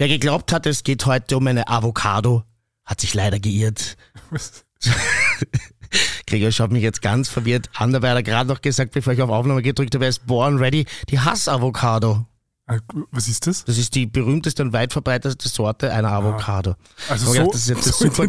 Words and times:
Wer 0.00 0.06
geglaubt 0.06 0.52
hat, 0.52 0.64
es 0.66 0.84
geht 0.84 1.06
heute 1.06 1.36
um 1.36 1.48
eine 1.48 1.66
Avocado, 1.66 2.44
hat 2.84 3.00
sich 3.00 3.14
leider 3.14 3.40
geirrt. 3.40 3.96
Gregor 6.28 6.52
schaut 6.52 6.70
mich 6.70 6.84
jetzt 6.84 7.02
ganz 7.02 7.28
verwirrt 7.28 7.68
an, 7.74 7.92
dabei 7.92 8.10
hat 8.10 8.16
er 8.18 8.22
gerade 8.22 8.48
noch 8.48 8.60
gesagt, 8.60 8.92
bevor 8.92 9.12
ich 9.12 9.20
auf 9.22 9.30
Aufnahme 9.30 9.60
gedrückt 9.60 9.96
habe, 9.96 10.04
er 10.04 10.10
ist 10.10 10.24
born 10.24 10.58
ready, 10.58 10.86
die 11.08 11.18
Hass-Avocado. 11.18 12.24
Ah, 12.68 12.76
Was 13.12 13.28
ist 13.28 13.46
das? 13.46 13.64
Das 13.64 13.78
ist 13.78 13.94
die 13.94 14.04
berühmteste 14.06 14.62
und 14.62 14.72
weit 14.74 14.92
verbreitete 14.92 15.48
Sorte 15.48 15.90
einer 15.92 16.12
Avocado. 16.12 16.74
Also 17.08 17.26
so- 17.26 17.32
gedacht, 17.32 17.48
das 17.54 17.60
ist 17.62 17.68
jetzt 17.68 17.84
so 17.84 18.10
super. 18.10 18.26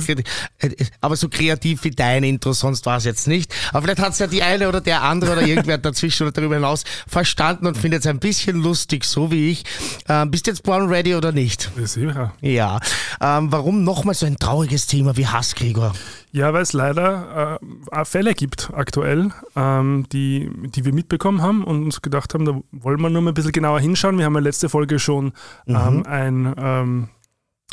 Äh, 0.59 0.70
Aber 1.02 1.15
so 1.18 1.27
kreativ 1.27 1.84
wie 1.84 1.91
dein 1.91 2.23
Intro, 2.23 2.54
sonst 2.54 2.86
war 2.86 2.97
es 2.97 3.04
jetzt 3.04 3.28
nicht. 3.28 3.54
Aber 3.71 3.82
vielleicht 3.82 4.00
hat 4.00 4.14
es 4.14 4.20
ja 4.20 4.28
die 4.28 4.41
eine 4.41 4.70
oder 4.70 4.79
der 4.82 5.04
andere 5.04 5.33
oder 5.33 5.41
irgendwer 5.41 5.78
dazwischen 5.78 6.23
oder 6.23 6.32
darüber 6.32 6.55
hinaus 6.55 6.83
verstanden 7.07 7.68
und 7.68 7.78
findet 7.78 8.00
es 8.02 8.07
ein 8.07 8.20
bisschen 8.20 8.61
lustig, 8.64 9.04
so 9.04 9.29
wie 9.29 9.52
ich. 9.52 9.64
Ähm, 10.07 10.32
bist 10.32 10.47
du 10.47 10.51
jetzt 10.51 10.64
born 10.64 10.87
ready 10.87 11.15
oder 11.15 11.32
nicht? 11.33 11.69
Sicher. 11.83 12.33
Ja. 12.42 12.79
Ähm, 13.21 13.51
warum 13.51 13.83
nochmal 13.83 14.15
so 14.15 14.25
ein 14.25 14.37
trauriges 14.39 14.87
Thema 14.87 15.18
wie 15.18 15.28
Hass, 15.28 15.54
Gregor? 15.54 15.93
Ja, 16.32 16.54
weil 16.54 16.61
es 16.61 16.74
leider 16.74 17.60
äh, 17.92 18.06
Fälle 18.06 18.33
gibt 18.33 18.71
aktuell, 18.74 19.32
ähm, 19.56 20.06
die, 20.11 20.50
die 20.75 20.86
wir 20.86 20.93
mitbekommen 20.93 21.42
haben 21.42 21.64
und 21.64 21.83
uns 21.83 22.02
gedacht 22.02 22.33
haben, 22.33 22.46
da 22.46 22.60
wollen 22.71 23.02
wir 23.02 23.10
nur 23.10 23.21
mal 23.21 23.32
ein 23.32 23.33
bisschen 23.33 23.52
genauer 23.52 23.79
hinschauen. 23.79 24.18
Wir 24.18 24.25
haben 24.25 24.36
ja 24.36 24.42
letzte 24.42 24.69
Folge 24.69 25.00
schon 25.00 25.33
ähm, 25.68 26.05
ein, 26.05 26.54
ähm, 26.57 27.10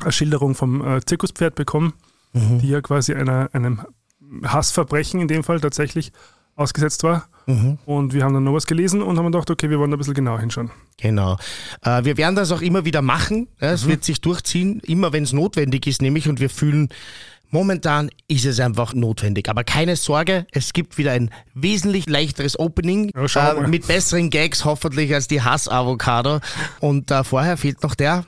eine 0.01 0.12
Schilderung 0.12 0.55
vom 0.55 0.87
äh, 0.87 1.01
Zirkuspferd 1.05 1.55
bekommen, 1.55 1.92
die 2.32 2.69
ja 2.69 2.82
quasi 2.82 3.15
einer, 3.15 3.48
einem 3.55 3.80
Hassverbrechen 4.45 5.20
in 5.20 5.29
dem 5.29 5.43
Fall 5.43 5.59
tatsächlich 5.60 6.12
ausgesetzt 6.54 7.02
war. 7.02 7.29
Und 7.87 8.12
wir 8.12 8.24
haben 8.24 8.34
dann 8.34 8.45
noch 8.45 8.54
was 8.54 8.66
gelesen 8.66 9.02
und 9.02 9.16
haben 9.18 9.27
gedacht, 9.27 9.51
okay, 9.51 9.70
wir 9.70 9.79
wollen 9.79 9.91
da 9.91 9.96
ein 9.96 9.98
bisschen 9.98 10.15
genauer 10.15 10.41
hinschauen. 10.41 10.70
Genau. 10.98 11.37
Äh, 11.82 12.04
wir 12.04 12.16
werden 12.16 12.34
das 12.34 12.51
auch 12.51 12.60
immer 12.60 12.84
wieder 12.84 13.02
machen. 13.02 13.48
Ja, 13.60 13.70
es 13.70 13.87
wird 13.87 14.02
sich 14.02 14.20
durchziehen, 14.20 14.80
immer 14.80 15.12
wenn 15.12 15.23
es 15.23 15.32
notwendig 15.32 15.87
ist, 15.87 16.02
nämlich. 16.02 16.29
Und 16.29 16.41
wir 16.41 16.51
fühlen, 16.51 16.88
momentan 17.57 18.10
ist 18.29 18.45
es 18.45 18.60
einfach 18.60 18.93
notwendig. 18.93 19.49
Aber 19.49 19.65
keine 19.65 19.96
Sorge, 19.96 20.46
es 20.52 20.74
gibt 20.74 20.99
wieder 20.99 21.12
ein 21.12 21.30
wesentlich 21.54 22.07
leichteres 22.07 22.59
Opening 22.59 23.10
Ja, 23.16 23.52
äh, 23.52 23.66
mit 23.66 23.87
besseren 23.87 24.29
Gags 24.29 24.66
hoffentlich 24.66 25.15
als 25.15 25.26
die 25.26 25.40
Hass-Avocado. 25.40 26.40
Und 26.80 27.10
äh, 27.10 27.24
vorher 27.24 27.57
fehlt 27.57 27.82
noch 27.82 27.95
der. 27.95 28.27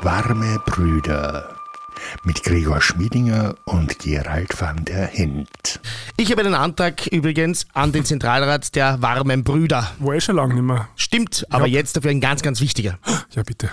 Warme 0.00 0.58
Brüder 0.64 1.54
mit 2.24 2.42
Gregor 2.42 2.80
Schmiedinger 2.80 3.56
und 3.66 3.98
Gerald 3.98 4.58
van 4.58 4.86
der 4.86 5.06
Hint. 5.06 5.80
Ich 6.16 6.30
habe 6.30 6.40
einen 6.40 6.54
Antrag 6.54 7.08
übrigens 7.08 7.66
an 7.74 7.92
den 7.92 8.06
Zentralrat 8.06 8.74
der 8.74 9.02
warmen 9.02 9.44
Brüder. 9.44 9.90
War 9.98 10.14
eh 10.14 10.20
schon 10.22 10.36
lange 10.36 10.54
nicht 10.54 10.62
mehr. 10.62 10.88
Stimmt, 10.96 11.46
aber 11.50 11.66
jetzt 11.66 11.94
dafür 11.94 12.10
ein 12.10 12.22
ganz, 12.22 12.40
ganz 12.40 12.62
wichtiger. 12.62 12.98
Ja, 13.34 13.42
bitte. 13.42 13.70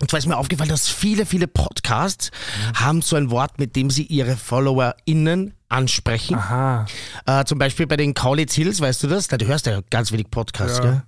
Und 0.00 0.10
zwar 0.10 0.18
ist 0.18 0.26
mir 0.26 0.36
aufgefallen, 0.36 0.70
dass 0.70 0.88
viele, 0.88 1.24
viele 1.24 1.46
Podcasts 1.46 2.30
haben 2.74 3.00
so 3.00 3.14
ein 3.16 3.30
Wort, 3.30 3.58
mit 3.60 3.76
dem 3.76 3.90
sie 3.90 4.02
ihre 4.02 4.36
FollowerInnen 4.36 5.54
ansprechen. 5.68 6.34
Aha. 6.36 6.86
Äh, 7.26 7.44
zum 7.44 7.58
Beispiel 7.58 7.86
bei 7.86 7.96
den 7.96 8.12
Kaulitz 8.12 8.54
Hills, 8.54 8.80
weißt 8.80 9.04
du 9.04 9.06
das? 9.06 9.28
Na, 9.30 9.38
du 9.38 9.46
hörst 9.46 9.66
ja 9.66 9.80
ganz 9.90 10.10
wenig 10.12 10.30
Podcasts, 10.30 10.78
Ja. 10.78 10.84
gell? 10.84 11.02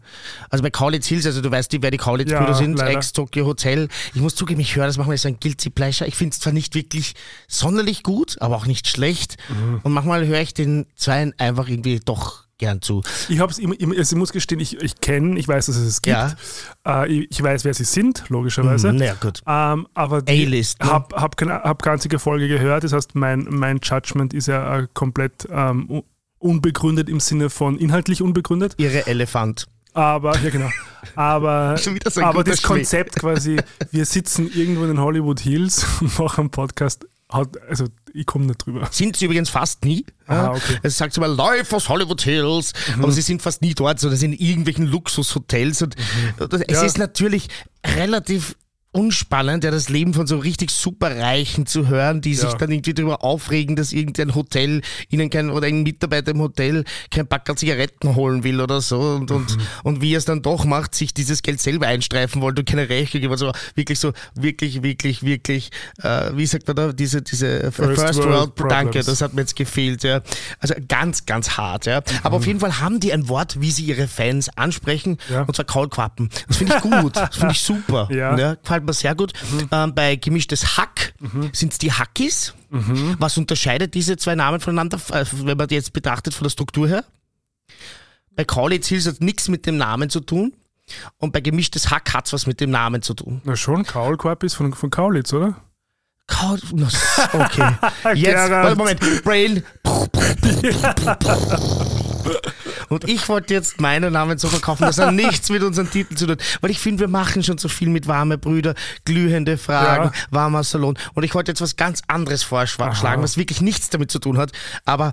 Also 0.51 0.62
bei 0.62 0.70
Kaulitz 0.70 1.06
Hills, 1.09 1.27
also 1.27 1.41
du 1.41 1.51
weißt, 1.51 1.70
die, 1.73 1.83
wer 1.83 1.91
die 1.91 1.98
Kaulitz-Brüder 1.98 2.48
Ja, 2.48 2.55
sind. 2.55 2.81
Ex-Tokyo 2.81 3.45
Hotel. 3.45 3.89
Ich 4.15 4.20
muss 4.20 4.34
zugeben, 4.37 4.61
ich 4.61 4.75
höre 4.77 4.87
das 4.87 4.97
manchmal 4.97 5.17
ist 5.17 5.27
ein 5.27 5.39
Guilty 5.41 5.71
Pleasure. 5.71 6.09
Ich 6.09 6.15
finde 6.15 6.34
es 6.34 6.41
zwar 6.41 6.53
nicht 6.53 6.75
wirklich 6.77 7.15
sonderlich 7.48 8.03
gut, 8.05 8.41
aber 8.41 8.56
auch 8.56 8.67
nicht 8.67 8.89
schlecht. 8.89 9.37
Mhm. 9.48 9.81
Und 9.83 9.93
manchmal 9.93 10.27
höre 10.27 10.41
ich 10.41 10.55
den 10.55 10.87
Zweien 10.97 11.34
einfach 11.39 11.69
irgendwie 11.69 12.00
doch 12.05 12.46
gern 12.59 12.81
zu. 12.83 13.03
Ich 13.29 13.39
hab's 13.41 13.59
immer, 13.59 13.79
immer, 13.79 13.97
also 13.97 14.15
ich 14.17 14.19
muss 14.19 14.33
gestehen, 14.33 14.61
ich, 14.61 14.81
ich 14.81 15.01
kenne, 15.01 15.39
ich 15.39 15.47
weiß, 15.47 15.67
dass 15.67 15.77
es 15.77 15.87
es 15.87 16.03
gibt. 16.03 16.17
Ja. 16.17 16.35
Äh, 17.05 17.12
ich, 17.12 17.31
ich 17.31 17.43
weiß, 17.43 17.65
wer 17.65 17.75
sie 17.75 17.85
sind, 17.85 18.25
logischerweise. 18.29 18.93
Na 18.93 19.05
ja, 19.05 19.15
gut. 19.15 19.43
Ähm, 19.47 19.87
aber 19.95 20.23
A-List, 20.29 20.81
ne? 20.83 20.91
hab, 20.91 21.12
hab, 21.15 21.87
einzige 21.87 22.19
Folge 22.19 22.49
gehört. 22.49 22.84
Das 22.84 22.93
heißt, 22.93 23.15
mein, 23.15 23.47
mein 23.51 23.81
Judgment 23.83 24.34
ist 24.34 24.49
ja 24.49 24.78
äh, 24.78 24.89
komplett 24.94 25.47
ähm, 25.50 25.91
un- 25.91 26.05
unbegründet 26.39 27.09
im 27.09 27.21
Sinne 27.21 27.50
von 27.50 27.78
inhaltlich 27.78 28.22
unbegründet. 28.22 28.75
Ihre 28.78 29.06
Elefant. 29.06 29.67
Aber, 29.93 30.38
ja 30.41 30.50
genau. 30.50 30.71
Aber, 31.15 31.77
aber 32.17 32.44
das. 32.44 32.62
Konzept 32.62 33.17
quasi, 33.17 33.56
wir 33.91 34.05
sitzen 34.05 34.50
irgendwo 34.53 34.83
in 34.83 34.88
den 34.88 35.00
Hollywood 35.00 35.41
Hills 35.41 35.87
und 36.00 36.19
machen 36.19 36.41
einen 36.43 36.50
Podcast, 36.50 37.06
hat, 37.28 37.60
also 37.69 37.87
ich 38.14 38.25
komme 38.25 38.47
nicht 38.47 38.64
drüber. 38.64 38.88
Sind 38.92 39.16
sie 39.16 39.25
übrigens 39.25 39.50
fast 39.50 39.84
nie. 39.84 40.06
Ah, 40.26 40.50
okay. 40.50 40.75
Mhm. 40.75 40.78
Es 40.84 40.97
sagt 40.98 41.12
sie 41.14 41.20
mal 41.20 41.26
live 41.32 41.72
aus 41.72 41.88
Hollywood 41.88 42.22
Hills, 42.22 42.72
aber 43.00 43.10
sie 43.12 43.22
sind 43.22 43.42
fast 43.42 43.62
nie 43.62 43.75
dort, 43.75 43.98
sondern 44.00 44.19
sind 44.19 44.32
in 44.34 44.47
irgendwelchen 44.47 44.87
Luxushotels. 44.87 45.82
Und 45.82 45.97
es 46.38 46.60
Mhm. 46.60 46.64
Ja. 46.69 46.82
ist 46.82 46.98
natürlich 46.98 47.48
relativ 47.84 48.56
unspannend, 48.97 49.62
ja, 49.65 49.71
das 49.71 49.89
Leben 49.89 50.15
von 50.15 50.27
so 50.27 50.39
richtig 50.39 50.71
superreichen 50.71 51.67
zu 51.67 51.89
hören, 51.89 52.21
die 52.21 52.34
sich 52.34 52.51
Ja. 52.51 52.57
dann 52.57 52.71
irgendwie 52.73 52.95
darüber 52.95 53.23
aufregen, 53.23 53.77
dass 53.77 53.93
irgendein 53.93 54.34
Hotel 54.34 54.81
ihnen 55.11 55.29
kein 55.31 55.51
oder 55.51 55.67
ein 55.67 55.83
Mitarbeiter 55.83 56.31
im 56.33 56.41
Hotel 56.41 56.84
kein 57.11 57.27
Packerl 57.27 57.56
Zigaretten 57.56 58.15
holen 58.15 58.43
will 58.45 58.61
oder 58.61 58.81
so 58.81 58.99
und, 59.01 59.31
und, 59.31 59.56
Mhm. 59.56 59.62
und 59.85 60.01
wie 60.01 60.15
er 60.15 60.19
es 60.19 60.25
dann 60.25 60.43
doch 60.43 60.65
macht, 60.65 60.95
sich 60.95 61.12
dieses 61.15 61.43
Geld 61.43 61.61
selber 61.61 61.87
einstreifen 61.87 62.41
wollte 62.43 62.62
und 62.62 62.69
keine 62.69 62.89
Rechnung 62.89 63.21
gibt. 63.21 63.33
Also 63.33 63.53
wirklich 63.75 63.99
so, 63.99 64.12
wirklich, 64.35 64.83
wirklich, 64.83 65.23
wirklich, 65.23 65.71
äh, 66.03 66.31
wie 66.35 66.47
sagt 66.47 66.67
man 66.67 66.77
da, 66.77 66.93
diese, 66.93 67.23
diese 67.23 67.71
First, 67.73 68.01
First 68.01 68.19
World, 68.23 68.59
World 68.59 68.71
Danke, 68.73 69.03
das 69.03 69.21
hat 69.21 69.35
mir 69.35 69.43
jetzt 69.43 69.56
gefehlt, 69.56 70.03
ja. 70.05 70.23
Also 70.61 70.75
ganz, 70.89 71.27
ganz 71.27 71.51
hart, 71.56 71.87
ja. 71.87 72.01
Aber 72.23 72.37
auf 72.37 72.47
jeden 72.47 72.61
Fall 72.61 72.81
haben 72.81 73.01
die 73.01 73.12
ein 73.12 73.29
Wort, 73.29 73.61
wie 73.61 73.71
sie 73.71 73.85
ihre 73.85 74.09
Fans 74.09 74.49
ansprechen, 74.56 75.19
Ja. 75.31 75.43
und 75.43 75.55
zwar 75.55 75.65
Kaulquappen. 75.67 76.31
Das 76.49 76.56
finde 76.56 76.77
ich 76.77 76.83
gut, 76.83 77.17
das 77.17 77.37
finde 77.37 77.53
ich 77.53 77.61
super. 77.61 78.09
Ja. 78.17 78.55
gefällt 78.55 78.86
mir 78.87 78.93
sehr 78.93 79.15
gut. 79.15 79.33
Ähm, 79.71 79.95
bei 79.95 80.17
gemischtes 80.17 80.77
Hack 80.77 81.15
sind 81.53 81.73
es 81.73 81.79
die 81.79 81.93
Hackis. 81.93 82.55
Was 83.19 83.37
unterscheidet 83.39 83.95
diese 83.95 84.17
zwei 84.17 84.35
Namen 84.35 84.61
voneinander, 84.61 84.99
äh, 85.13 85.25
wenn 85.33 85.57
man 85.57 85.69
die 85.69 85.75
jetzt 85.75 85.93
betrachtet 85.93 86.35
von 86.35 86.45
der 86.45 86.51
Struktur 86.51 86.89
her? 86.89 87.05
Bei 88.35 88.45
Kaulitz 88.45 88.89
Hills 88.89 89.07
hat 89.07 89.21
nichts 89.21 89.49
mit 89.49 89.67
dem 89.67 89.77
Namen 89.77 90.11
zu 90.11 90.21
tun. 90.21 90.53
Und 91.19 91.33
bei 91.33 91.41
gemischtes 91.41 91.91
Hack 91.91 92.15
hat 92.15 92.27
es 92.27 92.33
was 92.33 92.47
mit 92.47 92.61
dem 92.61 92.71
Namen 92.71 93.03
zu 93.03 93.15
tun. 93.15 93.41
Na 93.45 93.57
schon, 93.57 93.85
Kaulkorb 93.85 94.45
ist 94.45 94.55
von, 94.55 94.73
von 94.73 94.91
Kaulitz, 94.91 95.33
oder? 95.33 95.57
Okay. 97.32 97.72
Jetzt, 98.14 98.50
warte, 98.50 98.76
Moment, 98.76 99.00
Brain. 99.25 99.62
Und 102.88 103.09
ich 103.09 103.28
wollte 103.28 103.54
jetzt 103.54 103.81
meinen 103.81 104.12
Namen 104.12 104.38
so 104.38 104.48
verkaufen, 104.48 104.82
dass 104.84 104.98
er 104.98 105.12
nichts 105.12 105.48
mit 105.50 105.62
unseren 105.62 105.91
Titeln 105.91 106.16
zu 106.16 106.26
tun 106.26 106.32
hat. 106.38 106.59
Weil 106.62 106.70
ich 106.70 106.78
finde, 106.78 107.00
wir 107.00 107.09
machen 107.09 107.42
schon 107.42 107.59
so 107.59 107.69
viel 107.69 107.88
mit 107.88 108.06
warme 108.06 108.38
Brüder, 108.38 108.75
glühende 109.04 109.56
Fragen, 109.59 110.06
Ja. 110.06 110.12
warmer 110.31 110.64
Salon. 110.64 110.98
Und 111.14 111.22
ich 111.25 111.34
wollte 111.34 111.50
jetzt 111.53 111.60
was 111.60 111.76
ganz 111.76 112.03
anderes 112.09 112.43
vorschlagen, 112.43 113.22
was 113.22 113.37
wirklich 113.37 113.60
nichts 113.60 113.91
damit 113.91 114.10
zu 114.10 114.19
tun 114.19 114.38
hat. 114.38 114.53
Aber 114.84 115.12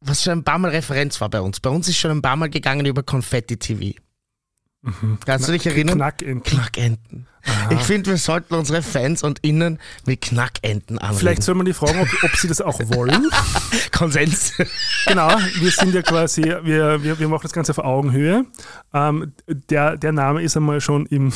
was 0.00 0.22
schon 0.22 0.38
ein 0.40 0.44
paar 0.44 0.58
Mal 0.58 0.70
Referenz 0.70 1.20
war 1.20 1.28
bei 1.28 1.40
uns. 1.40 1.60
Bei 1.60 1.70
uns 1.70 1.88
ist 1.88 1.98
schon 1.98 2.10
ein 2.10 2.22
paar 2.22 2.36
Mal 2.36 2.48
gegangen 2.50 2.86
über 2.86 3.02
Confetti 3.02 3.56
TV. 3.58 3.98
Kannst 5.26 5.46
du 5.46 5.52
dich 5.52 5.66
erinnern? 5.66 5.96
Knackenten. 5.98 6.42
Knackenten. 6.42 7.26
Ich 7.70 7.80
finde, 7.80 8.10
wir 8.10 8.18
sollten 8.18 8.54
unsere 8.54 8.82
Fans 8.82 9.22
und 9.22 9.38
Innen 9.40 9.78
mit 10.04 10.20
Knackenten 10.20 10.98
anreden. 10.98 11.18
Vielleicht 11.18 11.42
soll 11.42 11.54
man 11.54 11.66
die 11.66 11.72
fragen, 11.72 12.00
ob, 12.00 12.08
ob 12.22 12.36
sie 12.36 12.48
das 12.48 12.60
auch 12.60 12.78
wollen. 12.94 13.28
Konsens. 13.92 14.52
genau, 15.06 15.30
wir 15.60 15.70
sind 15.70 15.94
ja 15.94 16.02
quasi, 16.02 16.42
wir, 16.42 17.02
wir, 17.02 17.18
wir 17.18 17.28
machen 17.28 17.42
das 17.42 17.52
Ganze 17.52 17.72
auf 17.72 17.78
Augenhöhe. 17.78 18.44
Ähm, 18.92 19.32
der, 19.46 19.96
der 19.96 20.12
Name 20.12 20.42
ist 20.42 20.56
einmal 20.56 20.80
schon 20.80 21.06
im, 21.06 21.32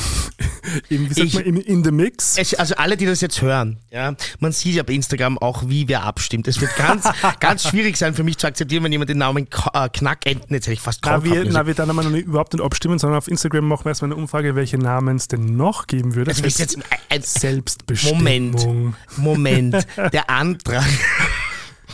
im 0.89 1.09
wie 1.09 1.13
sagt 1.13 1.27
Ich- 1.27 1.33
man, 1.35 1.43
im, 1.43 1.57
in 1.57 1.83
the 1.83 1.91
mix. 1.91 2.37
Es, 2.37 2.53
also 2.53 2.75
alle, 2.75 2.97
die 2.97 3.05
das 3.05 3.21
jetzt 3.21 3.41
hören, 3.41 3.77
ja, 3.91 4.13
man 4.39 4.51
sieht 4.51 4.75
ja 4.75 4.83
bei 4.83 4.93
Instagram 4.93 5.37
auch, 5.37 5.63
wie 5.67 5.87
wer 5.87 6.03
abstimmt. 6.03 6.47
Es 6.47 6.61
wird 6.61 6.75
ganz, 6.75 7.07
ganz 7.39 7.67
schwierig 7.67 7.97
sein 7.97 8.13
für 8.13 8.23
mich 8.23 8.37
zu 8.37 8.47
akzeptieren, 8.47 8.83
wenn 8.83 8.91
jemand 8.91 9.09
den 9.09 9.17
Namen 9.17 9.47
äh, 9.73 9.89
Knackenten, 9.89 10.53
jetzt 10.53 10.65
hätte 10.65 10.73
ich 10.73 10.81
fast 10.81 11.01
Na, 11.03 11.23
wir, 11.23 11.45
na, 11.49 11.65
wir 11.65 11.73
dann 11.73 11.89
einmal 11.89 12.05
noch 12.05 12.11
nicht, 12.11 12.25
überhaupt 12.27 12.53
nicht 12.53 12.63
abstimmen, 12.63 12.99
sondern 12.99 13.17
auf 13.17 13.27
Instagram 13.27 13.67
machen 13.67 13.85
wir 13.85 13.89
erstmal 13.89 14.11
eine 14.11 14.19
Umfrage, 14.21 14.55
welche 14.55 14.77
Namen 14.77 15.15
es 15.15 15.27
denn 15.27 15.55
noch 15.57 15.87
geben 15.97 16.15
würde. 16.15 16.31
Also 16.31 16.43
heißt 16.43 16.59
jetzt 16.59 16.77
ein, 17.09 17.21
Selbstbestimmung. 17.21 18.17
Moment, 18.17 18.97
Moment, 19.17 19.87
der 20.13 20.29
Antrag. 20.29 20.83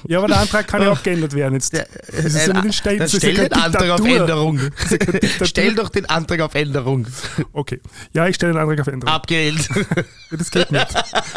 Ja, 0.07 0.17
aber 0.17 0.27
der 0.29 0.39
Antrag 0.39 0.67
kann 0.67 0.81
ja 0.81 0.91
auch 0.91 1.03
geändert 1.03 1.33
werden. 1.35 1.53
Jetzt, 1.53 1.73
das 1.73 1.85
ist 2.25 2.47
ja 2.47 2.53
Ein- 2.55 2.65
nicht 2.65 2.65
ein 2.65 2.73
Stell, 2.73 2.97
dann 2.97 3.05
das 3.05 3.13
ist 3.13 3.19
stell 3.19 3.37
ja 3.37 3.43
den 3.49 3.53
Antrag 3.53 3.89
auf. 3.91 3.99
Änderung. 4.05 4.59
Ist 5.21 5.39
ja. 5.39 5.45
Stell 5.45 5.75
doch 5.75 5.89
den 5.89 6.05
Antrag 6.07 6.39
auf 6.41 6.55
Änderung. 6.55 7.05
Okay. 7.53 7.79
Ja, 8.13 8.27
ich 8.27 8.35
stelle 8.35 8.53
den 8.53 8.61
Antrag 8.61 8.79
auf. 8.81 8.87
Änderung. 8.87 9.13
Abgelehnt. 9.13 9.69
Das 10.31 10.49
geht 10.49 10.71
nicht. 10.71 10.87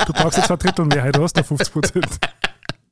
Du 0.06 0.12
brauchst 0.14 0.38
jetzt 0.38 0.46
zwei 0.46 0.56
Drittel 0.56 0.86
Mehrheit, 0.86 1.14
du 1.16 1.22
hast 1.22 1.34
da 1.36 1.42
50 1.42 1.72
Prozent. 1.72 2.06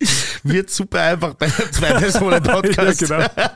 Wird 0.42 0.70
super 0.70 1.00
einfach 1.00 1.34
bei 1.34 1.46
einem 1.46 1.72
Zwei-Personen-Podcast. 1.72 3.02
Ja, 3.08 3.28
genau. 3.28 3.30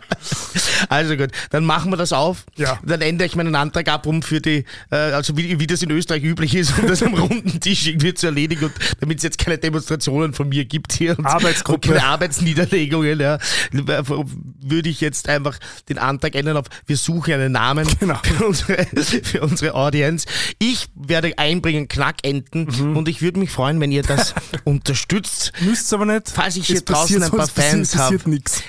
Also 0.89 1.17
gut, 1.17 1.31
dann 1.51 1.65
machen 1.65 1.91
wir 1.91 1.97
das 1.97 2.13
auf. 2.13 2.45
Ja. 2.57 2.79
Dann 2.85 3.01
ändere 3.01 3.27
ich 3.27 3.35
meinen 3.37 3.55
Antrag 3.55 3.89
ab, 3.89 4.07
um 4.07 4.23
für 4.23 4.41
die, 4.41 4.65
äh, 4.91 4.97
also 4.97 5.37
wie, 5.37 5.59
wie 5.59 5.67
das 5.67 5.83
in 5.83 5.91
Österreich 5.91 6.23
üblich 6.23 6.55
ist, 6.55 6.79
um 6.79 6.87
das 6.87 7.03
am 7.03 7.15
runden 7.15 7.61
Tisch 7.61 7.87
irgendwie 7.87 8.13
zu 8.15 8.27
erledigen 8.27 8.67
und 8.67 8.73
damit 9.01 9.19
es 9.19 9.25
jetzt 9.25 9.39
keine 9.39 9.59
Demonstrationen 9.59 10.33
von 10.35 10.49
mir 10.49 10.65
gibt 10.65 10.93
hier. 10.93 11.19
Und 11.19 11.25
Arbeitsgruppe. 11.27 11.89
Und 11.89 11.95
keine 11.97 12.07
Arbeitsniederlegungen, 12.07 13.19
ja, 13.21 13.39
würde 13.73 14.89
ich 14.89 15.01
jetzt 15.01 15.29
einfach 15.29 15.59
den 15.89 15.99
Antrag 15.99 16.35
ändern 16.35 16.57
auf, 16.59 16.67
wir 16.87 16.97
suchen 16.97 17.35
einen 17.35 17.53
Namen 17.53 17.87
Genau. 18.01 18.19
für, 18.23 18.45
unsere, 18.47 18.87
für 19.25 19.41
unsere 19.43 19.75
Audience. 19.75 20.27
Ich 20.59 20.87
werde 20.95 21.37
einbringen 21.39 21.89
Knackenten 21.89 22.67
Mhm. 22.67 22.97
und 22.97 23.09
ich 23.09 23.23
würde 23.23 23.39
mich 23.39 23.51
freuen, 23.51 23.81
wenn 23.81 23.93
ihr 23.93 24.03
das 24.03 24.35
unterstützt. 24.65 25.53
Müsst 25.61 25.93
aber 25.95 26.07
nicht. 26.07 26.36
Falls 26.37 26.57
ich 26.57 26.67
hier 26.67 26.83
draußen 26.83 27.23
ein 27.23 27.31
paar 27.31 27.49
Fans 27.49 27.97
habe. 27.97 28.19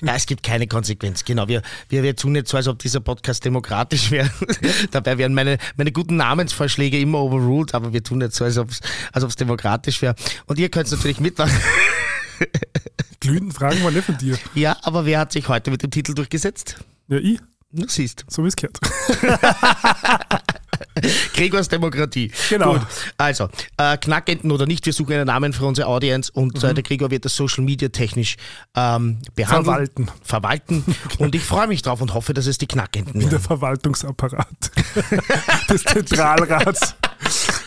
Ja, 0.02 0.16
es 0.16 0.26
gibt 0.26 0.42
keine 0.42 0.68
Konsequenz. 0.68 1.26
Genau, 1.26 1.50
wir, 1.50 1.62
wir, 1.90 2.02
wir 2.02 2.16
tun 2.16 2.34
jetzt 2.36 2.50
so, 2.50 2.56
als 2.56 2.70
ob 2.70 2.80
dieser 2.80 3.02
Podcast 3.02 3.44
demokratisch 3.44 4.10
wäre. 4.12 4.30
Dabei 4.92 5.18
werden 5.18 5.34
meine, 5.34 5.58
meine 5.76 5.92
guten 5.92 6.16
Namensvorschläge 6.16 6.98
immer 6.98 7.20
overruled, 7.20 7.76
aber 7.76 7.92
wir 7.92 8.02
tun 8.02 8.22
jetzt 8.22 8.38
so, 8.38 8.46
als 8.46 8.58
ob 8.58 8.70
es 8.70 8.80
als 9.12 9.26
ob's 9.26 9.36
demokratisch 9.36 10.02
wäre. 10.02 10.16
Und 10.46 10.60
ihr 10.60 10.70
könnt 10.70 10.90
natürlich 10.90 11.20
mitmachen. 11.20 11.60
Glühenden 13.20 13.52
Fragen 13.52 13.84
waren 13.84 13.94
nicht 13.94 14.06
von 14.06 14.18
dir. 14.18 14.38
Ja, 14.54 14.78
aber 14.84 15.06
wer 15.06 15.20
hat 15.20 15.34
sich 15.34 15.50
heute 15.50 15.70
mit 15.70 15.84
dem 15.84 15.92
Titel 15.92 16.14
durchgesetzt? 16.14 16.78
Ja, 17.10 17.18
ich. 17.18 17.40
Du 17.72 17.88
siehst. 17.88 18.26
So 18.30 18.44
wie 18.44 18.48
es 18.48 18.56
gehört. 18.56 18.80
Gregors 21.34 21.68
Demokratie. 21.70 22.32
Genau. 22.50 22.74
Gut. 22.74 22.88
Also, 23.18 23.50
äh, 23.78 23.98
Knackenten 23.98 24.52
oder 24.52 24.66
nicht, 24.66 24.86
wir 24.86 24.94
suchen 24.94 25.14
einen 25.14 25.28
Namen 25.28 25.54
für 25.54 25.66
unsere 25.66 25.88
Audience 25.88 26.32
und 26.32 26.62
Mhm. 26.62 26.70
äh, 26.70 26.74
der 26.74 26.84
Gregor 26.84 27.12
wird 27.12 27.26
das 27.26 27.36
Social 27.36 27.64
Media 27.64 27.90
technisch 27.90 28.38
ähm, 28.76 29.20
behandeln. 29.36 29.66
Verwalten. 29.66 30.08
Verwalten. 30.24 30.86
Und 31.20 31.36
ich 31.36 31.44
freue 31.44 31.68
mich 31.68 31.82
drauf 31.82 32.02
und 32.02 32.14
hoffe, 32.14 32.34
dass 32.34 32.46
es 32.48 32.58
die 32.58 32.68
Knackenten 32.68 33.20
Der 33.20 33.32
werden. 33.32 33.44
Verwaltungsapparat 33.44 34.48
des 35.70 35.84
Zentralrats. 35.84 36.96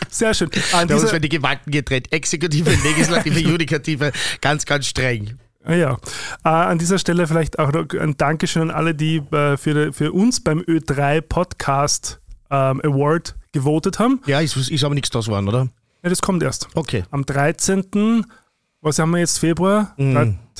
Sehr 0.09 0.35
schön. 0.35 0.51
An 0.73 0.89
Bei 0.89 0.95
uns 0.95 1.05
werden 1.13 1.23
die 1.23 1.29
Gewalten 1.29 1.71
getrennt. 1.71 2.13
Exekutive, 2.13 2.71
Legislative, 2.71 3.39
Judikative. 3.41 4.13
Ganz, 4.41 4.65
ganz 4.67 4.87
streng. 4.87 5.39
Ah 5.65 5.75
ja. 5.75 5.97
Äh, 6.45 6.49
an 6.49 6.79
dieser 6.79 6.99
Stelle 6.99 7.27
vielleicht 7.27 7.59
auch 7.59 7.73
noch 7.73 7.87
ein 7.99 8.17
Dankeschön 8.17 8.63
an 8.63 8.71
alle, 8.71 8.95
die 8.95 9.17
äh, 9.17 9.57
für, 9.57 9.93
für 9.93 10.13
uns 10.13 10.43
beim 10.43 10.61
Ö3 10.61 11.21
Podcast 11.21 12.21
ähm, 12.51 12.81
Award 12.83 13.37
gewotet 13.53 13.99
haben. 13.99 14.21
Ja, 14.27 14.41
ist, 14.41 14.57
ist 14.57 14.85
aber 14.85 14.95
nichts 14.95 15.11
draus 15.11 15.27
geworden, 15.27 15.49
oder? 15.49 15.69
Ja, 16.03 16.09
das 16.09 16.23
kommt 16.23 16.43
erst. 16.43 16.69
Okay. 16.75 17.05
Am 17.11 17.27
13. 17.27 18.25
Was 18.81 18.99
haben 18.99 19.11
wir 19.11 19.19
jetzt? 19.19 19.39
Februar? 19.39 19.95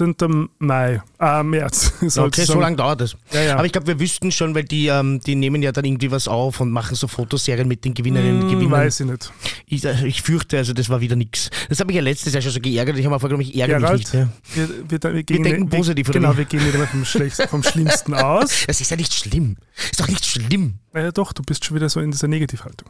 13. 0.01 0.49
Mai. 0.59 1.03
Ah, 1.19 1.43
März. 1.43 1.93
Okay, 2.17 2.45
so 2.45 2.59
lange 2.59 2.77
dauert 2.77 3.01
das. 3.01 3.17
Ja, 3.33 3.43
ja. 3.43 3.55
Aber 3.57 3.67
ich 3.67 3.73
glaube, 3.73 3.87
wir 3.87 4.01
wüssten 4.01 4.33
schon, 4.33 4.55
weil 4.55 4.65
die, 4.65 4.87
ähm, 4.89 5.21
die 5.21 5.35
nehmen 5.35 5.63
ja 5.63 5.73
dann 5.73 5.85
irgendwie 5.85 6.11
was 6.11 6.29
auf 6.29 6.61
und 6.61 6.71
machen 6.71 6.95
so 6.97 7.07
Fotoserien 7.09 7.69
mit 7.69 7.85
den 7.85 7.95
Gewinnerinnen 7.95 8.37
und 8.43 8.51
Hm, 8.51 8.59
Gewinnern. 8.59 8.73
weiß 8.81 9.01
ich 9.01 9.07
nicht. 9.07 9.33
Ich, 9.67 9.85
äh, 9.85 10.07
ich 10.07 10.23
fürchte, 10.23 10.57
also 10.59 10.73
das 10.73 10.89
war 10.89 11.01
wieder 11.01 11.17
nix. 11.17 11.51
Das 11.69 11.81
habe 11.81 11.93
ich 11.93 11.97
ja 11.97 12.03
letztes 12.03 12.33
Jahr 12.33 12.43
schon 12.43 12.53
so 12.53 12.61
geärgert. 12.61 12.97
Ich 12.99 13.05
habe 13.05 13.15
mir 13.15 13.21
vorgenommen, 13.21 13.43
ich 13.49 13.57
ärgere 13.59 13.81
mich 13.93 14.01
nicht 14.01 14.15
mehr. 14.15 14.29
wir, 14.55 14.69
wir, 14.89 15.15
wir, 15.15 15.23
gehen 15.23 15.43
denken 15.43 15.71
wir, 15.71 15.79
positiv, 15.79 16.09
oder 16.09 16.19
Genau, 16.21 16.37
wir 16.37 16.45
gehen 16.45 16.65
nicht 16.65 16.75
immer 16.75 16.87
vom, 16.87 17.05
vom 17.05 17.63
Schlimmsten 17.63 18.15
aus. 18.15 18.51
Das 18.67 18.81
ist 18.81 18.91
ja 18.91 18.97
nicht 18.97 19.13
schlimm. 19.15 19.57
Ist 19.91 20.01
doch 20.01 20.09
nicht 20.09 20.25
schlimm. 20.25 20.75
Ja, 20.95 21.11
doch, 21.13 21.33
du 21.33 21.43
bist 21.43 21.65
schon 21.65 21.77
wieder 21.77 21.89
so 21.89 22.01
in 22.01 22.11
dieser 22.11 22.29
Negativhaltung. 22.29 22.89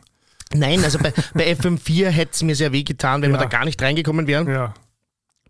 Nein, 0.54 0.82
also 0.84 0.98
bei, 0.98 1.12
bei 1.34 1.52
FM4 1.52 2.08
hätte 2.08 2.32
es 2.34 2.42
mir 2.42 2.54
sehr 2.56 2.72
weh 2.72 2.82
getan, 2.82 3.22
wenn 3.22 3.30
wir 3.30 3.36
Ja. 3.38 3.44
da 3.44 3.48
gar 3.48 3.64
nicht 3.64 3.80
reingekommen 3.80 4.26
wären. 4.26 4.48
Ja. 4.48 4.74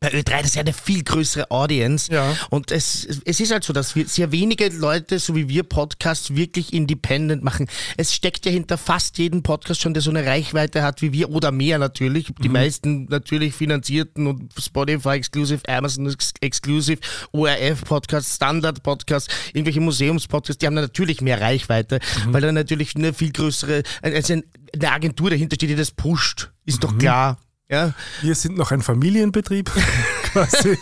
Bei 0.02 0.08
Ö3, 0.14 0.38
das 0.38 0.47
ist 0.47 0.55
ja 0.55 0.62
eine 0.62 0.73
viel 0.73 1.05
größere 1.05 1.50
Audience. 1.50 2.11
Ja. 2.11 2.35
Und 2.49 2.73
es, 2.73 3.06
es 3.26 3.38
ist 3.38 3.52
halt 3.52 3.64
so, 3.64 3.75
dass 3.75 3.94
wir 3.94 4.08
sehr 4.08 4.32
wenige 4.32 4.69
Leute, 4.69 5.19
so 5.19 5.37
wie 5.37 5.50
wir 5.50 5.62
Podcasts, 5.62 6.35
wirklich 6.35 6.73
independent 6.73 7.44
machen. 7.44 7.67
Es 7.99 8.14
steckt 8.14 8.47
ja 8.47 8.50
hinter 8.50 8.79
fast 8.79 9.19
jedem 9.19 9.43
Podcast 9.43 9.82
schon, 9.82 9.93
der 9.93 10.02
so 10.02 10.08
eine 10.08 10.25
Reichweite 10.25 10.82
hat 10.82 11.02
wie 11.02 11.12
wir 11.12 11.29
oder 11.29 11.52
mehr 11.52 11.79
natürlich. 11.79 12.32
Die 12.43 12.49
meisten 12.49 13.05
natürlich 13.11 13.52
finanzierten 13.52 14.26
und 14.26 14.55
Spotify 14.58 15.11
Exclusive, 15.11 15.69
Amazon 15.69 16.06
Ex- 16.11 16.32
Exclusive, 16.41 17.00
ORF 17.32 17.85
Podcasts, 17.85 18.37
Standard 18.37 18.82
Podcasts, 18.82 19.29
irgendwelche 19.52 19.82
Museumspodcasts, 19.82 20.61
die 20.61 20.67
haben 20.67 20.75
natürlich 20.76 21.20
mehr 21.20 21.43
Reichweite, 21.43 22.00
weil 22.29 22.41
da 22.41 22.50
natürlich 22.52 22.97
eine 22.97 23.12
viel 23.12 23.32
größere, 23.32 23.82
also 24.00 24.32
eine 24.32 24.91
Agentur 24.91 25.29
dahinter 25.29 25.56
steht, 25.56 25.69
die 25.69 25.76
das 25.76 25.91
pusht. 25.91 26.49
Ist 26.64 26.82
doch 26.85 26.97
klar. 26.97 27.38
Ja, 27.70 27.93
Wir 28.20 28.34
sind 28.34 28.58
noch 28.58 28.72
ein 28.72 28.82
Familienbetrieb, 28.82 29.70
quasi. 30.32 30.76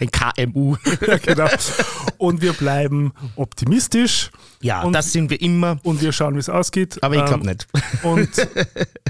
ein 0.00 0.10
KMU. 0.10 0.76
ja, 1.06 1.18
genau. 1.18 1.48
Und 2.18 2.40
wir 2.42 2.52
bleiben 2.52 3.12
optimistisch 3.34 4.30
Ja, 4.60 4.82
Und- 4.82 4.92
das 4.92 5.10
sind 5.10 5.28
wir 5.30 5.40
immer, 5.40 5.78
und 5.82 6.00
wir 6.00 6.12
schauen, 6.12 6.36
wie 6.36 6.38
es 6.38 6.48
ausgeht. 6.48 7.02
aber 7.02 7.16
ich 7.16 7.24
glaube 7.24 7.40
Ähm, 7.42 7.46
nicht. 7.50 7.66
Und, 8.04 8.28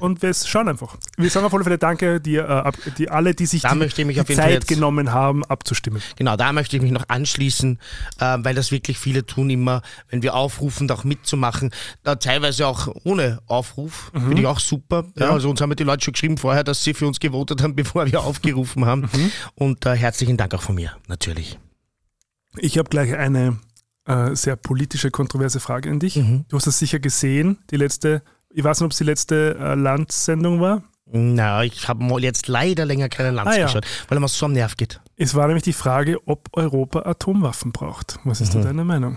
und 0.01 0.21
wir 0.23 0.33
schauen 0.35 0.69
einfach. 0.69 0.97
Wir 1.17 1.29
sagen 1.31 1.47
auf 1.47 1.55
alle 1.55 1.65
Fälle 1.65 1.79
Danke, 1.79 2.21
die, 2.21 2.37
äh, 2.37 2.73
die 2.99 3.09
alle, 3.11 3.35
die 3.35 3.47
sich 3.47 3.63
Da 3.63 3.75
die, 3.75 3.89
die 3.89 4.35
Zeit 4.35 4.67
genommen 4.67 5.13
haben, 5.13 5.45
abzustimmen. 5.45 6.03
Genau, 6.17 6.37
da 6.37 6.53
möchte 6.53 6.77
ich 6.77 6.83
mich 6.83 6.91
noch 6.93 7.09
anschließen, 7.09 7.79
äh, 8.21 8.39
weil 8.41 8.55
das 8.55 8.71
wirklich 8.71 8.99
viele 8.99 9.25
tun 9.27 9.49
immer, 9.51 9.83
wenn 10.11 10.23
wir 10.23 10.35
aufrufen, 10.35 10.91
auch 10.91 11.05
mitzumachen. 11.05 11.71
Da 12.03 12.17
teilweise 12.17 12.67
auch 12.67 12.89
ohne 13.05 13.41
Aufruf, 13.47 14.11
finde 14.13 14.41
ich 14.41 14.47
auch 14.47 14.59
super. 14.61 15.05
Ja, 15.17 15.27
Ja. 15.27 15.33
also 15.33 15.49
uns 15.51 15.61
haben 15.61 15.75
die 15.77 15.85
Leute 15.85 16.05
schon 16.05 16.13
geschrieben 16.13 16.37
vorher, 16.39 16.65
dass 16.65 16.83
sie 16.85 16.93
für 17.03 17.07
uns 17.09 17.19
gewotet 17.21 17.63
haben, 17.63 17.75
bevor 17.83 18.07
wir 18.07 18.23
aufgerufen 18.23 18.87
haben. 18.87 19.09
Und 19.57 19.85
äh, 19.87 19.97
herzlichen 19.97 20.37
Dank 20.37 20.55
auch 20.55 20.63
von 20.63 20.77
mir, 20.77 20.97
natürlich. 21.09 21.59
Ich 22.57 22.79
habe 22.79 22.89
gleich 22.91 23.15
eine 23.17 23.59
äh, 24.07 24.35
sehr 24.37 24.57
politische, 24.57 25.11
kontroverse 25.11 25.59
Frage 25.59 25.91
an 25.91 25.99
dich. 25.99 26.17
Mhm. 26.17 26.45
Du 26.49 26.57
hast 26.57 26.67
das 26.67 26.79
sicher 26.79 27.01
gesehen, 27.01 27.59
die 27.71 27.77
letzte, 27.77 28.23
ich 28.51 28.63
weiß 28.63 28.79
nicht, 28.81 28.85
ob 28.87 28.93
es 28.93 28.99
die 28.99 29.05
letzte 29.05 29.57
äh, 29.59 29.75
Landsendung 29.75 30.61
war. 30.61 30.83
Na, 31.15 31.63
ich 31.65 31.89
habe 31.89 32.05
jetzt 32.23 32.47
leider 32.49 32.87
länger 32.87 33.09
keinen 33.09 33.35
Lanz 33.35 33.51
Ah, 33.51 33.59
ja. 33.59 33.67
geschaut, 33.67 33.85
weil 34.09 34.17
er 34.17 34.21
mir 34.21 34.29
so 34.29 34.47
am 34.47 34.53
Nerv 34.53 34.77
geht. 34.77 35.01
Es 35.17 35.35
war 35.35 35.47
nämlich 35.47 35.65
die 35.65 35.73
Frage, 35.75 36.19
ob 36.27 36.49
Europa 36.53 37.01
Atomwaffen 37.01 37.73
braucht. 37.73 38.19
Was 38.25 38.41
ist 38.41 38.55
Mhm. 38.55 38.59
da 38.61 38.65
deine 38.69 38.85
Meinung? 38.85 39.17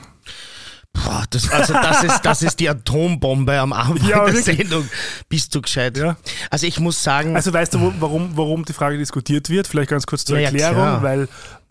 Boah, 1.04 1.24
das, 1.30 1.50
also 1.52 1.74
das 1.74 2.04
ist, 2.04 2.22
das 2.22 2.42
ist 2.42 2.60
die 2.60 2.70
Atombombe 2.70 3.60
am 3.60 3.74
Anfang 3.74 3.98
Ja, 4.08 4.26
der 4.26 4.34
wirklich. 4.34 4.58
Sendung. 4.58 4.90
Bist 5.30 5.54
du 5.54 5.62
gescheit? 5.62 5.98
Ja. 5.98 6.16
Also 6.50 6.66
ich 6.68 6.80
muss 6.80 7.04
sagen, 7.04 7.36
Also 7.36 7.52
weißt 7.54 7.74
du, 7.74 7.94
warum, 8.00 8.32
warum 8.36 8.64
die 8.66 8.74
Frage 8.74 8.98
diskutiert 8.98 9.50
wird? 9.50 9.68
Vielleicht 9.68 9.90
ganz 9.90 10.06
kurz 10.08 10.24
zur 10.26 10.38
Ja, 10.40 10.46
Erklärung, 10.46 10.76
klar. 10.76 11.04
weil 11.04 11.28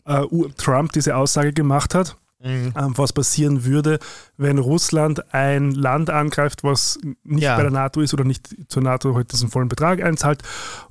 äh, 0.06 0.22
Trump 0.56 0.92
diese 0.92 1.16
Aussage 1.16 1.52
gemacht 1.52 1.94
hat, 1.94 2.16
Mhm. 2.44 2.72
ähm, 2.76 2.92
was 2.96 3.12
passieren 3.12 3.64
würde, 3.64 3.98
wenn 4.36 4.58
Russland 4.58 5.32
ein 5.34 5.70
Land 5.70 6.10
angreift, 6.10 6.62
was 6.62 6.98
nicht 7.24 7.42
Ja. 7.44 7.56
bei 7.56 7.62
der 7.62 7.70
NATO 7.70 8.00
ist 8.02 8.12
oder 8.12 8.24
nicht 8.24 8.54
zur 8.68 8.82
NATO 8.82 9.14
heute 9.14 9.28
diesen 9.28 9.48
vollen 9.48 9.68
Betrag 9.68 10.02
einzahlt. 10.02 10.42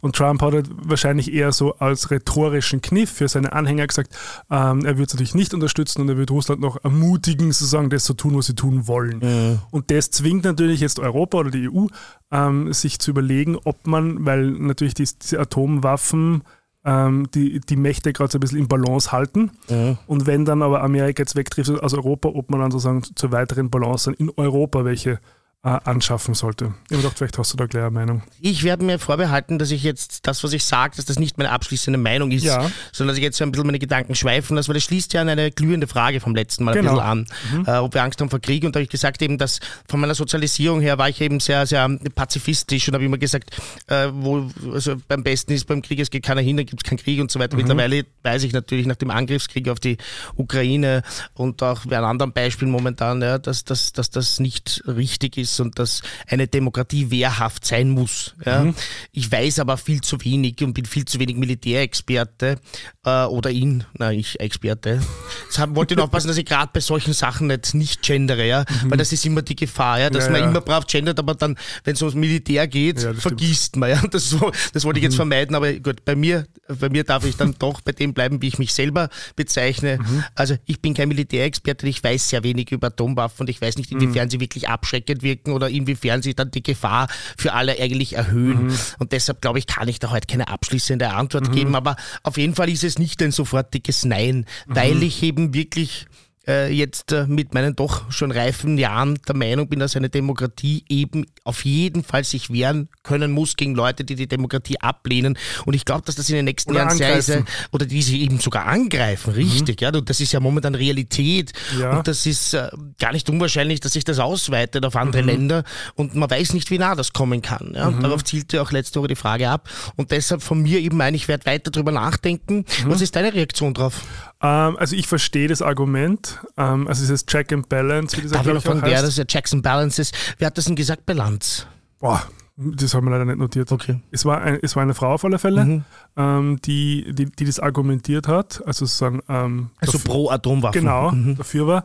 Und 0.01 0.15
Trump 0.15 0.41
hat 0.41 0.53
halt 0.53 0.69
wahrscheinlich 0.71 1.31
eher 1.31 1.51
so 1.51 1.75
als 1.75 2.09
rhetorischen 2.09 2.81
Kniff 2.81 3.11
für 3.11 3.27
seine 3.27 3.53
Anhänger 3.53 3.85
gesagt, 3.85 4.11
ähm, 4.49 4.79
er 4.85 4.97
würde 4.97 5.03
es 5.03 5.13
natürlich 5.13 5.35
nicht 5.35 5.53
unterstützen 5.53 6.01
und 6.01 6.09
er 6.09 6.17
würde 6.17 6.33
Russland 6.33 6.59
noch 6.59 6.83
ermutigen, 6.83 7.51
sozusagen 7.51 7.89
das 7.89 8.03
zu 8.05 8.15
tun, 8.15 8.35
was 8.35 8.47
sie 8.47 8.55
tun 8.55 8.87
wollen. 8.87 9.19
Mhm. 9.19 9.59
Und 9.69 9.91
das 9.91 10.09
zwingt 10.09 10.45
natürlich 10.45 10.79
jetzt 10.79 10.97
Europa 10.99 11.37
oder 11.37 11.51
die 11.51 11.69
EU, 11.69 11.85
ähm, 12.31 12.73
sich 12.73 12.97
zu 12.99 13.11
überlegen, 13.11 13.57
ob 13.63 13.85
man, 13.85 14.25
weil 14.25 14.49
natürlich 14.51 14.95
dies, 14.95 15.17
diese 15.19 15.39
Atomwaffen 15.39 16.43
ähm, 16.85 17.27
die, 17.33 17.59
die 17.59 17.75
Mächte 17.75 18.13
gerade 18.13 18.31
so 18.31 18.37
ein 18.37 18.41
bisschen 18.41 18.59
im 18.59 18.67
Balance 18.67 19.11
halten. 19.11 19.51
Mhm. 19.69 19.97
Und 20.07 20.25
wenn 20.25 20.45
dann 20.45 20.61
aber 20.61 20.83
Amerika 20.83 21.21
jetzt 21.21 21.35
wegtrifft 21.35 21.69
aus 21.69 21.93
Europa, 21.93 22.29
ob 22.29 22.49
man 22.51 22.59
dann 22.59 22.71
sozusagen 22.71 23.03
zur 23.15 23.31
weiteren 23.31 23.69
Balance 23.69 24.11
in 24.11 24.31
Europa 24.35 24.85
welche 24.85 25.19
äh, 25.65 25.69
anschaffen 25.85 26.33
sollte. 26.33 26.73
Ich 26.87 26.91
habe 26.91 27.03
gedacht, 27.03 27.17
vielleicht 27.17 27.37
hast 27.37 27.53
du 27.53 27.57
da 27.57 27.65
gleich 27.67 27.83
eine 27.83 27.91
Meinung. 27.91 28.21
Ich 28.41 28.63
werde 28.63 28.83
mir 28.83 28.99
vorbehalten, 28.99 29.59
dass 29.59 29.71
ich 29.71 29.81
jetzt 29.83 30.27
das, 30.27 30.43
was 30.43 30.51
ich 30.51 30.65
sage, 30.65 30.97
dass 30.97 31.05
das 31.05 31.19
nicht 31.19 31.37
meine 31.37 31.51
abschließende 31.51 31.97
Meinung 31.97 32.31
ist, 32.31 32.43
Ja. 32.43 32.69
sondern 32.91 33.13
dass 33.13 33.17
ich 33.17 33.23
jetzt 33.23 33.37
so 33.37 33.45
ein 33.45 33.51
bisschen 33.53 33.67
meine 33.67 33.79
Gedanken 33.79 34.13
schweifen 34.13 34.55
lasse, 34.57 34.67
weil 34.67 34.73
das 34.75 34.83
schließt 34.83 35.13
ja 35.13 35.21
an 35.21 35.29
eine 35.29 35.51
glühende 35.51 35.87
Frage 35.87 36.19
vom 36.19 36.35
letzten 36.35 36.65
Mal 36.65 36.73
Genau. 36.73 36.99
ein 36.99 37.23
bisschen 37.25 37.65
an, 37.65 37.65
äh, 37.75 37.77
ob 37.79 37.93
wir 37.93 38.03
Angst 38.03 38.19
haben 38.19 38.29
vor 38.29 38.39
Krieg. 38.41 38.65
Und 38.65 38.75
da 38.75 38.79
habe 38.79 38.83
ich 38.83 38.89
gesagt 38.89 39.21
eben, 39.21 39.37
dass 39.37 39.61
von 39.87 40.01
meiner 40.01 40.15
Sozialisierung 40.15 40.81
her 40.81 40.97
war 40.97 41.07
ich 41.07 41.21
eben 41.21 41.39
sehr, 41.39 41.65
sehr 41.65 41.87
pazifistisch 42.13 42.89
und 42.89 42.95
habe 42.95 43.05
immer 43.05 43.17
gesagt, 43.17 43.51
äh, 43.87 44.09
wo, 44.11 44.49
also 44.73 44.95
beim 45.07 45.23
besten 45.23 45.53
ist 45.53 45.65
beim 45.67 45.81
Krieg, 45.81 45.99
es 45.99 46.09
geht 46.11 46.23
keiner 46.23 46.41
hin, 46.41 46.57
da 46.57 46.63
gibt 46.63 46.83
es 46.83 46.89
keinen 46.89 46.97
Krieg 46.97 47.21
und 47.21 47.31
so 47.31 47.39
weiter. 47.39 47.55
Mittlerweile 47.55 48.05
weiß 48.23 48.43
ich 48.43 48.51
natürlich 48.51 48.85
nach 48.85 48.97
dem 48.97 49.11
Angriffskrieg 49.11 49.69
auf 49.69 49.79
die 49.79 49.97
Ukraine 50.35 51.03
und 51.35 51.63
auch 51.63 51.85
bei 51.85 51.97
einem 51.97 52.07
anderen 52.07 52.33
Beispiel 52.33 52.67
momentan, 52.67 53.21
ja, 53.21 53.37
dass, 53.37 53.63
dass, 53.63 53.93
dass 53.93 54.09
das 54.09 54.41
nicht 54.41 54.83
richtig 54.87 55.37
ist 55.37 55.52
ist 55.53 55.59
und 55.59 55.79
dass 55.79 56.01
eine 56.27 56.47
Demokratie 56.47 57.11
wehrhaft 57.11 57.65
sein 57.65 57.89
muss. 57.89 58.35
Ja. 58.45 58.63
Mhm. 58.63 58.75
Ich 59.11 59.31
weiß 59.31 59.59
aber 59.59 59.77
viel 59.77 60.01
zu 60.01 60.23
wenig 60.23 60.61
und 60.63 60.73
bin 60.73 60.85
viel 60.85 61.05
zu 61.05 61.19
wenig 61.19 61.37
Militärexperte 61.37 62.57
äh, 63.05 63.23
oder 63.25 63.49
ihn, 63.49 63.85
nein, 63.97 64.19
ich 64.19 64.39
Experte. 64.39 65.01
Deshalb 65.49 65.75
wollte 65.75 65.93
ich 65.93 65.97
noch 65.97 66.05
aufpassen, 66.05 66.27
dass 66.27 66.37
ich 66.37 66.45
gerade 66.45 66.71
bei 66.73 66.79
solchen 66.79 67.13
Sachen 67.13 67.47
nicht, 67.47 67.73
nicht 67.73 68.01
gendere, 68.01 68.45
ja, 68.45 68.65
mhm. 68.83 68.91
weil 68.91 68.97
das 68.97 69.11
ist 69.11 69.25
immer 69.25 69.41
die 69.41 69.55
Gefahr, 69.55 69.99
ja, 69.99 70.09
dass 70.09 70.25
ja, 70.25 70.31
man 70.31 70.41
ja. 70.41 70.49
immer 70.49 70.61
brav 70.61 70.87
gendert, 70.87 71.19
aber 71.19 71.35
dann, 71.35 71.57
wenn 71.83 71.93
es 71.93 72.01
ums 72.01 72.15
Militär 72.15 72.67
geht, 72.67 72.99
vergisst 72.99 73.67
stimmt. 73.67 73.81
man, 73.81 73.89
ja. 73.89 74.03
Das, 74.13 74.35
das 74.73 74.85
wollte 74.85 74.99
ich 74.99 75.03
jetzt 75.03 75.13
mhm. 75.13 75.17
vermeiden, 75.17 75.55
aber 75.55 75.73
gut, 75.73 76.05
bei 76.05 76.15
mir, 76.15 76.45
bei 76.67 76.89
mir 76.89 77.03
darf 77.03 77.25
ich 77.25 77.35
dann 77.35 77.55
doch 77.57 77.81
bei 77.81 77.91
dem 77.91 78.13
bleiben, 78.13 78.41
wie 78.41 78.47
ich 78.47 78.59
mich 78.59 78.73
selber 78.73 79.09
bezeichne. 79.35 79.97
Mhm. 79.97 80.23
Also 80.35 80.55
ich 80.65 80.81
bin 80.81 80.93
kein 80.93 81.07
Militärexperte, 81.07 81.87
ich 81.87 82.03
weiß 82.03 82.29
sehr 82.29 82.43
wenig 82.43 82.71
über 82.71 82.87
Atomwaffen 82.87 83.43
und 83.43 83.49
ich 83.49 83.61
weiß 83.61 83.77
nicht, 83.77 83.91
inwiefern 83.91 84.25
mhm. 84.27 84.31
sie 84.31 84.39
wirklich 84.39 84.69
abschreckend 84.69 85.23
wirken 85.23 85.42
oder 85.51 85.69
inwiefern 85.69 86.21
sie 86.21 86.33
dann 86.33 86.51
die 86.51 86.63
Gefahr 86.63 87.07
für 87.37 87.53
alle 87.53 87.79
eigentlich 87.79 88.13
erhöhen. 88.13 88.67
Mhm. 88.67 88.77
Und 88.99 89.11
deshalb 89.11 89.41
glaube 89.41 89.59
ich, 89.59 89.67
kann 89.67 89.87
ich 89.87 89.99
da 89.99 90.11
heute 90.11 90.27
keine 90.27 90.47
abschließende 90.47 91.09
Antwort 91.09 91.49
mhm. 91.49 91.51
geben, 91.51 91.75
aber 91.75 91.95
auf 92.23 92.37
jeden 92.37 92.55
Fall 92.55 92.69
ist 92.69 92.83
es 92.83 92.97
nicht 92.99 93.21
ein 93.21 93.31
sofortiges 93.31 94.05
Nein, 94.05 94.45
weil 94.67 95.03
ich 95.03 95.21
eben 95.23 95.53
wirklich 95.53 96.07
jetzt 96.45 97.11
äh, 97.13 97.25
mit 97.25 97.53
meinen 97.53 97.75
doch 97.75 98.11
schon 98.11 98.31
reifen 98.31 98.77
Jahren 98.77 99.19
der 99.27 99.35
Meinung 99.35 99.69
bin, 99.69 99.79
dass 99.79 99.95
eine 99.95 100.09
Demokratie 100.09 100.83
eben 100.89 101.25
auf 101.45 101.63
jeden 101.63 102.03
Fall 102.03 102.23
sich 102.23 102.51
wehren 102.51 102.89
können 103.01 103.31
muss 103.31 103.55
gegen 103.55 103.75
Leute, 103.75 104.03
die 104.03 104.15
die 104.15 104.27
Demokratie 104.27 104.79
ablehnen. 104.81 105.37
Und 105.65 105.73
ich 105.73 105.85
glaube, 105.85 106.03
dass 106.05 106.15
das 106.15 106.29
in 106.29 106.35
den 106.35 106.45
nächsten 106.45 106.71
oder 106.71 106.81
Jahren 106.81 106.97
sehr 106.97 107.17
ist, 107.17 107.31
oder 107.71 107.85
die 107.85 108.01
sie 108.01 108.21
eben 108.21 108.39
sogar 108.39 108.65
angreifen, 108.65 109.33
richtig. 109.33 109.79
Mhm. 109.79 109.85
Ja, 109.85 109.91
das 109.91 110.19
ist 110.19 110.33
ja 110.33 110.39
momentan 110.41 110.75
Realität. 110.75 111.53
Ja. 111.79 111.97
Und 111.97 112.07
das 112.07 112.25
ist 112.25 112.53
äh, 112.53 112.69
gar 112.99 113.13
nicht 113.13 113.29
unwahrscheinlich, 113.29 113.79
dass 113.79 113.93
sich 113.93 114.03
das 114.03 114.19
ausweitet 114.19 114.85
auf 114.85 114.95
andere 114.95 115.21
mhm. 115.21 115.29
Länder. 115.29 115.63
Und 115.95 116.15
man 116.15 116.29
weiß 116.29 116.53
nicht, 116.53 116.69
wie 116.71 116.77
nah 116.77 116.95
das 116.95 117.13
kommen 117.13 117.41
kann. 117.41 117.73
Ja? 117.73 117.89
Mhm. 117.89 118.01
Darauf 118.01 118.23
zielte 118.23 118.61
auch 118.61 118.71
letzte 118.71 118.99
Woche 118.99 119.09
die 119.09 119.15
Frage 119.15 119.49
ab. 119.49 119.69
Und 119.95 120.11
deshalb 120.11 120.41
von 120.43 120.61
mir 120.61 120.79
eben 120.79 120.99
ein, 121.01 121.13
ich 121.13 121.27
werde 121.27 121.45
weiter 121.45 121.71
darüber 121.71 121.91
nachdenken. 121.91 122.65
Mhm. 122.83 122.89
Was 122.89 123.01
ist 123.01 123.15
deine 123.15 123.33
Reaktion 123.33 123.73
drauf? 123.73 124.01
Ähm, 124.41 124.75
also 124.77 124.95
ich 124.95 125.07
verstehe 125.07 125.47
das 125.47 125.61
Argument. 125.61 126.32
Ähm, 126.57 126.87
also 126.87 127.01
dieses 127.01 127.25
Check 127.25 127.51
and 127.51 127.69
Balance, 127.69 128.17
wie 128.17 128.21
das 128.21 128.31
Darf 128.31 128.45
ich 128.45 128.53
noch 128.53 128.63
fragen, 128.63 128.81
wer 128.83 129.01
das 129.01 129.17
ja 129.17 129.25
Checks 129.25 129.53
and 129.53 129.63
Balances? 129.63 130.11
Wer 130.37 130.47
hat 130.47 130.57
das 130.57 130.65
denn 130.65 130.75
gesagt? 130.75 131.05
Bilanz? 131.05 131.67
Boah, 131.99 132.23
das 132.55 132.93
haben 132.93 133.05
wir 133.05 133.11
leider 133.11 133.25
nicht 133.25 133.39
notiert. 133.39 133.71
Okay. 133.71 133.99
Es 134.11 134.25
war, 134.25 134.41
ein, 134.41 134.59
es 134.61 134.75
war 134.75 134.83
eine 134.83 134.93
Frau 134.93 135.13
auf 135.13 135.25
alle 135.25 135.39
Fälle, 135.39 135.65
mhm. 135.65 135.83
ähm, 136.15 136.59
die, 136.63 137.11
die, 137.11 137.25
die, 137.25 137.45
das 137.45 137.59
argumentiert 137.59 138.27
hat, 138.27 138.61
also 138.67 138.85
sozusagen. 138.85 139.21
Ähm, 139.27 139.71
also 139.79 139.97
pro 139.97 140.29
Atomwaffen. 140.29 140.81
Genau, 140.81 141.11
mhm. 141.11 141.35
dafür 141.35 141.65
war. 141.65 141.83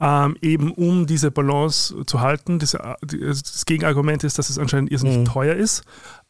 Ähm, 0.00 0.36
eben 0.42 0.70
um 0.72 1.06
diese 1.06 1.30
Balance 1.30 1.94
zu 2.04 2.20
halten. 2.20 2.58
Das, 2.58 2.76
das 3.00 3.64
Gegenargument 3.64 4.22
ist, 4.24 4.38
dass 4.38 4.50
es 4.50 4.58
anscheinend 4.58 4.90
irrsinnig 4.90 5.18
mhm. 5.18 5.24
teuer 5.24 5.54
ist. 5.54 5.82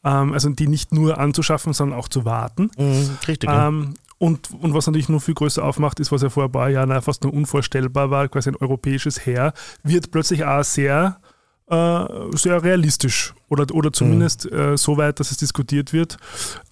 Ähm, 0.05 0.31
also 0.31 0.49
die 0.49 0.67
nicht 0.67 0.93
nur 0.93 1.17
anzuschaffen, 1.17 1.73
sondern 1.73 1.99
auch 1.99 2.07
zu 2.07 2.23
warten. 2.23 2.71
Mhm, 2.77 3.17
richtig. 3.27 3.49
Ja. 3.49 3.67
Und, 4.23 4.51
und 4.51 4.73
was 4.73 4.87
natürlich 4.87 5.09
nur 5.09 5.19
viel 5.19 5.33
größer 5.33 5.61
aufmacht, 5.61 5.99
ist, 5.99 6.13
was 6.13 6.21
ja 6.21 6.29
vor 6.29 6.45
ein 6.45 6.51
paar 6.53 6.69
Jahren 6.69 7.01
fast 7.01 7.25
nur 7.25 7.33
unvorstellbar 7.33 8.09
war, 8.09 8.29
quasi 8.29 8.51
ein 8.51 8.55
europäisches 8.55 9.25
Heer, 9.25 9.51
wird 9.83 10.11
plötzlich 10.11 10.45
auch 10.45 10.63
sehr, 10.63 11.19
äh, 11.67 12.05
sehr 12.31 12.63
realistisch 12.63 13.33
oder, 13.49 13.65
oder 13.75 13.91
zumindest 13.91 14.49
mhm. 14.49 14.57
äh, 14.57 14.77
so 14.77 14.95
weit, 14.95 15.19
dass 15.19 15.31
es 15.31 15.35
diskutiert 15.35 15.91
wird. 15.91 16.15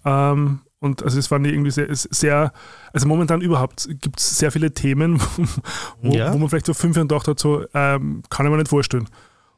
Ähm, 0.05 0.61
und 0.79 1.03
also 1.03 1.19
es 1.19 1.29
waren 1.29 1.43
irgendwie 1.43 1.71
sehr, 1.71 1.87
sehr 1.91 2.53
also 2.93 3.05
momentan 3.05 3.41
überhaupt 3.41 3.89
gibt 3.99 4.21
es 4.21 4.37
sehr 4.37 4.53
viele 4.53 4.73
Themen, 4.73 5.21
wo, 6.01 6.13
ja. 6.13 6.33
wo, 6.33 6.37
man 6.37 6.47
vielleicht 6.47 6.67
so 6.67 6.73
fünf 6.73 6.95
Jahre 6.95 7.09
gedacht 7.09 7.27
hat, 7.27 7.37
so 7.37 7.65
ähm, 7.73 8.23
kann 8.29 8.45
ich 8.45 8.49
mir 8.49 8.59
nicht 8.59 8.69
vorstellen. 8.69 9.09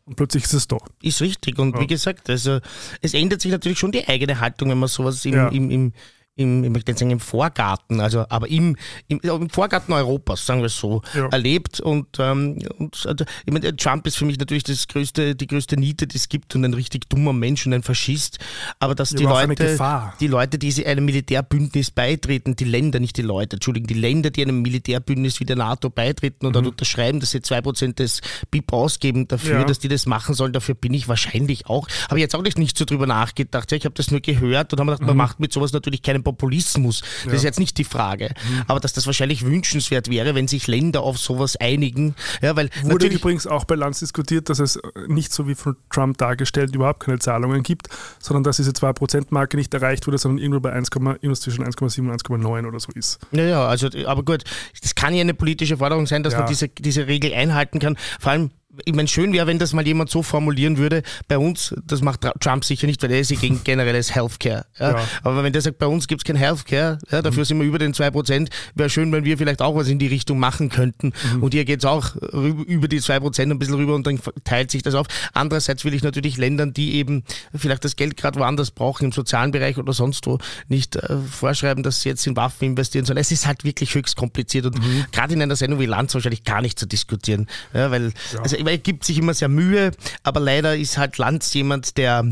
Und 0.05 0.15
plötzlich 0.15 0.45
ist 0.45 0.53
es 0.53 0.67
da. 0.67 0.77
Ist 1.03 1.21
richtig. 1.21 1.59
Und 1.59 1.75
ja. 1.75 1.81
wie 1.81 1.87
gesagt, 1.87 2.27
also 2.27 2.57
es 3.01 3.13
ändert 3.13 3.41
sich 3.41 3.51
natürlich 3.51 3.77
schon 3.77 3.91
die 3.91 4.07
eigene 4.07 4.39
Haltung, 4.39 4.71
wenn 4.71 4.79
man 4.79 4.89
sowas 4.89 5.23
im, 5.25 5.33
ja. 5.35 5.47
im, 5.49 5.69
im, 5.69 5.93
im, 6.35 6.63
ich 6.63 6.69
möchte 6.71 6.91
nicht 6.91 6.99
sagen 6.99 7.11
im 7.11 7.19
Vorgarten, 7.19 7.99
also 7.99 8.25
aber 8.29 8.49
im, 8.49 8.75
im, 9.07 9.19
im 9.19 9.49
Vorgarten 9.49 9.93
Europas, 9.93 10.45
sagen 10.45 10.61
wir 10.61 10.65
es 10.65 10.77
so, 10.77 11.03
ja. 11.13 11.27
erlebt. 11.27 11.79
Und, 11.79 12.07
ähm, 12.17 12.57
und 12.79 13.05
also, 13.05 13.25
ich 13.45 13.53
meine, 13.53 13.75
Trump 13.75 14.07
ist 14.07 14.17
für 14.17 14.25
mich 14.25 14.39
natürlich 14.39 14.63
das 14.63 14.87
größte, 14.87 15.35
die 15.35 15.47
größte 15.47 15.77
Niete, 15.77 16.07
die 16.07 16.17
es 16.17 16.29
gibt 16.29 16.55
und 16.55 16.65
ein 16.65 16.73
richtig 16.73 17.07
dummer 17.07 17.33
Mensch 17.33 17.65
und 17.67 17.73
ein 17.73 17.83
Faschist. 17.83 18.39
Aber 18.79 18.95
dass 18.95 19.11
ja, 19.11 19.17
die 19.17 19.25
Leute, 19.25 19.77
die 20.19 20.27
Leute, 20.27 20.57
die 20.57 20.85
einem 20.85 21.05
Militärbündnis 21.05 21.91
beitreten, 21.91 22.55
die 22.55 22.65
Länder, 22.65 22.99
nicht 22.99 23.17
die 23.17 23.21
Leute, 23.21 23.57
Entschuldigung, 23.57 23.87
die 23.87 23.93
Länder, 23.93 24.31
die 24.31 24.41
einem 24.41 24.63
Militärbündnis 24.63 25.39
wie 25.39 25.45
der 25.45 25.55
NATO 25.55 25.91
beitreten 25.91 26.47
oder 26.47 26.61
mhm. 26.61 26.69
unterschreiben, 26.69 27.19
dass 27.19 27.29
sie 27.31 27.41
zwei 27.41 27.61
Prozent 27.61 27.99
des 27.99 28.21
BIP 28.49 28.73
ausgeben 28.73 29.27
dafür, 29.27 29.59
ja. 29.59 29.63
dass 29.65 29.77
die 29.77 29.87
das 29.87 30.07
machen 30.07 30.33
sollen, 30.33 30.53
dafür 30.53 30.73
bin 30.73 30.95
ich 30.95 31.07
wahrscheinlich 31.07 31.67
auch. 31.67 31.87
Habe 32.05 32.17
ich 32.17 32.23
jetzt 32.23 32.35
auch 32.35 32.41
nicht, 32.41 32.57
nicht 32.57 32.75
so 32.75 32.85
drüber 32.85 33.05
nachgedacht. 33.05 33.71
Ja, 33.71 33.77
ich 33.77 33.85
habe 33.85 33.93
das 33.93 34.09
nur 34.09 34.19
gehört 34.19 34.73
und 34.73 34.79
habe 34.79 34.89
gedacht, 34.89 35.01
mhm. 35.01 35.07
man 35.07 35.17
macht 35.17 35.39
mit 35.39 35.53
sowas 35.53 35.73
natürlich 35.73 36.01
keinen 36.01 36.22
Populismus. 36.23 37.01
Das 37.23 37.25
ja. 37.25 37.33
ist 37.33 37.43
jetzt 37.43 37.59
nicht 37.59 37.77
die 37.77 37.83
Frage. 37.83 38.29
Mhm. 38.29 38.63
Aber 38.67 38.79
dass 38.79 38.93
das 38.93 39.05
wahrscheinlich 39.05 39.45
wünschenswert 39.45 40.09
wäre, 40.09 40.35
wenn 40.35 40.47
sich 40.47 40.67
Länder 40.67 41.01
auf 41.01 41.17
sowas 41.17 41.55
einigen. 41.57 42.15
Ja, 42.41 42.55
weil 42.55 42.69
Wurde 42.83 43.07
übrigens 43.07 43.47
auch 43.47 43.65
bei 43.65 43.75
Lanz 43.75 43.99
diskutiert, 43.99 44.49
dass 44.49 44.59
es 44.59 44.79
nicht 45.07 45.33
so 45.33 45.47
wie 45.47 45.55
von 45.55 45.75
Trump 45.89 46.17
dargestellt 46.17 46.75
überhaupt 46.75 47.01
keine 47.01 47.19
Zahlungen 47.19 47.63
gibt, 47.63 47.89
sondern 48.19 48.43
dass 48.43 48.57
diese 48.57 48.71
2%-Marke 48.71 49.57
nicht 49.57 49.73
erreicht 49.73 50.07
wurde, 50.07 50.17
sondern 50.17 50.39
irgendwo 50.39 50.61
bei 50.61 50.73
1, 50.73 50.89
irgendwas 50.93 51.41
zwischen 51.41 51.65
1,7 51.65 51.99
und 51.99 52.21
1,9 52.21 52.67
oder 52.67 52.79
so 52.79 52.91
ist. 52.93 53.19
Ja, 53.31 53.43
ja, 53.43 53.65
also, 53.67 53.89
aber 54.05 54.23
gut, 54.23 54.43
das 54.81 54.95
kann 54.95 55.13
ja 55.13 55.21
eine 55.21 55.33
politische 55.33 55.77
Forderung 55.77 56.07
sein, 56.07 56.23
dass 56.23 56.33
ja. 56.33 56.39
man 56.39 56.47
diese, 56.47 56.69
diese 56.69 57.07
Regel 57.07 57.33
einhalten 57.33 57.79
kann. 57.79 57.97
Vor 58.19 58.31
allem 58.31 58.51
ich 58.85 58.93
meine, 58.95 59.07
schön 59.07 59.33
wäre, 59.33 59.47
wenn 59.47 59.59
das 59.59 59.73
mal 59.73 59.85
jemand 59.85 60.09
so 60.09 60.23
formulieren 60.23 60.77
würde, 60.77 61.03
bei 61.27 61.37
uns, 61.37 61.75
das 61.85 62.01
macht 62.01 62.21
Trump 62.39 62.65
sicher 62.65 62.87
nicht, 62.87 63.01
weil 63.03 63.11
er 63.11 63.19
ist 63.19 63.31
ja 63.31 63.37
gegen 63.37 63.63
generelles 63.63 64.15
Healthcare. 64.15 64.65
Ja? 64.79 64.91
Ja. 64.91 65.07
Aber 65.21 65.43
wenn 65.43 65.53
der 65.53 65.61
sagt, 65.61 65.77
bei 65.77 65.85
uns 65.85 66.07
gibt 66.07 66.21
es 66.21 66.25
kein 66.25 66.35
Healthcare, 66.35 66.97
ja, 67.11 67.21
dafür 67.21 67.41
mhm. 67.41 67.45
sind 67.45 67.59
wir 67.59 67.67
über 67.67 67.79
den 67.79 67.93
2%, 67.93 68.49
wäre 68.75 68.89
schön, 68.89 69.11
wenn 69.11 69.25
wir 69.25 69.37
vielleicht 69.37 69.61
auch 69.61 69.75
was 69.75 69.87
in 69.87 69.99
die 69.99 70.07
Richtung 70.07 70.39
machen 70.39 70.69
könnten. 70.69 71.13
Mhm. 71.35 71.43
Und 71.43 71.53
hier 71.53 71.65
geht 71.65 71.79
es 71.79 71.85
auch 71.85 72.15
über 72.15 72.87
die 72.87 72.99
2% 72.99 73.41
ein 73.41 73.59
bisschen 73.59 73.75
rüber 73.75 73.93
und 73.95 74.07
dann 74.07 74.19
teilt 74.43 74.71
sich 74.71 74.81
das 74.81 74.95
auf. 74.95 75.07
Andererseits 75.33 75.85
will 75.85 75.93
ich 75.93 76.03
natürlich 76.03 76.37
Ländern, 76.37 76.73
die 76.73 76.95
eben 76.95 77.23
vielleicht 77.55 77.85
das 77.85 77.95
Geld 77.95 78.17
gerade 78.17 78.39
woanders 78.39 78.71
brauchen, 78.71 79.05
im 79.05 79.11
sozialen 79.11 79.51
Bereich 79.51 79.77
oder 79.77 79.93
sonst 79.93 80.25
wo, 80.25 80.39
nicht 80.67 80.95
äh, 80.95 81.17
vorschreiben, 81.17 81.83
dass 81.83 82.01
sie 82.01 82.09
jetzt 82.09 82.25
in 82.25 82.35
Waffen 82.35 82.65
investieren 82.65 83.05
sollen. 83.05 83.17
Es 83.17 83.31
ist 83.31 83.45
halt 83.45 83.63
wirklich 83.63 83.93
höchst 83.93 84.15
kompliziert 84.15 84.65
und 84.65 84.79
mhm. 84.79 85.05
gerade 85.11 85.33
in 85.33 85.41
einer 85.41 85.55
Sendung 85.55 85.79
wie 85.79 85.85
Lanz 85.85 86.13
wahrscheinlich 86.13 86.43
gar 86.43 86.61
nicht 86.61 86.79
zu 86.79 86.87
diskutieren. 86.87 87.47
Ja, 87.73 87.91
weil, 87.91 88.11
also 88.41 88.62
er 88.71 88.77
gibt 88.77 89.03
sich 89.03 89.17
immer 89.17 89.33
sehr 89.33 89.49
Mühe, 89.49 89.91
aber 90.23 90.39
leider 90.39 90.75
ist 90.75 90.97
halt 90.97 91.17
Lanz 91.17 91.53
jemand, 91.53 91.97
der, 91.97 92.25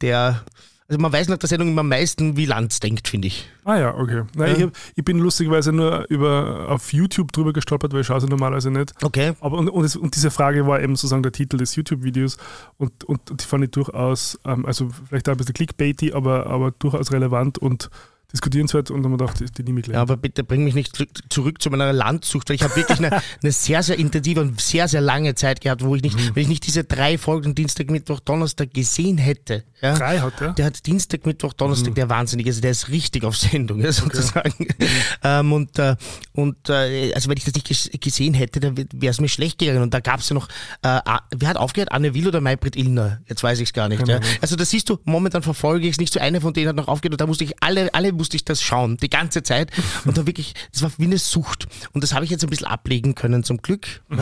der 0.00 0.44
also 0.86 1.00
man 1.00 1.12
weiß 1.12 1.28
nach 1.28 1.38
der 1.38 1.48
Sendung 1.48 1.68
immer 1.68 1.80
am 1.80 1.88
meisten, 1.88 2.36
wie 2.36 2.44
Lanz 2.44 2.78
denkt, 2.78 3.08
finde 3.08 3.28
ich. 3.28 3.48
Ah 3.64 3.78
ja, 3.78 3.94
okay. 3.96 4.24
Nein, 4.36 4.48
ja. 4.50 4.56
Ich, 4.56 4.62
hab, 4.64 4.72
ich, 4.94 5.04
bin 5.04 5.18
lustigerweise 5.18 5.72
nur 5.72 6.04
über, 6.10 6.66
auf 6.68 6.92
YouTube 6.92 7.32
drüber 7.32 7.54
gestolpert, 7.54 7.94
weil 7.94 8.02
ich 8.02 8.06
schaue 8.06 8.20
sie 8.20 8.26
normalerweise 8.26 8.70
nicht. 8.70 8.92
Okay. 9.02 9.32
Aber 9.40 9.56
und, 9.56 9.70
und, 9.70 9.84
es, 9.84 9.96
und, 9.96 10.14
diese 10.14 10.30
Frage 10.30 10.66
war 10.66 10.82
eben 10.82 10.94
sozusagen 10.94 11.22
der 11.22 11.32
Titel 11.32 11.56
des 11.56 11.74
YouTube-Videos 11.74 12.36
und, 12.76 13.02
und, 13.04 13.40
die 13.40 13.44
fand 13.46 13.64
ich 13.64 13.70
durchaus, 13.70 14.38
ähm, 14.44 14.66
also 14.66 14.90
vielleicht 15.08 15.26
auch 15.30 15.32
ein 15.32 15.38
bisschen 15.38 15.54
clickbaity, 15.54 16.12
aber, 16.12 16.46
aber 16.46 16.72
durchaus 16.72 17.12
relevant 17.12 17.56
und 17.56 17.88
diskutierenswert 18.32 18.90
und 18.90 19.02
dann 19.02 19.12
haben 19.12 19.20
wir 19.20 19.26
gedacht, 19.26 19.58
die 19.58 19.62
nehme 19.62 19.80
ich 19.80 19.84
gleich. 19.84 19.94
Ja, 19.94 20.02
aber 20.02 20.16
bitte 20.16 20.44
bring 20.44 20.64
mich 20.64 20.74
nicht 20.74 20.92
zurück 21.28 21.62
zu 21.62 21.70
meiner 21.70 21.92
Landsucht, 21.92 22.48
weil 22.48 22.56
ich 22.56 22.62
habe 22.62 22.74
wirklich 22.76 22.98
eine, 22.98 23.10
eine, 23.42 23.52
sehr, 23.52 23.82
sehr 23.82 23.98
intensive 23.98 24.40
und 24.40 24.60
sehr, 24.60 24.88
sehr 24.88 25.00
lange 25.00 25.34
Zeit 25.34 25.60
gehabt, 25.60 25.84
wo 25.84 25.94
ich 25.94 26.02
nicht, 26.02 26.18
mhm. 26.18 26.30
wenn 26.34 26.42
ich 26.42 26.48
nicht 26.48 26.66
diese 26.66 26.84
drei 26.84 27.18
Folgen 27.18 27.54
Dienstag, 27.54 27.90
Mittwoch, 27.90 28.20
Donnerstag 28.20 28.72
gesehen 28.74 29.18
hätte. 29.18 29.64
Ja, 29.80 29.94
drei 29.94 30.18
hat 30.18 30.40
er? 30.40 30.52
Der 30.54 30.66
hat 30.66 30.86
Dienstag, 30.86 31.26
Mittwoch, 31.26 31.52
Donnerstag, 31.52 31.90
mhm. 31.90 31.94
der 31.94 32.08
wahnsinnig, 32.08 32.46
also 32.46 32.60
der 32.60 32.70
ist 32.70 32.88
richtig 32.88 33.24
auf 33.24 33.36
Sendung, 33.36 33.80
ja, 33.82 33.92
sozusagen. 33.92 34.54
Okay. 34.58 34.74
Mhm. 34.78 34.86
ähm, 35.22 35.52
und 35.52 35.78
äh, 35.78 35.96
und 36.32 36.68
äh, 36.68 37.12
also 37.14 37.28
wenn 37.28 37.36
ich 37.36 37.44
das 37.44 37.54
nicht 37.54 38.00
gesehen 38.00 38.34
hätte, 38.34 38.60
dann 38.60 38.76
wäre 38.76 39.10
es 39.10 39.20
mir 39.20 39.28
schlecht 39.28 39.58
gegangen. 39.58 39.82
Und 39.82 39.94
da 39.94 40.00
gab 40.00 40.20
es 40.20 40.28
ja 40.28 40.34
noch, 40.34 40.48
äh, 40.82 41.00
wer 41.36 41.48
hat 41.48 41.56
aufgehört? 41.56 41.92
Anne 41.92 42.14
Will 42.14 42.26
oder 42.26 42.40
Maybrit 42.40 42.76
Illner? 42.76 43.20
Jetzt 43.28 43.42
weiß 43.42 43.60
ich 43.60 43.68
es 43.68 43.72
gar 43.72 43.88
nicht. 43.88 44.06
Ja. 44.06 44.20
Also 44.40 44.56
da 44.56 44.64
siehst 44.64 44.88
du, 44.88 44.98
momentan 45.04 45.42
verfolge 45.42 45.86
ich 45.86 45.92
es 45.92 45.98
nicht 45.98 46.12
so. 46.12 46.20
Eine 46.20 46.40
von 46.40 46.52
denen 46.52 46.68
hat 46.68 46.76
noch 46.76 46.88
aufgehört 46.88 47.14
und 47.14 47.20
da 47.20 47.26
musste 47.26 47.44
ich 47.44 47.62
alle, 47.62 47.92
alle 47.94 48.12
musste 48.24 48.36
ich 48.36 48.44
das 48.46 48.62
schauen, 48.62 48.96
die 48.96 49.10
ganze 49.10 49.42
Zeit. 49.42 49.70
Und 50.06 50.16
da 50.16 50.26
wirklich, 50.26 50.54
das 50.72 50.80
war 50.80 50.90
wie 50.96 51.04
eine 51.04 51.18
Sucht. 51.18 51.66
Und 51.92 52.02
das 52.02 52.14
habe 52.14 52.24
ich 52.24 52.30
jetzt 52.30 52.42
ein 52.42 52.48
bisschen 52.48 52.66
ablegen 52.66 53.14
können, 53.14 53.44
zum 53.44 53.58
Glück. 53.58 54.02
Mhm. 54.08 54.18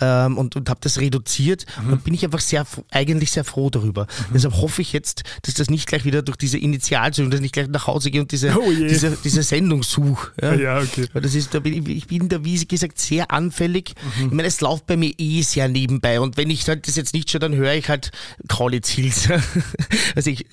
Ja? 0.00 0.26
Ähm, 0.26 0.36
und 0.36 0.56
und 0.56 0.68
habe 0.68 0.80
das 0.82 0.98
reduziert. 0.98 1.66
Mhm. 1.80 1.92
Und 1.92 2.04
bin 2.04 2.14
ich 2.14 2.24
einfach 2.24 2.40
sehr, 2.40 2.66
eigentlich 2.90 3.30
sehr 3.30 3.44
froh 3.44 3.70
darüber. 3.70 4.02
Mhm. 4.02 4.34
Deshalb 4.34 4.54
hoffe 4.56 4.82
ich 4.82 4.92
jetzt, 4.92 5.22
dass 5.42 5.54
das 5.54 5.70
nicht 5.70 5.86
gleich 5.86 6.04
wieder 6.04 6.22
durch 6.22 6.36
diese 6.36 6.58
Initialzündung, 6.58 7.30
dass 7.30 7.38
ich 7.38 7.42
nicht 7.42 7.54
gleich 7.54 7.68
nach 7.68 7.86
Hause 7.86 8.10
gehe 8.10 8.20
und 8.20 8.32
diese, 8.32 8.58
oh 8.58 8.72
diese, 8.72 9.16
diese 9.22 9.42
Sendung 9.44 9.84
suche. 9.84 10.32
Ja? 10.42 10.54
ja, 10.54 10.78
okay. 10.78 11.06
Weil 11.12 11.22
das 11.22 11.34
ist, 11.34 11.52
da 11.52 11.60
bin 11.60 11.74
ich, 11.74 11.96
ich 11.96 12.06
bin 12.06 12.28
da, 12.28 12.44
wie 12.44 12.64
gesagt, 12.64 12.98
sehr 12.98 13.30
anfällig. 13.30 13.94
Mhm. 14.18 14.26
Ich 14.26 14.32
meine, 14.32 14.48
es 14.48 14.60
läuft 14.60 14.86
bei 14.86 14.96
mir 14.96 15.12
eh 15.18 15.42
sehr 15.42 15.68
nebenbei. 15.68 16.20
Und 16.20 16.36
wenn 16.36 16.48
ich 16.50 16.66
halt 16.68 16.88
das 16.88 16.96
jetzt 16.96 17.12
nicht 17.12 17.30
schaue, 17.30 17.40
dann 17.40 17.54
höre 17.54 17.74
ich 17.74 17.88
halt 17.88 18.10
Kaulitz 18.48 18.88
Hills. 18.88 19.28
also 20.14 20.30
ich, 20.30 20.46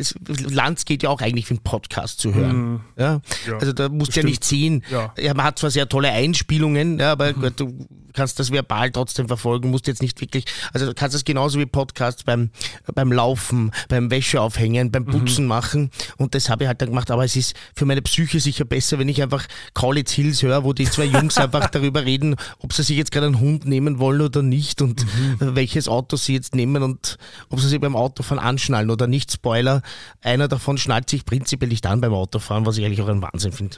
Lanz 0.50 0.86
geht 0.86 1.04
ja 1.04 1.10
auch 1.10 1.22
eigentlich 1.22 1.46
für 1.46 1.54
einen 1.54 1.64
Podcast 1.64 2.20
zu 2.20 2.34
hören. 2.34 2.65
Ja? 2.98 3.22
Ja, 3.48 3.58
also 3.58 3.74
da 3.74 3.90
musst 3.90 4.16
du 4.16 4.22
ja 4.22 4.26
nicht 4.26 4.44
sehen. 4.44 4.84
Ja. 4.90 5.14
man 5.34 5.46
hat 5.46 5.60
zwar 5.60 5.72
sehr 5.72 5.88
tolle 5.90 6.10
Einspielungen, 6.12 7.00
ja, 7.00 7.12
aber 7.12 7.34
gut, 7.34 7.60
du 7.60 7.88
kannst 8.16 8.40
das 8.40 8.52
verbal 8.52 8.92
trotzdem 8.92 9.28
verfolgen, 9.28 9.70
musst 9.70 9.88
jetzt 9.88 10.02
nicht 10.02 10.20
wirklich, 10.22 10.46
also 10.74 10.86
du 10.86 10.94
kannst 10.94 11.14
das 11.14 11.26
genauso 11.26 11.60
wie 11.60 11.66
Podcasts 11.66 12.24
beim, 12.24 12.50
beim 12.94 13.12
Laufen, 13.12 13.72
beim 13.90 14.10
Wäscheaufhängen, 14.10 14.92
beim 14.92 15.06
Putzen 15.06 15.46
machen 15.46 15.92
und 16.18 16.34
das 16.34 16.50
habe 16.50 16.64
ich 16.64 16.68
halt 16.68 16.82
dann 16.82 16.90
gemacht, 16.90 17.12
aber 17.12 17.26
es 17.26 17.36
ist 17.36 17.56
für 17.76 17.86
meine 17.86 18.02
Psyche 18.02 18.40
sicher 18.40 18.66
besser, 18.66 18.98
wenn 18.98 19.10
ich 19.10 19.22
einfach 19.22 19.46
Kaulitz 19.74 20.12
Hills 20.12 20.42
höre, 20.42 20.64
wo 20.64 20.74
die 20.74 20.86
zwei 20.86 21.06
Jungs 21.06 21.38
einfach 21.38 21.70
darüber 21.70 22.06
reden, 22.06 22.36
ob 22.60 22.74
sie 22.74 22.84
sich 22.84 22.98
jetzt 22.98 23.12
gerade 23.12 23.28
einen 23.28 23.40
Hund 23.40 23.66
nehmen 23.66 24.00
wollen 24.00 24.22
oder 24.22 24.42
nicht 24.42 24.82
und 24.82 25.06
welches 25.40 25.88
Auto 25.88 26.16
sie 26.16 26.34
jetzt 26.34 26.56
nehmen 26.56 26.84
und 26.84 27.18
ob 27.50 27.60
sie 27.60 27.68
sich 27.68 27.80
beim 27.80 27.96
Autofahren 27.96 28.44
anschnallen 28.44 28.90
oder 28.90 29.08
nicht. 29.08 29.32
Spoiler, 29.32 29.82
einer 30.22 30.48
davon 30.48 30.78
schnallt 30.78 31.10
sich 31.10 31.26
prinzipiell 31.26 31.70
nicht 31.70 31.86
an 31.86 32.02
beim 32.02 32.14
Autofahren, 32.14 32.55
was 32.64 32.78
ich 32.78 32.86
eigentlich 32.86 33.02
auch 33.02 33.08
einen 33.08 33.24
Wahnsinn 33.24 33.52
finde. 33.54 33.78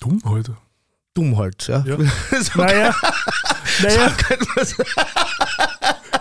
Dumm 0.00 0.20
heute. 0.24 0.56
Dumm 1.14 1.36
halt, 1.38 1.66
ja. 1.68 1.84
Ja. 1.86 1.96
so 2.40 2.58
Naja, 2.60 2.92
naja, 3.82 4.08
sagen. 4.10 4.46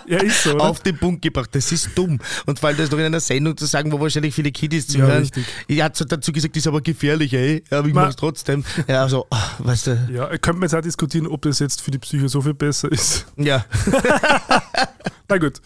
ja, 0.07 0.17
ist 0.19 0.43
so. 0.43 0.53
Oder? 0.55 0.63
auf 0.65 0.79
den 0.81 0.97
Punkt 0.97 1.21
gebracht. 1.21 1.49
Das 1.53 1.71
ist 1.71 1.91
dumm. 1.95 2.19
Und 2.47 2.59
vor 2.59 2.69
allem 2.69 2.77
das 2.77 2.89
noch 2.89 2.97
in 2.97 3.05
einer 3.05 3.19
Sendung 3.19 3.55
zu 3.55 3.65
sagen, 3.65 3.91
wo 3.91 3.99
wahrscheinlich 3.99 4.33
viele 4.33 4.51
Kiddies 4.51 4.87
Ja, 4.87 4.93
zuhören. 5.05 5.19
richtig. 5.21 5.45
Ich 5.67 5.81
hat 5.81 5.95
so 5.95 6.05
dazu 6.05 6.31
gesagt, 6.31 6.55
das 6.55 6.61
ist 6.63 6.67
aber 6.67 6.81
gefährlich, 6.81 7.33
ey. 7.33 7.63
Ja, 7.69 7.79
aber 7.79 7.87
ich 7.87 7.93
Ma- 7.93 8.05
mach's 8.05 8.15
trotzdem. 8.15 8.63
Ja, 8.87 9.03
also, 9.03 9.27
ah, 9.29 9.49
weißt 9.59 9.87
du, 9.87 10.07
Ja, 10.11 10.27
könnte 10.29 10.53
man 10.53 10.63
jetzt 10.63 10.75
auch 10.75 10.81
diskutieren, 10.81 11.27
ob 11.27 11.41
das 11.43 11.59
jetzt 11.59 11.81
für 11.81 11.91
die 11.91 11.99
Psyche 11.99 12.27
so 12.29 12.41
viel 12.41 12.53
besser 12.55 12.91
ist. 12.91 13.25
ja. 13.37 13.65
Na 15.29 15.37
gut. 15.37 15.61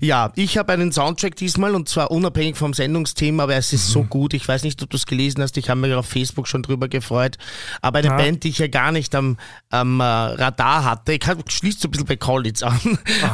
Ja, 0.00 0.32
ich 0.36 0.56
habe 0.58 0.72
einen 0.72 0.92
Soundtrack 0.92 1.36
diesmal 1.36 1.74
und 1.74 1.88
zwar 1.88 2.10
unabhängig 2.10 2.56
vom 2.56 2.74
Sendungsthema, 2.74 3.42
aber 3.44 3.56
es 3.56 3.72
ist 3.72 3.88
Mhm. 3.88 3.92
so 3.92 4.02
gut. 4.04 4.34
Ich 4.34 4.46
weiß 4.46 4.62
nicht, 4.62 4.82
ob 4.82 4.90
du 4.90 4.96
es 4.96 5.06
gelesen 5.06 5.42
hast. 5.42 5.56
Ich 5.56 5.68
habe 5.70 5.80
mich 5.80 5.92
auf 5.94 6.06
Facebook 6.06 6.48
schon 6.48 6.62
drüber 6.62 6.88
gefreut. 6.88 7.36
Aber 7.82 7.98
eine 7.98 8.08
Ja. 8.08 8.16
Band, 8.16 8.44
die 8.44 8.48
ich 8.50 8.58
ja 8.58 8.66
gar 8.68 8.92
nicht 8.92 9.14
am, 9.14 9.36
am 9.70 10.00
äh, 10.00 10.04
Radar 10.04 10.84
hatte, 10.84 11.12
ich 11.12 11.24
schließt 11.48 11.80
so 11.80 11.88
ein 11.88 11.90
bisschen 11.90 12.06
bei 12.06 12.16
Kaulitz 12.16 12.62
an. 12.62 12.78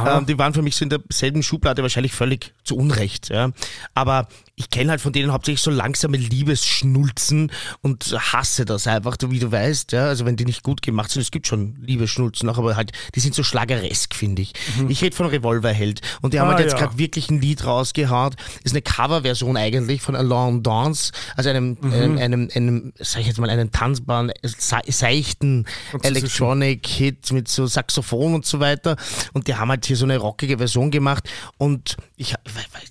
Ähm, 0.05 0.25
die 0.25 0.37
waren 0.37 0.53
für 0.53 0.61
mich 0.61 0.75
so 0.75 0.83
in 0.83 0.89
derselben 0.89 1.43
Schublade, 1.43 1.81
wahrscheinlich 1.81 2.13
völlig 2.13 2.53
zu 2.63 2.75
Unrecht. 2.75 3.29
Ja. 3.29 3.51
Aber 3.93 4.27
ich 4.59 4.71
kenne 4.71 4.89
halt 4.89 5.01
von 5.01 5.13
denen 5.13 5.31
hauptsächlich 5.31 5.61
so 5.61 5.69
langsame 5.69 6.17
Liebesschnulzen 6.17 7.51
und 7.81 8.05
hasse 8.33 8.65
das 8.65 8.87
einfach, 8.87 9.15
wie 9.29 9.37
du 9.37 9.51
weißt. 9.51 9.91
Ja. 9.91 10.05
Also 10.07 10.25
wenn 10.25 10.35
die 10.35 10.45
nicht 10.45 10.63
gut 10.63 10.81
gemacht 10.81 11.11
sind, 11.11 11.21
es 11.21 11.29
gibt 11.29 11.45
schon 11.45 11.75
Liebesschnulzen 11.79 12.49
auch, 12.49 12.57
aber 12.57 12.75
halt, 12.75 12.91
die 13.13 13.19
sind 13.19 13.35
so 13.35 13.43
schlageresk, 13.43 14.15
finde 14.15 14.41
ich. 14.41 14.53
Ich 14.89 15.03
rede 15.03 15.15
von 15.15 15.27
Revolverheld 15.27 16.01
und 16.21 16.33
die 16.33 16.39
haben 16.39 16.47
Mhm. 16.47 16.53
Ah, 16.53 16.55
halt 16.55 16.65
jetzt 16.65 16.73
ja. 16.79 16.85
gerade 16.87 16.97
wirklich 16.97 17.29
ein 17.29 17.39
Lied 17.39 17.65
rausgehauen. 17.65 18.35
Ist 18.63 18.71
eine 18.71 18.81
Coverversion 18.81 19.57
eigentlich 19.57 20.01
von 20.01 20.15
Alone 20.15 20.61
Dance, 20.61 21.11
also 21.35 21.49
einem, 21.51 21.77
Mhm. 21.79 21.93
einem, 21.93 22.17
einem, 22.17 22.49
einem, 22.55 22.93
sag 22.99 23.21
ich 23.21 23.27
jetzt 23.27 23.37
mal, 23.39 23.49
einen 23.51 23.71
tanzbaren, 23.71 24.31
se 24.43 24.77
seichten. 24.87 25.65
Electronic-Hit 26.01 27.31
mit 27.31 27.47
so 27.47 27.67
Saxophon 27.67 28.33
und 28.33 28.45
so 28.45 28.59
weiter. 28.59 28.95
Und 29.33 29.47
die 29.47 29.55
haben 29.55 29.69
halt 29.69 29.85
hier 29.85 29.95
so 29.97 30.05
eine 30.05 30.17
rockige 30.17 30.57
Version 30.57 30.91
gemacht. 30.91 31.29
Und 31.57 31.97
ich, 32.15 32.33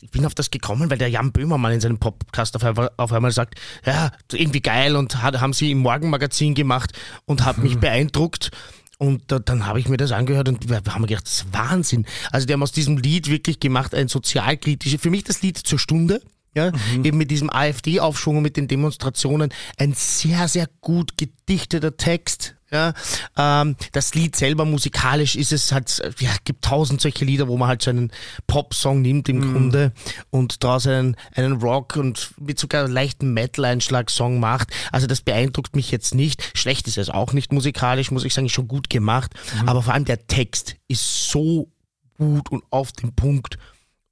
ich 0.02 0.10
bin 0.10 0.24
auf 0.26 0.34
das 0.34 0.50
gekommen, 0.50 0.90
weil 0.90 0.98
der 0.98 1.08
Jan 1.08 1.32
Böhmermann 1.56 1.72
in 1.72 1.80
seinem 1.80 1.98
Podcast 1.98 2.54
auf 2.56 2.64
einmal, 2.64 2.90
auf 2.96 3.12
einmal 3.12 3.32
sagt, 3.32 3.58
ja, 3.84 4.10
irgendwie 4.32 4.60
geil 4.60 4.96
und 4.96 5.22
hat, 5.22 5.40
haben 5.40 5.52
sie 5.52 5.70
im 5.70 5.78
Morgenmagazin 5.78 6.54
gemacht 6.54 6.92
und 7.24 7.44
hat 7.44 7.58
mich 7.58 7.78
beeindruckt. 7.80 8.50
Und 8.98 9.24
da, 9.28 9.38
dann 9.38 9.66
habe 9.66 9.78
ich 9.78 9.88
mir 9.88 9.98
das 9.98 10.12
angehört 10.12 10.48
und 10.48 10.68
wir 10.68 10.76
haben 10.76 11.06
gedacht, 11.06 11.24
das 11.24 11.42
ist 11.42 11.52
Wahnsinn. 11.52 12.06
Also 12.30 12.46
die 12.46 12.52
haben 12.52 12.62
aus 12.62 12.72
diesem 12.72 12.96
Lied 12.96 13.28
wirklich 13.28 13.60
gemacht 13.60 13.94
ein 13.94 14.08
sozialkritisches, 14.08 15.00
für 15.00 15.10
mich 15.10 15.24
das 15.24 15.42
Lied 15.42 15.58
zur 15.58 15.78
Stunde, 15.78 16.22
ja, 16.54 16.72
eben 17.04 17.18
mit 17.18 17.30
diesem 17.30 17.50
AfD-Aufschwung 17.50 18.38
und 18.38 18.42
mit 18.42 18.56
den 18.56 18.68
Demonstrationen, 18.68 19.52
ein 19.76 19.92
sehr, 19.92 20.48
sehr 20.48 20.68
gut 20.80 21.18
gedichteter 21.18 21.98
Text. 21.98 22.55
Ja, 22.76 22.92
ähm, 23.38 23.74
das 23.92 24.14
Lied 24.14 24.36
selber 24.36 24.66
musikalisch 24.66 25.34
ist 25.34 25.50
es 25.50 25.72
halt, 25.72 26.02
ja, 26.18 26.30
gibt 26.44 26.62
tausend 26.62 27.00
solche 27.00 27.24
Lieder, 27.24 27.48
wo 27.48 27.56
man 27.56 27.68
halt 27.68 27.80
so 27.80 27.88
einen 27.88 28.12
Pop-Song 28.46 29.00
nimmt 29.00 29.30
im 29.30 29.40
Grunde 29.40 29.92
und 30.28 30.62
daraus 30.62 30.86
einen, 30.86 31.16
einen 31.34 31.54
Rock 31.54 31.96
und 31.96 32.34
mit 32.38 32.58
sogar 32.58 32.86
leichten 32.86 33.32
Metal-Einschlag-Song 33.32 34.38
macht. 34.40 34.68
Also 34.92 35.06
das 35.06 35.22
beeindruckt 35.22 35.74
mich 35.74 35.90
jetzt 35.90 36.14
nicht. 36.14 36.50
Schlecht 36.52 36.86
ist 36.86 36.98
es 36.98 37.08
auch 37.08 37.32
nicht 37.32 37.50
musikalisch, 37.50 38.10
muss 38.10 38.24
ich 38.24 38.34
sagen, 38.34 38.46
ist 38.46 38.52
schon 38.52 38.68
gut 38.68 38.90
gemacht. 38.90 39.32
Aber 39.64 39.82
vor 39.82 39.94
allem 39.94 40.04
der 40.04 40.26
Text 40.26 40.76
ist 40.86 41.30
so 41.30 41.70
gut 42.18 42.50
und 42.50 42.62
auf 42.70 42.92
den 42.92 43.14
Punkt 43.14 43.56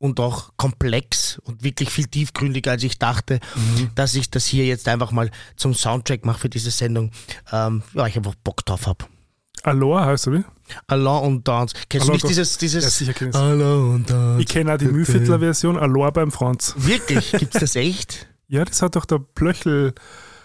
und 0.05 0.21
auch 0.21 0.53
komplex 0.59 1.39
und 1.45 1.65
wirklich 1.65 1.89
viel 1.89 2.05
tiefgründiger, 2.05 2.73
als 2.73 2.83
ich 2.83 2.99
dachte, 2.99 3.41
dass 3.95 4.15
ich 4.15 4.29
das 4.29 4.45
hier 4.45 4.67
jetzt 4.67 4.87
einfach 4.87 5.13
mal 5.13 5.31
zum 5.57 5.73
Soundtrack 5.73 6.27
mache 6.27 6.41
für 6.41 6.49
diese 6.51 6.71
Sendung. 6.71 7.11
Ähm, 7.51 7.83
ja, 7.95 8.07
ich 8.07 8.15
einfach 8.15 8.35
Bock 8.35 8.67
drauf 8.67 8.87
habe. 8.87 9.07
Aloha 9.63 10.05
heißt 10.05 10.27
er 10.27 10.33
wie? 10.35 10.45
Alain 10.89 11.25
und 11.25 11.49
Dance. 11.49 11.75
Kennst 11.89 12.07
Alain 12.07 12.21
du 12.21 12.27
nicht 12.27 12.29
dieses, 12.29 12.59
dieses 12.59 12.85
Ja, 12.85 12.91
sicher 12.91 13.15
kenn 13.15 13.29
ich's. 13.29 13.37
Alain 13.39 13.95
und 13.95 14.11
Dance? 14.11 14.43
Ich 14.43 14.47
kenne 14.47 14.75
auch 14.75 14.77
die 14.77 14.89
Mühlviertler-Version, 14.89 15.79
Aloha 15.79 16.11
beim 16.11 16.31
Franz. 16.31 16.75
Wirklich? 16.77 17.33
Gibt's 17.33 17.59
das 17.59 17.75
echt? 17.75 18.29
Ja, 18.47 18.63
das 18.63 18.83
hat 18.83 18.95
doch 18.95 19.07
der 19.07 19.21
Plöchel 19.21 19.95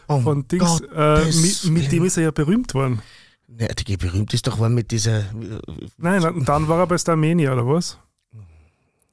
Oh 0.08 0.22
von 0.22 0.48
Dings, 0.48 0.82
äh, 0.96 1.26
mit, 1.26 1.66
mit 1.66 1.92
dem 1.92 2.06
ist 2.06 2.16
er 2.16 2.24
ja 2.24 2.32
berühmt 2.32 2.74
worden. 2.74 3.02
Ja, 3.60 3.68
die 3.68 3.98
berühmt 3.98 4.34
ist 4.34 4.48
doch 4.48 4.58
war 4.58 4.70
mit 4.70 4.90
dieser. 4.92 5.26
Nein, 5.98 6.24
und 6.24 6.48
dann 6.48 6.70
war 6.70 6.80
er 6.80 6.88
bei 6.88 6.98
Starmania, 6.98 7.52
oder 7.52 7.68
was? 7.68 7.98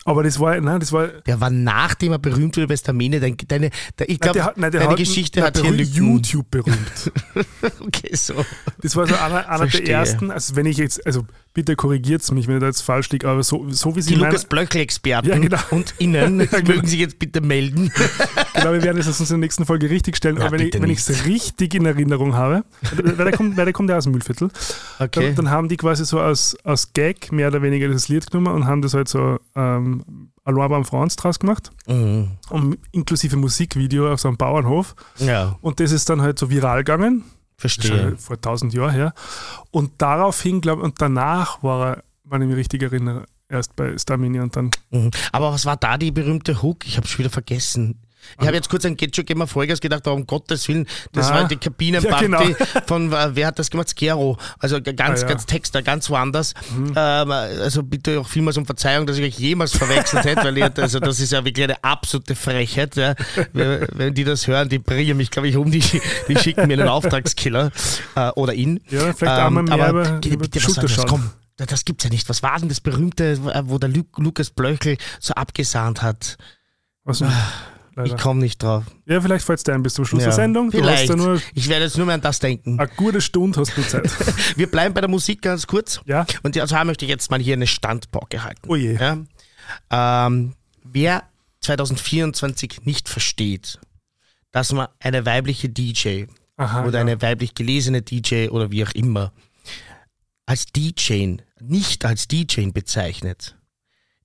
Aber 0.06 0.22
das 0.22 0.38
war, 0.38 0.60
nein, 0.60 0.78
das 0.78 0.92
war, 0.92 1.08
Der 1.08 1.40
war 1.40 1.50
nachdem 1.50 2.12
er 2.12 2.20
berühmt 2.20 2.56
wurde 2.56 2.68
bei 2.68 2.76
Stamine. 2.76 3.18
Deine, 3.18 3.34
deine, 3.48 3.70
ich 4.06 4.20
glaube, 4.20 4.52
deine 4.56 4.88
hat, 4.88 4.96
Geschichte 4.96 5.40
nein, 5.40 5.48
hat 5.48 5.56
der 5.56 5.64
hier 5.64 5.72
Lücken. 5.72 5.94
YouTube 5.94 6.50
berühmt. 6.50 7.12
Okay, 7.80 8.14
so. 8.14 8.34
Das 8.82 8.94
war 8.94 9.06
so 9.08 9.16
einer, 9.16 9.48
einer 9.48 9.66
der 9.66 9.88
ersten, 9.88 10.30
also 10.30 10.54
wenn 10.54 10.66
ich 10.66 10.76
jetzt, 10.76 11.04
also 11.06 11.26
bitte 11.56 11.74
korrigiert 11.74 12.30
mich, 12.32 12.46
wenn 12.46 12.56
ich 12.56 12.60
da 12.60 12.66
jetzt 12.66 12.82
falsch 12.82 13.08
liege, 13.10 13.26
aber 13.28 13.42
so, 13.42 13.66
so 13.70 13.96
wie 13.96 14.02
sie 14.02 14.10
Die 14.14 14.16
meinen- 14.20 14.28
Lukas 14.30 14.44
Blöchl-Experten 14.44 15.28
Ja, 15.28 15.38
genau. 15.38 15.58
und 15.70 15.94
Innen 15.98 16.38
Ja, 16.40 16.46
genau. 16.46 16.74
mögen 16.74 16.86
sich 16.86 17.00
jetzt 17.00 17.18
bitte 17.18 17.40
melden. 17.40 17.90
Genau, 18.54 18.72
wir 18.72 18.82
werden 18.82 18.96
das 18.96 19.06
uns 19.06 19.20
in 19.20 19.26
der 19.26 19.38
nächsten 19.38 19.66
Folge 19.66 19.90
richtig 19.90 20.16
stellen. 20.16 20.38
Ja, 20.38 20.46
aber 20.46 20.58
wenn 20.58 20.90
ich 20.90 20.98
es 20.98 21.26
richtig 21.26 21.74
in 21.74 21.84
Erinnerung 21.84 22.34
habe, 22.34 22.64
weil 22.92 23.14
der 23.26 23.32
kommt, 23.32 23.54
weil 23.56 23.64
der 23.66 23.74
kommt 23.74 23.90
ja 23.90 23.98
aus 23.98 24.04
dem 24.04 24.12
Mühlviertel, 24.12 24.48
Okay. 24.98 25.26
dann, 25.26 25.34
dann 25.34 25.50
haben 25.50 25.68
die 25.68 25.76
quasi 25.76 26.06
so 26.06 26.20
aus, 26.20 26.56
aus 26.64 26.92
Gag 26.94 27.32
mehr 27.32 27.48
oder 27.48 27.60
weniger 27.60 27.88
das 27.88 28.08
Lied 28.08 28.30
genommen 28.30 28.54
und 28.54 28.66
haben 28.66 28.80
das 28.80 28.94
halt 28.94 29.08
so 29.08 29.38
ähm, 29.54 30.30
Aloha 30.44 30.68
beim 30.68 30.84
Franz 30.86 31.16
draus 31.16 31.38
gemacht, 31.38 31.70
Mhm. 31.86 32.28
und 32.50 32.78
inklusive 32.92 33.36
Musikvideo 33.36 34.10
auf 34.12 34.20
so 34.20 34.28
einem 34.28 34.36
Bauernhof. 34.38 34.94
Ja, 35.18 35.58
Und 35.60 35.78
das 35.80 35.92
ist 35.92 36.08
dann 36.08 36.22
halt 36.22 36.38
so 36.38 36.48
viral 36.50 36.78
gegangen, 36.78 37.24
verstehe. 37.56 38.16
vor 38.16 38.40
tausend 38.40 38.74
Jahren 38.74 38.92
her. 38.92 39.14
Und 39.70 39.92
daraufhin, 39.98 40.60
glaube 40.60 40.82
und 40.82 41.00
danach 41.00 41.62
war 41.62 41.90
er, 41.90 42.04
wenn 42.24 42.42
ich 42.42 42.48
mich 42.48 42.56
richtig 42.56 42.82
erinnere, 42.82 43.26
erst 43.48 43.76
bei 43.76 43.96
Stamini 43.96 44.40
und 44.40 44.56
dann. 44.56 44.70
Mhm. 44.90 45.10
Aber 45.32 45.52
was 45.52 45.66
war 45.66 45.76
da 45.76 45.98
die 45.98 46.10
berühmte 46.10 46.62
Hook? 46.62 46.86
Ich 46.86 46.96
habe 46.96 47.06
schon 47.06 47.20
wieder 47.20 47.30
vergessen. 47.30 48.00
Ich 48.40 48.46
habe 48.46 48.56
jetzt 48.56 48.68
kurz 48.68 48.84
an 48.84 48.96
Get 48.96 49.16
Your 49.18 49.24
Gamer 49.24 49.46
Vollgas 49.46 49.80
gedacht, 49.80 50.06
aber 50.06 50.14
um 50.16 50.26
Gottes 50.26 50.66
Willen, 50.68 50.86
das 51.12 51.30
Ah. 51.30 51.34
war 51.34 51.48
die 51.48 51.56
Kabinenparty 51.56 52.26
Ja, 52.30 52.38
genau. 52.42 52.56
von, 52.86 53.12
äh, 53.12 53.34
wer 53.34 53.46
hat 53.48 53.58
das 53.58 53.70
gemacht? 53.70 53.88
Skero. 53.88 54.36
Also 54.58 54.80
ganz, 54.82 55.20
Ah, 55.20 55.22
ja. 55.22 55.28
ganz 55.28 55.46
Texter, 55.46 55.82
ganz 55.82 56.08
woanders. 56.10 56.54
Ähm, 56.76 56.94
also 57.30 57.82
bitte 57.82 58.20
auch 58.20 58.28
vielmals 58.28 58.56
um 58.56 58.66
Verzeihung, 58.66 59.06
dass 59.06 59.18
ich 59.18 59.24
euch 59.24 59.38
jemals 59.38 59.76
verwechselt 59.76 60.24
hätte, 60.24 60.44
weil 60.44 60.58
ich, 60.58 60.64
also 60.78 61.00
das 61.00 61.20
ist 61.20 61.32
ja 61.32 61.44
wirklich 61.44 61.64
eine 61.64 61.82
absolute 61.84 62.34
Frechheit. 62.34 62.96
Ja. 62.96 63.14
Wenn 63.52 63.86
wenn 63.92 64.14
die 64.14 64.24
das 64.24 64.46
hören, 64.46 64.68
die 64.68 64.78
bringen 64.78 65.16
mich, 65.16 65.30
glaube 65.30 65.48
ich, 65.48 65.56
um, 65.56 65.70
die, 65.70 65.80
die 66.28 66.36
schicken 66.38 66.66
mir 66.68 66.74
einen 66.78 66.88
Auftragskiller 66.88 67.70
äh, 68.14 68.30
oder 68.30 68.54
ihn. 68.54 68.80
Ja, 68.90 69.12
vielleicht 69.12 69.38
einmal 69.40 69.62
mehr 69.62 69.74
aber 69.74 69.90
über- 69.90 70.20
bitte, 70.20 70.58
die 70.58 70.64
was 70.66 70.92
schauen. 70.92 71.06
Komm, 71.06 71.30
das, 71.56 71.84
gibt's 71.84 72.04
ja 72.04 72.10
nicht. 72.10 72.28
Was 72.28 72.42
war 72.42 72.58
denn 72.58 72.68
das 72.68 72.80
berühmte, 72.80 73.38
wo 73.68 73.78
der 73.78 73.88
Lu 73.88 74.02
Lukas 74.16 74.50
Blöchel 74.50 74.98
so 75.20 75.34
abgesahnt 75.34 76.02
hat? 76.02 76.36
Was 77.04 77.22
nicht, 77.96 78.06
Ich 78.06 78.10
leider. 78.12 78.22
komme 78.22 78.40
nicht 78.40 78.62
drauf. 78.62 78.84
Ja, 79.06 79.20
vielleicht 79.20 79.44
fällt's 79.44 79.64
dir 79.64 79.74
ein 79.74 79.82
bis 79.82 79.94
zum 79.94 80.04
Schluss 80.04 80.22
Ja, 80.22 80.28
der 80.28 80.34
Sendung. 80.34 80.70
Du 80.70 80.78
Vielleicht. 80.78 81.08
ja 81.08 81.16
nur 81.16 81.40
ich 81.54 81.68
werde 81.68 81.84
jetzt 81.84 81.96
nur 81.96 82.06
mehr 82.06 82.14
an 82.16 82.20
das 82.20 82.38
denken. 82.38 82.78
eine 82.78 82.88
gute 82.96 83.20
Stunde 83.20 83.60
hast 83.60 83.76
du 83.76 83.82
Zeit. 83.82 84.10
Wir 84.56 84.70
bleiben 84.70 84.94
bei 84.94 85.00
der 85.00 85.10
Musik 85.10 85.42
ganz 85.42 85.66
kurz. 85.66 86.00
Ja. 86.06 86.26
Und 86.42 86.56
also 86.58 86.76
möchte 86.84 87.04
ich 87.04 87.10
jetzt 87.10 87.30
mal 87.30 87.40
hier 87.40 87.54
eine 87.54 87.66
Standpauke 87.66 88.42
halten. 88.44 88.62
Oh 88.68 88.76
je. 88.76 88.94
Ja? 88.96 89.18
Ähm, 90.26 90.54
wer 90.84 91.24
2024 91.60 92.82
nicht 92.84 93.08
versteht, 93.08 93.80
dass 94.52 94.72
man 94.72 94.88
eine 95.00 95.26
weibliche 95.26 95.68
DJ 95.68 96.24
Aha, 96.56 96.84
oder 96.84 96.98
ja. 96.98 97.00
eine 97.00 97.20
weiblich 97.22 97.54
gelesene 97.54 98.02
DJ 98.02 98.48
oder 98.48 98.70
wie 98.70 98.84
auch 98.84 98.92
immer 98.92 99.32
als 100.46 100.66
DJ, 100.66 101.36
nicht 101.60 102.04
als 102.04 102.28
DJ 102.28 102.70
bezeichnet, 102.70 103.56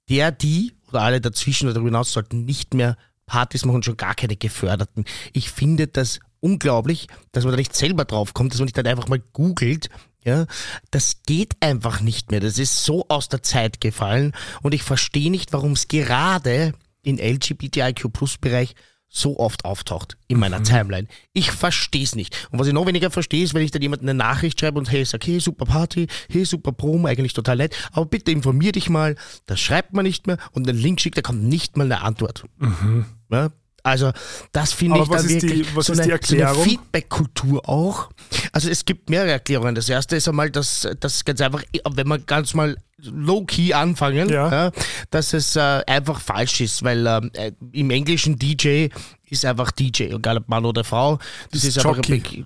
der, 0.09 0.31
die 0.31 0.73
oder 0.89 1.01
alle 1.01 1.19
dazwischen 1.21 1.65
oder 1.65 1.73
darüber 1.75 1.89
hinaus 1.89 2.13
sollten 2.13 2.45
nicht 2.45 2.73
mehr 2.73 2.95
Partys 3.25 3.65
machen 3.65 3.83
schon 3.83 3.97
gar 3.97 4.15
keine 4.15 4.35
geförderten. 4.35 5.05
Ich 5.33 5.51
finde 5.51 5.87
das 5.87 6.19
unglaublich, 6.39 7.07
dass 7.31 7.43
man 7.43 7.51
da 7.51 7.57
nicht 7.57 7.75
selber 7.75 8.05
drauf 8.05 8.33
kommt, 8.33 8.51
dass 8.51 8.59
man 8.59 8.65
nicht 8.65 8.77
dann 8.77 8.87
einfach 8.87 9.07
mal 9.07 9.21
googelt. 9.33 9.89
Ja, 10.23 10.45
das 10.91 11.23
geht 11.25 11.55
einfach 11.61 12.01
nicht 12.01 12.29
mehr. 12.29 12.41
Das 12.41 12.59
ist 12.59 12.83
so 12.83 13.05
aus 13.07 13.27
der 13.29 13.41
Zeit 13.41 13.81
gefallen 13.81 14.33
und 14.61 14.73
ich 14.73 14.83
verstehe 14.83 15.31
nicht, 15.31 15.51
warum 15.51 15.71
es 15.71 15.87
gerade 15.87 16.73
im 17.01 17.17
LGBTIQ-Plus-Bereich 17.17 18.75
so 19.13 19.37
oft 19.37 19.65
auftaucht 19.65 20.17
in 20.27 20.39
meiner 20.39 20.59
mhm. 20.59 20.63
Timeline. 20.63 21.07
Ich 21.33 21.51
verstehe 21.51 22.03
es 22.03 22.15
nicht. 22.15 22.47
Und 22.49 22.59
was 22.59 22.67
ich 22.67 22.73
noch 22.73 22.87
weniger 22.87 23.11
verstehe, 23.11 23.43
ist, 23.43 23.53
wenn 23.53 23.61
ich 23.61 23.71
dann 23.71 23.81
jemand 23.81 24.01
eine 24.01 24.13
Nachricht 24.13 24.59
schreibe 24.59 24.79
und 24.79 24.89
hey, 24.89 25.03
sag, 25.03 25.27
hey, 25.27 25.39
super 25.39 25.65
Party, 25.65 26.07
hey, 26.29 26.45
super 26.45 26.71
Promo, 26.71 27.07
eigentlich 27.07 27.33
total 27.33 27.57
nett, 27.57 27.75
aber 27.91 28.05
bitte 28.05 28.31
informier 28.31 28.71
dich 28.71 28.89
mal, 28.89 29.15
das 29.45 29.59
schreibt 29.59 29.93
man 29.93 30.05
nicht 30.05 30.27
mehr 30.27 30.37
und 30.53 30.67
einen 30.67 30.77
Link 30.77 31.01
schickt, 31.01 31.17
da 31.17 31.21
kommt 31.21 31.43
nicht 31.43 31.75
mal 31.75 31.83
eine 31.83 32.01
Antwort. 32.01 32.45
Mhm. 32.57 33.05
Ja, 33.29 33.51
also 33.83 34.11
das 34.51 34.73
finde 34.73 34.99
ich 34.99 35.07
dann 35.07 35.29
wirklich 35.29 35.65
die, 35.65 35.81
so, 35.81 35.93
eine, 35.93 36.19
so 36.21 36.35
eine 36.35 36.55
Feedback-Kultur 36.55 37.67
auch. 37.67 38.09
Also 38.51 38.69
es 38.69 38.85
gibt 38.85 39.09
mehrere 39.09 39.31
Erklärungen. 39.31 39.75
Das 39.75 39.89
erste 39.89 40.15
ist 40.15 40.27
einmal, 40.27 40.51
dass 40.51 40.87
das 40.99 41.25
ganz 41.25 41.41
einfach, 41.41 41.63
wenn 41.91 42.07
man 42.07 42.25
ganz 42.25 42.53
mal 42.53 42.77
low-key 43.03 43.73
anfangen, 43.73 44.29
ja. 44.29 44.51
Ja, 44.51 44.71
dass 45.09 45.33
es 45.33 45.55
äh, 45.55 45.81
einfach 45.87 46.19
falsch 46.19 46.61
ist, 46.61 46.83
weil 46.83 47.05
äh, 47.07 47.51
im 47.71 47.89
Englischen 47.89 48.37
DJ 48.37 48.87
ist 49.29 49.45
einfach 49.45 49.71
DJ, 49.71 50.03
egal 50.03 50.37
ob 50.37 50.49
Mann 50.49 50.65
oder 50.65 50.83
Frau. 50.83 51.17
Das, 51.49 51.61
das 51.61 51.63
ist 51.63 51.85
einfach 51.85 52.01
ein, 52.07 52.45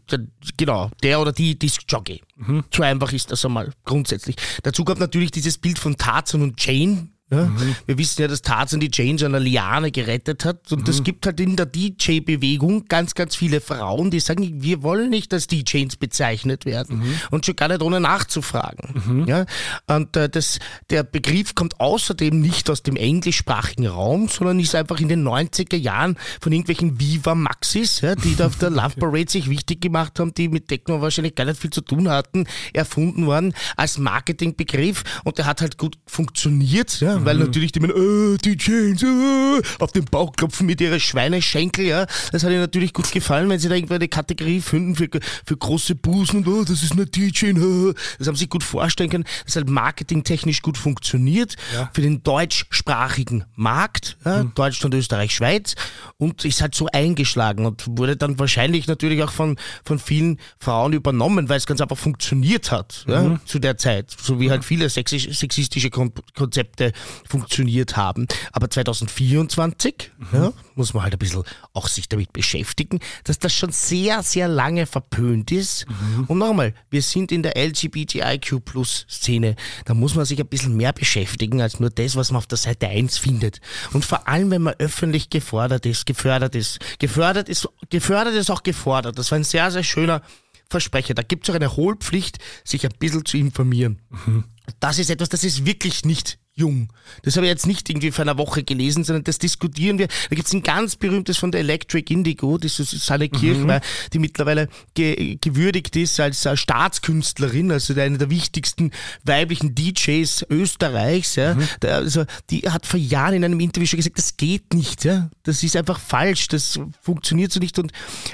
genau, 0.55 0.91
der 1.03 1.19
oder 1.19 1.33
die, 1.33 1.57
ist 1.61 1.81
Jockey. 1.87 2.21
Mhm. 2.35 2.63
So 2.73 2.83
einfach 2.83 3.11
ist 3.11 3.31
das 3.31 3.43
einmal 3.43 3.71
grundsätzlich. 3.83 4.35
Dazu 4.63 4.85
kommt 4.85 4.99
natürlich 4.99 5.31
dieses 5.31 5.57
Bild 5.57 5.79
von 5.79 5.97
Tarzan 5.97 6.41
und 6.41 6.63
Jane, 6.63 7.09
ja? 7.31 7.45
Mhm. 7.45 7.75
Wir 7.87 7.97
wissen 7.97 8.21
ja, 8.21 8.27
dass 8.27 8.43
Tarzan 8.43 8.79
die 8.79 8.89
Jane 8.93 9.17
an 9.25 9.33
einer 9.33 9.39
Liane 9.39 9.89
gerettet 9.89 10.45
hat. 10.45 10.71
Und 10.71 10.87
es 10.87 10.99
mhm. 10.99 11.05
gibt 11.05 11.25
halt 11.25 11.39
in 11.39 11.55
der 11.55 11.65
DJ-Bewegung 11.65 12.85
ganz, 12.87 13.15
ganz 13.15 13.35
viele 13.35 13.61
Frauen, 13.61 14.11
die 14.11 14.19
sagen, 14.19 14.61
wir 14.61 14.83
wollen 14.83 15.09
nicht 15.09 15.33
als 15.33 15.47
DJs 15.47 15.95
bezeichnet 15.95 16.65
werden. 16.65 16.99
Mhm. 16.99 17.15
Und 17.31 17.45
schon 17.47 17.55
gar 17.55 17.69
nicht 17.69 17.81
ohne 17.81 17.99
nachzufragen. 17.99 19.01
Mhm. 19.07 19.27
Ja? 19.27 19.45
Und 19.87 20.15
äh, 20.15 20.29
das, 20.29 20.59
der 20.91 21.03
Begriff 21.03 21.55
kommt 21.55 21.79
außerdem 21.79 22.39
nicht 22.39 22.69
aus 22.69 22.83
dem 22.83 22.95
englischsprachigen 22.95 23.87
Raum, 23.87 24.27
sondern 24.27 24.59
ist 24.59 24.75
einfach 24.75 24.99
in 24.99 25.07
den 25.07 25.27
90er 25.27 25.77
Jahren 25.77 26.17
von 26.39 26.51
irgendwelchen 26.51 26.99
Viva 26.99 27.33
Maxis, 27.33 28.01
ja, 28.01 28.13
die 28.13 28.35
da 28.35 28.47
auf 28.47 28.57
der 28.57 28.69
Love 28.75 28.97
Parade 28.99 29.31
sich 29.31 29.49
wichtig 29.49 29.81
gemacht 29.81 30.19
haben, 30.19 30.35
die 30.35 30.47
mit 30.47 30.67
Techno 30.67 31.01
wahrscheinlich 31.01 31.33
gar 31.33 31.45
nicht 31.45 31.59
viel 31.59 31.71
zu 31.71 31.81
tun 31.81 32.07
hatten, 32.07 32.45
erfunden 32.71 33.25
worden 33.25 33.55
als 33.77 33.97
Marketingbegriff. 33.97 35.03
Und 35.23 35.39
der 35.39 35.47
hat 35.47 35.61
halt 35.61 35.79
gut 35.79 35.97
funktioniert. 36.05 36.99
Ja? 36.99 37.14
Weil 37.23 37.35
mhm. 37.35 37.43
natürlich 37.43 37.71
die 37.71 37.79
meinen, 37.79 38.35
äh, 38.35 38.37
die 38.37 38.57
Chains, 38.57 39.03
äh, 39.03 39.61
auf 39.79 39.91
den 39.91 40.05
Bauch 40.05 40.33
klopfen 40.33 40.65
mit 40.65 40.81
ihrer 40.81 40.99
Schweineschenkel, 40.99 41.85
ja. 41.85 42.05
Das 42.31 42.43
hat 42.43 42.51
ihnen 42.51 42.61
natürlich 42.61 42.93
gut 42.93 43.11
gefallen, 43.11 43.49
wenn 43.49 43.59
sie 43.59 43.69
da 43.69 43.75
irgendwo 43.75 43.93
eine 43.93 44.07
Kategorie 44.07 44.61
finden 44.61 44.95
für, 44.95 45.07
für 45.45 45.57
große 45.57 45.95
Busen 45.95 46.39
und, 46.39 46.47
oh, 46.47 46.63
das 46.63 46.83
ist 46.83 46.93
eine 46.93 47.05
DJ, 47.05 47.47
äh. 47.47 47.93
das 48.17 48.27
haben 48.27 48.35
sie 48.35 48.47
gut 48.47 48.63
vorstellen 48.63 49.09
können. 49.09 49.25
Das 49.45 49.55
hat 49.55 49.69
marketingtechnisch 49.69 50.61
gut 50.61 50.77
funktioniert 50.77 51.55
ja. 51.73 51.89
für 51.93 52.01
den 52.01 52.23
deutschsprachigen 52.23 53.45
Markt, 53.55 54.17
ja, 54.25 54.43
mhm. 54.43 54.53
Deutschland, 54.55 54.95
Österreich, 54.95 55.33
Schweiz 55.33 55.75
und 56.17 56.45
ist 56.45 56.61
halt 56.61 56.75
so 56.75 56.87
eingeschlagen 56.91 57.65
und 57.65 57.83
wurde 57.87 58.17
dann 58.17 58.39
wahrscheinlich 58.39 58.87
natürlich 58.87 59.21
auch 59.23 59.31
von, 59.31 59.57
von 59.83 59.99
vielen 59.99 60.39
Frauen 60.57 60.93
übernommen, 60.93 61.49
weil 61.49 61.57
es 61.57 61.65
ganz 61.65 61.81
einfach 61.81 61.97
funktioniert 61.97 62.71
hat, 62.71 63.03
mhm. 63.07 63.13
ja, 63.13 63.39
zu 63.45 63.59
der 63.59 63.77
Zeit, 63.77 64.15
so 64.17 64.39
wie 64.39 64.49
halt 64.49 64.65
viele 64.65 64.89
sexistische 64.89 65.89
Konzepte 65.89 66.91
funktioniert 67.27 67.97
haben. 67.97 68.27
Aber 68.51 68.69
2024 68.69 70.11
mhm. 70.17 70.27
ja, 70.33 70.53
muss 70.75 70.93
man 70.93 71.03
halt 71.03 71.13
ein 71.13 71.19
bisschen 71.19 71.43
auch 71.73 71.87
sich 71.87 72.09
damit 72.09 72.33
beschäftigen, 72.33 72.99
dass 73.23 73.39
das 73.39 73.53
schon 73.53 73.71
sehr, 73.71 74.23
sehr 74.23 74.47
lange 74.47 74.85
verpönt 74.85 75.51
ist. 75.51 75.85
Mhm. 75.87 76.25
Und 76.25 76.37
nochmal, 76.37 76.73
wir 76.89 77.01
sind 77.01 77.31
in 77.31 77.43
der 77.43 77.57
LGBTIQ-Plus-Szene. 77.57 79.55
Da 79.85 79.93
muss 79.93 80.15
man 80.15 80.25
sich 80.25 80.39
ein 80.39 80.47
bisschen 80.47 80.75
mehr 80.75 80.93
beschäftigen 80.93 81.61
als 81.61 81.79
nur 81.79 81.89
das, 81.89 82.15
was 82.15 82.31
man 82.31 82.37
auf 82.37 82.47
der 82.47 82.57
Seite 82.57 82.87
1 82.87 83.17
findet. 83.17 83.61
Und 83.93 84.05
vor 84.05 84.27
allem, 84.27 84.51
wenn 84.51 84.61
man 84.61 84.75
öffentlich 84.79 85.29
gefordert 85.29 85.85
ist, 85.85 86.05
gefördert 86.05 86.55
ist. 86.55 86.79
Gefördert 86.99 87.49
ist, 87.49 87.67
gefördert 87.89 88.35
ist 88.35 88.51
auch 88.51 88.63
gefordert. 88.63 89.17
Das 89.17 89.31
war 89.31 89.37
ein 89.37 89.43
sehr, 89.43 89.71
sehr 89.71 89.83
schöner 89.83 90.21
Versprecher. 90.69 91.13
Da 91.13 91.21
gibt 91.21 91.47
es 91.47 91.51
auch 91.51 91.55
eine 91.55 91.75
Hohlpflicht, 91.75 92.39
sich 92.63 92.85
ein 92.85 92.93
bisschen 92.97 93.25
zu 93.25 93.37
informieren. 93.37 94.01
Mhm. 94.09 94.45
Das 94.79 94.99
ist 94.99 95.09
etwas, 95.09 95.29
das 95.29 95.43
ist 95.43 95.65
wirklich 95.65 96.05
nicht 96.05 96.39
jung. 96.57 96.87
Das 97.23 97.35
habe 97.35 97.45
ich 97.45 97.49
jetzt 97.49 97.67
nicht 97.67 97.89
irgendwie 97.89 98.11
vor 98.11 98.23
einer 98.23 98.37
Woche 98.37 98.63
gelesen, 98.63 99.03
sondern 99.03 99.25
das 99.25 99.39
diskutieren 99.39 99.99
wir. 99.99 100.07
Da 100.07 100.35
gibt 100.35 100.47
es 100.47 100.53
ein 100.53 100.63
ganz 100.63 100.95
berühmtes 100.95 101.37
von 101.37 101.51
der 101.51 101.59
Electric 101.59 102.11
Indigo, 102.13 102.57
das 102.57 102.79
ist 102.79 102.91
Susanne 102.91 103.27
Kirchmeier, 103.27 103.79
mhm. 103.79 104.09
die 104.13 104.19
mittlerweile 104.19 104.69
ge 104.93 105.37
gewürdigt 105.41 105.95
ist 105.97 106.19
als 106.19 106.45
äh, 106.45 106.55
Staatskünstlerin, 106.55 107.71
also 107.71 107.93
eine 107.99 108.17
der 108.17 108.29
wichtigsten 108.29 108.91
weiblichen 109.23 109.75
DJs 109.75 110.45
Österreichs. 110.49 111.35
Ja. 111.35 111.55
Mhm. 111.55 111.67
Da, 111.81 111.89
also, 111.95 112.25
die 112.49 112.61
hat 112.61 112.85
vor 112.85 112.99
Jahren 112.99 113.35
in 113.35 113.43
einem 113.43 113.59
Interview 113.59 113.85
schon 113.85 113.97
gesagt, 113.97 114.17
das 114.17 114.37
geht 114.37 114.73
nicht. 114.73 115.03
Ja. 115.03 115.29
Das 115.43 115.61
ist 115.61 115.75
einfach 115.75 115.99
falsch, 115.99 116.47
das 116.47 116.79
funktioniert 117.01 117.51
so 117.51 117.59
nicht. 117.59 117.77
Und 117.79 117.91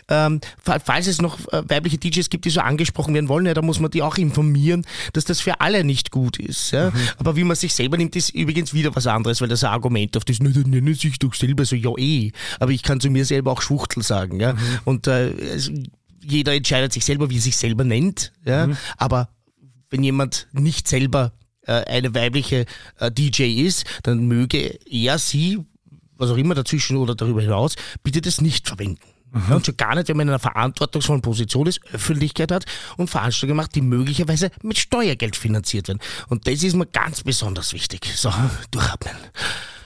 ähm, 0.09 0.41
falls 0.61 1.07
es 1.07 1.21
noch 1.21 1.39
äh, 1.51 1.63
weibliche 1.67 1.97
DJs 1.97 2.29
gibt, 2.29 2.45
die 2.45 2.51
so 2.51 2.61
angesprochen 2.61 3.15
werden 3.15 3.29
wollen, 3.29 3.47
ja, 3.47 3.55
da 3.55 3.63
muss 3.63 3.79
man 3.79 3.89
die 3.89 4.03
auch 4.03 4.17
informieren, 4.17 4.85
dass 5.13 5.25
das 5.25 5.41
für 5.41 5.59
alle 5.59 5.83
nicht 5.83 6.11
gut 6.11 6.37
ist. 6.37 6.71
Ja. 6.71 6.91
Mhm. 6.91 6.99
Aber 7.17 7.35
wie 7.35 7.43
man 7.43 7.55
sich 7.55 7.73
selber 7.73 7.97
nimmt, 7.97 8.10
ist 8.15 8.29
übrigens 8.31 8.73
wieder 8.73 8.95
was 8.95 9.07
anderes, 9.07 9.41
weil 9.41 9.47
das 9.47 9.63
ein 9.63 9.71
Argument 9.71 10.15
auf 10.17 10.25
das, 10.25 10.39
ne, 10.39 10.51
dann 10.51 10.69
nennen 10.69 10.93
sich 10.93 11.19
doch 11.19 11.33
selber 11.33 11.65
so, 11.65 11.75
ja 11.75 11.91
eh. 11.97 12.31
Aber 12.59 12.71
ich 12.71 12.83
kann 12.83 12.99
zu 12.99 13.09
mir 13.09 13.25
selber 13.25 13.51
auch 13.51 13.61
Schwuchtel 13.61 14.03
sagen. 14.03 14.39
Ja? 14.39 14.53
Mhm. 14.53 14.59
Und 14.85 15.07
äh, 15.07 15.33
also, 15.51 15.71
jeder 16.23 16.53
entscheidet 16.53 16.93
sich 16.93 17.05
selber, 17.05 17.29
wie 17.29 17.37
er 17.37 17.41
sich 17.41 17.57
selber 17.57 17.83
nennt. 17.83 18.31
Ja? 18.45 18.67
Mhm. 18.67 18.77
Aber 18.97 19.29
wenn 19.89 20.03
jemand 20.03 20.47
nicht 20.53 20.87
selber 20.87 21.33
äh, 21.65 21.83
eine 21.85 22.13
weibliche 22.15 22.65
äh, 22.99 23.11
DJ 23.11 23.65
ist, 23.65 23.85
dann 24.03 24.27
möge 24.27 24.79
er 24.89 25.19
sie, 25.19 25.59
was 26.17 26.29
auch 26.29 26.37
immer 26.37 26.55
dazwischen 26.55 26.97
oder 26.97 27.15
darüber 27.15 27.41
hinaus, 27.41 27.75
bitte 28.03 28.21
das 28.21 28.41
nicht 28.41 28.67
verwenden. 28.67 29.10
Mhm. 29.31 29.55
Und 29.55 29.65
schon 29.65 29.77
gar 29.77 29.95
nicht, 29.95 30.09
wenn 30.09 30.17
man 30.17 30.27
in 30.27 30.33
einer 30.33 30.39
verantwortungsvollen 30.39 31.21
Position 31.21 31.67
ist, 31.67 31.79
Öffentlichkeit 31.93 32.51
hat 32.51 32.65
und 32.97 33.09
Veranstaltungen 33.09 33.57
macht, 33.57 33.75
die 33.75 33.81
möglicherweise 33.81 34.51
mit 34.61 34.77
Steuergeld 34.77 35.35
finanziert 35.35 35.87
werden. 35.87 35.99
Und 36.27 36.47
das 36.47 36.63
ist 36.63 36.75
mir 36.75 36.85
ganz 36.85 37.23
besonders 37.23 37.73
wichtig. 37.73 38.11
So, 38.15 38.33
durchatmen. 38.71 39.15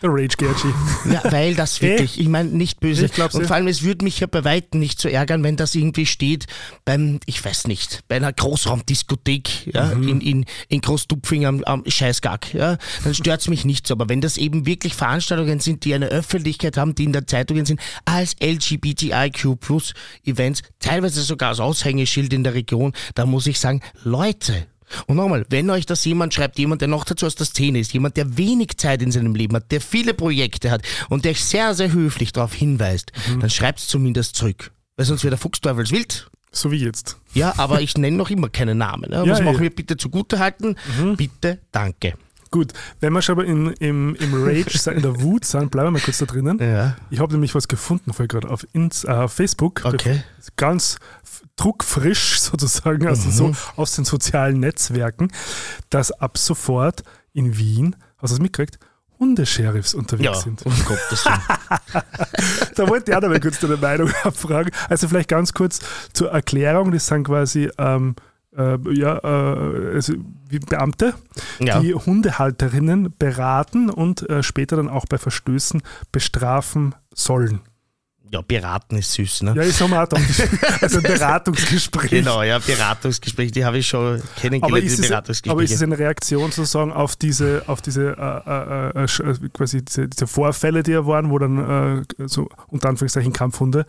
Der 0.02 0.10
Rage 0.10 0.36
Gerchi. 0.38 0.68
Ja, 1.10 1.22
weil 1.32 1.56
das 1.56 1.82
wirklich, 1.82 2.20
ich 2.20 2.28
meine, 2.28 2.50
nicht 2.50 2.80
böse. 2.80 3.06
Ich 3.06 3.18
und 3.18 3.46
vor 3.48 3.56
allem, 3.56 3.68
es 3.68 3.84
würde 3.84 4.04
mich 4.04 4.20
ja 4.20 4.28
bei 4.28 4.44
Weitem 4.44 4.80
nicht 4.80 5.00
so 5.00 5.10
ärgern, 5.10 5.44
wenn 5.44 5.56
das 5.56 5.76
irgendwie 5.76 6.06
steht 6.06 6.46
beim, 6.84 7.20
ich 7.26 7.44
weiß 7.44 7.68
nicht, 7.68 8.02
bei 8.08 8.18
einer 8.18 8.34
Großraumdiskothek 8.34 9.74
ja, 9.74 9.96
mhm. 9.96 10.08
in, 10.08 10.22
in, 10.22 10.46
in 10.70 10.82
Großdupfing 10.82 11.46
am, 11.46 11.64
am 11.64 11.84
Scheißgack. 11.86 12.54
Ja, 12.54 12.78
dann 13.04 13.14
stört 13.14 13.42
es 13.42 13.48
mich 13.48 13.66
nicht 13.66 13.88
so. 13.88 13.94
Aber 13.94 14.10
wenn 14.10 14.22
das 14.22 14.38
eben 14.38 14.66
wirklich 14.66 14.96
Veranstaltungen 14.96 15.60
sind, 15.60 15.86
die 15.86 15.94
eine 15.94 16.08
Öffentlichkeit 16.08 16.78
haben, 16.78 16.96
die 16.96 17.06
in 17.06 17.14
der 17.14 17.28
Zeitungen 17.28 17.66
sind, 17.66 17.80
als 18.06 18.36
LGBTIQ 18.42 19.60
Plus 19.60 19.94
Events, 20.26 20.62
teilweise 20.80 21.22
sogar 21.22 21.50
als 21.50 21.60
Aushängeschild 21.60 22.34
in 22.34 22.44
der 22.44 22.54
Region, 22.54 22.94
da 23.16 23.26
muss 23.26 23.48
ich 23.48 23.60
sagen, 23.60 23.82
Leute, 24.04 24.68
und 25.08 25.18
nochmal, 25.18 25.46
wenn 25.50 25.70
euch 25.70 25.86
das 25.86 26.06
jemand 26.06 26.34
schreibt, 26.34 26.58
jemand, 26.58 26.82
der 26.82 26.88
noch 26.88 27.06
dazu 27.06 27.26
aus 27.26 27.36
der 27.36 27.46
Szene 27.46 27.80
ist, 27.80 27.94
jemand, 27.94 28.18
der 28.18 28.38
wenig 28.38 28.78
Zeit 28.78 29.02
in 29.02 29.12
seinem 29.12 29.36
Leben 29.36 29.56
hat, 29.56 29.72
der 29.72 29.82
viele 29.82 30.14
Projekte 30.14 30.72
hat 30.72 30.82
und 31.10 31.26
der 31.26 31.32
euch 31.32 31.44
sehr, 31.44 31.74
sehr 31.74 31.92
höflich 31.92 32.32
darauf 32.32 32.54
hinweist, 32.54 33.12
mhm. 33.30 33.42
dann 33.42 33.50
schreibt 33.50 33.80
es 33.80 33.88
zumindest 33.88 34.36
zurück. 34.36 34.72
Weil 34.96 35.06
sonst 35.06 35.24
wird 35.24 35.34
der 35.34 35.38
Fuchsteufels 35.38 35.92
wild. 35.92 36.30
So 36.52 36.72
wie 36.72 36.78
jetzt. 36.78 37.18
Ja, 37.34 37.54
aber 37.58 37.82
ich 37.82 37.98
nenne 37.98 38.16
noch 38.16 38.30
immer 38.30 38.48
keinen 38.48 38.78
Namen. 38.78 39.10
Ne? 39.10 39.24
Was 39.28 39.40
ja, 39.40 39.46
machen 39.46 39.58
ja. 39.58 39.64
wir 39.64 39.76
bitte 39.76 39.98
zugute 39.98 40.40
halten? 40.40 40.78
Mhm. 40.98 41.18
Bitte, 41.18 41.60
danke. 41.72 42.14
Gut, 42.56 42.72
wenn 43.02 43.12
wir 43.12 43.22
schon 43.22 43.34
aber 43.34 43.44
in, 43.44 43.68
im, 43.80 44.16
im 44.16 44.34
Rage, 44.34 44.90
in 44.92 45.02
der 45.02 45.20
Wut 45.20 45.44
sind, 45.44 45.72
bleiben 45.72 45.88
wir 45.88 45.92
mal 45.92 46.00
kurz 46.00 46.20
da 46.20 46.26
drinnen. 46.26 46.58
Ja. 46.60 46.96
Ich 47.10 47.20
habe 47.20 47.34
nämlich 47.34 47.54
was 47.54 47.68
gefunden 47.68 48.14
vorher 48.14 48.30
gerade 48.30 48.50
auf, 48.50 48.66
äh, 48.74 49.28
Facebook. 49.28 49.84
Okay. 49.84 50.24
Ganz 50.56 50.98
druckfrisch 51.58 52.40
sozusagen, 52.40 53.08
also 53.08 53.28
mhm. 53.28 53.34
so 53.34 53.56
aus 53.76 53.98
den 53.98 54.06
sozialen 54.06 54.62
Netzwerken, 54.62 55.34
dass 55.90 56.14
ab 56.14 56.38
sofort 56.38 57.04
in 57.34 57.58
Wien, 57.58 57.98
hast 58.20 58.32
du 58.32 58.36
das 58.36 58.40
mitgekriegt, 58.40 58.80
Hundesheriffs 59.20 59.94
unterwegs 59.94 60.26
ja, 60.26 60.34
sind. 60.36 60.66
Um 60.66 60.74
Gottes 60.86 61.26
da 62.76 62.88
wollte 62.88 63.12
ich 63.12 63.18
auch 63.18 63.22
noch 63.22 63.28
mal 63.28 63.42
kurz 63.42 63.60
deine 63.60 63.76
Meinung 63.76 64.10
abfragen. 64.24 64.72
Also 64.88 65.10
vielleicht 65.10 65.28
ganz 65.28 65.52
kurz 65.52 65.82
zur 66.14 66.32
Erklärung, 66.32 66.92
das 66.92 67.08
sind 67.08 67.26
quasi 67.26 67.70
ähm, 67.78 68.16
äh, 68.58 68.78
ja, 68.94 69.18
äh, 69.18 69.96
also 69.96 70.14
wie 70.48 70.60
Beamte, 70.60 71.14
ja. 71.60 71.80
die 71.80 71.94
Hundehalterinnen 71.94 73.14
beraten 73.18 73.90
und 73.90 74.30
äh, 74.30 74.44
später 74.44 74.76
dann 74.76 74.90
auch 74.90 75.06
bei 75.06 75.18
Verstößen 75.18 75.82
bestrafen 76.12 76.96
sollen. 77.14 77.62
Ja, 78.32 78.42
beraten 78.42 78.98
ist 78.98 79.14
süß, 79.14 79.44
ne? 79.44 79.54
Ja, 79.56 79.62
ich 79.62 79.76
sag 79.76 79.90
mal 79.90 80.08
Also 80.82 80.98
ein 80.98 81.04
Beratungsgespräch. 81.04 82.10
Genau, 82.10 82.42
ja, 82.42 82.58
Beratungsgespräch, 82.60 83.52
die 83.52 83.64
habe 83.64 83.78
ich 83.78 83.88
schon 83.88 84.22
kennengelernt, 84.36 84.64
aber 84.64 84.80
ist, 84.82 85.00
es, 85.00 85.50
aber 85.50 85.64
ist 85.64 85.72
es 85.72 85.82
eine 85.84 85.98
Reaktion 85.98 86.52
sozusagen 86.52 86.92
auf 86.92 87.16
diese, 87.16 87.64
auf 87.68 87.82
diese 87.82 88.18
äh, 88.18 89.00
äh, 89.00 89.04
äh, 89.04 89.32
äh 89.32 89.50
quasi 89.54 89.86
diese, 89.86 90.08
diese, 90.10 90.28
Vorfälle, 90.28 90.82
die 90.82 90.92
ja 90.92 91.06
waren, 91.06 91.30
wo 91.30 91.38
dann 91.38 92.06
so 92.26 92.50
unter 92.68 92.90
Anführungszeichen 92.90 93.32
Kampfhunde 93.32 93.86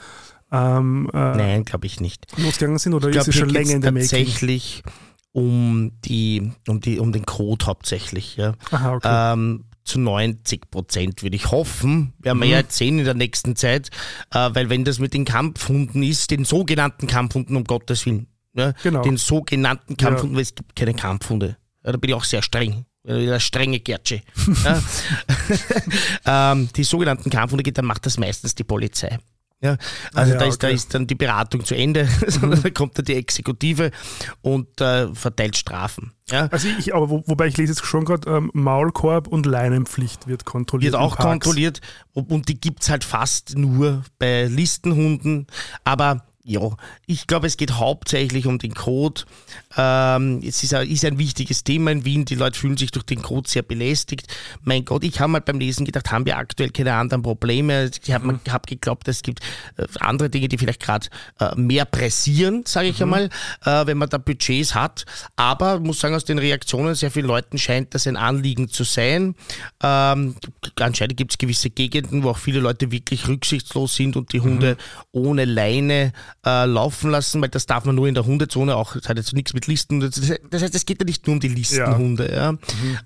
ähm, 0.52 1.11
äh, 1.12 1.16
Nein, 1.16 1.64
glaube 1.64 1.87
ich 1.87 2.00
nicht. 2.00 2.26
Losgegangen 2.38 2.78
sind 2.78 2.94
oder 2.94 3.09
ich 3.09 3.12
glaub, 3.12 3.22
ist 3.22 3.28
es 3.28 3.40
schon 3.40 3.48
länger 3.48 3.72
in 3.72 3.80
der 3.80 3.94
tatsächlich 3.94 4.82
um 5.32 5.92
die, 6.04 6.50
um 6.66 6.80
die, 6.80 6.98
um 6.98 7.12
den 7.12 7.26
Code 7.26 7.66
hauptsächlich. 7.66 8.37
Ja. 8.37 8.54
Aha, 8.70 8.94
okay. 8.94 9.32
Ähm, 9.35 9.64
zu 9.85 10.00
90 10.00 10.70
Prozent, 10.70 11.22
würde 11.22 11.37
ich 11.37 11.50
hoffen. 11.50 12.12
Werden 12.18 12.40
wir 12.40 12.48
ja 12.48 12.59
jetzt 12.59 12.76
sehen 12.76 12.98
in 12.98 13.04
der 13.04 13.14
nächsten 13.14 13.54
Zeit, 13.54 13.90
äh, 14.32 14.50
weil 14.52 14.68
wenn 14.68 14.85
das 14.85 14.98
mit 14.98 15.14
den 15.14 15.24
Kampfhunden 15.24 16.02
ist, 16.02 16.30
den 16.30 16.44
sogenannten 16.44 17.06
Kampfhunden, 17.06 17.56
um 17.56 17.64
Gottes 17.64 18.04
Willen, 18.06 18.26
ja, 18.54 18.72
Genau. 18.82 19.02
den 19.02 19.16
sogenannten 19.16 19.96
Kampfhunden, 19.96 20.37
weil 20.37 20.42
es 20.42 20.54
gibt 20.54 20.74
keine 20.74 20.94
Kampfhunde. 20.94 21.56
Ja, 21.85 21.92
da 21.92 21.98
bin 21.98 22.11
ich 22.11 22.14
auch 22.14 22.24
sehr 22.24 22.42
streng. 22.42 22.87
Der 23.04 23.38
strenge 23.38 23.78
Gertsche. 23.78 24.22
ja. 24.64 24.82
ähm, 26.52 26.68
die 26.74 26.82
sogenannten 26.82 27.30
Kampfhunde 27.30 27.62
geht, 27.62 27.78
dann 27.78 27.85
macht 27.85 28.04
das 28.06 28.18
meistens 28.18 28.56
die 28.56 28.64
Polizei. 28.64 29.18
Ja, 29.62 29.79
also 30.12 30.35
ja, 30.35 30.38
da, 30.38 30.45
ist, 30.45 30.62
da 30.62 30.66
okay. 30.66 30.77
ist 30.77 30.95
dann 30.95 31.07
die 31.07 31.14
Beratung 31.14 31.64
zu 31.64 31.75
Ende, 31.75 32.07
sondern 32.27 32.62
da 32.62 32.71
kommt 32.71 32.99
dann 32.99 33.07
die 33.07 33.14
Exekutive 33.14 33.90
und 34.42 34.81
äh, 34.83 35.12
verteilt 35.14 35.57
Strafen. 35.57 36.12
Ja. 36.31 36.49
Also 36.49 36.69
ich, 36.79 36.95
aber 36.95 37.09
wo, 37.09 37.23
wobei 37.27 37.47
ich 37.47 37.57
lese 37.57 37.73
jetzt 37.73 37.87
schon 37.87 38.05
gerade, 38.05 38.29
ähm, 38.31 38.51
Maulkorb 38.53 39.29
und 39.29 39.47
Leinenpflicht 39.47 40.27
wird 40.27 40.45
kontrolliert. 40.45 40.92
Wird 40.92 41.03
auch 41.03 41.16
kontrolliert 41.16 41.81
und 42.12 42.31
und 42.31 42.49
die 42.49 42.61
gibt's 42.61 42.90
halt 42.90 43.05
fast 43.05 43.57
nur 43.57 44.03
bei 44.19 44.45
Listenhunden. 44.45 45.47
Aber 45.85 46.27
ja, 46.48 46.76
ich 47.06 47.26
glaube, 47.26 47.48
es 47.48 47.56
geht 47.56 47.72
hauptsächlich 47.72 48.46
um 48.46 48.59
den 48.59 48.72
Code. 48.72 49.22
Ähm, 49.76 50.40
es 50.46 50.62
ist 50.62 50.72
ein, 50.74 50.88
ist 50.88 51.04
ein 51.04 51.18
wichtiges 51.18 51.64
Thema 51.64 51.90
in 51.90 52.04
Wien. 52.04 52.24
Die 52.24 52.37
Leute 52.37 52.56
fühlen 52.56 52.76
sich 52.76 52.92
durch 52.92 53.04
den 53.04 53.20
Code 53.20 53.50
sehr 53.50 53.62
belästigt. 53.62 54.28
Mein 54.62 54.85
Gott, 54.85 55.02
ich 55.02 55.18
habe 55.18 55.32
mal 55.32 55.40
beim 55.40 55.59
Lesen 55.59 55.85
gedacht, 55.85 56.12
haben 56.12 56.24
wir 56.24 56.37
aktuell 56.37 56.70
keine 56.70 56.94
anderen 56.94 57.22
Probleme. 57.22 57.90
Ich 58.00 58.12
habe 58.12 58.26
Mhm. 58.28 58.40
hab 58.48 58.68
geglaubt, 58.68 59.09
es 59.09 59.22
gibt 59.22 59.40
äh, 59.76 59.87
andere 59.98 60.30
Dinge, 60.30 60.46
die 60.46 60.56
vielleicht 60.56 60.80
gerade 60.80 61.09
äh, 61.40 61.54
mehr 61.56 61.85
pressieren, 61.85 62.62
sage 62.64 62.87
Mhm. 62.87 62.94
ich 62.94 63.02
einmal, 63.02 63.24
äh, 63.64 63.87
wenn 63.87 63.98
man 63.98 64.09
da 64.09 64.18
Budgets 64.18 64.72
hat. 64.76 65.04
Aber 65.35 65.80
muss 65.80 65.98
sagen, 65.98 66.14
aus 66.14 66.24
den 66.24 66.38
Reaktionen 66.38 66.94
sehr 66.94 67.11
vielen 67.11 67.26
Leuten 67.26 67.59
scheint 67.59 67.92
das 67.92 68.06
ein 68.06 68.16
Anliegen 68.16 68.68
zu 68.68 68.85
sein. 68.85 69.35
Ähm, 69.82 70.37
anscheinend 70.78 71.16
gibt 71.16 71.32
es 71.32 71.38
gewisse 71.38 71.70
Gegenden, 71.70 72.22
wo 72.22 72.30
auch 72.30 72.38
viele 72.38 72.61
Leute 72.61 72.92
wirklich 72.92 73.26
rücksichtslos 73.26 73.96
sind 73.96 74.14
und 74.16 74.32
die 74.32 74.40
Hunde 74.40 74.76
ohne 75.11 75.44
Leine 75.44 76.12
äh, 76.46 76.64
laufen 76.64 77.11
lassen, 77.11 77.42
weil 77.42 77.48
das 77.48 77.66
darf 77.66 77.85
man 77.85 77.96
nur 77.96 78.06
in 78.06 78.14
der 78.14 78.24
Hundezone 78.24 78.76
auch, 78.76 78.94
das 78.94 79.09
hat 79.09 79.16
jetzt 79.16 79.32
nichts 79.32 79.52
mit 79.52 79.66
Listen. 79.66 79.98
Das 79.98 80.62
heißt, 80.62 80.74
es 80.74 80.87
geht 80.87 81.00
ja 81.00 81.04
nicht 81.04 81.26
nur 81.26 81.35
um 81.35 81.40
die 81.40 81.48
Listenhunde, 81.48 82.32
ja. 82.32 82.56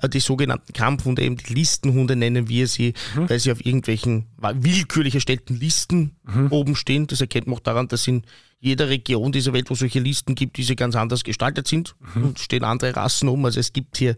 Äh, 0.03 0.09
Die 0.11 0.21
sogenannten 0.21 0.75
Kampfhunde, 0.75 1.23
eben 1.23 1.39
die 1.39 1.55
Listenhunde 1.55 2.17
nennen 2.17 2.49
wir 2.49 2.69
sie, 2.69 2.93
weil 3.15 3.41
sie 3.41 3.51
auf 3.51 3.65
irgendwelchen 3.65 4.27
willkürlich 4.39 5.15
erstellten 5.15 5.59
Listen 5.59 6.17
oben 6.51 6.77
stehen. 6.77 7.07
Das 7.07 7.21
erkennt 7.23 7.47
man 7.47 7.57
auch 7.57 7.61
daran, 7.61 7.89
dass 7.89 8.07
in 8.07 8.23
jeder 8.61 8.91
Region 8.91 9.33
dieser 9.33 9.55
Welt, 9.55 9.71
wo 9.71 9.75
solche 9.75 10.01
Listen 10.01 10.35
gibt, 10.35 10.59
diese 10.59 10.77
ganz 10.77 10.95
anders 10.95 11.25
gestaltet 11.25 11.67
sind 11.67 11.97
und 12.15 12.39
stehen 12.39 12.63
andere 12.63 12.95
Rassen 12.95 13.29
um. 13.31 13.43
Also 13.47 13.59
es 13.59 13.73
gibt 13.73 13.97
hier 13.97 14.17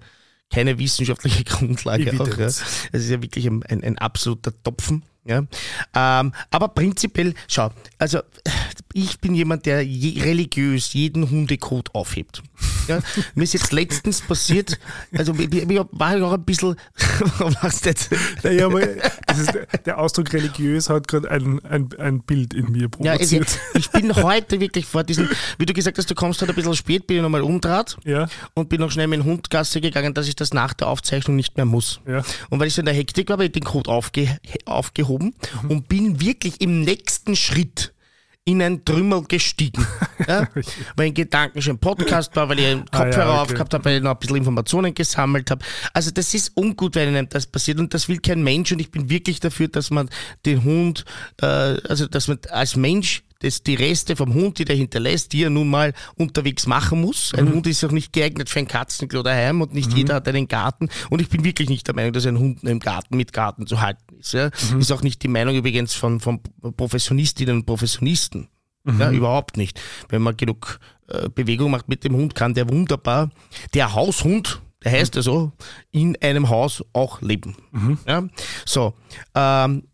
keine 0.51 0.79
wissenschaftliche 0.79 1.45
Grundlage. 1.45 2.21
Auch, 2.21 2.39
ja. 2.39 2.47
Es 2.47 2.61
ist 2.91 3.09
ja 3.11 3.23
wirklich 3.23 3.47
ein, 3.47 3.63
ein, 3.63 3.85
ein 3.85 3.99
absoluter 3.99 4.53
Topfen. 4.65 5.05
Ja. 5.25 5.45
Ähm, 5.95 6.33
aber 6.51 6.69
prinzipiell, 6.69 7.35
schau, 7.47 7.71
also 7.99 8.21
ich 8.95 9.21
bin 9.21 9.35
jemand, 9.35 9.67
der 9.67 9.83
je, 9.83 10.23
religiös 10.23 10.93
jeden 10.93 11.29
Hundecode 11.31 11.95
aufhebt. 11.95 12.43
Ja. 12.89 13.01
Mir 13.35 13.45
ist 13.45 13.55
jetzt 13.55 13.73
letztens 13.73 14.21
passiert, 14.21 14.79
also 15.17 15.35
ich, 15.35 15.53
ich 15.53 15.69
war 15.93 16.17
ja 16.17 16.25
auch 16.25 16.33
ein 16.33 16.45
bisschen, 16.45 16.77
warum 17.39 17.55
lachst 17.63 17.85
du 17.85 17.91
jetzt? 17.91 18.11
Naja, 18.43 18.67
aber 18.67 18.81
das 19.27 19.39
ist, 19.39 19.53
der 19.87 19.99
Ausdruck 19.99 20.33
religiös 20.33 20.89
hat 20.91 21.09
gerade 21.09 21.31
ein, 21.31 21.65
ein, 21.65 21.89
ein 21.99 22.21
Bild 22.23 22.55
in 22.55 22.71
mir 22.73 22.89
Ja, 23.01 23.15
es, 23.15 23.31
provoziert. 23.31 23.59
ich 23.75 23.91
bin 23.91 24.15
heute 24.15 24.61
wirklich 24.61 24.87
vor 24.87 25.05
diesem, 25.05 25.29
wie 25.59 25.67
du 25.67 25.73
gesagt 25.73 25.99
hast, 25.99 26.11
du 26.11 26.15
kommst 26.15 26.41
heute 26.43 26.53
ein 26.53 26.57
bisschen 26.57 26.75
spät, 26.77 27.07
bin 27.07 27.17
ich 27.19 27.23
nochmal 27.23 27.43
umdraht 27.43 27.97
Ja, 28.05 28.29
und 28.55 28.69
bin 28.69 28.81
noch 28.81 28.91
schnell 28.91 29.07
mit 29.07 29.21
dem 29.21 29.25
Hund 29.25 29.51
Gasse 29.51 29.81
gegangen, 29.81 30.15
dass 30.15 30.29
ich 30.29 30.37
das 30.37 30.53
nach 30.53 30.73
der 30.75 30.89
Aufzeichnung 30.89 31.37
nicht 31.37 31.57
mehr 31.57 31.67
muss. 31.67 32.01
ja. 32.07 32.23
Und 32.51 32.61
weil 32.61 32.69
ich 32.69 32.75
so 32.75 32.81
in 32.83 32.87
der 32.87 32.95
Hektik 32.95 33.29
war, 33.29 33.35
habe 33.35 33.45
ich 33.47 33.53
den 33.53 33.65
Code 33.65 33.91
aufge 33.91 34.39
aufgehoben 34.67 35.35
Mhm. 35.63 35.71
und 35.71 35.89
bin 35.89 36.21
wirklich 36.21 36.61
im 36.61 36.83
nächsten 36.83 37.37
Schritt 37.37 37.93
in 38.45 38.61
ein 38.61 38.85
Trümmel 38.85 39.23
gestiegen. 39.23 39.87
ja? 40.27 40.49
Weil 40.97 41.09
in 41.09 41.15
Gedanken 41.15 41.63
schon 41.63 41.79
Podcast 41.79 42.35
war, 42.35 42.49
weil 42.49 42.59
ich 42.59 42.67
einen 42.67 42.85
Ah, 42.91 42.99
ja, 42.99 43.05
Kopfhörer 43.05 43.31
okay. 43.31 43.41
aufgehabt 43.41 43.75
habe, 43.75 43.85
weil 43.85 43.97
ich 43.99 44.03
noch 44.03 44.11
ein 44.13 44.19
bisschen 44.19 44.37
Informationen 44.37 44.95
gesammelt 44.95 45.51
habe. 45.51 45.65
Also 45.93 46.11
das 46.11 46.35
ist 46.35 46.51
ungut, 46.57 46.95
wenn 46.97 47.09
einem 47.09 47.29
das 47.29 47.47
passiert 47.47 47.79
und 47.79 47.95
das 47.95 48.09
will 48.09 48.19
kein 48.19 48.43
Mensch 48.43 48.73
und 48.73 48.81
ich 48.81 48.91
bin 48.91 49.09
wirklich 49.09 49.39
dafür, 49.39 49.69
dass 49.69 49.91
man 49.91 50.09
den 50.45 50.65
Hund, 50.65 51.05
äh, 51.41 51.47
also 51.47 52.07
dass 52.07 52.27
man 52.29 52.39
als 52.51 52.75
Mensch 52.75 53.23
das, 53.43 53.63
die 53.63 53.75
Reste 53.75 54.17
vom 54.17 54.35
Hund, 54.35 54.59
die 54.59 54.65
der 54.65 54.77
hinterlässt, 54.77 55.33
die 55.33 55.45
er 55.45 55.51
nun 55.51 55.69
mal 55.69 55.93
unterwegs 56.17 56.67
machen 56.67 57.01
muss. 57.01 57.33
Ein 57.35 57.53
Hund 57.53 57.67
ist 57.67 57.83
auch 57.85 57.91
nicht 57.91 58.13
geeignet 58.13 58.49
für 58.49 58.61
ein 58.61 58.69
Katzenklo 58.69 59.23
daheim 59.23 59.61
und 59.61 59.75
nicht 59.75 59.93
jeder 59.93 60.15
hat 60.17 60.29
einen 60.29 60.49
Garten. 60.49 60.89
Und 61.11 61.21
ich 61.21 61.29
bin 61.29 61.45
wirklich 61.45 61.69
nicht 61.69 61.87
der 61.87 61.95
Meinung, 61.95 62.13
dass 62.13 62.27
ein 62.27 62.39
Hund 62.39 62.63
im 62.65 62.79
Garten 62.79 63.17
mit 63.17 63.33
Garten 63.33 63.67
zu 63.67 63.81
halten 63.81 64.17
ist. 64.19 64.33
Ja. 64.33 64.51
Ist 64.79 64.93
auch 64.93 65.03
nicht 65.03 65.23
die 65.23 65.29
Meinung 65.29 65.57
übrigens 65.57 65.95
von, 65.95 66.21
von 66.21 66.41
Professionistinnen 66.77 67.57
und 67.57 67.67
Professionisten. 67.67 68.49
Ja, 68.99 69.13
überhaupt 69.13 69.57
nicht. 69.57 69.81
Wenn 70.09 70.23
man 70.23 70.37
genug 70.37 70.81
äh, 71.07 71.29
Bewegung 71.29 71.71
macht 71.71 71.89
mit 71.89 72.03
dem 72.03 72.17
Hund, 72.17 72.35
kann 72.35 72.55
der 72.55 72.69
wunderbar, 72.69 73.31
der 73.75 73.95
Haushund, 73.95 74.61
der 74.83 74.93
heißt 74.93 75.15
ja 75.15 75.23
so, 75.23 75.53
in 75.93 76.17
einem 76.21 76.49
Haus 76.49 76.83
auch 76.93 77.21
leben. 77.23 77.57
Ja? 78.07 78.27
So, 78.65 78.95
ähm, 79.37 79.85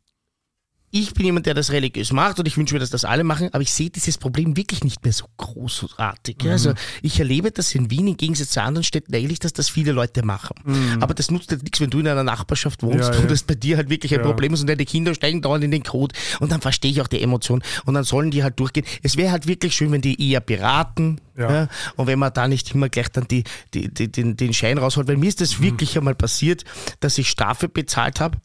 ich 0.91 1.13
bin 1.15 1.27
jemand, 1.27 1.47
der 1.47 1.55
das 1.55 1.71
religiös 1.73 2.13
macht 2.13 2.39
und 2.39 2.49
ich 2.49 2.57
wünsche 2.57 2.75
mir, 2.75 2.81
dass 2.81 2.91
das 2.91 3.05
alle 3.05 3.23
machen, 3.25 3.49
aber 3.53 3.61
ich 3.63 3.73
sehe 3.73 3.91
dieses 3.91 4.17
Problem 4.17 4.57
wirklich 4.57 4.85
nicht 4.85 5.05
mehr 5.05 5.13
so 5.13 5.27
großartig. 5.37 6.37
ja. 6.43 6.53
Also 6.53 6.73
ich 7.03 7.19
erlebe 7.19 7.51
das 7.51 7.75
in 7.75 7.91
Wien 7.91 8.09
im 8.09 8.17
Gegensatz 8.17 8.51
zu 8.51 8.63
anderen 8.63 8.85
Städten 8.85 9.15
eigentlich, 9.15 9.39
dass 9.39 9.53
das 9.53 9.69
viele 9.69 9.93
Leute 9.93 10.25
machen. 10.25 10.99
Aber 11.01 11.15
das 11.15 11.31
nutzt 11.31 11.51
halt 11.51 11.63
nichts, 11.63 11.81
wenn 11.81 11.91
du 11.91 11.99
in 12.01 12.09
einer 12.09 12.25
Nachbarschaft 12.25 12.83
wohnst 12.83 13.11
Ja, 13.11 13.17
und 13.17 13.25
ja. 13.25 13.29
das 13.29 13.43
bei 13.43 13.55
dir 13.55 13.77
halt 13.77 13.91
wirklich 13.91 14.13
ein 14.15 14.21
Ja. 14.21 14.27
Problem 14.27 14.55
ist 14.55 14.61
und 14.63 14.67
deine 14.69 14.85
Kinder 14.85 15.15
steigen 15.15 15.43
dauernd 15.43 15.65
in 15.65 15.71
den 15.71 15.83
Code 15.83 16.15
und 16.41 16.51
dann 16.53 16.61
verstehe 16.61 16.91
ich 16.91 17.01
auch 17.03 17.09
die 17.09 17.21
Emotion 17.21 17.63
und 17.85 17.95
dann 17.95 18.05
sollen 18.05 18.31
die 18.31 18.43
halt 18.43 18.59
durchgehen. 18.59 18.87
Es 19.03 19.17
wäre 19.17 19.31
halt 19.31 19.47
wirklich 19.47 19.75
schön, 19.75 19.93
wenn 19.93 20.01
die 20.01 20.31
eher 20.31 20.41
beraten 20.41 21.21
Ja. 21.37 21.69
und 21.97 22.07
wenn 22.07 22.19
man 22.19 22.33
da 22.33 22.49
nicht 22.49 22.75
immer 22.75 22.89
gleich 22.89 23.09
dann 23.09 23.29
die, 23.29 23.45
die, 23.75 23.93
die, 23.93 24.11
den, 24.11 24.37
den 24.37 24.55
Schein 24.55 24.79
rausholt, 24.79 25.07
weil 25.09 25.17
mir 25.19 25.29
ist 25.29 25.41
das 25.41 25.61
wirklich 25.61 25.97
einmal 25.99 26.15
passiert, 26.15 26.65
dass 27.01 27.19
ich 27.19 27.29
Strafe 27.29 27.69
bezahlt 27.69 28.21
habe 28.21 28.39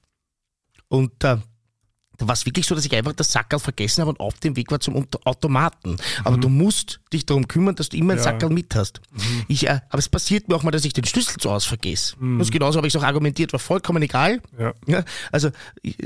und 0.89 1.23
äh, 1.23 1.37
da 2.17 2.27
war 2.27 2.33
es 2.33 2.45
wirklich 2.45 2.67
so, 2.67 2.75
dass 2.75 2.85
ich 2.85 2.93
einfach 2.95 3.13
das 3.13 3.31
Sackerl 3.31 3.59
vergessen 3.59 4.01
habe 4.01 4.09
und 4.11 4.19
auf 4.19 4.39
dem 4.39 4.55
Weg 4.55 4.71
war 4.71 4.79
zum 4.79 4.95
Auto- 4.95 5.19
Automaten. 5.25 5.97
Aber 6.23 6.37
du 6.37 6.47
musst 6.49 6.99
dich 7.11 7.25
darum 7.25 7.47
kümmern, 7.47 7.75
dass 7.75 7.89
du 7.89 7.97
immer 7.97 8.13
ein 8.13 8.17
Ja. 8.17 8.23
Sackerl 8.23 8.49
mit 8.51 8.75
hast. 8.75 9.01
Ich, 9.47 9.67
äh, 9.67 9.79
aber 9.89 9.97
es 9.99 10.09
passiert 10.09 10.47
mir 10.47 10.55
auch 10.55 10.63
mal, 10.63 10.71
dass 10.71 10.85
ich 10.85 10.93
den 10.93 11.05
Schlüssel 11.05 11.37
zu 11.39 11.49
Hause 11.51 11.67
vergesse. 11.67 12.15
Und 12.17 12.51
genauso 12.51 12.77
habe 12.77 12.87
ich 12.87 12.93
es 12.93 13.01
auch 13.01 13.05
argumentiert, 13.05 13.51
war 13.53 13.59
vollkommen 13.59 14.03
egal. 14.03 14.41
Ja. 14.59 14.73
Ja, 14.85 15.03
also 15.31 15.49
ich, 15.81 15.97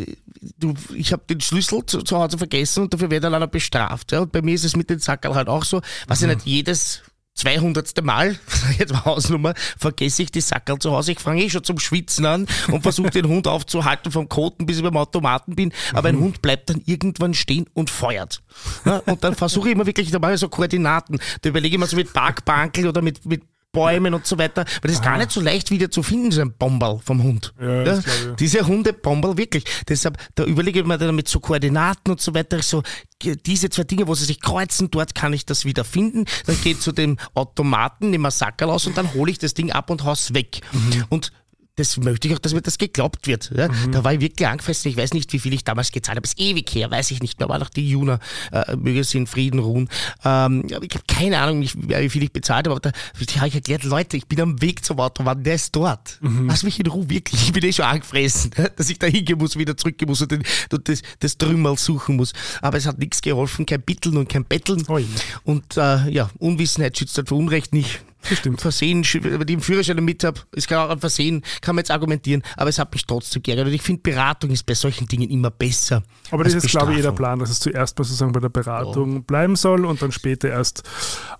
du, 0.57 0.73
ich 0.95 1.11
habe 1.11 1.23
den 1.29 1.41
Schlüssel 1.41 1.85
zu, 1.85 2.01
zu 2.01 2.17
Hause 2.17 2.37
vergessen 2.37 2.83
und 2.83 2.93
dafür 2.93 3.11
wird 3.11 3.23
dann 3.23 3.33
einer 3.33 3.47
bestraft. 3.47 4.11
Ja? 4.11 4.21
Und 4.21 4.31
bei 4.31 4.41
mir 4.41 4.55
ist 4.55 4.63
es 4.63 4.75
mit 4.75 4.89
den 4.89 4.99
Sackerl 4.99 5.35
halt 5.35 5.49
auch 5.49 5.65
so, 5.65 5.81
was 6.07 6.21
ich 6.21 6.27
nicht 6.27 6.45
jedes 6.45 7.01
200. 7.37 8.03
Mal, 8.03 8.37
jetzt 8.79 8.91
mal 8.91 9.05
Hausnummer, 9.05 9.53
vergesse 9.77 10.23
ich 10.23 10.31
die 10.31 10.41
Sackerl 10.41 10.79
zu 10.79 10.91
Hause. 10.91 11.13
Ich 11.13 11.19
fange 11.19 11.43
eh 11.43 11.49
schon 11.49 11.63
zum 11.63 11.79
Schwitzen 11.79 12.25
an 12.25 12.47
und 12.71 12.81
versuche 12.81 13.11
den 13.11 13.27
Hund 13.27 13.47
aufzuhalten 13.47 14.11
vom 14.11 14.27
Koten, 14.27 14.65
bis 14.65 14.77
ich 14.77 14.83
beim 14.83 14.97
Automaten 14.97 15.55
bin. 15.55 15.71
Aber 15.93 16.09
ein 16.09 16.19
Hund 16.19 16.41
bleibt 16.41 16.69
dann 16.69 16.81
irgendwann 16.85 17.33
stehen 17.33 17.67
und 17.73 17.89
feuert. 17.89 18.41
Ja, 18.85 18.97
und 19.05 19.23
dann 19.23 19.35
versuche 19.35 19.69
ich 19.69 19.75
immer 19.75 19.85
wirklich, 19.85 20.11
da 20.11 20.19
mache 20.19 20.33
ich 20.33 20.39
so 20.39 20.49
Koordinaten. 20.49 21.19
Da 21.41 21.49
überlege 21.49 21.75
ich 21.75 21.79
mir 21.79 21.87
so 21.87 21.95
mit 21.95 22.11
Parkbankel 22.11 22.87
oder 22.87 23.01
mit, 23.01 23.25
mit 23.25 23.43
Bäumen 23.71 24.13
und 24.13 24.25
so 24.25 24.37
weiter. 24.37 24.65
Weil 24.65 24.89
das 24.89 24.93
ist 24.93 25.03
gar 25.03 25.17
nicht 25.17 25.31
so 25.31 25.41
leicht 25.41 25.71
wieder 25.71 25.91
zu 25.91 26.03
finden, 26.03 26.31
so 26.31 26.41
ein 26.41 26.53
Bomberl 26.53 26.99
vom 27.03 27.21
Hund. 27.21 27.53
Ja, 27.59 27.97
ich. 27.97 28.05
Diese 28.39 28.65
Hundebomberl, 28.65 29.37
wirklich. 29.37 29.65
Deshalb, 29.87 30.17
da 30.35 30.43
überlege 30.45 30.79
ich 30.79 30.85
mir 30.85 30.97
dann 30.97 31.15
mit 31.15 31.27
so 31.27 31.39
Koordinaten 31.39 32.11
und 32.11 32.21
so 32.21 32.33
weiter, 32.33 32.61
so 32.61 32.83
diese 33.21 33.69
zwei 33.69 33.83
Dinge, 33.83 34.07
wo 34.07 34.15
sie 34.15 34.25
sich 34.25 34.41
kreuzen, 34.41 34.89
dort 34.91 35.15
kann 35.15 35.33
ich 35.33 35.45
das 35.45 35.65
wieder 35.65 35.83
finden. 35.83 36.25
Dann 36.45 36.59
gehe 36.61 36.73
ich 36.73 36.79
zu 36.79 36.91
dem 36.91 37.17
Automaten, 37.33 38.09
nehme 38.09 38.29
ein 38.29 38.31
Sackerl 38.31 38.69
aus 38.69 38.87
und 38.87 38.97
dann 38.97 39.13
hole 39.13 39.31
ich 39.31 39.37
das 39.37 39.53
Ding 39.53 39.71
ab 39.71 39.89
und 39.89 40.03
haus 40.03 40.33
weg. 40.33 40.61
Mhm. 40.71 41.05
Und 41.09 41.31
das 41.77 41.95
möchte 41.97 42.27
ich 42.27 42.33
auch, 42.33 42.39
dass 42.39 42.53
mir 42.53 42.61
das 42.61 42.79
geglaubt 42.79 43.27
wird. 43.27 43.51
Ja? 43.55 43.69
Mhm. 43.69 43.91
Da 43.91 44.03
war 44.03 44.11
ich 44.11 44.19
wirklich 44.19 44.47
angefressen. 44.47 44.89
Ich 44.89 44.97
weiß 44.97 45.13
nicht, 45.13 45.31
wie 45.31 45.39
viel 45.39 45.53
ich 45.53 45.63
damals 45.63 45.91
gezahlt 45.91 46.17
habe. 46.17 46.25
Ist 46.25 46.39
ewig 46.39 46.73
her, 46.73 46.89
weiß 46.89 47.11
ich 47.11 47.21
nicht 47.21 47.39
mehr. 47.39 47.47
War 47.49 47.59
noch 47.59 47.69
die 47.69 47.87
Juna, 47.87 48.19
äh, 48.51 48.75
möge 48.75 49.03
sie 49.03 49.19
in 49.19 49.27
Frieden 49.27 49.59
ruhen. 49.59 49.87
Ähm, 50.25 50.63
ich 50.65 50.73
habe 50.73 51.03
keine 51.07 51.39
Ahnung, 51.39 51.61
wie 51.61 52.09
viel 52.09 52.23
ich 52.23 52.31
bezahlt 52.33 52.67
habe. 52.67 52.71
Aber 52.71 52.79
da, 52.79 52.91
habe 53.37 53.47
ich 53.47 53.55
erklärt, 53.55 53.83
Leute, 53.83 54.17
ich 54.17 54.25
bin 54.25 54.41
am 54.41 54.59
Weg 54.59 54.83
zum 54.83 54.99
Automaten, 54.99 55.43
der 55.43 55.53
ist 55.53 55.75
dort. 55.75 56.17
Mhm. 56.21 56.47
Lass 56.47 56.63
mich 56.63 56.79
in 56.79 56.87
Ruhe, 56.87 57.07
wirklich. 57.09 57.43
Ich 57.43 57.53
bin 57.53 57.63
eh 57.63 57.71
schon 57.71 57.85
angefressen, 57.85 58.51
dass 58.75 58.89
ich 58.89 58.97
da 58.97 59.05
hingehen 59.05 59.37
muss, 59.37 59.55
wieder 59.55 59.77
zurückgehen 59.77 60.09
muss 60.09 60.21
und, 60.21 60.31
den, 60.31 60.43
und 60.71 60.89
das, 60.89 61.03
das 61.19 61.37
Trümmerl 61.37 61.77
suchen 61.77 62.15
muss. 62.15 62.33
Aber 62.63 62.77
es 62.77 62.87
hat 62.87 62.97
nichts 62.97 63.21
geholfen, 63.21 63.67
kein 63.67 63.83
Bitteln 63.83 64.17
und 64.17 64.27
kein 64.29 64.45
Betteln. 64.45 64.83
Ui. 64.89 65.05
Und 65.43 65.77
äh, 65.77 66.09
ja, 66.09 66.31
Unwissenheit 66.39 66.97
schützt 66.97 67.15
halt 67.17 67.29
vor 67.29 67.37
Unrecht 67.37 67.71
nicht. 67.71 68.01
Bestimmt. 68.29 68.61
Versehen, 68.61 69.03
sch- 69.03 69.43
die 69.45 69.53
im 69.53 69.61
Führerschein 69.61 70.03
mit 70.03 70.23
habe, 70.23 70.39
ist 70.53 70.67
gar 70.67 70.87
auch 70.87 70.91
ein 70.91 70.99
Versehen, 70.99 71.43
kann 71.61 71.75
man 71.75 71.81
jetzt 71.81 71.91
argumentieren, 71.91 72.41
aber 72.55 72.69
es 72.69 72.79
hat 72.79 72.91
mich 72.93 73.05
trotzdem 73.05 73.41
geärgert. 73.43 73.67
Und 73.67 73.73
ich 73.73 73.81
finde, 73.81 74.01
Beratung 74.01 74.49
ist 74.49 74.65
bei 74.65 74.73
solchen 74.73 75.07
Dingen 75.07 75.29
immer 75.29 75.51
besser. 75.51 76.03
Aber 76.31 76.43
das 76.43 76.53
ist, 76.53 76.67
glaube 76.67 76.91
ich, 76.93 76.99
eh 76.99 77.01
der 77.01 77.11
Bestrafung. 77.11 77.15
Plan, 77.17 77.39
dass 77.39 77.49
es 77.51 77.59
zuerst 77.59 77.97
mal 77.97 78.03
sozusagen 78.05 78.31
bei 78.31 78.39
der 78.39 78.49
Beratung 78.49 79.23
bleiben 79.23 79.55
soll 79.55 79.85
und 79.85 80.01
dann 80.01 80.11
später 80.11 80.49
erst 80.49 80.83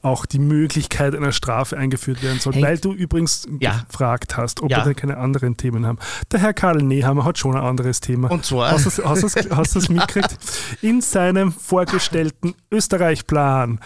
auch 0.02 0.26
die 0.26 0.40
Möglichkeit 0.40 1.16
einer 1.16 1.32
Strafe 1.32 1.78
eingeführt 1.78 2.22
werden 2.24 2.40
soll. 2.40 2.54
Hängt- 2.54 2.66
Weil 2.66 2.78
du 2.78 2.94
übrigens 2.94 3.48
Ja. 3.60 3.84
gefragt 3.90 4.38
hast, 4.38 4.62
ob 4.62 4.72
Ja. 4.72 4.78
wir 4.78 4.84
denn 4.86 4.96
keine 4.96 5.18
anderen 5.18 5.58
Themen 5.58 5.86
haben. 5.86 5.98
Der 6.32 6.40
Herr 6.40 6.54
Karl 6.54 6.78
Nehammer 6.84 7.26
hat 7.26 7.38
schon 7.38 7.56
ein 7.56 7.63
anderes 7.63 8.00
Thema. 8.00 8.30
Und 8.32 8.46
zwar- 8.46 8.72
hast 8.72 8.86
du 9.26 9.80
es 9.80 9.90
mitgekriegt? 9.90 10.38
In 10.82 11.02
seinem 11.02 11.52
vorgestellten 11.52 12.54
Österreich-Plan 12.72 13.80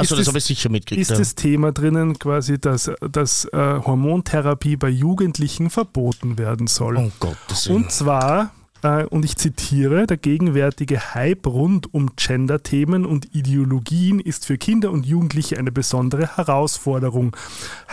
Also 0.00 0.16
das 0.16 0.22
ist 0.22 0.28
habe 0.28 0.38
ich 0.38 0.44
sicher 0.44 0.68
mitgekriegt. 0.68 1.02
ist 1.02 1.10
ja. 1.10 1.18
das 1.18 1.34
Thema 1.34 1.72
drinnen 1.72 2.18
quasi, 2.18 2.58
dass, 2.58 2.90
dass 3.10 3.44
äh, 3.46 3.56
Hormontherapie 3.56 4.76
bei 4.76 4.88
Jugendlichen 4.88 5.70
verboten 5.70 6.38
werden 6.38 6.66
soll. 6.66 6.96
Oh 6.96 7.10
Gottes 7.20 7.68
Willen. 7.68 7.84
Und 7.84 7.92
zwar, 7.92 8.52
äh, 8.82 9.04
und 9.04 9.24
ich 9.24 9.36
zitiere, 9.36 10.06
der 10.06 10.16
gegenwärtige 10.16 11.14
Hype 11.14 11.46
rund 11.46 11.92
um 11.92 12.16
Gender-Themen 12.16 13.06
und 13.06 13.34
Ideologien 13.34 14.20
ist 14.20 14.46
für 14.46 14.58
Kinder 14.58 14.90
und 14.90 15.06
Jugendliche 15.06 15.58
eine 15.58 15.72
besondere 15.72 16.36
Herausforderung, 16.36 17.36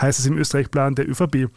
heißt 0.00 0.18
es 0.18 0.26
im 0.26 0.38
Österreich-Plan 0.38 0.94
der 0.94 1.08
ÖVP. 1.08 1.50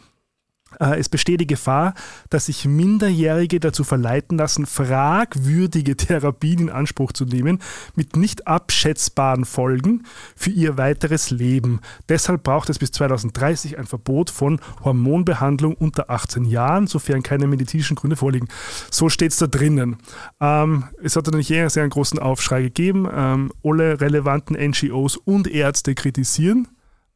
Äh, 0.80 0.98
Es 0.98 1.08
besteht 1.08 1.40
die 1.40 1.46
Gefahr, 1.46 1.94
dass 2.30 2.46
sich 2.46 2.64
Minderjährige 2.64 3.60
dazu 3.60 3.84
verleiten 3.84 4.38
lassen, 4.38 4.66
fragwürdige 4.66 5.96
Therapien 5.96 6.60
in 6.60 6.70
Anspruch 6.70 7.12
zu 7.12 7.24
nehmen, 7.24 7.58
mit 7.94 8.16
nicht 8.16 8.46
abschätzbaren 8.46 9.44
Folgen 9.44 10.04
für 10.36 10.50
ihr 10.50 10.78
weiteres 10.78 11.30
Leben. 11.30 11.80
Deshalb 12.08 12.42
braucht 12.42 12.70
es 12.70 12.78
bis 12.78 12.92
2030 12.92 13.78
ein 13.78 13.86
Verbot 13.86 14.30
von 14.30 14.60
Hormonbehandlung 14.84 15.74
unter 15.74 16.10
18 16.10 16.44
Jahren, 16.44 16.86
sofern 16.86 17.22
keine 17.22 17.46
medizinischen 17.46 17.96
Gründe 17.96 18.16
vorliegen. 18.16 18.48
So 18.90 19.08
steht 19.08 19.32
es 19.32 19.38
da 19.38 19.46
drinnen. 19.46 19.96
Ähm, 20.40 20.84
es 21.02 21.16
hat 21.16 21.26
natürlich 21.26 21.48
sehr 21.48 21.82
einen 21.82 21.90
großen 21.90 22.18
Aufschrei 22.18 22.62
gegeben. 22.62 23.08
Ähm, 23.12 23.52
alle 23.64 24.00
relevanten 24.00 24.56
NGOs 24.56 25.16
und 25.16 25.48
Ärzte 25.48 25.94
kritisieren 25.94 26.68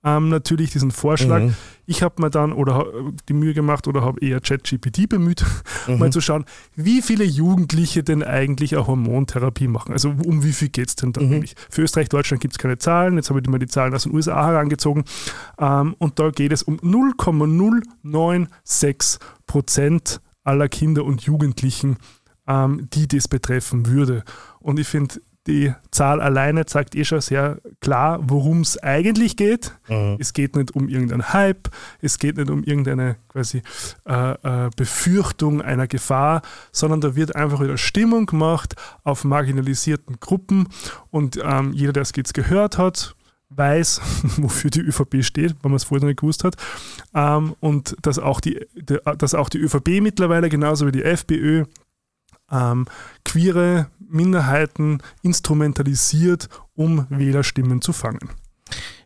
ähm, 0.06 0.28
natürlich 0.30 0.70
diesen 0.70 0.90
Vorschlag. 0.92 1.42
Mhm. 1.42 1.54
Ich 1.88 2.02
habe 2.02 2.20
mir 2.22 2.30
dann 2.30 2.52
oder 2.52 2.86
die 3.28 3.32
Mühe 3.32 3.52
gemacht 3.54 3.86
oder 3.86 4.02
habe 4.02 4.20
eher 4.20 4.40
ChatGPT 4.40 5.08
bemüht, 5.08 5.44
Mhm. 5.88 5.98
mal 5.98 6.10
zu 6.12 6.20
schauen, 6.20 6.44
wie 6.74 7.02
viele 7.02 7.24
Jugendliche 7.24 8.02
denn 8.02 8.22
eigentlich 8.24 8.74
eine 8.76 8.86
Hormontherapie 8.86 9.68
machen. 9.68 9.92
Also 9.92 10.10
um 10.24 10.42
wie 10.42 10.52
viel 10.52 10.68
geht 10.68 10.88
es 10.88 10.96
denn 10.96 11.12
da 11.12 11.20
Mhm. 11.20 11.32
eigentlich? 11.34 11.54
Für 11.70 11.82
Österreich, 11.82 12.08
Deutschland 12.08 12.40
gibt 12.40 12.54
es 12.54 12.58
keine 12.58 12.78
Zahlen. 12.78 13.16
Jetzt 13.16 13.28
habe 13.30 13.40
ich 13.40 13.48
mir 13.48 13.58
die 13.58 13.66
Zahlen 13.68 13.94
aus 13.94 14.04
den 14.04 14.14
USA 14.14 14.46
herangezogen. 14.46 15.04
Ähm, 15.58 15.94
und 15.98 16.18
da 16.18 16.30
geht 16.30 16.52
es 16.52 16.62
um 16.62 16.78
0,096 18.02 19.18
Prozent 19.46 20.20
aller 20.44 20.68
Kinder 20.68 21.04
und 21.04 21.22
Jugendlichen, 21.22 21.96
ähm, 22.46 22.88
die 22.92 23.08
das 23.08 23.28
betreffen 23.28 23.86
würde. 23.86 24.22
Und 24.60 24.78
ich 24.78 24.86
finde, 24.86 25.16
die 25.46 25.72
Zahl 25.90 26.20
alleine 26.20 26.66
zeigt 26.66 26.94
eh 26.94 27.04
schon 27.04 27.20
sehr 27.20 27.58
klar, 27.80 28.20
worum 28.22 28.60
es 28.60 28.78
eigentlich 28.82 29.36
geht. 29.36 29.72
Mhm. 29.88 30.16
Es 30.18 30.32
geht 30.32 30.56
nicht 30.56 30.72
um 30.74 30.88
irgendeinen 30.88 31.32
Hype, 31.32 31.68
es 32.00 32.18
geht 32.18 32.36
nicht 32.36 32.50
um 32.50 32.64
irgendeine 32.64 33.16
quasi 33.28 33.62
äh, 34.06 34.32
äh, 34.32 34.70
Befürchtung 34.76 35.62
einer 35.62 35.86
Gefahr, 35.86 36.42
sondern 36.72 37.00
da 37.00 37.14
wird 37.14 37.36
einfach 37.36 37.60
wieder 37.60 37.78
Stimmung 37.78 38.26
gemacht 38.26 38.74
auf 39.04 39.24
marginalisierten 39.24 40.18
Gruppen 40.20 40.68
und 41.10 41.38
ähm, 41.42 41.72
jeder, 41.72 41.92
der 41.92 42.02
es 42.02 42.12
jetzt 42.16 42.34
gehört 42.34 42.78
hat, 42.78 43.14
weiß, 43.50 44.00
wofür 44.38 44.70
die 44.70 44.80
ÖVP 44.80 45.22
steht, 45.22 45.56
wenn 45.62 45.70
man 45.70 45.76
es 45.76 45.84
vorher 45.84 46.06
nicht 46.06 46.20
gewusst 46.20 46.44
hat. 46.44 46.56
Ähm, 47.14 47.54
und 47.60 47.96
dass 48.02 48.18
auch, 48.18 48.40
die, 48.40 48.66
die, 48.74 48.98
dass 49.18 49.34
auch 49.34 49.48
die 49.48 49.58
ÖVP 49.58 50.00
mittlerweile, 50.00 50.48
genauso 50.48 50.86
wie 50.86 50.92
die 50.92 51.04
FPÖ, 51.04 51.64
ähm, 52.50 52.86
queere 53.24 53.88
Minderheiten 54.08 55.02
instrumentalisiert, 55.22 56.48
um 56.74 57.06
Wählerstimmen 57.10 57.80
zu 57.82 57.92
fangen. 57.92 58.30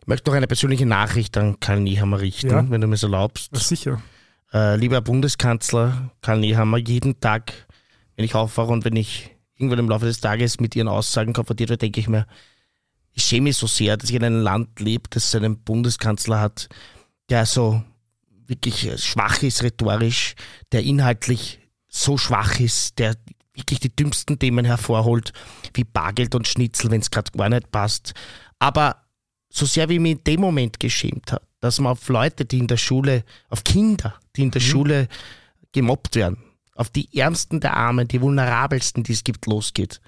Ich 0.01 0.07
möchte 0.07 0.29
noch 0.29 0.35
eine 0.37 0.47
persönliche 0.47 0.85
Nachricht 0.85 1.37
an 1.37 1.59
Karl 1.59 1.79
Nehammer 1.79 2.19
richten, 2.19 2.49
Ja. 2.49 2.69
wenn 2.69 2.81
du 2.81 2.87
mir 2.87 2.97
so 2.97 3.07
erlaubst. 3.07 3.49
Na 3.51 3.59
sicher. 3.59 4.01
Äh, 4.53 4.75
lieber 4.75 4.99
Bundeskanzler 5.01 6.11
Karl 6.21 6.39
Nehammer, 6.39 6.77
jeden 6.77 7.19
Tag, 7.19 7.53
wenn 8.15 8.25
ich 8.25 8.35
aufwache 8.35 8.71
und 8.71 8.83
wenn 8.83 8.95
ich 8.95 9.31
irgendwann 9.55 9.79
im 9.79 9.89
Laufe 9.89 10.05
des 10.05 10.19
Tages 10.19 10.59
mit 10.59 10.75
Ihren 10.75 10.87
Aussagen 10.87 11.33
konfrontiert 11.33 11.69
werde, 11.69 11.79
denke 11.79 11.99
ich 11.99 12.09
mir, 12.09 12.25
ich 13.13 13.23
schäme 13.23 13.45
mich 13.45 13.57
so 13.57 13.67
sehr, 13.67 13.97
dass 13.97 14.09
ich 14.09 14.15
in 14.15 14.23
einem 14.23 14.41
Land 14.41 14.79
lebe, 14.79 15.03
das 15.09 15.33
einen 15.35 15.59
Bundeskanzler 15.61 16.39
hat, 16.39 16.67
der 17.29 17.45
so 17.45 17.83
wirklich 18.47 18.89
schwach 19.01 19.43
ist 19.43 19.63
rhetorisch, 19.63 20.35
der 20.71 20.83
inhaltlich 20.83 21.59
so 21.87 22.17
schwach 22.17 22.59
ist, 22.59 22.99
der 22.99 23.15
wirklich 23.53 23.79
die 23.79 23.95
dümmsten 23.95 24.39
Themen 24.39 24.65
hervorholt, 24.65 25.33
wie 25.73 25.83
Bargeld 25.83 26.35
und 26.35 26.47
Schnitzel, 26.47 26.91
wenn 26.91 27.01
es 27.01 27.11
gerade 27.11 27.31
gar 27.31 27.49
nicht 27.49 27.71
passt. 27.71 28.13
Aber 28.59 29.03
so 29.49 29.65
sehr 29.65 29.89
wie 29.89 29.99
mich 29.99 30.13
in 30.13 30.23
dem 30.23 30.41
Moment 30.41 30.79
geschämt 30.79 31.31
hat, 31.31 31.43
dass 31.59 31.79
man 31.79 31.91
auf 31.91 32.07
Leute, 32.09 32.45
die 32.45 32.59
in 32.59 32.67
der 32.67 32.77
Schule, 32.77 33.23
auf 33.49 33.63
Kinder, 33.63 34.15
die 34.35 34.43
in 34.43 34.51
der 34.51 34.61
Schule 34.61 35.07
gemobbt 35.71 36.15
werden, 36.15 36.37
auf 36.75 36.89
die 36.89 37.09
Ärmsten 37.17 37.59
der 37.59 37.75
Armen, 37.75 38.07
die 38.07 38.21
Vulnerabelsten, 38.21 39.03
die 39.03 39.13
es 39.13 39.23
gibt, 39.23 39.45
losgeht. 39.45 40.01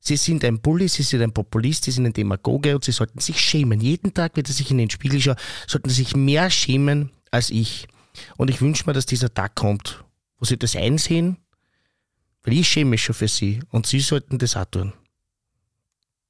Sie 0.00 0.16
sind 0.16 0.44
ein 0.44 0.60
Bully, 0.60 0.88
sie 0.88 1.02
sind 1.02 1.22
ein 1.22 1.32
Populist, 1.32 1.84
sie 1.84 1.90
sind 1.90 2.06
ein 2.06 2.12
Demagoge 2.12 2.74
und 2.74 2.84
sie 2.84 2.92
sollten 2.92 3.20
sich 3.20 3.38
schämen. 3.38 3.80
Jeden 3.80 4.14
Tag, 4.14 4.32
wenn 4.34 4.44
sie 4.44 4.54
sich 4.54 4.70
in 4.70 4.78
den 4.78 4.90
Spiegel 4.90 5.20
schauen, 5.20 5.36
sollten 5.66 5.90
sie 5.90 6.02
sich 6.02 6.16
mehr 6.16 6.50
schämen 6.50 7.10
als 7.30 7.50
ich. 7.50 7.86
Und 8.36 8.50
ich 8.50 8.60
wünsche 8.60 8.84
mir, 8.86 8.94
dass 8.94 9.06
dieser 9.06 9.32
Tag 9.32 9.54
kommt, 9.54 10.02
wo 10.38 10.46
sie 10.46 10.58
das 10.58 10.74
einsehen, 10.74 11.36
weil 12.44 12.54
ich 12.54 12.68
schäme 12.68 12.90
mich 12.90 13.02
schon 13.04 13.14
für 13.14 13.28
sie 13.28 13.60
und 13.70 13.86
sie 13.86 14.00
sollten 14.00 14.38
das 14.38 14.56
auch 14.56 14.64
tun. 14.66 14.92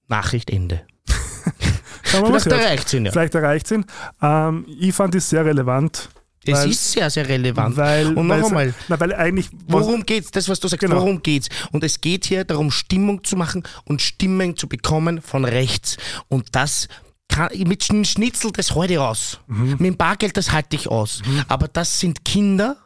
Nachricht 0.09 0.51
Ende. 0.51 0.87
Vielleicht 2.03 2.47
erreicht 2.47 2.93
ihn 2.93 3.07
ja. 3.07 3.13
Vielleicht 3.13 3.35
erreicht 3.35 3.71
ihn. 3.71 3.85
Ähm, 4.21 4.67
ich 4.81 4.93
fand 4.95 5.15
es 5.15 5.31
sehr 5.31 5.45
relevant. 5.45 6.09
Es 6.45 6.55
weil- 6.59 6.71
ist 6.71 6.93
sehr, 6.93 7.11
sehr 7.11 7.29
relevant. 7.29 7.77
Weil, 7.77 8.17
und 8.17 8.27
noch 8.27 8.45
einmal, 8.47 8.75
na, 8.89 8.99
weil 8.99 9.15
eigentlich. 9.15 9.51
Worum 9.69 10.05
geht's? 10.05 10.31
Das, 10.31 10.49
was 10.49 10.59
du 10.59 10.69
sagst, 10.69 10.81
Genau. 10.81 10.97
worum 10.97 11.23
geht's? 11.23 11.49
Und 11.71 11.85
es 11.85 12.01
geht 12.01 12.25
hier 12.25 12.45
darum, 12.45 12.71
Stimmung 12.71 13.23
zu 13.23 13.37
machen 13.37 13.63
und 13.85 14.01
Stimmen 14.03 14.57
zu 14.57 14.67
bekommen 14.69 15.21
von 15.23 15.45
rechts. 15.45 15.99
Und 16.29 16.49
das 16.57 16.89
kann, 17.29 17.51
mit 17.69 17.83
Schn- 17.85 18.05
Schnitzel, 18.07 18.51
das 18.53 18.71
ich 18.71 18.99
aus. 18.99 19.39
Mhm. 19.47 19.71
Mit 19.73 19.81
dem 19.81 19.97
Bargeld, 19.97 20.37
das 20.37 20.51
halte 20.51 20.75
ich 20.77 20.89
aus. 20.89 21.23
Aber 21.47 21.69
das 21.69 22.01
sind 22.01 22.25
Kinder. 22.25 22.77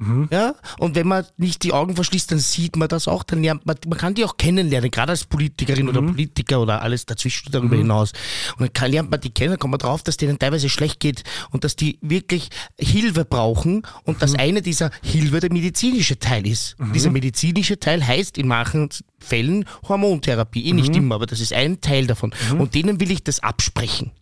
Mhm. 0.00 0.28
Ja, 0.32 0.54
und 0.78 0.94
wenn 0.96 1.06
man 1.06 1.26
nicht 1.36 1.62
die 1.62 1.72
Augen 1.74 1.94
verschließt, 1.94 2.32
dann 2.32 2.38
sieht 2.38 2.76
man 2.76 2.88
das 2.88 3.06
auch, 3.06 3.22
dann 3.22 3.42
lernt 3.42 3.66
man, 3.66 3.76
man 3.86 3.98
kann 3.98 4.14
die 4.14 4.24
auch 4.24 4.38
kennenlernen, 4.38 4.90
gerade 4.90 5.10
als 5.10 5.24
Politikerin 5.24 5.84
Mhm. 5.84 5.88
oder 5.90 6.02
Politiker 6.02 6.60
oder 6.60 6.80
alles 6.80 7.04
dazwischen 7.04 7.52
darüber 7.52 7.76
hinaus. 7.76 8.12
Und 8.56 8.60
dann 8.62 8.72
kann, 8.72 8.90
lernt 8.90 9.10
man 9.10 9.20
die 9.20 9.30
kennen, 9.30 9.58
kommt 9.58 9.72
man 9.72 9.78
drauf, 9.78 10.02
dass 10.02 10.16
denen 10.16 10.38
teilweise 10.38 10.70
schlecht 10.70 11.00
geht 11.00 11.22
und 11.50 11.64
dass 11.64 11.76
die 11.76 11.98
wirklich 12.00 12.48
Hilfe 12.78 13.26
brauchen 13.26 13.82
und 14.04 14.16
Mhm. 14.16 14.20
dass 14.20 14.34
eine 14.34 14.62
dieser 14.62 14.90
Hilfe 15.02 15.40
der 15.40 15.52
medizinische 15.52 16.18
Teil 16.18 16.46
ist. 16.46 16.76
Dieser 16.94 17.10
medizinische 17.10 17.78
Teil 17.78 18.06
heißt 18.06 18.38
in 18.38 18.48
manchen 18.48 18.88
Fällen 19.20 19.64
Hormontherapie, 19.88 20.66
eh 20.66 20.72
Mhm. 20.72 20.76
nicht 20.80 20.96
immer, 20.96 21.14
aber 21.16 21.26
das 21.26 21.40
ist 21.40 21.52
ein 21.52 21.80
Teil 21.80 22.06
davon. 22.06 22.32
Und 22.58 22.74
denen 22.74 23.00
will 23.00 23.10
ich 23.10 23.22
das 23.22 23.40
absprechen. 23.42 24.12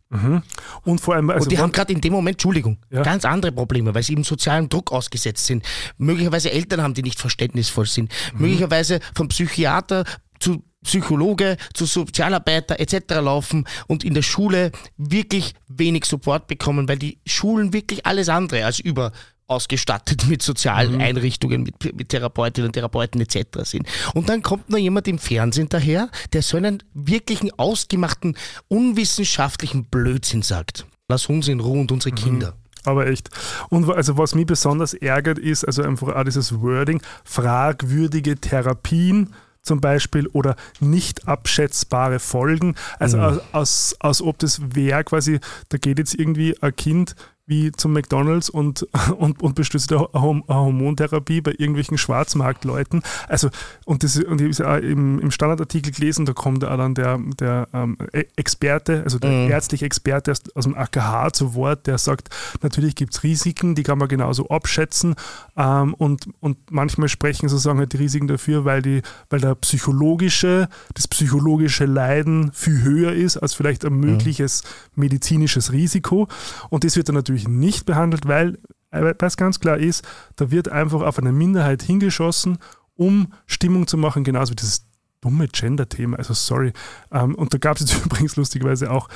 Und 0.85 1.01
vor 1.01 1.15
allem, 1.15 1.29
also 1.31 1.45
Und 1.45 1.53
die 1.53 1.59
haben 1.59 1.71
gerade 1.73 1.93
in 1.93 2.01
dem 2.01 2.13
Moment, 2.15 2.37
Entschuldigung, 2.37 2.79
Ja. 2.91 3.03
ganz 3.03 3.25
andere 3.27 3.53
Probleme, 3.53 3.95
weil 3.95 4.03
sie 4.03 4.13
eben 4.15 4.25
sozialem 4.25 4.69
Druck 4.69 4.91
ausgesetzt 4.91 5.45
sind. 5.47 5.65
Möglicherweise 5.99 6.51
Eltern 6.51 6.81
haben, 6.83 6.95
die 6.95 7.03
nicht 7.03 7.21
verständnisvoll 7.21 7.87
sind. 7.87 8.11
Mhm. 8.35 8.41
Möglicherweise 8.41 9.01
vom 9.15 9.29
Psychiater 9.29 10.05
zu 10.41 10.63
Psychologe, 10.85 11.57
zu 11.75 11.85
Sozialarbeiter 11.87 12.79
etc. 12.81 13.17
laufen 13.21 13.65
und 13.89 14.05
in 14.05 14.15
der 14.15 14.23
Schule 14.23 14.71
wirklich 14.97 15.53
wenig 15.67 16.05
Support 16.07 16.47
bekommen, 16.47 16.89
weil 16.89 16.99
die 16.99 17.19
Schulen 17.27 17.73
wirklich 17.73 18.07
alles 18.07 18.29
andere 18.29 18.65
als 18.65 18.79
über 18.79 19.13
ausgestattet 19.49 20.27
mit 20.29 20.43
sozialen 20.43 20.95
Mhm. 20.95 21.01
Einrichtungen, 21.01 21.63
mit, 21.65 21.97
mit 21.97 22.11
Therapeutinnen 22.11 22.69
und 22.69 22.73
Therapeuten 22.75 23.21
etc. 23.21 23.39
sind. 23.65 23.89
Und 24.15 24.29
dann 24.29 24.43
kommt 24.43 24.71
noch 24.71 24.79
jemand 24.79 25.09
im 25.09 25.19
Fernsehen 25.19 25.69
daher, 25.69 26.11
der 26.33 26.43
so 26.43 26.57
einen 26.57 26.83
wirklichen 26.95 27.51
ausgemachten, 27.59 28.37
unwissenschaftlichen 28.69 29.85
Blödsinn 29.87 30.43
sagt. 30.43 30.87
Lass 31.09 31.27
uns 31.27 31.49
in 31.49 31.61
Ruhe 31.61 31.81
und 31.81 31.91
unsere 31.93 32.15
Kinder. 32.15 32.55
Aber 32.85 33.07
echt. 33.07 33.29
Und 33.71 33.91
also 33.91 34.17
was 34.19 34.35
mich 34.35 34.47
besonders 34.47 34.95
ärgert, 34.95 35.39
ist 35.39 35.65
also 35.65 35.83
einfach 35.83 36.15
auch 36.15 36.25
dieses 36.25 36.61
Wording, 36.61 37.03
fragwürdige 37.25 38.37
Therapien 38.37 39.35
zum 39.63 39.81
Beispiel 39.81 40.27
oder 40.29 40.57
nicht 40.81 41.27
abschätzbare 41.29 42.19
Folgen. 42.21 42.75
Also 42.99 43.17
Mhm. 43.19 43.23
aus, 43.25 43.41
aus, 43.53 43.97
als 44.01 44.23
ob 44.23 44.39
das 44.39 44.61
wäre 44.75 45.05
quasi, 45.05 45.41
da 45.71 45.79
geht 45.79 45.99
jetzt 45.99 46.15
irgendwie 46.15 46.57
ein 46.63 46.75
Kind 46.77 47.15
wie 47.49 47.73
zum 47.73 47.95
McDonalds 47.95 48.51
und, 48.51 48.87
und, 49.19 49.43
und 49.43 49.55
bestützt 49.55 49.91
eine 49.93 50.07
Hormontherapie 50.13 51.41
bei 51.41 51.53
irgendwelchen 51.53 51.99
Schwarzmarktleuten. 51.99 53.03
Also, 53.27 53.49
und, 53.87 54.05
das, 54.05 54.19
und 54.19 54.41
ich 54.41 54.61
habe 54.61 54.81
im, 54.81 55.19
im 55.19 55.31
Standardartikel 55.31 55.93
gelesen, 55.93 56.27
da 56.27 56.35
kommt 56.35 56.65
auch 56.65 56.77
dann 56.77 56.95
der, 56.95 57.19
der 57.41 57.69
ähm, 57.73 57.97
e-, 58.13 58.27
Experte, 58.37 59.03
also 59.03 59.19
der 59.19 59.31
mhm. 59.31 59.51
ärztliche 59.51 59.87
Experte 59.87 60.31
aus, 60.31 60.43
aus 60.55 60.65
dem 60.65 60.77
AKH 60.77 61.33
zu 61.33 61.55
Wort, 61.55 61.87
der 61.87 61.97
sagt, 61.97 62.29
natürlich 62.63 62.95
gibt 62.95 63.15
es 63.15 63.23
Risiken, 63.23 63.75
die 63.75 63.83
kann 63.83 63.99
man 63.99 64.09
genauso 64.09 64.49
abschätzen 64.49 65.15
ähm, 65.57 65.95
und, 65.95 66.29
und 66.41 66.59
manchmal 66.71 67.09
sprechen 67.09 67.49
sozusagen 67.49 67.79
halt 67.79 67.95
die 67.95 67.97
Risiken 67.97 68.29
dafür, 68.29 68.67
weil, 68.67 68.83
die, 68.83 69.01
weil 69.31 69.41
der 69.41 69.55
psychologische, 69.55 70.69
das 70.93 71.09
psychologische 71.09 71.87
Leiden 71.87 72.53
viel 72.53 72.83
höher 72.83 73.13
ist 73.13 73.39
als 73.39 73.55
vielleicht 73.55 73.87
ein 73.87 73.95
mhm. 73.95 74.01
mögliches 74.01 74.65
medizinisches 74.95 75.73
Risiko 75.73 76.29
und 76.69 76.85
das 76.85 76.97
wird 76.97 77.09
dann 77.09 77.15
natürlich 77.15 77.38
natürlich 77.38 77.61
nicht 77.61 77.87
behandelt, 77.87 78.27
weil 78.27 78.59
was 78.90 79.37
ganz 79.37 79.61
klar 79.61 79.77
ist, 79.77 80.07
da 80.37 80.51
wird 80.51 80.70
einfach 80.70 81.03
auf 81.03 81.18
eine 81.18 81.33
Minderheit 81.33 81.83
hingeschossen, 81.83 82.59
um 82.94 83.33
Stimmung 83.46 83.87
zu 83.87 83.98
machen, 83.98 84.24
genauso 84.24 84.53
wie 84.53 84.57
dieses 84.57 84.87
dumme 85.20 85.46
Gender-Thema. 85.48 86.16
Also 86.16 86.33
sorry. 86.33 86.72
Ähm, 87.12 87.35
und 87.35 87.53
da 87.53 87.59
gab 87.59 87.77
es 87.77 87.83
jetzt 87.83 88.05
übrigens 88.07 88.37
lustigerweise 88.37 88.90
auch 88.90 89.09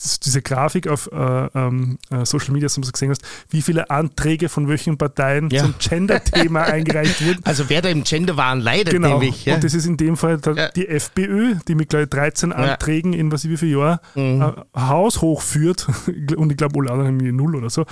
diese 0.00 0.40
Grafik 0.40 0.88
auf 0.88 1.10
äh, 1.12 1.16
ähm, 1.16 1.98
äh, 2.10 2.24
Social 2.24 2.52
Media, 2.52 2.68
du 2.68 2.80
gesehen 2.80 3.10
hast, 3.10 3.22
wie 3.50 3.60
viele 3.60 3.90
Anträge 3.90 4.48
von 4.48 4.68
welchen 4.68 4.96
Parteien 4.96 5.50
ja. 5.50 5.62
zum 5.62 5.74
Gender-Thema 5.78 6.62
eingereicht 6.64 7.24
wurden. 7.24 7.40
Also 7.44 7.68
wer 7.68 7.82
da 7.82 7.90
im 7.90 8.04
Gender-Wahn 8.04 8.60
leidet, 8.60 8.94
genau. 8.94 9.18
nämlich. 9.18 9.44
Ja. 9.44 9.56
Und 9.56 9.64
das 9.64 9.74
ist 9.74 9.86
in 9.86 9.96
dem 9.96 10.16
Fall 10.16 10.40
ja. 10.56 10.70
die 10.70 10.88
FPÖ, 10.88 11.56
die 11.68 11.74
mit 11.74 11.90
gleich 11.90 12.08
13 12.08 12.52
Anträgen 12.52 13.12
in 13.12 13.30
was 13.30 13.48
wie 13.48 13.56
viel 13.56 13.76
Jahr 13.76 14.00
mhm. 14.14 14.42
äh, 14.74 14.80
Haus 14.80 15.20
hochführt. 15.20 15.86
Und 16.36 16.50
ich 16.50 16.56
glaube, 16.56 16.80
alle 16.80 16.90
anderen 16.90 17.20
haben 17.20 17.36
null 17.36 17.56
oder 17.56 17.70
so. 17.70 17.84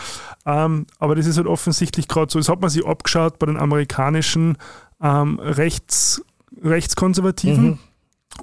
Ähm, 0.47 0.87
aber 0.99 1.15
das 1.15 1.27
ist 1.27 1.37
halt 1.37 1.47
offensichtlich 1.47 2.09
gerade 2.09 2.33
so. 2.33 2.39
Das 2.39 2.49
hat 2.49 2.61
man 2.61 2.71
sich 2.71 2.87
abgeschaut 2.87 3.39
bei 3.39 3.47
den 3.47 3.59
amerikanischen 3.59 4.57
ähm, 5.03 5.39
Rechts, 5.39 6.23
Rechtskonservativen. 6.63 7.65
Mhm. 7.65 7.79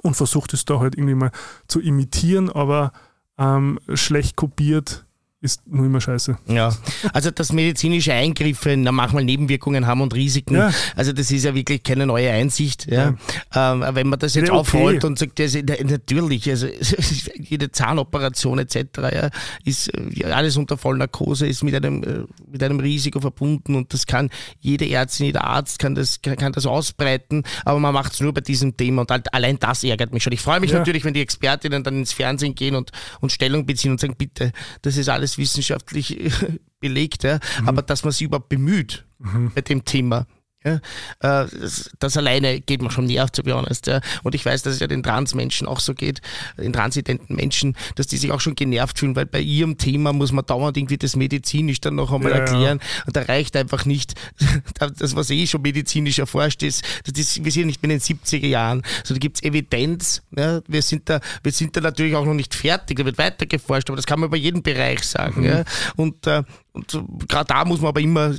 Und 0.02 0.14
versucht 0.14 0.52
es 0.52 0.66
da 0.66 0.78
halt 0.78 0.94
irgendwie 0.94 1.14
mal 1.14 1.30
zu 1.68 1.80
imitieren, 1.80 2.50
aber 2.50 2.92
ähm, 3.38 3.78
schlecht 3.94 4.36
kopiert 4.36 5.05
ist 5.46 5.66
nur 5.66 5.86
immer 5.86 6.00
scheiße. 6.00 6.36
Ja, 6.48 6.74
also 7.12 7.30
dass 7.30 7.52
medizinische 7.52 8.12
Eingriffe 8.12 8.76
manchmal 8.76 9.24
Nebenwirkungen 9.24 9.86
haben 9.86 10.00
und 10.00 10.14
Risiken, 10.14 10.56
ja. 10.56 10.70
also 10.94 11.12
das 11.12 11.30
ist 11.30 11.44
ja 11.44 11.54
wirklich 11.54 11.82
keine 11.82 12.06
neue 12.06 12.30
Einsicht. 12.30 12.90
Ja. 12.90 13.14
ja. 13.54 13.72
Ähm, 13.72 13.84
wenn 13.94 14.08
man 14.08 14.18
das 14.18 14.34
jetzt 14.34 14.50
okay. 14.50 14.58
aufrollt 14.58 15.04
und 15.04 15.18
sagt, 15.18 15.38
das, 15.38 15.54
natürlich, 15.54 16.48
also 16.50 16.66
jede 17.38 17.70
Zahnoperation 17.70 18.58
etc. 18.58 18.76
Ja, 19.12 19.30
ist 19.64 19.92
ja, 20.12 20.28
alles 20.28 20.56
unter 20.56 20.76
Vollnarkose, 20.76 21.46
ist 21.46 21.62
mit 21.62 21.74
einem, 21.74 22.02
äh, 22.02 22.24
mit 22.50 22.62
einem 22.62 22.80
Risiko 22.80 23.20
verbunden 23.20 23.74
und 23.74 23.92
das 23.92 24.06
kann 24.06 24.30
jede 24.60 24.88
Ärztin, 24.90 25.26
jeder 25.26 25.44
Arzt 25.44 25.78
kann 25.78 25.94
das, 25.94 26.20
kann 26.22 26.52
das 26.52 26.66
ausbreiten, 26.66 27.44
aber 27.64 27.78
man 27.78 27.94
macht 27.94 28.14
es 28.14 28.20
nur 28.20 28.34
bei 28.34 28.40
diesem 28.40 28.76
Thema 28.76 29.02
und 29.02 29.10
halt 29.10 29.32
allein 29.32 29.58
das 29.58 29.84
ärgert 29.84 30.12
mich 30.12 30.22
schon. 30.22 30.32
Ich 30.32 30.40
freue 30.40 30.60
mich 30.60 30.72
natürlich, 30.72 31.04
wenn 31.04 31.14
die 31.14 31.20
Expertinnen 31.20 31.84
dann 31.84 31.98
ins 31.98 32.12
Fernsehen 32.12 32.54
gehen 32.54 32.74
und, 32.74 32.90
und 33.20 33.32
Stellung 33.32 33.66
beziehen 33.66 33.92
und 33.92 34.00
sagen, 34.00 34.16
bitte, 34.16 34.52
das 34.82 34.96
ist 34.96 35.08
alles 35.08 35.35
wissenschaftlich 35.38 36.32
belegt, 36.80 37.24
ja, 37.24 37.38
mhm. 37.60 37.68
aber 37.68 37.82
dass 37.82 38.04
man 38.04 38.12
sich 38.12 38.22
überhaupt 38.22 38.48
bemüht 38.48 39.04
mhm. 39.18 39.52
bei 39.54 39.60
dem 39.60 39.84
Thema. 39.84 40.26
Ja, 40.66 41.42
äh, 41.44 41.46
das, 42.00 42.16
alleine 42.16 42.60
geht 42.60 42.82
mir 42.82 42.90
schon 42.90 43.06
nerv, 43.06 43.30
to 43.30 43.42
be 43.44 43.54
honest. 43.54 43.86
Ja. 43.86 44.00
Und 44.24 44.34
ich 44.34 44.44
weiß, 44.44 44.62
dass 44.62 44.74
es 44.74 44.80
ja 44.80 44.88
den 44.88 45.02
Transmenschen 45.02 45.68
auch 45.68 45.78
so 45.78 45.94
geht, 45.94 46.20
den 46.58 46.72
transidenten 46.72 47.36
Menschen, 47.36 47.76
dass 47.94 48.08
die 48.08 48.16
sich 48.16 48.32
auch 48.32 48.40
schon 48.40 48.56
genervt 48.56 48.98
fühlen, 48.98 49.14
weil 49.14 49.26
bei 49.26 49.40
ihrem 49.40 49.78
Thema 49.78 50.12
muss 50.12 50.32
man 50.32 50.44
dauernd 50.44 50.76
irgendwie 50.76 50.98
das 50.98 51.14
medizinisch 51.14 51.80
dann 51.80 51.94
noch 51.94 52.12
einmal 52.12 52.32
ja, 52.32 52.38
erklären. 52.38 52.80
Und 53.06 53.14
da 53.14 53.22
reicht 53.22 53.56
einfach 53.56 53.84
nicht, 53.84 54.14
das, 54.78 55.14
was 55.14 55.30
eh 55.30 55.46
schon 55.46 55.62
medizinisch 55.62 56.18
erforscht 56.18 56.64
ist, 56.64 56.84
das 57.04 57.18
ist, 57.18 57.44
wir 57.44 57.52
sind 57.52 57.66
nicht 57.66 57.82
mehr 57.82 57.92
in 57.92 58.00
den 58.00 58.18
70er 58.18 58.46
Jahren. 58.46 58.82
So, 59.04 59.14
da 59.14 59.18
gibt 59.18 59.36
es 59.36 59.42
Evidenz. 59.44 60.22
Ja. 60.36 60.60
Wir, 60.66 60.82
sind 60.82 61.08
da, 61.08 61.20
wir 61.44 61.52
sind 61.52 61.76
da 61.76 61.80
natürlich 61.80 62.16
auch 62.16 62.24
noch 62.24 62.34
nicht 62.34 62.54
fertig, 62.54 62.98
da 62.98 63.04
wird 63.04 63.18
weiter 63.18 63.46
geforscht, 63.46 63.88
aber 63.88 63.96
das 63.96 64.06
kann 64.06 64.18
man 64.18 64.30
bei 64.30 64.36
jedem 64.36 64.62
Bereich 64.62 65.04
sagen. 65.04 65.42
Mhm. 65.42 65.64
Und 65.94 66.26
äh, 66.26 66.42
und 66.76 67.02
gerade 67.26 67.46
da 67.48 67.64
muss 67.64 67.80
man 67.80 67.88
aber 67.88 68.00
immer 68.00 68.34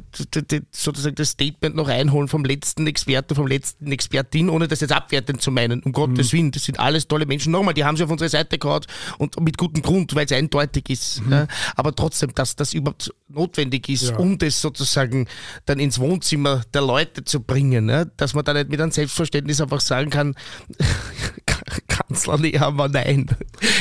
sozusagen 0.71 1.15
das 1.15 1.29
Statement 1.29 1.75
noch 1.75 1.87
einholen 1.87 2.27
vom 2.27 2.45
letzten 2.45 2.85
Experten, 2.85 3.33
vom 3.33 3.47
letzten 3.47 3.91
Expertin, 3.91 4.49
ohne 4.49 4.67
das 4.67 4.81
jetzt 4.81 4.91
abwertend 4.91 5.41
zu 5.41 5.49
meinen. 5.49 5.81
Um 5.81 5.91
Gottes 5.91 6.31
mhm. 6.31 6.37
Willen, 6.37 6.51
das 6.51 6.65
sind 6.65 6.79
alles 6.79 7.07
tolle 7.07 7.25
Menschen. 7.25 7.51
Nochmal, 7.51 7.73
die 7.73 7.83
haben 7.83 7.97
sie 7.97 8.03
auf 8.03 8.11
unsere 8.11 8.29
Seite 8.29 8.59
gehauen 8.59 8.81
und 9.17 9.39
mit 9.39 9.57
gutem 9.57 9.81
Grund, 9.81 10.13
weil 10.13 10.25
es 10.25 10.31
eindeutig 10.31 10.87
ist. 10.89 11.25
Mhm. 11.25 11.31
Ja. 11.31 11.47
Aber 11.75 11.95
trotzdem, 11.95 12.33
dass 12.35 12.55
das 12.55 12.73
überhaupt 12.73 13.11
notwendig 13.27 13.89
ist, 13.89 14.09
ja. 14.09 14.17
um 14.17 14.37
das 14.37 14.61
sozusagen 14.61 15.27
dann 15.65 15.79
ins 15.79 15.97
Wohnzimmer 15.97 16.61
der 16.75 16.81
Leute 16.81 17.23
zu 17.23 17.41
bringen. 17.41 17.89
Ja. 17.89 18.05
Dass 18.05 18.35
man 18.35 18.45
da 18.45 18.53
nicht 18.53 18.69
mit 18.69 18.79
einem 18.79 18.91
Selbstverständnis 18.91 19.61
einfach 19.61 19.81
sagen 19.81 20.11
kann, 20.11 20.35
Kanzler 21.87 22.37
Nehammer, 22.37 22.87
nein, 22.87 23.27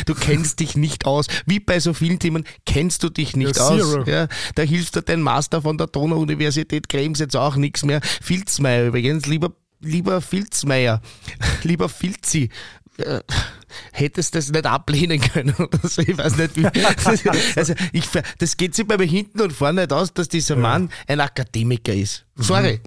du 0.06 0.14
kennst 0.14 0.60
dich 0.60 0.76
nicht 0.76 1.06
aus. 1.06 1.26
Wie 1.46 1.60
bei 1.60 1.80
so 1.80 1.94
vielen 1.94 2.18
Themen 2.18 2.44
kennst 2.64 3.02
du 3.02 3.08
dich 3.08 3.36
nicht 3.36 3.56
ja, 3.56 3.68
aus. 3.68 4.06
Ja, 4.06 4.28
da 4.54 4.62
hilft 4.62 4.96
dir 4.96 5.02
dein 5.02 5.22
Master 5.22 5.62
von 5.62 5.78
der 5.78 5.86
Donau-Universität 5.86 6.88
Krems 6.88 7.18
jetzt 7.18 7.36
auch 7.36 7.56
nichts 7.56 7.84
mehr. 7.84 8.00
Filzmeier 8.02 8.86
übrigens, 8.86 9.26
lieber, 9.26 9.52
lieber 9.80 10.20
Filzmeier, 10.20 11.00
lieber 11.62 11.88
Filzi, 11.88 12.50
äh, 12.98 13.20
hättest 13.92 14.34
das 14.34 14.50
nicht 14.50 14.66
ablehnen 14.66 15.20
können 15.20 15.54
oder 15.58 15.88
so. 15.88 16.02
Ich 16.02 16.16
weiß 16.16 16.36
nicht, 16.36 16.56
wie. 16.56 16.66
also 17.56 17.74
ich, 17.92 18.04
das 18.38 18.56
geht 18.56 18.74
sich 18.74 18.86
bei 18.86 18.96
mir 18.96 19.06
hinten 19.06 19.40
und 19.40 19.52
vorne 19.52 19.82
nicht 19.82 19.92
aus, 19.92 20.14
dass 20.14 20.28
dieser 20.28 20.56
Mann 20.56 20.90
ein 21.06 21.20
Akademiker 21.20 21.94
ist. 21.94 22.24
Sorry. 22.36 22.80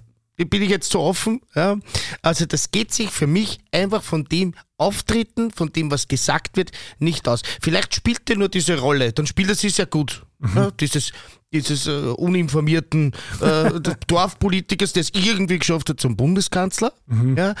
Bin 0.48 0.62
ich 0.62 0.70
jetzt 0.70 0.90
zu 0.90 1.00
offen. 1.00 1.40
Ja. 1.54 1.78
Also 2.22 2.46
das 2.46 2.70
geht 2.70 2.92
sich 2.92 3.10
für 3.10 3.26
mich 3.26 3.58
einfach 3.72 4.02
von 4.02 4.24
dem 4.24 4.54
Auftreten, 4.78 5.50
von 5.50 5.72
dem, 5.72 5.90
was 5.90 6.08
gesagt 6.08 6.56
wird, 6.56 6.70
nicht 6.98 7.28
aus. 7.28 7.42
Vielleicht 7.60 7.94
spielt 7.94 8.28
er 8.30 8.36
nur 8.36 8.48
diese 8.48 8.78
Rolle, 8.78 9.12
dann 9.12 9.26
spielt 9.26 9.50
er 9.50 9.54
sie 9.54 9.68
sehr 9.68 9.86
gut. 9.86 10.24
Mhm. 10.38 10.56
Ja, 10.56 10.70
dieses 10.70 11.12
dieses 11.52 11.86
äh, 11.86 11.90
uninformierten 11.90 13.12
äh, 13.40 13.80
Dorfpolitikers, 14.06 14.92
der 14.92 15.00
es 15.02 15.10
irgendwie 15.14 15.58
geschafft 15.58 15.88
hat 15.90 16.00
zum 16.00 16.16
Bundeskanzler. 16.16 16.92
Mhm. 17.06 17.36
Ja, 17.36 17.54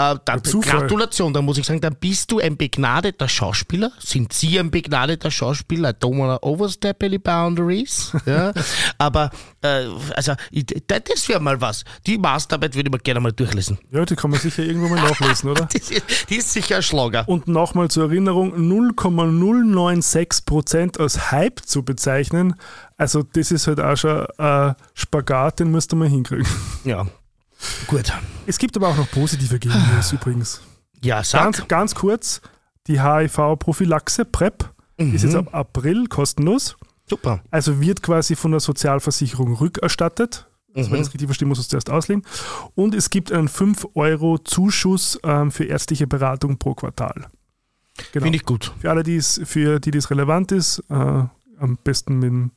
äh, 0.00 0.16
dann, 0.24 0.42
Gratulation, 0.42 1.34
da 1.34 1.42
muss 1.42 1.58
ich 1.58 1.66
sagen, 1.66 1.80
dann 1.80 1.96
bist 1.96 2.30
du 2.32 2.38
ein 2.38 2.56
begnadeter 2.56 3.28
Schauspieler. 3.28 3.92
Sind 3.98 4.32
Sie 4.32 4.58
ein 4.58 4.70
begnadeter 4.70 5.30
Schauspieler? 5.30 5.90
I 5.90 5.92
don't 5.92 6.18
wanna 6.18 6.38
overstep 6.42 7.02
any 7.02 7.18
boundaries. 7.18 8.16
ja, 8.26 8.54
aber 8.96 9.30
äh, 9.60 9.84
also 10.14 10.32
das 10.86 11.28
wäre 11.28 11.40
mal 11.40 11.60
was. 11.60 11.84
Die 12.06 12.16
Masterarbeit 12.16 12.74
würde 12.74 12.88
ich 12.88 12.92
mir 12.92 12.98
gerne 12.98 13.20
mal 13.20 13.32
durchlesen. 13.32 13.78
Ja, 13.90 14.06
die 14.06 14.16
kann 14.16 14.30
man 14.30 14.40
sicher 14.40 14.62
irgendwo 14.62 14.88
mal 14.88 15.02
nachlesen, 15.02 15.50
oder? 15.50 15.66
die, 15.72 15.78
ist, 15.78 16.30
die 16.30 16.36
ist 16.36 16.50
sicher 16.52 16.76
ein 16.76 16.82
Schlager. 16.82 17.28
Und 17.28 17.48
nochmal 17.48 17.90
zur 17.90 18.04
Erinnerung, 18.04 18.54
0,096% 18.54 20.98
als 20.98 21.30
Hype 21.30 21.60
zu 21.60 21.82
bezeichnen, 21.82 22.54
also 22.96 23.22
das 23.22 23.50
ist 23.50 23.66
halt 23.66 23.80
auch 23.80 23.96
schon 23.96 24.24
ein 24.38 24.74
Spagat, 24.94 25.60
den 25.60 25.70
musst 25.70 25.92
du 25.92 25.96
mal 25.96 26.08
hinkriegen. 26.08 26.46
Ja, 26.84 27.06
gut. 27.86 28.12
Es 28.46 28.58
gibt 28.58 28.76
aber 28.76 28.88
auch 28.88 28.96
noch 28.96 29.10
positive 29.10 29.58
Gegennews 29.58 30.12
übrigens. 30.12 30.60
Ja, 31.02 31.22
sag. 31.24 31.44
Ganz, 31.44 31.68
ganz 31.68 31.94
kurz, 31.94 32.40
die 32.86 33.00
HIV-Prophylaxe, 33.00 34.24
PrEP, 34.24 34.68
mhm. 34.98 35.14
ist 35.14 35.24
jetzt 35.24 35.34
ab 35.34 35.54
April 35.54 36.06
kostenlos. 36.06 36.76
Super. 37.08 37.42
Also 37.50 37.80
wird 37.80 38.02
quasi 38.02 38.36
von 38.36 38.52
der 38.52 38.60
Sozialversicherung 38.60 39.54
rückerstattet. 39.54 40.46
Also 40.74 40.88
mhm. 40.88 40.92
Wenn 40.92 41.00
ich 41.00 41.06
das 41.06 41.14
richtig 41.14 41.28
verstehe, 41.28 41.48
muss 41.48 41.58
ich 41.58 41.64
es 41.64 41.68
zuerst 41.68 41.90
auslegen. 41.90 42.24
Und 42.74 42.94
es 42.94 43.10
gibt 43.10 43.32
einen 43.32 43.48
5-Euro-Zuschuss 43.48 45.18
ähm, 45.24 45.50
für 45.50 45.64
ärztliche 45.64 46.06
Beratung 46.06 46.58
pro 46.58 46.74
Quartal. 46.74 47.26
Genau. 48.12 48.24
Finde 48.24 48.36
ich 48.36 48.44
gut. 48.44 48.72
Für 48.78 48.90
alle, 48.90 49.02
die's, 49.02 49.40
für 49.44 49.80
die 49.80 49.90
das 49.90 50.10
relevant 50.10 50.52
ist, 50.52 50.82
äh, 50.88 50.94
am 50.94 51.78
besten 51.82 52.18
mit 52.18 52.30
dem 52.30 52.50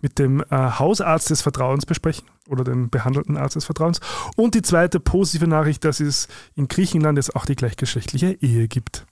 mit 0.00 0.18
dem 0.18 0.40
äh, 0.42 0.44
Hausarzt 0.50 1.28
des 1.28 1.42
Vertrauens 1.42 1.86
besprechen 1.86 2.26
oder 2.48 2.64
dem 2.64 2.90
behandelten 2.90 3.36
Arzt 3.36 3.56
des 3.56 3.64
Vertrauens. 3.64 4.00
Und 4.36 4.54
die 4.54 4.62
zweite 4.62 5.00
positive 5.00 5.46
Nachricht, 5.46 5.84
dass 5.84 6.00
es 6.00 6.28
in 6.54 6.68
Griechenland 6.68 7.18
jetzt 7.18 7.34
auch 7.36 7.46
die 7.46 7.56
gleichgeschlechtliche 7.56 8.32
Ehe 8.40 8.68
gibt. 8.68 9.06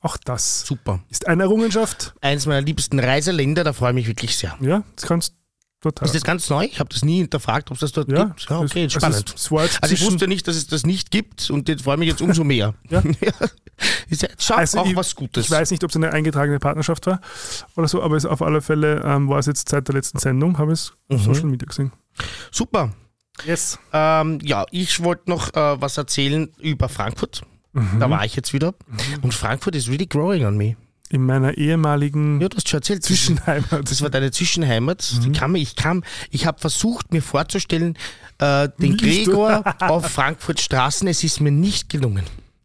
Auch 0.00 0.16
das 0.16 0.60
Super. 0.60 1.00
ist 1.10 1.26
eine 1.26 1.42
Errungenschaft. 1.44 2.14
Eines 2.20 2.46
meiner 2.46 2.60
liebsten 2.60 3.00
Reiseländer, 3.00 3.64
da 3.64 3.72
freue 3.72 3.90
ich 3.90 3.94
mich 3.94 4.06
wirklich 4.06 4.36
sehr. 4.36 4.56
Ja, 4.60 4.84
das 4.94 5.06
kannst 5.06 5.34
Total. 5.80 6.06
Ist 6.06 6.14
das 6.16 6.24
ganz 6.24 6.50
neu? 6.50 6.64
Ich 6.64 6.80
habe 6.80 6.88
das 6.92 7.04
nie 7.04 7.18
hinterfragt, 7.18 7.70
ob 7.70 7.76
es 7.76 7.80
das 7.80 7.92
dort 7.92 8.10
ja, 8.10 8.24
gibt. 8.24 8.50
Ja, 8.50 8.58
okay, 8.58 8.84
das, 8.84 8.94
spannend. 8.94 9.32
Ist, 9.32 9.52
also 9.80 9.94
ich 9.94 10.04
wusste 10.04 10.26
nicht, 10.26 10.48
dass 10.48 10.56
es 10.56 10.66
das 10.66 10.84
nicht 10.84 11.12
gibt 11.12 11.50
und 11.50 11.68
jetzt 11.68 11.84
freue 11.84 11.94
ich 11.94 11.98
mich 12.00 12.08
jetzt 12.08 12.20
umso 12.20 12.42
mehr. 12.42 12.74
ja. 12.90 13.00
ist 14.08 14.22
ja 14.22 14.28
schon 14.38 14.56
also 14.56 14.80
auch 14.80 14.86
ich, 14.86 14.96
was 14.96 15.14
Gutes. 15.14 15.46
Ich 15.46 15.50
weiß 15.50 15.70
nicht, 15.70 15.84
ob 15.84 15.90
es 15.90 15.96
eine 15.96 16.12
eingetragene 16.12 16.58
Partnerschaft 16.58 17.06
war 17.06 17.20
oder 17.76 17.88
so, 17.88 18.02
aber 18.02 18.16
es 18.16 18.24
auf 18.24 18.42
alle 18.42 18.60
Fälle 18.60 19.02
ähm, 19.04 19.28
war 19.28 19.38
es 19.38 19.46
jetzt 19.46 19.68
seit 19.68 19.88
der 19.88 19.94
letzten 19.94 20.18
Sendung, 20.18 20.58
habe 20.58 20.72
ich 20.72 20.80
es 20.80 20.92
mhm. 21.08 21.16
auf 21.16 21.22
Social 21.22 21.48
Media 21.48 21.66
gesehen. 21.66 21.92
Super. 22.50 22.92
Yes. 23.46 23.78
Ähm, 23.92 24.38
ja, 24.42 24.66
ich 24.70 25.02
wollte 25.02 25.30
noch 25.30 25.54
äh, 25.54 25.80
was 25.80 25.96
erzählen 25.96 26.48
über 26.58 26.88
Frankfurt. 26.88 27.42
Mhm. 27.72 28.00
Da 28.00 28.10
war 28.10 28.24
ich 28.24 28.34
jetzt 28.34 28.52
wieder. 28.52 28.74
Mhm. 28.86 29.24
Und 29.24 29.34
Frankfurt 29.34 29.74
is 29.74 29.88
really 29.88 30.06
growing 30.06 30.44
on 30.44 30.56
me. 30.56 30.76
in 31.10 31.24
meiner 31.24 31.56
ehemaligen 31.56 32.40
Ja, 32.40 32.48
du 32.48 32.56
hast 32.56 32.68
schon 32.68 32.78
erzählt. 32.78 33.02
Zwischenheimat. 33.04 33.90
Das 33.90 34.02
war 34.02 34.10
deine 34.10 34.30
Zwischenheimat. 34.30 35.14
Mhm. 35.14 35.32
Ich 35.32 35.38
kam, 35.38 35.54
ich 35.54 35.76
kam, 35.76 36.04
ich 36.30 36.46
habe 36.46 36.58
versucht, 36.58 37.12
mir 37.12 37.22
vorzustellen, 37.22 37.96
äh, 38.38 38.68
den. 38.78 38.96
Gregor 38.96 39.62
auf 39.80 40.06
Frankfurt 40.06 40.60
Straßen. 40.60 41.06
Es 41.08 41.22
ist 41.22 41.40
mir 41.40 41.52
nicht 41.52 41.88
gelungen. 41.88 42.24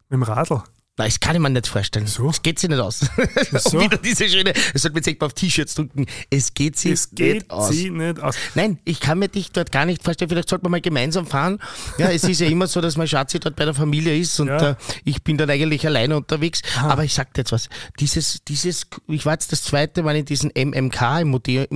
Mit 0.10 0.12
dem 0.12 0.24
Radl. 0.24 0.64
Nein, 0.96 1.08
das 1.10 1.20
kann 1.20 1.36
ich 1.36 1.41
mir 1.41 1.50
nicht 1.50 1.66
vorstellen. 1.66 2.06
So? 2.06 2.30
Es 2.30 2.44
geht 2.44 2.60
sich 2.60 2.70
nicht 2.70 2.80
aus. 2.80 3.00
so? 3.52 3.80
Wieder 3.82 3.98
diese 3.98 4.30
schöne, 4.30 4.54
das 4.54 4.84
sollte 4.84 4.94
man 4.94 5.04
jetzt 5.04 5.20
mal 5.20 5.26
auf 5.26 5.34
T-Shirts 5.34 5.74
drücken. 5.74 6.06
Es 6.30 6.54
geht 6.54 6.78
sich 6.78 6.91
Es 6.91 7.10
geht 7.10 7.34
nicht 7.34 7.50
aus. 7.50 7.70
sie 7.70 7.89
nicht 7.89 8.20
aus. 8.20 8.36
Nein, 8.54 8.78
ich 8.86 9.00
kann 9.00 9.18
mir 9.18 9.28
dich 9.28 9.52
dort 9.52 9.72
gar 9.72 9.86
nicht 9.86 10.04
vorstellen. 10.04 10.30
Vielleicht 10.30 10.50
sollten 10.50 10.66
wir 10.66 10.70
mal 10.70 10.82
gemeinsam 10.82 11.26
fahren. 11.26 11.58
Ja, 11.98 12.12
es 12.12 12.24
ist 12.26 12.41
ja 12.41 12.48
immer 12.48 12.68
so, 12.68 12.80
dass 12.80 12.96
mein 12.96 13.08
Schatzi 13.08 13.39
dort 13.39 13.56
bei 13.56 13.66
der 13.66 13.74
Familie 13.74 14.16
ist 14.16 14.39
und 14.39 14.50
Ja. 14.50 14.72
äh, 14.72 14.76
ich 15.04 15.24
bin 15.24 15.36
dann 15.38 15.50
eigentlich 15.50 15.84
alleine 15.88 16.16
unterwegs. 16.16 16.62
Aber 16.80 17.04
ich 17.04 17.14
sag 17.16 17.34
dir 17.34 17.41
jetzt 17.41 17.52
was. 17.52 17.70
Dieses, 18.00 18.44
dieses, 18.48 18.86
ich 19.08 19.26
war 19.26 19.34
jetzt 19.34 19.52
das 19.52 19.64
zweite 19.64 20.04
Mal 20.04 20.16
in 20.18 20.26
diesem 20.26 20.52
MMK, 20.56 21.22
im 21.22 21.30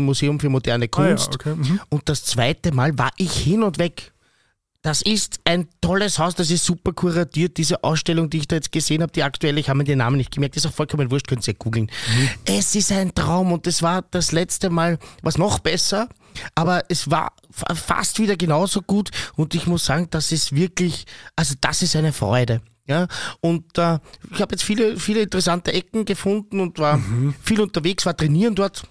Museum 0.06 0.40
für 0.40 0.50
moderne 0.50 0.86
Ah, 0.92 1.02
ja, 1.02 1.08
Kunst. 1.16 1.34
okay. 1.34 1.56
Mhm. 1.56 1.80
Und 1.90 2.08
das 2.08 2.24
zweite 2.24 2.72
Mal 2.72 2.96
war 3.00 3.12
ich 3.18 3.32
hin 3.34 3.64
und 3.64 3.80
weg. 3.80 4.12
Das 4.88 5.02
ist 5.02 5.42
ein 5.44 5.68
tolles 5.82 6.18
Haus, 6.18 6.34
das 6.36 6.50
ist 6.50 6.64
super 6.64 6.94
kuratiert. 6.94 7.58
Diese 7.58 7.84
Ausstellung, 7.84 8.30
die 8.30 8.38
ich 8.38 8.48
da 8.48 8.56
jetzt 8.56 8.72
gesehen 8.72 9.02
habe, 9.02 9.12
die 9.12 9.22
aktuelle, 9.22 9.60
ich 9.60 9.68
habe 9.68 9.80
mir 9.80 9.84
den 9.84 9.98
Namen 9.98 10.16
nicht 10.16 10.32
gemerkt, 10.32 10.56
ist 10.56 10.66
auch 10.66 10.72
vollkommen 10.72 11.12
wurscht, 11.12 11.28
könnt 11.28 11.46
ihr 11.46 11.56
ja 11.56 11.58
googeln. 11.60 11.92
Es 12.46 12.74
ist 12.74 12.94
ein 12.94 13.14
Traum 13.14 13.52
und 13.52 13.68
das 13.68 13.82
war 13.82 14.04
das 14.12 14.32
letzte 14.32 14.70
Mal, 14.70 14.98
was 15.24 15.38
noch 15.38 15.60
besser, 15.60 16.08
aber 16.56 16.84
es 16.88 17.12
war 17.12 17.34
fa- 17.52 17.76
fast 17.76 18.20
wieder 18.20 18.38
genauso 18.38 18.82
gut 18.82 19.10
und 19.36 19.56
ich 19.56 19.68
muss 19.68 19.84
sagen, 19.84 20.08
das 20.10 20.32
ist 20.32 20.56
wirklich, 20.56 21.06
also 21.36 21.56
das 21.60 21.82
ist 21.82 21.98
eine 21.98 22.14
Freude. 22.14 22.62
Ja, 22.86 23.08
und 23.42 23.78
äh, 23.78 24.00
ich 24.32 24.42
habe 24.42 24.54
jetzt 24.56 24.64
viele, 24.64 24.96
viele 24.98 25.24
interessante 25.24 25.74
Ecken 25.74 26.06
gefunden 26.06 26.62
und 26.62 26.80
war 26.80 27.02
viel 27.44 27.60
unterwegs, 27.60 28.06
war 28.06 28.16
trainieren 28.16 28.56
dort 28.56 28.84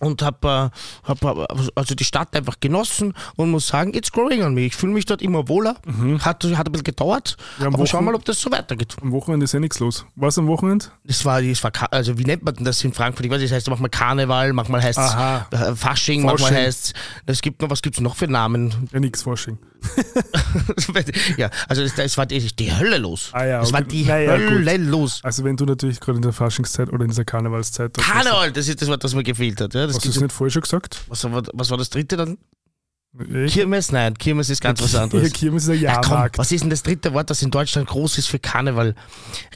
und 0.00 0.22
habe 0.22 0.70
äh, 0.72 1.08
hab, 1.08 1.22
hab, 1.22 1.48
also 1.74 1.94
die 1.94 2.04
Stadt 2.04 2.34
einfach 2.36 2.56
genossen 2.60 3.14
und 3.36 3.50
muss 3.50 3.68
sagen, 3.68 3.94
it's 3.94 4.12
growing 4.12 4.42
on 4.42 4.54
me. 4.54 4.62
Ich 4.62 4.76
fühle 4.76 4.92
mich 4.92 5.04
dort 5.06 5.22
immer 5.22 5.48
wohler. 5.48 5.76
Hat, 6.20 6.44
hat 6.44 6.44
ein 6.44 6.72
bisschen 6.72 6.84
gedauert, 6.84 7.36
Ja, 7.58 7.66
aber 7.66 7.78
schauen 7.86 7.86
wir 7.86 7.92
Wochen- 7.92 8.04
mal, 8.06 8.14
ob 8.14 8.24
das 8.24 8.40
so 8.40 8.50
weitergeht. 8.50 8.96
Am 9.00 9.12
Wochenende 9.12 9.44
ist 9.44 9.52
ja 9.52 9.60
nichts 9.60 9.78
los. 9.80 10.06
Was 10.16 10.38
am 10.38 10.46
Wochenende? 10.46 10.86
Das 11.04 11.24
war, 11.24 11.42
das 11.42 11.62
war, 11.64 11.72
also 11.90 12.18
wie 12.18 12.24
nennt 12.24 12.44
man 12.44 12.54
das 12.60 12.82
in 12.84 12.92
Frankfurt? 12.92 13.26
Ich 13.26 13.32
weiß 13.32 13.40
nicht, 13.40 13.50
das 13.50 13.56
heißt 13.56 13.68
manchmal 13.68 13.90
Karneval, 13.90 14.52
manchmal 14.52 14.82
heißt 14.82 14.98
es 14.98 15.14
äh, 15.60 15.74
Fasching, 15.74 16.22
manchmal 16.22 16.50
Fasching. 16.52 16.66
heißt 16.66 16.94
es, 17.26 17.40
gibt 17.42 17.62
noch, 17.62 17.70
was 17.70 17.82
gibt 17.82 17.96
es 17.96 18.00
noch 18.00 18.16
für 18.16 18.28
Namen? 18.28 18.88
Ja, 18.92 19.00
nichts 19.00 19.22
Forschung. 19.22 19.58
ja, 21.36 21.50
also 21.68 21.82
es, 21.82 21.96
es 21.98 22.16
war 22.18 22.26
die, 22.26 22.38
die 22.56 22.74
Hölle 22.74 22.98
los. 22.98 23.30
Ah 23.32 23.44
ja, 23.44 23.62
es 23.62 23.72
war 23.72 23.80
okay. 23.80 23.88
die 23.90 24.04
Naja, 24.04 24.32
Hölle 24.36 24.76
los. 24.78 25.20
Also 25.22 25.44
wenn 25.44 25.56
du 25.56 25.64
natürlich 25.64 26.00
gerade 26.00 26.16
in 26.16 26.22
der 26.22 26.32
Faschingszeit 26.32 26.92
oder 26.92 27.04
in 27.04 27.10
dieser 27.10 27.24
Karnevalszeit... 27.24 27.96
das- 27.96 28.04
Karneval, 28.04 28.52
das 28.52 28.68
ist 28.68 28.80
das 28.82 28.88
Wort, 28.88 29.02
das 29.04 29.14
mir 29.14 29.22
gefehlt 29.24 29.60
hat. 29.60 29.74
Ja, 29.74 29.86
das 29.86 29.96
Hast 29.96 30.04
du 30.04 30.10
es 30.10 30.20
nicht 30.20 30.32
vorher 30.32 30.50
schon 30.52 30.62
gesagt? 30.62 31.00
was, 31.08 31.24
war, 31.24 31.42
was 31.52 31.70
war 31.70 31.78
das 31.78 31.90
dritte 31.90 32.16
dann? 32.16 32.38
Ich, 33.46 33.54
Kirmes? 33.54 33.90
Nein, 33.90 34.14
Kirmes 34.18 34.50
ist 34.50 34.60
ganz 34.60 34.82
was 34.82 34.94
anderes. 34.96 35.22
Ja, 35.24 35.30
Kirmes 35.30 35.64
ist 35.64 35.70
ein 35.70 35.80
Ja, 35.80 35.92
Jahrmarkt. 35.94 36.38
was 36.38 36.52
ist 36.52 36.60
denn 36.62 36.70
das 36.70 36.82
dritte 36.82 37.12
Wort, 37.14 37.30
das 37.30 37.42
in 37.42 37.50
Deutschland 37.50 37.88
groß 37.88 38.18
ist 38.18 38.26
für 38.26 38.38
Karneval? 38.38 38.94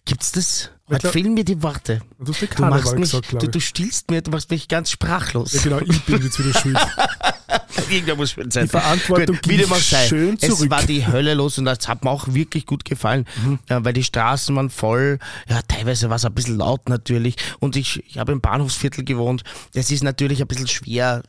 Gibt's 0.04 0.32
das? 0.32 0.70
Heute 0.88 1.08
fehlen 1.10 1.34
mir 1.34 1.44
die 1.44 1.62
Worte. 1.62 2.00
du 2.18 2.32
ja 2.32 2.46
Du 2.54 2.62
machst 2.64 2.92
mich, 2.94 3.10
gesagt, 3.12 3.32
du, 3.42 3.46
du 3.48 3.60
stillst 3.60 4.10
mir, 4.10 4.20
du 4.20 4.30
machst 4.30 4.50
mich 4.50 4.68
ganz 4.68 4.90
sprachlos. 4.90 5.52
Ja, 5.52 5.62
genau, 5.62 5.78
ich 5.80 6.02
bin 6.04 6.22
jetzt 6.22 6.38
wieder 6.38 6.58
schuld. 6.58 6.76
Irgendwer 7.90 8.16
muss 8.16 8.32
schön 8.32 8.50
sein. 8.50 8.64
Die 8.64 8.70
Verantwortung 8.70 9.36
Gut, 9.36 9.48
wie 9.48 9.56
dem 9.56 9.72
auch 9.72 9.76
sei. 9.76 10.06
schön 10.06 10.38
Es 10.40 10.48
zurück. 10.56 10.70
war 10.70 10.82
die 10.84 11.06
Hölle 11.06 11.34
los 11.34 11.58
und 11.58 11.64
das 11.64 11.86
hat 11.88 12.04
mir 12.04 12.10
auch 12.10 12.28
wirklich 12.28 12.66
gut 12.66 12.84
gefallen, 12.84 13.24
Mhm. 13.44 13.58
ja, 13.68 13.84
weil 13.84 13.92
die 13.92 14.04
Straßen 14.04 14.54
waren 14.56 14.70
voll. 14.70 15.18
Ja, 15.48 15.60
teilweise 15.66 16.08
war 16.10 16.16
es 16.16 16.24
ein 16.24 16.34
bisschen 16.34 16.58
laut 16.58 16.88
natürlich. 16.88 17.36
Und 17.60 17.76
ich, 17.76 18.02
ich 18.06 18.18
habe 18.18 18.32
im 18.32 18.40
Bahnhofsviertel 18.40 19.04
gewohnt. 19.04 19.42
Das 19.74 19.90
ist 19.90 20.02
natürlich 20.04 20.40
ein 20.40 20.48
bisschen 20.48 20.68
schwer, 20.68 21.22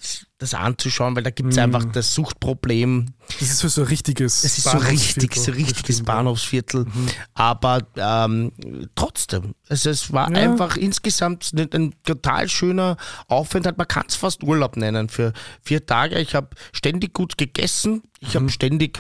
das 0.44 0.54
anzuschauen, 0.54 1.16
weil 1.16 1.24
da 1.24 1.30
gibt 1.30 1.50
es 1.52 1.56
Mhm. 1.58 1.64
einfach 1.64 1.86
das 1.86 2.14
Suchtproblem. 2.14 3.14
Das 3.40 3.42
ist 3.50 3.60
so 3.60 3.68
so 3.68 3.82
ein 3.82 3.88
richtiges 3.88 4.44
Es 4.44 4.58
ist 4.58 4.70
so 4.70 4.78
richtig, 4.78 5.36
so 5.36 5.52
richtiges 5.52 5.96
Stimmt, 5.98 6.10
ja. 6.10 6.14
Bahnhofsviertel. 6.16 6.86
Aber 7.34 7.80
ähm, 7.96 8.52
trotzdem, 8.96 9.56
also 9.70 9.90
es 9.90 10.12
war 10.14 10.30
Ja. 10.32 10.38
einfach 10.52 10.76
insgesamt 10.78 11.52
ein, 11.54 11.70
ein 11.74 11.96
total 12.04 12.50
schöner 12.50 12.98
Aufenthalt. 13.28 13.78
Man 13.78 13.88
kann 13.88 14.06
es 14.08 14.16
fast 14.16 14.44
Urlaub 14.44 14.78
nennen 14.78 15.10
für 15.10 15.34
vier 15.62 15.86
Tage. 15.86 16.20
Ich 16.20 16.36
habe 16.36 16.50
ständig 16.74 17.14
gut 17.14 17.38
gegessen. 17.38 18.04
Ich 18.20 18.30
Mhm. 18.34 18.40
habe 18.40 18.50
ständig 18.50 19.00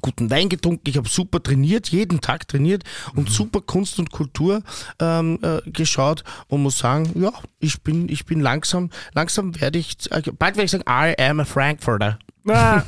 guten 0.00 0.30
Wein 0.30 0.48
getrunken, 0.48 0.88
ich 0.88 0.96
habe 0.96 1.08
super 1.08 1.42
trainiert, 1.42 1.88
jeden 1.88 2.20
Tag 2.20 2.46
trainiert 2.48 2.84
Mhm. 3.12 3.18
und 3.20 3.30
super 3.30 3.60
Kunst 3.60 3.98
und 3.98 4.10
Kultur 4.10 4.62
ähm, 5.00 5.38
äh, 5.42 5.60
geschaut 5.70 6.24
und 6.48 6.62
muss 6.62 6.78
sagen, 6.78 7.10
ja, 7.14 7.32
ich 7.58 7.82
bin, 7.82 8.08
ich 8.08 8.24
bin 8.26 8.40
langsam, 8.40 8.90
langsam 9.14 9.60
werde 9.60 9.78
ich, 9.78 9.96
äh, 10.10 10.22
bald 10.38 10.56
werde 10.56 10.64
ich 10.64 10.70
sagen, 10.70 10.84
I 10.88 11.14
am 11.22 11.40
a 11.40 11.44
Frankfurter. 11.44 12.18
Ah, 12.50 12.82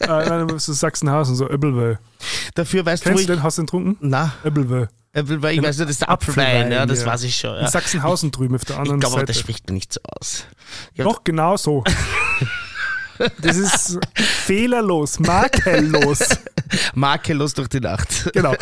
äh, 0.00 0.06
nein, 0.28 0.48
das 0.48 0.68
ist 0.68 0.80
Sachsenhausen, 0.80 1.36
so 1.36 1.48
Öbelwö. 1.48 1.94
Dafür 2.56 2.84
weißt 2.84 3.04
du, 3.04 3.10
wo 3.10 3.14
Kennst 3.14 3.22
ich, 3.30 3.36
den? 3.36 3.42
Hast 3.44 3.58
du 3.58 3.62
den 3.62 3.66
getrunken? 3.66 3.96
na, 4.00 4.32
Öbelwö. 4.44 4.86
Apfelwein, 5.12 5.54
ich 5.56 5.62
weiß 5.62 5.76
nicht, 5.78 5.84
das 5.88 5.90
ist 5.92 6.00
der 6.02 6.10
Apfelwein, 6.10 6.72
ja, 6.72 6.86
das 6.86 7.00
ja. 7.00 7.06
weiß 7.06 7.22
ich 7.24 7.36
schon. 7.36 7.54
In 7.56 7.62
Ja. 7.62 7.68
Sachsenhausen 7.68 8.30
drüben 8.32 8.54
auf 8.56 8.64
der 8.64 8.76
Ich 8.76 8.80
anderen 8.80 8.98
glaube, 9.00 9.14
aber 9.14 9.20
Seite. 9.22 9.32
das 9.32 9.38
spricht 9.40 9.68
mir 9.68 9.74
nicht 9.74 9.92
so 9.92 10.00
aus. 10.04 10.44
Ja, 10.94 11.04
Doch, 11.04 11.22
genau 11.24 11.56
so. 11.56 11.84
Das 13.40 13.56
ist 13.56 13.98
fehlerlos, 14.14 15.18
makellos. 15.20 16.20
Makellos 16.94 17.54
durch 17.54 17.68
die 17.68 17.80
Nacht. 17.80 18.30
Genau. 18.32 18.54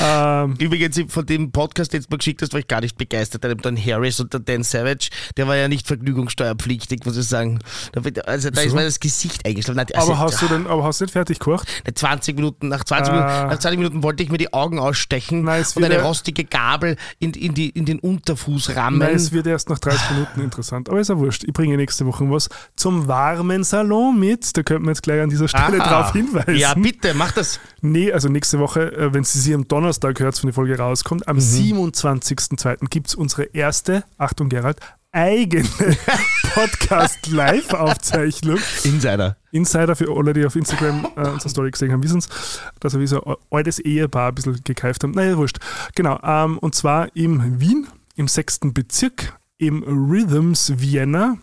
Ähm, 0.00 0.54
Übrigens, 0.58 1.00
von 1.08 1.26
dem 1.26 1.52
Podcast, 1.52 1.92
den 1.92 2.02
du 2.02 2.08
mir 2.10 2.18
geschickt 2.18 2.42
hast, 2.42 2.52
war 2.52 2.60
ich 2.60 2.68
gar 2.68 2.80
nicht 2.80 2.96
begeistert. 2.96 3.44
Der 3.44 3.54
Dan 3.54 3.76
Harris 3.76 4.20
und 4.20 4.32
der 4.32 4.40
Dan 4.40 4.62
Savage, 4.62 5.08
der 5.36 5.46
war 5.46 5.56
ja 5.56 5.68
nicht 5.68 5.86
vergnügungssteuerpflichtig, 5.86 7.04
muss 7.04 7.16
ich 7.16 7.26
sagen. 7.26 7.58
Also 7.94 8.10
da 8.10 8.22
ist 8.32 8.64
Wieso? 8.64 8.76
mir 8.76 8.84
das 8.84 9.00
Gesicht 9.00 9.46
eingeschlafen. 9.46 9.86
Also, 9.94 10.12
aber, 10.12 10.20
hast 10.20 10.42
du 10.42 10.48
denn, 10.48 10.66
aber 10.66 10.84
hast 10.84 11.00
du 11.00 11.04
nicht 11.04 11.12
fertig 11.12 11.38
gekocht? 11.38 11.68
20 11.92 12.36
Minuten, 12.36 12.68
nach 12.68 12.84
20, 12.84 13.12
Ah. 13.12 13.16
Minuten, 13.16 13.48
nach 13.48 13.58
20 13.58 13.78
Minuten 13.78 14.02
wollte 14.02 14.22
ich 14.22 14.30
mir 14.30 14.38
die 14.38 14.52
Augen 14.52 14.78
ausstechen 14.78 15.42
Nein, 15.44 15.64
und 15.74 15.84
eine 15.84 16.02
rostige 16.02 16.44
Gabel 16.44 16.96
in, 17.18 17.32
in, 17.34 17.54
die, 17.54 17.70
in 17.70 17.84
den 17.84 17.98
Unterfuß 17.98 18.76
rammen. 18.76 18.98
Nein, 18.98 19.14
es 19.14 19.32
wird 19.32 19.46
erst 19.46 19.68
nach 19.68 19.78
30 19.78 20.10
Minuten 20.10 20.40
interessant. 20.40 20.88
Aber 20.88 21.00
ist 21.00 21.08
ja 21.08 21.18
wurscht. 21.18 21.44
Ich 21.44 21.52
bringe 21.52 21.76
nächste 21.76 22.06
Woche 22.06 22.22
was 22.30 22.48
zum 22.76 23.08
warmen 23.08 23.64
Salon 23.64 24.18
mit. 24.18 24.56
Da 24.56 24.62
könnten 24.62 24.84
wir 24.84 24.90
jetzt 24.90 25.02
gleich 25.02 25.20
an 25.20 25.28
dieser 25.30 25.48
Stelle 25.48 25.80
Aha. 25.80 26.02
drauf 26.02 26.12
hinweisen. 26.12 26.56
Ja, 26.56 26.74
bitte, 26.74 27.14
mach 27.14 27.32
das. 27.32 27.60
Nee, 27.80 28.12
also 28.12 28.28
nächste 28.28 28.58
Woche, 28.58 28.92
äh, 28.92 29.12
wenn 29.12 29.24
Sie 29.24 29.38
sie 29.40 29.54
am 29.54 29.66
Donnerstag 29.72 30.20
hört, 30.20 30.40
wenn 30.42 30.50
die 30.50 30.52
Folge 30.52 30.76
rauskommt, 30.78 31.22
Mhm. 31.22 31.28
am 31.30 31.38
27.02. 31.38 32.88
gibt 32.90 33.06
es 33.08 33.14
unsere 33.14 33.44
erste, 33.44 34.04
Achtung 34.18 34.50
Gerald, 34.50 34.78
eigene 35.12 35.66
Podcast-Live-Aufzeichnung. 36.54 38.58
Insider. 38.84 39.38
Insider 39.50 39.96
für 39.96 40.14
alle, 40.14 40.34
die 40.34 40.44
auf 40.44 40.56
Instagram 40.56 41.06
äh, 41.16 41.26
unsere 41.28 41.48
Story 41.48 41.70
gesehen 41.70 41.90
haben, 41.90 42.02
wissen 42.02 42.18
es, 42.18 42.28
dass 42.80 42.92
wir 42.92 43.00
wie 43.00 43.06
so 43.06 43.24
ein 43.24 43.34
altes 43.50 43.78
Ehepaar 43.78 44.28
ein 44.28 44.34
bisschen 44.34 44.60
gekeift 44.62 45.04
haben. 45.04 45.12
Naja, 45.12 45.38
wurscht. 45.38 45.56
Genau, 45.94 46.18
ähm, 46.22 46.58
und 46.58 46.74
zwar 46.74 47.08
im 47.16 47.58
Wien, 47.60 47.86
im 48.16 48.28
sechsten 48.28 48.74
Bezirk, 48.74 49.38
im 49.56 49.82
Rhythms 49.84 50.74
Vienna. 50.76 51.38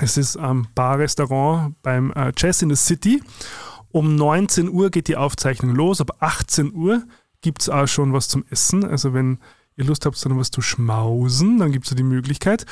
Es 0.00 0.16
ist 0.16 0.38
ein 0.38 0.68
Bar-Restaurant 0.74 1.74
beim 1.82 2.12
äh, 2.12 2.32
Jazz 2.34 2.62
in 2.62 2.70
the 2.70 2.76
City. 2.76 3.22
Um 3.90 4.16
19 4.16 4.70
Uhr 4.70 4.90
geht 4.90 5.08
die 5.08 5.16
Aufzeichnung 5.16 5.74
los. 5.74 6.00
Ab 6.00 6.16
18 6.20 6.72
Uhr 6.74 7.02
gibt 7.40 7.62
es 7.62 7.68
auch 7.68 7.86
schon 7.86 8.12
was 8.12 8.28
zum 8.28 8.44
Essen. 8.50 8.84
Also 8.84 9.14
wenn 9.14 9.38
ihr 9.76 9.84
Lust 9.84 10.04
habt, 10.04 10.22
dann 10.24 10.38
was 10.38 10.50
zu 10.50 10.60
schmausen, 10.60 11.58
dann 11.58 11.72
gibt 11.72 11.86
es 11.86 11.94
die 11.94 12.02
Möglichkeit. 12.02 12.66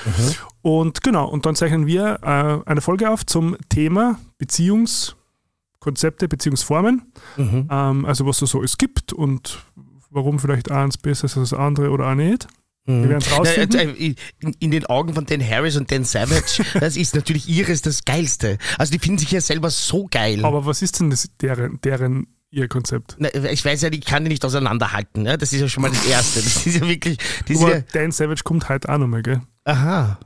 Und 0.63 1.03
genau, 1.03 1.29
und 1.29 1.47
dann 1.47 1.55
zeichnen 1.55 1.87
wir 1.87 2.19
äh, 2.23 2.69
eine 2.69 2.81
Folge 2.81 3.09
auf 3.11 3.25
zum 3.25 3.57
Thema 3.69 4.19
Beziehungskonzepte, 4.39 6.29
Beziehungsformen. 6.29 7.13
Mhm. 7.37 7.69
Ähm, 7.71 8.05
also 8.05 8.27
was 8.27 8.43
es 8.43 8.51
so 8.51 8.63
es 8.63 8.77
gibt 8.77 9.13
und 9.13 9.63
warum 10.11 10.39
vielleicht 10.41 10.71
eins 10.71 10.99
besser 10.99 11.27
ist 11.27 11.37
als 11.37 11.51
das 11.51 11.59
andere 11.59 11.91
oder 11.91 12.09
auch 12.09 12.15
nicht. 12.15 12.49
Mhm. 12.87 13.03
Wir 13.03 13.09
werden 13.11 13.23
es 13.23 13.33
rausfinden. 13.33 13.97
Äh, 13.97 14.15
in, 14.41 14.55
in 14.59 14.71
den 14.73 14.87
Augen 14.87 15.15
von 15.15 15.27
Dan 15.27 15.47
Harris 15.47 15.77
und 15.77 15.91
Dan 15.93 16.05
Savage, 16.05 16.65
das 16.81 16.97
ist 16.97 17.15
natürlich 17.15 17.49
ihres 17.49 17.83
das 17.83 18.05
Geilste. 18.05 18.59
Also 18.79 18.93
die 18.93 18.99
finden 18.99 19.19
sich 19.19 19.31
ja 19.31 19.41
selber 19.41 19.71
so 19.71 20.09
geil. 20.11 20.45
Aber 20.45 20.67
was 20.67 20.83
ist 20.83 20.99
denn 20.99 21.11
das, 21.11 21.29
deren, 21.41 21.81
deren 21.83 22.27
ihr 22.57 22.69
Konzept? 22.69 23.17
Na, 23.19 23.29
ich 23.35 23.65
weiß 23.65 23.83
ja, 23.83 23.91
ich 23.93 24.05
kann 24.05 24.25
die 24.25 24.31
nicht 24.31 24.45
auseinanderhalten. 24.45 25.23
Ne? 25.23 25.39
Das 25.39 25.53
ist 25.53 25.61
ja 25.61 25.69
schon 25.69 25.83
mal 25.83 25.91
das 25.91 26.05
Erste. 26.07 26.41
Das 26.43 26.67
ist 26.67 26.75
ja 26.81 26.89
wirklich. 26.89 27.19
Das 27.47 27.63
Aber 27.63 27.77
ja, 27.77 27.83
Dan 27.93 28.11
Savage 28.13 28.43
kommt 28.45 28.69
heute 28.69 28.89
auch 28.89 28.99
nochmal, 28.99 29.23
gell? 29.23 29.43
aha, 29.65 30.19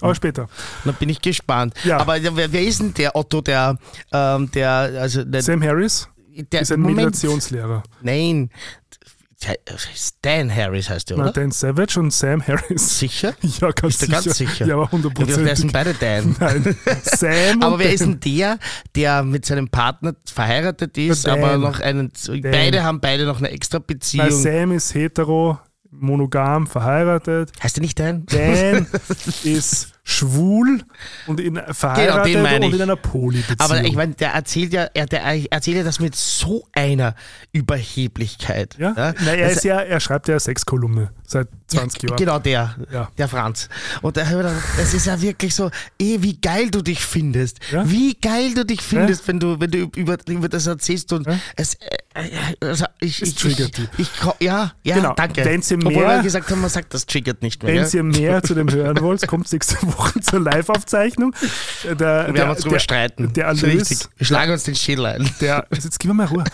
Aber 0.00 0.14
später. 0.14 0.48
da 0.84 0.92
bin 0.92 1.08
ich 1.08 1.20
gespannt. 1.20 1.74
Ja. 1.84 1.98
Aber 1.98 2.16
wer, 2.22 2.52
wer 2.52 2.62
ist 2.62 2.80
denn 2.80 2.94
der 2.94 3.16
Otto, 3.16 3.40
der, 3.40 3.78
ähm, 4.12 4.50
der, 4.52 4.70
also 5.00 5.24
der, 5.24 5.42
Sam 5.42 5.62
Harris 5.62 6.08
der 6.52 6.60
ist 6.60 6.70
ein 6.72 6.80
Moment, 6.80 6.98
Meditationslehrer. 6.98 7.82
Nein, 8.02 8.50
Dan 10.22 10.54
Harris 10.54 10.90
heißt 10.90 11.10
der, 11.10 11.16
Na, 11.16 11.24
oder? 11.24 11.32
Dan 11.32 11.52
Savage 11.52 12.00
und 12.00 12.12
Sam 12.12 12.44
Harris. 12.46 12.98
Sicher? 12.98 13.34
Ja, 13.42 13.70
ganz 13.70 13.98
Bist 13.98 14.02
du 14.02 14.06
sicher. 14.06 14.22
ganz 14.24 14.36
sicher? 14.36 14.66
Ja, 14.66 14.74
aber 14.76 14.88
Ja, 14.92 15.44
wer 15.44 15.56
sind 15.56 15.70
100%. 15.70 15.72
beide 15.72 15.94
Dan? 15.94 16.36
Nein, 16.40 16.76
Sam 17.02 17.62
Aber 17.62 17.78
wer 17.78 17.92
ist 17.92 18.00
Dan. 18.00 18.18
denn 18.20 18.32
der, 18.36 18.58
der 18.96 19.22
mit 19.22 19.46
seinem 19.46 19.68
Partner 19.68 20.14
verheiratet 20.26 20.98
ist, 20.98 21.26
Dan. 21.26 21.38
aber 21.42 21.56
noch 21.58 21.78
einen. 21.80 22.10
Beide 22.42 22.82
haben 22.82 23.00
beide 23.00 23.26
noch 23.26 23.38
eine 23.38 23.50
extra 23.50 23.78
Beziehung. 23.78 24.30
Sam 24.32 24.72
ist 24.72 24.94
hetero, 24.94 25.58
monogam 25.90 26.66
verheiratet. 26.66 27.52
Heißt 27.62 27.76
der 27.76 27.82
nicht 27.82 27.98
Dan? 27.98 28.26
Dan 28.26 28.86
ist 29.44 29.92
schwul 30.10 30.80
und 31.26 31.38
in, 31.38 31.60
verheiratet 31.72 32.32
Genau, 32.32 32.38
den 32.38 32.42
meine 32.42 32.66
und 32.66 32.74
in 32.74 32.80
einer 32.80 32.96
Polybeziehung. 32.96 33.56
Aber 33.60 33.84
ich 33.84 33.94
meine, 33.94 34.14
der 34.14 34.30
erzählt 34.32 34.72
ja, 34.72 34.88
er, 34.94 35.04
der 35.04 35.22
erzählt 35.52 35.76
ja 35.76 35.82
das 35.84 36.00
mit 36.00 36.16
so 36.16 36.66
einer 36.72 37.14
Überheblichkeit. 37.52 38.76
ja? 38.78 38.92
Na, 38.96 39.12
er, 39.34 39.50
Das- 39.50 39.64
ja, 39.64 39.80
er 39.80 40.00
schreibt 40.00 40.28
ja 40.28 40.40
Sexkolumne 40.40 41.10
seit 41.26 41.48
20 41.66 42.04
Jahren. 42.04 42.16
Genau 42.16 42.38
der, 42.38 42.74
Ja. 42.90 43.10
der 43.18 43.28
Franz. 43.28 43.68
Und 44.00 44.16
da 44.16 44.22
hab 44.22 44.30
ich 44.30 44.36
gedacht, 44.38 44.56
es 44.80 44.94
ist 44.94 45.06
ja 45.06 45.20
wirklich 45.20 45.54
so, 45.54 45.70
eh, 45.98 46.16
wie 46.22 46.40
geil 46.40 46.70
du 46.70 46.80
dich 46.80 47.00
findest. 47.04 47.58
Ja. 47.70 47.88
Wie 47.88 48.14
geil 48.14 48.54
du 48.54 48.64
dich 48.64 48.80
findest, 48.80 49.28
wenn 49.28 49.38
du, 49.38 49.60
wenn 49.60 49.70
du 49.70 49.78
über, 49.94 50.16
über 50.26 50.48
das 50.48 50.66
erzählst 50.66 51.12
und 51.12 51.26
Ja. 51.26 51.38
es, 51.56 51.74
äh, 51.74 51.78
also 52.60 52.84
ich, 53.00 53.22
ich, 53.22 53.34
triggert 53.34 53.78
ich, 53.78 53.88
ich, 53.98 54.20
ko- 54.20 54.34
ja, 54.40 54.72
ja, 54.82 54.94
Genau. 54.96 55.14
danke. 55.14 55.44
Wenn 55.44 55.62
sie 55.62 55.74
Obwohl 55.76 55.92
mehr- 55.92 56.16
wir 56.16 56.22
gesagt 56.22 56.50
haben, 56.50 56.60
man 56.60 56.70
sagt, 56.70 56.92
das 56.94 57.06
triggert 57.06 57.42
nicht 57.42 57.62
mehr. 57.62 57.74
Wenn 57.74 57.90
ihr 57.90 58.02
mehr 58.02 58.42
zu 58.42 58.54
dem 58.54 58.70
hören 58.70 59.00
wollt, 59.00 59.26
kommt 59.26 59.50
nächste 59.52 59.76
Woche 59.86 60.20
zur 60.20 60.40
Live-Aufzeichnung. 60.40 61.34
Der, 61.84 61.94
wir 62.28 62.34
werden 62.34 62.50
uns 62.50 62.60
drüber 62.60 62.78
streiten. 62.80 63.32
Der 63.32 63.46
Erlös. 63.46 64.08
Wir 64.16 64.26
schlagen 64.26 64.52
uns 64.52 64.64
den 64.64 64.74
Schädel 64.74 65.06
ein. 65.06 65.30
der, 65.40 65.66
jetzt 65.72 65.98
gib 65.98 66.08
mir 66.08 66.14
mal 66.14 66.26
Ruhe. 66.26 66.44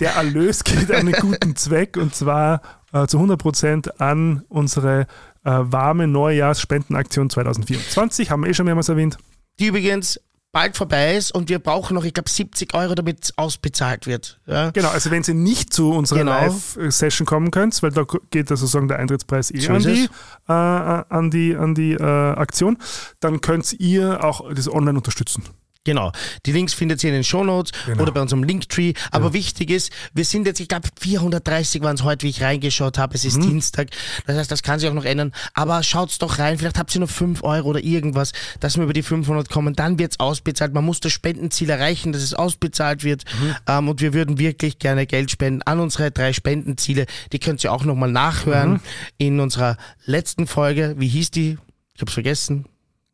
Der 0.00 0.12
Erlös 0.14 0.64
geht 0.64 0.90
an 0.90 1.00
einen 1.08 1.12
guten 1.12 1.54
Zweck 1.56 1.96
und 1.96 2.14
zwar 2.14 2.60
äh, 2.92 3.06
zu 3.06 3.18
100% 3.18 3.98
an 3.98 4.42
unsere 4.48 5.02
äh, 5.44 5.50
warme 5.50 6.06
Neujahrsspendenaktion 6.08 7.30
2024. 7.30 8.30
Haben 8.30 8.42
wir 8.44 8.50
eh 8.50 8.54
schon 8.54 8.66
mehrmals 8.66 8.88
erwähnt. 8.88 9.18
Die 9.60 9.66
übrigens 9.66 10.18
bald 10.54 10.76
vorbei 10.78 11.16
ist 11.16 11.34
und 11.34 11.50
wir 11.50 11.58
brauchen 11.58 11.94
noch, 11.94 12.04
ich 12.04 12.14
glaube, 12.14 12.30
70 12.30 12.72
Euro, 12.72 12.94
damit 12.94 13.24
es 13.24 13.36
ausbezahlt 13.36 14.06
wird. 14.06 14.40
Ja? 14.46 14.70
Genau, 14.70 14.88
also 14.88 15.10
wenn 15.10 15.22
Sie 15.22 15.34
nicht 15.34 15.74
zu 15.74 15.90
unserer 15.90 16.20
Genau. 16.20 16.30
Live-Session 16.32 17.26
kommen 17.26 17.50
könnt, 17.50 17.82
weil 17.82 17.90
da 17.90 18.04
geht 18.30 18.48
ja 18.48 18.56
sozusagen 18.56 18.88
der 18.88 18.98
Eintrittspreis 19.00 19.50
eh 19.50 19.60
So 19.60 19.72
an 19.74 19.82
die, 19.82 20.04
es. 20.04 20.08
äh, 20.48 20.52
an 20.52 21.30
die, 21.30 21.54
an 21.54 21.74
die 21.74 21.92
äh, 21.92 22.02
Aktion, 22.02 22.78
dann 23.20 23.42
könnt 23.42 23.70
ihr 23.74 24.24
auch 24.24 24.50
das 24.54 24.72
online 24.72 24.96
unterstützen. 24.96 25.42
Genau. 25.84 26.12
Die 26.46 26.52
Links 26.52 26.72
findet 26.72 27.04
ihr 27.04 27.10
in 27.10 27.14
den 27.14 27.24
Shownotes 27.24 27.72
Genau. 27.84 28.02
oder 28.02 28.12
bei 28.12 28.20
unserem 28.22 28.42
Linktree. 28.42 28.94
Aber 29.10 29.34
wichtig 29.34 29.70
ist, 29.70 29.92
wir 30.14 30.24
sind 30.24 30.46
jetzt, 30.46 30.58
ich 30.60 30.68
glaube, 30.68 30.88
430 30.98 31.82
waren 31.82 31.94
es 31.96 32.02
heute, 32.02 32.24
wie 32.24 32.30
ich 32.30 32.42
reingeschaut 32.42 32.96
habe. 32.96 33.12
Mhm. 33.12 33.16
Es 33.16 33.24
ist 33.26 33.42
Dienstag. 33.42 33.88
Das 34.26 34.36
heißt, 34.36 34.50
das 34.50 34.62
kann 34.62 34.78
sich 34.80 34.88
auch 34.88 34.94
noch 34.94 35.04
ändern. 35.04 35.32
Aber 35.52 35.82
schaut's 35.82 36.16
doch 36.18 36.38
rein. 36.38 36.56
Vielleicht 36.58 36.78
habt 36.78 36.94
ihr 36.94 37.00
nur 37.00 37.08
5 37.08 37.42
Euro 37.44 37.68
oder 37.68 37.80
irgendwas, 37.84 38.32
dass 38.60 38.76
wir 38.76 38.84
über 38.84 38.94
die 38.94 39.02
500 39.02 39.50
kommen. 39.50 39.74
Dann 39.74 39.98
wird's 39.98 40.18
ausbezahlt. 40.20 40.72
Man 40.72 40.84
muss 40.86 41.00
das 41.00 41.12
Spendenziel 41.12 41.68
erreichen, 41.68 42.12
dass 42.12 42.22
es 42.22 42.32
ausbezahlt 42.32 43.04
wird. 43.04 43.24
Mhm. 43.40 43.54
Ähm, 43.68 43.88
und 43.88 44.00
wir 44.00 44.14
würden 44.14 44.38
wirklich 44.38 44.78
gerne 44.78 45.06
Geld 45.06 45.30
spenden 45.30 45.60
an 45.62 45.80
unsere 45.80 46.10
drei 46.10 46.32
Spendenziele. 46.32 47.04
Die 47.32 47.38
könnt 47.38 47.62
ihr 47.62 47.72
auch 47.72 47.84
nochmal 47.84 48.10
nachhören 48.10 48.72
Mhm. 48.72 48.80
in 49.18 49.40
unserer 49.40 49.76
letzten 50.06 50.46
Folge. 50.46 50.94
Wie 50.98 51.08
hieß 51.08 51.30
die? 51.30 51.58
Ich 51.94 52.00
hab's 52.00 52.14
vergessen. 52.14 52.64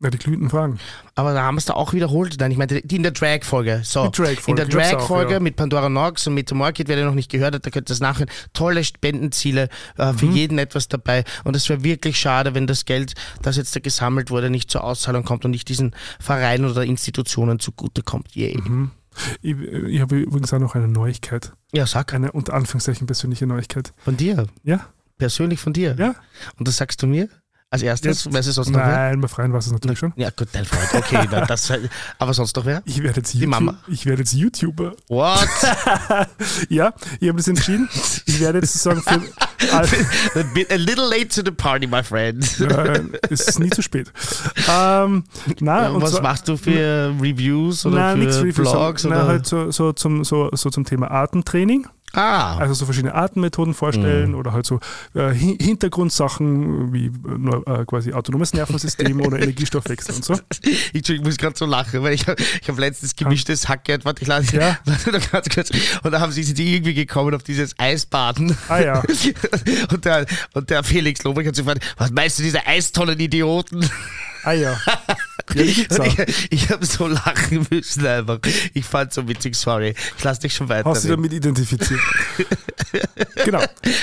Ja, 0.03 0.09
die 0.09 0.17
glühenden 0.17 0.49
Fragen. 0.49 0.79
Aber 1.13 1.33
da 1.33 1.43
haben 1.43 1.55
wir 1.55 1.59
es 1.59 1.65
da 1.65 1.73
auch 1.73 1.93
wiederholt. 1.93 2.35
Nein, 2.39 2.49
ich 2.51 2.57
meinte 2.57 2.81
die 2.81 2.95
in 2.95 3.03
der 3.03 3.11
Drag-Folge. 3.11 3.81
So, 3.83 4.09
Drag-Folge, 4.09 4.41
in 4.47 4.55
der 4.55 4.65
Drag-Folge 4.65 5.33
ja. 5.33 5.39
mit 5.39 5.55
Pandora 5.55 5.89
Nox 5.89 6.25
und 6.25 6.33
Meta 6.33 6.55
Market, 6.55 6.87
wer 6.87 6.95
den 6.95 7.05
noch 7.05 7.13
nicht 7.13 7.29
gehört 7.29 7.53
hat, 7.53 7.65
da 7.65 7.69
könnt 7.69 7.85
ihr 7.85 7.93
das 7.93 7.99
nachhören. 7.99 8.29
Tolle 8.53 8.83
Spendenziele, 8.83 9.69
äh, 9.97 10.11
Mhm. 10.11 10.17
für 10.17 10.25
jeden 10.25 10.57
etwas 10.57 10.87
dabei. 10.87 11.23
Und 11.43 11.55
es 11.55 11.69
wäre 11.69 11.83
wirklich 11.83 12.19
schade, 12.19 12.55
wenn 12.55 12.65
das 12.65 12.85
Geld, 12.85 13.13
das 13.43 13.57
jetzt 13.57 13.75
da 13.75 13.79
gesammelt 13.79 14.31
wurde, 14.31 14.49
nicht 14.49 14.71
zur 14.71 14.83
Auszahlung 14.83 15.23
kommt 15.23 15.45
und 15.45 15.51
nicht 15.51 15.69
diesen 15.69 15.95
Vereinen 16.19 16.65
oder 16.65 16.83
Institutionen 16.83 17.59
zugutekommt. 17.59 18.35
Yay. 18.35 18.57
Mhm. 18.57 18.89
Ich, 19.41 19.55
ich 19.57 20.01
habe 20.01 20.17
übrigens 20.17 20.51
auch 20.53 20.59
noch 20.59 20.73
eine 20.73 20.87
Neuigkeit. 20.87 21.53
Ja, 21.73 21.85
sag. 21.85 22.13
Eine 22.13 22.31
unter 22.31 22.53
Anführungszeichen 22.53 23.05
persönliche 23.05 23.45
Neuigkeit. 23.45 23.93
Von 23.97 24.17
dir. 24.17 24.47
Ja? 24.63 24.87
Persönlich 25.17 25.59
von 25.59 25.73
dir. 25.73 25.95
Ja? 25.99 26.15
Und 26.57 26.67
das 26.67 26.77
sagst 26.77 27.03
du 27.03 27.07
mir? 27.07 27.27
Als 27.73 27.83
erstes? 27.83 28.25
Jetzt- 28.25 28.33
Weißt 28.33 28.49
du 28.49 28.51
sonst 28.51 28.69
noch 28.69 28.79
wer? 28.79 28.85
Nein, 28.87 29.21
bei 29.21 29.29
Freien 29.29 29.53
war 29.53 29.59
es 29.59 29.71
natürlich 29.71 29.97
schon. 29.97 30.11
Ja, 30.17 30.29
gut, 30.29 30.49
dein 30.51 30.65
Freund. 30.65 30.93
Okay, 30.93 31.25
na, 31.31 31.45
das, 31.45 31.71
aber 32.19 32.33
sonst 32.33 32.53
noch 32.57 32.65
wer? 32.65 32.81
Ich 32.83 33.01
werde 33.01 33.21
jetzt, 33.21 33.33
Die 33.33 33.47
Mama. 33.47 33.71
YouTube, 33.71 33.93
ich 33.93 34.05
werde 34.05 34.21
jetzt 34.23 34.33
YouTuber. 34.33 34.93
What? 35.07 35.47
Ja, 36.69 36.93
ich 37.21 37.29
habe 37.29 37.37
das 37.37 37.47
entschieden. 37.47 37.87
Ich 38.25 38.41
werde 38.41 38.59
jetzt 38.59 38.73
sozusagen 38.73 39.01
für. 39.01 39.21
a, 40.69 40.75
little 40.75 41.07
late 41.07 41.29
to 41.29 41.41
the 41.45 41.51
party, 41.51 41.87
my 41.87 42.03
friend. 42.03 42.43
äh, 42.59 43.03
es 43.29 43.41
ist 43.47 43.59
nie 43.59 43.69
zu 43.69 43.81
spät. 43.81 44.11
Ähm, 44.69 45.23
na, 45.61 45.89
und 45.91 46.01
was 46.01 46.11
zwar, 46.11 46.23
machst 46.23 46.47
du 46.49 46.57
für 46.57 47.13
Reviews 47.21 47.85
oder 47.85 47.95
na, 47.97 48.11
für 48.11 48.17
nichts 48.17 48.37
Reviews, 48.37 48.69
Vlogs? 48.69 49.03
na, 49.05 49.09
oder? 49.15 49.27
halt 49.27 49.45
so, 49.45 49.71
so, 49.71 49.93
zum, 49.93 50.25
so, 50.25 50.49
so 50.53 50.69
zum 50.69 50.83
Thema 50.83 51.09
Artentraining. 51.09 51.87
Ah, 52.13 52.57
Also 52.57 52.73
so 52.73 52.85
verschiedene 52.85 53.13
Artenmethoden 53.15 53.73
vorstellen 53.73 54.35
oder 54.35 54.53
halt 54.53 54.65
so 54.65 54.79
äh, 55.15 55.29
Hi- 55.33 55.57
Hintergrundsachen 55.59 56.93
wie 56.93 57.05
äh, 57.07 57.85
quasi 57.85 58.13
autonomes 58.13 58.53
Nervensystem 58.53 59.21
oder 59.21 59.37
Energiestoffwechsel 59.41 60.15
und 60.15 60.25
so. 60.25 60.39
ich, 60.93 61.09
ich 61.09 61.21
muss 61.21 61.37
gerade 61.37 61.57
so 61.57 61.65
lachen, 61.65 62.03
weil 62.03 62.13
ich, 62.13 62.27
hab- 62.27 62.39
ich 62.39 62.67
habe 62.67 62.79
letztens 62.81 63.15
gemischtes 63.15 63.67
Hack 63.69 63.85
gehört. 63.85 64.05
Warte, 64.05 64.21
ich 64.21 64.27
lade 64.27 64.45
Ja. 64.55 64.77
warte 64.85 65.11
noch 65.11 65.31
ganz 65.31 65.49
kurz. 65.49 65.69
Und 66.03 66.11
da 66.11 66.19
haben 66.19 66.31
sie 66.31 66.43
sind 66.43 66.57
die 66.57 66.75
irgendwie 66.75 66.93
gekommen 66.93 67.33
auf 67.35 67.43
dieses 67.43 67.77
Eisbaden. 67.79 68.57
Ah 68.67 68.79
ja. 68.79 69.03
Und 69.91 70.05
der, 70.05 70.25
und 70.53 70.69
der 70.69 70.83
Felix 70.83 71.23
Lobrecht 71.23 71.47
hat 71.49 71.55
sich 71.55 71.65
gefragt, 71.65 71.93
was 71.97 72.11
meinst 72.11 72.39
du, 72.39 72.43
diese 72.43 72.65
Eistonnen-Idioten? 72.65 73.87
Ah 74.43 74.53
ja. 74.53 74.79
Ja, 75.53 75.63
ich 75.63 76.47
ich 76.49 76.69
habe 76.69 76.85
so 76.85 77.07
lachen 77.07 77.67
müssen 77.69 78.05
einfach. 78.05 78.39
Ich 78.73 78.85
fand 78.85 79.11
so 79.11 79.27
witzig, 79.27 79.55
sorry. 79.55 79.93
Ich 80.17 80.23
lass 80.23 80.39
dich 80.39 80.53
schon 80.53 80.69
weiter. 80.69 80.89
Hast 80.89 81.03
du 81.03 81.09
damit 81.09 81.33
identifiziert? 81.33 81.99
genau. 83.45 83.61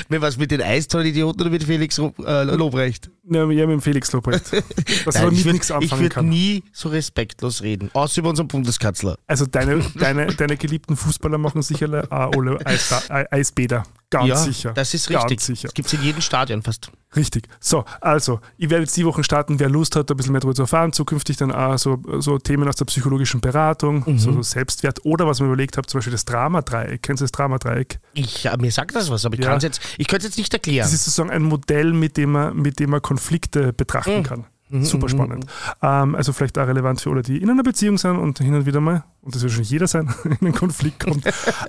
Mit 0.09 0.20
was 0.20 0.36
mit 0.36 0.51
den 0.51 0.61
Eistonnen-Idioten 0.61 1.41
oder 1.41 1.51
mit 1.51 1.64
Felix 1.64 1.99
äh, 1.99 2.43
Lobrecht? 2.45 3.11
Ja, 3.30 3.47
mit 3.47 3.59
dem 3.59 3.80
Felix 3.80 4.12
Lobrecht. 4.12 4.45
Das 5.05 5.14
Nein, 5.14 5.32
ich 5.32 5.45
nichts 5.47 5.70
Ich 5.70 5.74
anfangen 5.76 6.03
würde 6.03 6.14
kann. 6.16 6.28
nie 6.28 6.64
so 6.72 6.89
respektlos 6.91 7.62
reden, 7.62 7.91
außer 7.95 8.20
über 8.20 8.30
unseren 8.30 8.49
Bundeskanzler. 8.49 9.16
Also 9.26 9.47
deine, 9.47 9.78
deine, 9.95 10.26
deine 10.26 10.57
geliebten 10.57 10.97
Fußballer 10.97 11.39
machen 11.39 11.62
sicher 11.62 12.05
auch 12.11 12.32
alle 12.36 12.59
Eis, 12.66 12.93
Ei- 13.11 13.26
Eisbäder. 13.30 13.84
Ganz 14.11 14.28
ja, 14.28 14.36
sicher. 14.36 14.72
das 14.72 14.93
ist 14.93 15.09
richtig. 15.09 15.28
Ganz 15.39 15.47
sicher. 15.47 15.68
Das 15.68 15.74
gibt 15.74 15.86
es 15.89 15.95
in 15.95 16.03
jedem 16.03 16.20
Stadion 16.20 16.62
fast. 16.62 16.91
Richtig. 17.17 17.49
So, 17.59 17.85
also, 18.01 18.41
ich 18.59 18.69
werde 18.71 18.85
jetzt 18.85 18.97
die 18.97 19.07
Wochen 19.07 19.25
starten, 19.25 19.59
wer 19.59 19.69
Lust 19.71 19.97
hat, 19.97 20.11
ein 20.11 20.17
bisschen 20.17 20.33
mehr 20.33 20.41
darüber 20.41 20.55
zu 20.55 20.63
erfahren. 20.63 20.93
Zukünftig 20.93 21.37
dann 21.39 21.51
auch 21.53 21.79
so, 21.79 21.99
so 22.19 22.39
Themen 22.39 22.69
aus 22.69 22.77
der 22.77 22.85
psychologischen 22.85 23.41
Beratung, 23.41 24.05
Mhm. 24.07 24.19
so, 24.19 24.33
so 24.33 24.43
Selbstwert 24.43 25.05
oder 25.05 25.27
was 25.27 25.41
mir 25.41 25.47
überlegt 25.47 25.77
habe, 25.79 25.87
zum 25.87 25.99
Beispiel 25.99 26.13
das 26.13 26.25
Dramadreieck. 26.27 27.03
Kennst 27.03 27.21
du 27.21 27.25
das 27.25 27.33
Dramadreieck? 27.33 27.99
Ich, 28.13 28.45
ja, 28.45 28.57
mir 28.59 28.71
sagt 28.71 28.95
das 28.95 29.11
was, 29.11 29.25
aber 29.25 29.39
ich 29.39 29.45
Ja. 29.45 29.57
jetzt, 29.57 29.81
ich 29.97 30.07
könnte 30.07 30.27
es 30.27 30.33
jetzt 30.33 30.39
nicht 30.39 30.53
erklären. 30.53 30.85
Das 30.85 30.93
ist 30.93 31.05
sozusagen 31.07 31.31
ein 31.31 31.43
Modell, 31.43 31.93
mit 31.93 32.17
dem 32.17 32.33
man, 32.33 32.57
mit 32.57 32.79
dem 32.79 32.91
man 32.91 33.01
Konflikte 33.03 33.69
Mhm. 33.69 33.77
betrachten 33.77 34.23
kann. 34.71 34.85
Super 34.85 35.09
spannend. 35.09 35.47
Ähm, 35.83 36.14
also 36.14 36.33
vielleicht 36.33 36.59
auch 36.59 36.66
relevant 36.66 37.01
für 37.01 37.11
alle, 37.11 37.23
die 37.23 37.39
in 37.39 37.51
einer 37.51 37.62
Beziehung 37.62 37.99
sind 37.99 38.16
und 38.16 38.39
hin 38.39 38.55
und 38.55 38.66
wieder 38.66 38.81
mal, 38.81 39.05
und 39.23 39.35
das 39.35 39.43
wird 39.43 39.53
wahrscheinlich 39.53 39.71
jeder 39.71 39.87
sein, 39.87 40.12
in 40.25 40.37
einen 40.41 40.55
Konflikt 40.55 41.01
kommt. 41.01 41.25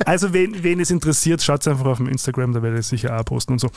Also 0.06 0.34
wen, 0.34 0.64
wen 0.64 0.80
es 0.80 0.92
interessiert, 0.92 1.42
schaut 1.42 1.68
einfach 1.68 1.86
auf 1.86 1.98
dem 1.98 2.08
Instagram, 2.08 2.54
da 2.54 2.62
werde 2.62 2.76
ich 2.76 2.82
es 2.82 2.90
sicher 2.90 3.20
auch 3.20 3.26
posten 3.26 3.54
und 3.54 3.60
so. 3.60 3.70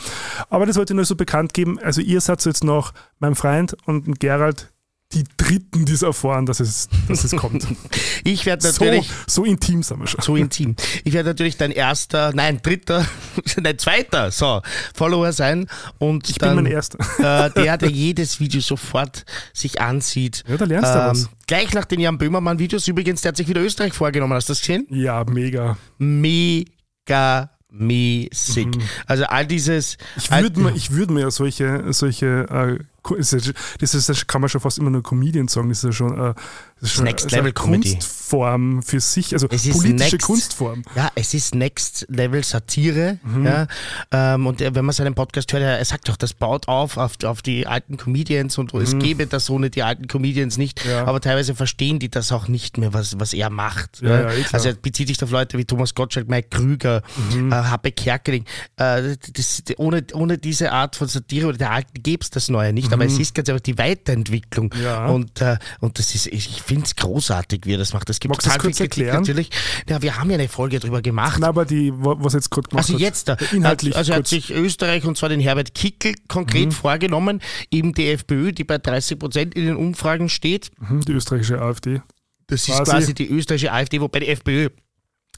Aber 0.51 0.67
das 0.67 0.77
wollte 0.77 0.93
ich 0.93 0.97
nur 0.97 1.05
so 1.05 1.17
bekannt 1.17 1.55
geben. 1.55 1.79
Also 1.79 2.01
ihr 2.01 2.21
seid 2.21 2.45
jetzt 2.45 2.65
noch 2.65 2.93
mein 3.19 3.35
Freund 3.35 3.77
und 3.87 4.21
Gerald, 4.21 4.72
die 5.15 5.25
Dritten, 5.37 5.85
die 5.85 5.93
es 5.93 6.03
erfahren, 6.03 6.47
dass 6.47 6.61
es, 6.61 6.89
dass 7.09 7.25
es 7.25 7.37
kommt. 7.37 7.67
ich 8.25 8.47
werde 8.47 8.63
so, 8.63 8.85
natürlich, 8.85 9.11
so 9.27 9.45
intim 9.45 9.83
sind 9.83 10.01
wir 10.01 10.07
schon. 10.07 10.21
so 10.21 10.37
intim, 10.37 10.77
ich 11.05 11.13
werde 11.13 11.31
natürlich 11.31 11.57
dein 11.57 11.71
erster, 11.71 12.33
nein, 12.35 12.61
dritter, 12.63 13.07
nein, 13.63 13.79
zweiter, 13.79 14.31
so, 14.31 14.63
Follower 14.95 15.33
sein 15.33 15.69
und 15.99 16.29
Ich 16.29 16.39
bin 16.39 16.49
dann 16.49 16.57
mein 16.57 16.67
Erster. 16.67 16.99
äh, 17.19 17.51
der, 17.51 17.79
der 17.79 17.91
jedes 17.91 18.41
Video 18.41 18.61
sofort 18.61 19.25
sich 19.53 19.81
ansieht. 19.81 20.45
Ja, 20.49 20.57
da 20.57 20.65
lernst 20.65 20.95
du 20.95 20.99
was. 20.99 21.29
Gleich 21.47 21.73
nach 21.75 21.85
den 21.85 22.01
Jan 22.01 22.19
Böhmermann-Videos, 22.19 22.89
übrigens, 22.89 23.23
der 23.23 23.31
hat 23.31 23.37
sich 23.37 23.49
wieder 23.49 23.61
Österreich 23.61 23.93
vorgenommen, 23.93 24.35
hast 24.35 24.49
du 24.49 24.53
das 24.53 24.61
gesehen? 24.61 24.87
Ja, 24.91 25.25
mega. 25.25 25.77
Mega 25.99 27.51
mäßig. 27.73 28.69
Also 29.07 29.25
all 29.25 29.47
dieses. 29.47 29.97
Mhm. 29.97 30.23
Ich 30.23 30.31
würde 30.31 30.61
mir, 30.61 30.75
ich 30.75 30.91
würd 30.93 31.11
mir 31.11 31.21
ja 31.21 31.31
solche, 31.31 31.93
solche 31.93 32.27
äh, 32.51 32.85
Ist 33.17 33.33
das, 33.33 33.95
ist, 33.95 34.09
das 34.09 34.27
kann 34.29 34.41
man 34.41 34.49
schon 34.49 34.61
fast 34.61 34.79
immer 34.79 34.91
nur 34.91 35.03
Comedian 35.03 35.49
sagen, 35.49 35.69
das 35.69 35.79
ist 35.79 35.85
ja 35.85 35.93
schon, 35.93 36.13
äh, 36.13 36.35
das 36.81 36.91
ist 36.91 36.93
schon 36.93 37.05
Next 37.05 37.27
eine 37.27 37.37
Level 37.37 37.53
Comedy. 37.53 37.91
Kunstform 37.95 38.83
für 38.83 39.01
sich, 39.01 39.33
also 39.33 39.49
politische 39.49 39.89
next- 39.91 40.23
Kunstform. 40.23 40.83
Ja, 40.95 41.11
es 41.17 41.35
ist 41.35 41.55
Next 41.55 42.07
Level 42.09 42.45
Satire. 42.45 43.19
Mhm. 43.25 43.45
Ja, 43.47 43.67
ähm, 44.13 44.47
und 44.47 44.61
er- 44.61 44.75
wenn 44.75 44.85
man 44.85 44.93
seinen 44.95 45.15
Podcast 45.15 45.53
hört, 45.53 45.63
er, 45.63 45.85
sagt 45.85 46.09
doch, 46.09 46.17
das 46.17 46.33
baut 46.33 46.69
auf 46.69 46.97
auf, 46.97 47.13
auf 47.25 47.43
die 47.43 47.67
alten 47.67 47.97
Comedians 47.97 48.57
und 48.59 48.73
es 48.75 48.97
gäbe 48.99 49.27
das 49.27 49.51
ohne 49.51 49.69
die 49.71 49.83
alten 49.83 50.07
Comedians 50.07 50.57
nicht. 50.57 50.85
Mhm. 50.85 50.91
Ja. 50.91 51.05
Aber 51.07 51.21
teilweise 51.21 51.55
verstehen 51.55 51.99
die 51.99 52.09
das 52.11 52.31
auch 52.33 52.47
nicht 52.49 52.79
mehr, 52.79 52.93
was, 52.95 53.19
was 53.19 53.33
er 53.33 53.51
macht. 53.51 54.01
Ja, 54.01 54.31
eh 54.31 54.45
also 54.53 54.69
er 54.69 54.75
bezieht 54.75 55.09
sich 55.09 55.23
auf 55.23 55.31
Leute 55.31 55.59
wie 55.59 55.65
Thomas 55.65 55.95
Gottschalk, 55.95 56.29
Mike 56.29 56.49
Krüger, 56.51 57.03
Mhm. 57.33 57.51
äh, 57.53 57.55
Happe 57.57 57.91
Kerkeling. 57.93 58.45
Äh, 58.77 59.17
das, 59.33 59.63
ohne, 59.77 60.05
ohne 60.15 60.39
diese 60.39 60.71
Art 60.73 60.95
von 60.97 61.09
Satire 61.09 61.49
oder 61.49 61.59
der 61.59 61.71
alten 61.73 62.03
gäbe 62.03 62.23
es 62.23 62.31
das 62.31 62.49
Neue 62.49 62.73
nicht. 62.73 62.92
Mhm. 62.97 63.03
aber 63.03 63.07
es 63.07 63.19
ist 63.19 63.35
ganz 63.35 63.49
einfach 63.49 63.61
die 63.61 63.79
Weiterentwicklung. 63.79 64.75
Ja. 64.83 65.07
Und, 65.07 65.41
äh, 65.41 65.59
und 65.81 65.99
das 65.99 66.15
ist, 66.15 66.27
ich 66.27 66.63
finde 66.63 66.85
es 66.85 66.97
großartig, 66.97 67.63
wie 67.65 67.75
er 67.75 67.79
das 67.79 67.93
macht. 67.93 68.09
Das 68.09 68.21
gibt 68.21 68.35
Magst 68.35 68.47
du 68.47 68.51
das 68.51 68.59
kurz 68.59 68.81
erklären? 68.81 69.21
Natürlich. 69.21 69.51
Ja, 69.89 70.03
wir 70.03 70.19
haben 70.19 70.31
ja 70.31 70.37
eine 70.37 70.49
Folge 70.49 70.79
darüber 70.81 71.03
gemacht. 71.03 71.39
Na, 71.41 71.49
aber 71.49 71.65
die, 71.65 71.93
was 71.95 72.33
jetzt 72.33 72.51
gerade 72.51 72.69
gemacht 72.69 72.89
Also 72.89 72.99
jetzt 72.99 73.29
da. 73.29 73.37
Inhaltlich. 73.53 73.97
Also 73.97 74.15
hat 74.15 74.27
sich 74.29 74.51
Österreich 74.51 75.05
und 75.05 75.17
zwar 75.17 75.29
den 75.29 75.41
Herbert 75.41 75.75
Kickel 75.75 76.15
konkret 76.29 76.67
mhm. 76.67 76.73
vorgenommen, 76.73 77.41
eben 77.71 77.93
die 77.95 78.09
FPÖ, 78.09 78.53
die 78.53 78.65
bei 78.65 78.79
30 78.79 79.19
Prozent 79.19 79.55
in 79.55 79.67
den 79.67 79.77
Umfragen 79.77 80.29
steht. 80.29 80.71
Mhm, 80.79 81.01
die 81.03 81.13
österreichische 81.13 81.61
AfD. 81.61 82.03
Das 82.47 82.69
ist 82.69 82.85
quasi 82.85 83.15
die 83.15 83.29
österreichische 83.29 83.73
AfD, 83.73 84.01
wobei 84.01 84.21
die 84.21 84.29
FPÖ 84.29 84.69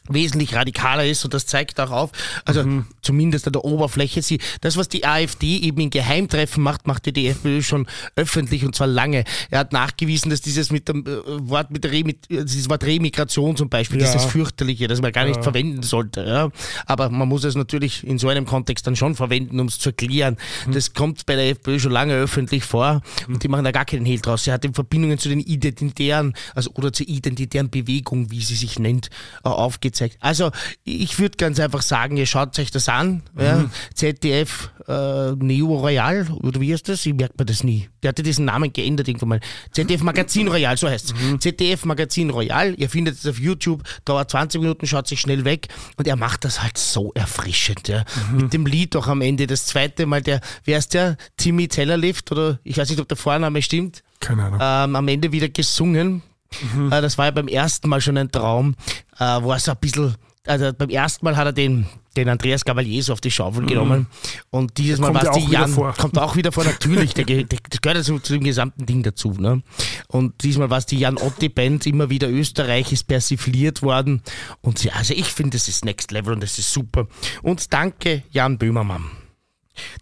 wesentlich 0.09 0.55
radikaler 0.55 1.07
ist 1.07 1.25
und 1.25 1.33
das 1.33 1.47
zeigt 1.47 1.81
auch 1.81 1.91
auf, 1.91 2.11
also 2.45 2.63
mhm. 2.63 2.87
zumindest 3.01 3.47
an 3.47 3.55
der 3.55 3.65
Oberfläche, 3.65 4.21
sie, 4.21 4.39
das, 4.61 4.77
was 4.77 4.89
die 4.89 5.07
AfD 5.07 5.57
eben 5.57 5.81
in 5.81 5.91
Geheimtreffen 5.91 6.63
macht, 6.63 6.87
macht 6.87 7.07
die 7.07 7.29
FPÖ 7.29 7.63
schon 7.63 7.87
öffentlich 8.15 8.67
und 8.67 8.75
zwar 8.75 8.87
lange. 8.87 9.25
Er 9.51 9.61
hat 9.61 9.73
nachgewiesen, 9.73 10.31
dass 10.31 10.43
dieses 10.43 10.71
mit 10.71 10.89
dem 10.89 11.07
äh, 11.07 11.49
Wort 11.49 11.71
mit, 11.71 11.87
Re, 11.87 12.05
mit 12.05 12.31
äh, 12.31 12.45
dieses 12.45 12.69
Wort 12.69 12.85
Remigration 12.85 13.57
zum 13.57 13.71
Beispiel, 13.71 14.01
ja. 14.01 14.07
dieses 14.07 14.25
fürchterliche, 14.27 14.89
das 14.89 15.01
man 15.01 15.13
gar 15.13 15.25
nicht 15.25 15.37
ja. 15.37 15.43
verwenden 15.43 15.83
sollte. 15.83 16.25
Ja. 16.25 16.51
Aber 16.85 17.09
man 17.09 17.27
muss 17.27 17.45
es 17.45 17.55
natürlich 17.55 18.05
in 18.05 18.19
so 18.19 18.29
einem 18.29 18.45
Kontext 18.45 18.87
dann 18.87 18.97
schon 18.97 19.15
verwenden, 19.15 19.59
um 19.59 19.69
es 19.69 19.79
zu 19.79 19.89
erklären. 19.91 20.37
Mhm. 20.67 20.73
Das 20.73 20.93
kommt 20.93 21.25
bei 21.25 21.35
der 21.35 21.49
FPÖ 21.51 21.79
schon 21.79 21.93
lange 21.93 22.15
öffentlich 22.15 22.65
vor 22.65 23.01
und 23.27 23.43
die 23.43 23.49
machen 23.49 23.65
da 23.65 23.71
gar 23.71 23.87
keinen 23.87 24.05
Hehl 24.05 24.21
draus. 24.21 24.45
Sie 24.45 24.53
hat 24.53 24.67
in 24.67 24.75
Verbindungen 24.75 25.19
zu 25.19 25.31
den 25.31 25.41
identitären, 25.41 26.35
also 26.55 26.71
oder 26.75 26.93
zur 26.93 27.09
identitären 27.09 27.71
Bewegung, 27.71 28.31
wie 28.31 28.43
sie 28.43 28.57
sich 28.57 28.79
nennt, 28.79 29.09
äh, 29.45 29.49
aufgezeigt 29.49 29.94
gezeigt. 29.95 30.17
Also 30.21 30.51
ich 30.85 31.19
würde 31.19 31.37
ganz 31.37 31.59
einfach 31.61 31.83
sagen, 31.83 32.17
ihr 32.17 32.27
schaut 32.27 32.59
euch 32.59 32.71
das 32.71 32.89
an. 32.89 33.23
Mhm. 33.35 33.43
Ja. 33.43 33.71
ZDF 33.95 34.71
äh, 34.89 35.33
Neo 35.33 35.75
Royal, 35.75 36.27
oder 36.43 36.61
wie 36.61 36.73
heißt 36.73 36.89
das? 36.89 37.07
Ich 37.07 37.15
merke 37.15 37.35
mir 37.39 37.47
das 37.47 37.65
nie. 37.65 37.89
Der 38.03 38.11
hatte 38.11 38.23
diesen 38.23 38.45
Namen 38.45 38.73
geändert 38.73 39.09
irgendwann 39.09 39.29
mal. 39.31 39.41
ZDF 39.73 40.03
Magazin 40.03 40.49
Royal, 40.49 40.77
so 40.77 40.89
heißt 40.89 41.07
es. 41.07 41.15
Mhm. 41.15 41.41
ZDF 41.41 41.85
Magazin 41.85 42.31
Royal, 42.31 42.75
ihr 42.75 42.91
findet 42.91 43.17
es 43.17 43.27
auf 43.27 43.39
YouTube, 43.39 43.83
dauert 44.05 44.31
20 44.31 44.61
Minuten, 44.61 44.87
schaut 44.87 45.07
sich 45.07 45.21
schnell 45.21 45.45
weg 45.45 45.69
und 45.97 46.07
er 46.07 46.17
macht 46.17 46.45
das 46.45 46.63
halt 46.63 46.77
so 46.77 47.13
erfrischend. 47.15 47.89
Ja. 47.89 48.05
Mhm. 48.31 48.37
Mit 48.43 48.53
dem 48.53 48.67
Lied 48.67 48.97
auch 48.97 49.07
am 49.07 49.23
Ende. 49.23 49.47
Das 49.47 49.67
zweite 49.67 50.07
Mal, 50.07 50.23
der, 50.23 50.41
wer 50.65 50.79
ist 50.79 50.95
der? 50.95 51.17
Timmy 51.37 51.69
Tellerlift 51.69 52.31
oder 52.33 52.59
ich 52.65 52.77
weiß 52.77 52.91
nicht, 52.91 53.01
ob 53.01 53.09
der 53.09 53.17
Vorname 53.17 53.63
stimmt. 53.63 54.03
Keine 54.21 54.45
Ahnung. 54.45 54.59
Ähm, 54.61 54.97
am 54.97 55.09
Ende 55.09 55.33
wieder 55.33 55.49
gesungen. 55.49 56.23
Mhm. 56.75 56.93
Äh, 56.93 57.01
das 57.01 57.19
war 57.19 57.27
ja 57.27 57.31
beim 57.31 57.49
ersten 57.49 57.89
Mal 57.89 58.01
schon 58.01 58.17
ein 58.17 58.31
Traum, 58.31 58.75
äh, 59.19 59.25
wo 59.43 59.53
er 59.53 59.59
so 59.59 59.73
ein 59.73 59.79
bisschen, 59.81 60.15
also 60.47 60.73
beim 60.77 60.91
ersten 60.91 61.25
Mal 61.25 61.37
hat 61.37 61.47
er 61.47 61.53
den, 61.53 61.87
den 62.17 62.29
Andreas 62.29 62.65
Gavalier 62.65 63.03
so 63.03 63.13
auf 63.13 63.21
die 63.21 63.31
Schaufel 63.31 63.63
mhm. 63.63 63.67
genommen 63.67 64.07
und 64.51 64.77
dieses 64.79 64.99
Mal 64.99 65.15
war 65.15 65.25
es 65.25 65.45
die 65.45 65.51
Jan, 65.51 65.71
vor. 65.71 65.95
kommt 65.95 66.19
auch 66.19 66.37
wieder 66.37 66.53
vor, 66.53 66.65
natürlich, 66.65 67.15
der, 67.15 67.25
der, 67.25 67.45
das 67.45 67.81
gehört 67.81 67.97
also 67.97 68.19
zu 68.19 68.35
dem 68.35 68.45
gesamten 68.45 68.87
Ding 68.87 69.03
dazu. 69.03 69.33
Ne? 69.33 69.63
Und 70.09 70.43
diesmal 70.43 70.71
war 70.71 70.79
es 70.79 70.87
die 70.87 70.99
Jan 70.99 71.17
Otti 71.17 71.49
Band, 71.49 71.87
immer 71.87 72.11
wieder 72.11 72.31
Österreich 72.31 72.93
ist 72.93 73.05
persifliert 73.05 73.83
worden 73.83 74.23
und 74.61 74.79
sie, 74.79 74.91
also 74.91 75.15
ich 75.15 75.27
finde, 75.27 75.57
das 75.57 75.69
ist 75.69 75.85
Next 75.85 76.11
Level 76.13 76.35
und 76.35 76.43
das 76.43 76.59
ist 76.59 76.73
super. 76.73 77.07
Und 77.43 77.73
danke 77.73 78.23
Jan 78.31 78.59
Böhmermann. 78.59 79.24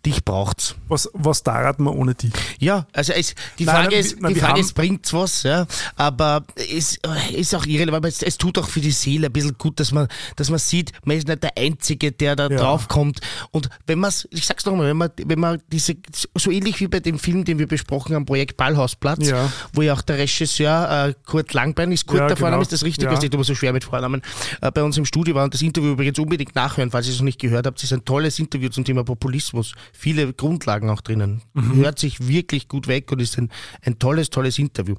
Dich 0.04 0.24
braucht's. 0.24 0.74
Was, 0.88 1.08
was 1.12 1.42
dauert 1.42 1.78
man 1.78 1.94
ohne 1.94 2.14
dich? 2.14 2.32
Ja, 2.58 2.86
also 2.92 3.12
es, 3.12 3.34
die 3.58 3.64
Frage 3.64 3.90
nein, 3.90 4.00
ist, 4.00 4.20
nein, 4.20 4.34
die 4.34 4.40
Frage 4.40 4.60
ist, 4.60 4.74
bringt's 4.74 5.12
was, 5.12 5.42
ja, 5.44 5.66
aber 5.96 6.44
es 6.56 6.98
ist 7.32 7.54
auch 7.54 7.64
irrelevant, 7.64 8.04
es, 8.06 8.22
es 8.22 8.38
tut 8.38 8.58
auch 8.58 8.68
für 8.68 8.80
die 8.80 8.90
Seele 8.90 9.26
ein 9.26 9.32
bisschen 9.32 9.56
gut, 9.56 9.80
dass 9.80 9.92
man, 9.92 10.08
dass 10.36 10.50
man 10.50 10.58
sieht, 10.58 10.92
man 11.04 11.16
ist 11.16 11.28
nicht 11.28 11.42
der 11.42 11.56
Einzige, 11.56 12.12
der 12.12 12.36
da 12.36 12.48
ja. 12.48 12.56
draufkommt. 12.56 13.20
Und 13.50 13.68
wenn 13.86 13.98
man 13.98 14.12
ich 14.30 14.46
sag's 14.46 14.64
nochmal, 14.66 14.88
wenn 14.88 14.96
man, 14.96 15.10
wenn 15.24 15.40
man 15.40 15.62
diese, 15.70 15.96
so 16.34 16.50
ähnlich 16.50 16.80
wie 16.80 16.88
bei 16.88 17.00
dem 17.00 17.18
Film, 17.18 17.44
den 17.44 17.58
wir 17.58 17.66
besprochen 17.66 18.14
haben, 18.14 18.26
Projekt 18.26 18.56
Ballhausplatz, 18.56 19.28
ja. 19.28 19.50
wo 19.72 19.82
ja 19.82 19.94
auch 19.94 20.02
der 20.02 20.18
Regisseur 20.18 21.08
äh, 21.08 21.14
Kurt 21.26 21.54
Langbein 21.54 21.92
ist, 21.92 22.06
Kurt 22.06 22.20
ja, 22.20 22.26
der 22.28 22.36
Vorname, 22.36 22.58
genau. 22.58 22.62
ist 22.62 22.72
das 22.72 22.84
richtig, 22.84 23.04
ja. 23.04 23.12
was 23.12 23.22
nicht 23.22 23.32
immer 23.32 23.44
so 23.44 23.54
schwer 23.54 23.72
mit 23.72 23.84
Vornamen, 23.84 24.22
äh, 24.60 24.70
bei 24.70 24.82
uns 24.82 24.96
im 24.96 25.04
Studio 25.04 25.34
war 25.34 25.44
und 25.44 25.54
das 25.54 25.62
Interview 25.62 25.92
übrigens 25.92 26.18
unbedingt 26.18 26.54
nachhören, 26.54 26.90
falls 26.90 27.06
ihr 27.06 27.12
es 27.12 27.18
noch 27.18 27.24
nicht 27.24 27.40
gehört 27.40 27.66
habt, 27.66 27.78
es 27.78 27.84
ist 27.84 27.92
ein 27.92 28.04
tolles 28.04 28.38
Interview 28.38 28.68
zum 28.68 28.84
Thema 28.84 29.04
Populismus 29.04 29.61
Journalismus 29.62 29.74
viele 29.92 30.32
Grundlagen 30.32 30.90
auch 30.90 31.00
drinnen. 31.00 31.42
Mhm. 31.54 31.76
Hört 31.76 31.98
sich 31.98 32.26
wirklich 32.26 32.68
gut 32.68 32.88
weg 32.88 33.10
und 33.12 33.20
ist 33.20 33.38
ein, 33.38 33.50
ein 33.82 33.98
tolles, 33.98 34.30
tolles 34.30 34.58
Interview. 34.58 34.96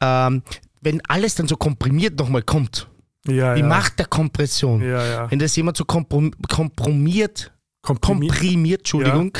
Ähm, 0.00 0.42
wenn 0.80 1.00
alles 1.06 1.34
dann 1.34 1.48
so 1.48 1.56
komprimiert 1.56 2.18
nochmal 2.18 2.42
kommt, 2.42 2.88
ja, 3.26 3.54
die 3.54 3.60
ja. 3.60 3.66
Macht 3.66 3.98
der 3.98 4.06
Kompression, 4.06 4.82
ja, 4.82 5.30
wenn 5.30 5.38
das 5.38 5.54
jemand 5.54 5.76
so 5.76 5.84
komprom 5.84 6.32
kompromiert 6.48 7.52
Komprimiert, 7.84 8.32
komprimiert 8.32 8.80
Entschuldigung, 8.82 9.36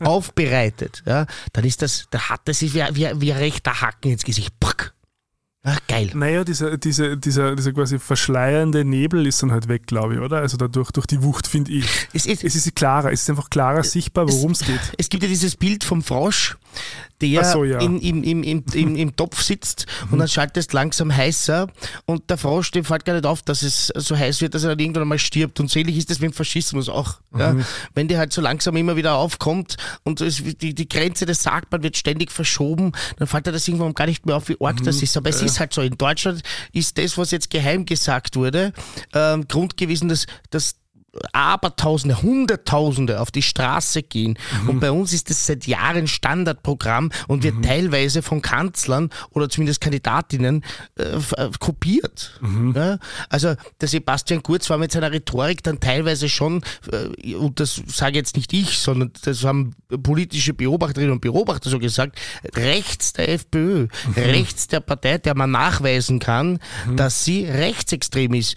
ja. 0.00 0.06
aufbereitet, 0.06 1.04
ja, 1.06 1.26
dann 1.52 1.64
ist 1.64 1.80
das, 1.80 2.08
da 2.10 2.28
hat 2.28 2.40
das 2.46 2.60
ist 2.60 2.74
wie, 2.74 2.82
wie, 2.92 3.20
wie 3.20 3.32
ein 3.32 3.38
rechter 3.38 3.80
Hacken 3.80 4.10
ins 4.10 4.24
Gesicht. 4.24 4.58
Pack. 4.58 4.94
Ach, 5.64 5.80
geil. 5.88 6.10
Naja, 6.14 6.44
dieser, 6.44 6.78
dieser, 6.78 7.16
dieser, 7.16 7.56
dieser 7.56 7.72
quasi 7.72 7.98
verschleiernde 7.98 8.84
Nebel 8.84 9.26
ist 9.26 9.42
dann 9.42 9.50
halt 9.50 9.68
weg, 9.68 9.86
glaube 9.86 10.14
ich, 10.14 10.20
oder? 10.20 10.38
Also 10.38 10.56
dadurch, 10.56 10.92
durch 10.92 11.06
die 11.06 11.22
Wucht, 11.22 11.46
finde 11.48 11.72
ich. 11.72 11.84
Es 12.12 12.26
ist, 12.26 12.44
es 12.44 12.54
ist 12.54 12.74
klarer, 12.76 13.12
es 13.12 13.22
ist 13.22 13.30
einfach 13.30 13.50
klarer 13.50 13.82
sichtbar, 13.82 14.28
worum 14.28 14.52
es 14.52 14.60
geht. 14.60 14.80
Es 14.96 15.08
gibt 15.08 15.24
ja 15.24 15.28
dieses 15.28 15.56
Bild 15.56 15.82
vom 15.82 16.02
Frosch, 16.02 16.56
der 17.20 17.44
so, 17.44 17.64
ja. 17.64 17.80
in, 17.80 18.00
im, 18.00 18.22
im, 18.22 18.42
im, 18.42 18.64
im, 18.72 18.96
im 18.96 19.16
Topf 19.16 19.42
sitzt 19.42 19.86
mhm. 20.06 20.12
und 20.12 20.18
dann 20.20 20.28
schaltet 20.28 20.56
es 20.58 20.72
langsam 20.72 21.14
heißer 21.14 21.66
und 22.06 22.30
der 22.30 22.38
Frosch, 22.38 22.70
dem 22.70 22.84
fällt 22.84 23.04
gar 23.04 23.14
nicht 23.14 23.26
auf, 23.26 23.42
dass 23.42 23.62
es 23.62 23.88
so 23.94 24.16
heiß 24.16 24.40
wird, 24.40 24.54
dass 24.54 24.62
er 24.62 24.70
dann 24.70 24.78
irgendwann 24.78 25.02
einmal 25.02 25.18
stirbt. 25.18 25.58
Und 25.58 25.74
ähnlich 25.74 25.96
ist 25.96 26.10
das 26.10 26.20
mit 26.20 26.30
dem 26.30 26.34
Faschismus 26.34 26.88
auch. 26.88 27.20
Mhm. 27.30 27.40
Ja? 27.40 27.56
Wenn 27.94 28.08
der 28.08 28.18
halt 28.18 28.32
so 28.32 28.40
langsam 28.40 28.76
immer 28.76 28.96
wieder 28.96 29.14
aufkommt 29.14 29.76
und 30.04 30.20
es, 30.20 30.42
die, 30.42 30.74
die 30.74 30.88
Grenze 30.88 31.26
des 31.26 31.42
Sagbaren 31.42 31.82
wird 31.82 31.96
ständig 31.96 32.30
verschoben, 32.30 32.92
dann 33.18 33.26
fällt 33.26 33.46
er 33.46 33.52
das 33.52 33.66
irgendwann 33.66 33.94
gar 33.94 34.06
nicht 34.06 34.26
mehr 34.26 34.36
auf, 34.36 34.48
wie 34.48 34.56
arg 34.60 34.80
mhm. 34.80 34.84
das 34.84 35.02
ist. 35.02 35.16
Aber 35.16 35.28
es 35.30 35.42
ist 35.42 35.58
halt 35.58 35.74
so. 35.74 35.82
In 35.82 35.98
Deutschland 35.98 36.42
ist 36.72 36.98
das, 36.98 37.18
was 37.18 37.30
jetzt 37.30 37.50
geheim 37.50 37.84
gesagt 37.84 38.36
wurde, 38.36 38.72
ähm, 39.12 39.48
Grund 39.48 39.76
gewesen, 39.76 40.08
dass, 40.08 40.26
dass 40.50 40.76
Abertausende, 41.32 42.22
Hunderttausende 42.22 43.20
auf 43.20 43.30
die 43.30 43.42
Straße 43.42 44.02
gehen. 44.02 44.38
Mhm. 44.62 44.68
Und 44.68 44.80
bei 44.80 44.90
uns 44.90 45.12
ist 45.12 45.30
das 45.30 45.46
seit 45.46 45.66
Jahren 45.66 46.06
Standardprogramm 46.06 47.10
und 47.26 47.42
wird 47.42 47.56
mhm. 47.56 47.62
teilweise 47.62 48.22
von 48.22 48.42
Kanzlern 48.42 49.10
oder 49.30 49.48
zumindest 49.48 49.80
Kandidatinnen 49.80 50.64
äh, 50.98 51.02
äh, 51.02 51.50
kopiert. 51.58 52.38
Mhm. 52.40 52.74
Ja? 52.74 52.98
Also 53.28 53.54
der 53.80 53.88
Sebastian 53.88 54.42
Kurz 54.42 54.68
war 54.70 54.78
mit 54.78 54.92
seiner 54.92 55.12
Rhetorik 55.12 55.62
dann 55.62 55.80
teilweise 55.80 56.28
schon, 56.28 56.62
äh, 56.92 57.34
und 57.34 57.60
das 57.60 57.82
sage 57.86 58.16
jetzt 58.16 58.36
nicht 58.36 58.52
ich, 58.52 58.78
sondern 58.78 59.12
das 59.22 59.44
haben 59.44 59.74
politische 60.02 60.54
Beobachterinnen 60.54 61.12
und 61.12 61.20
Beobachter 61.20 61.70
so 61.70 61.78
gesagt, 61.78 62.18
rechts 62.54 63.12
der 63.12 63.28
FPÖ, 63.30 63.82
mhm. 63.82 63.88
rechts 64.16 64.68
der 64.68 64.80
Partei, 64.80 65.18
der 65.18 65.34
man 65.34 65.50
nachweisen 65.50 66.18
kann, 66.18 66.58
mhm. 66.86 66.96
dass 66.96 67.24
sie 67.24 67.44
rechtsextrem 67.44 68.34
ist, 68.34 68.56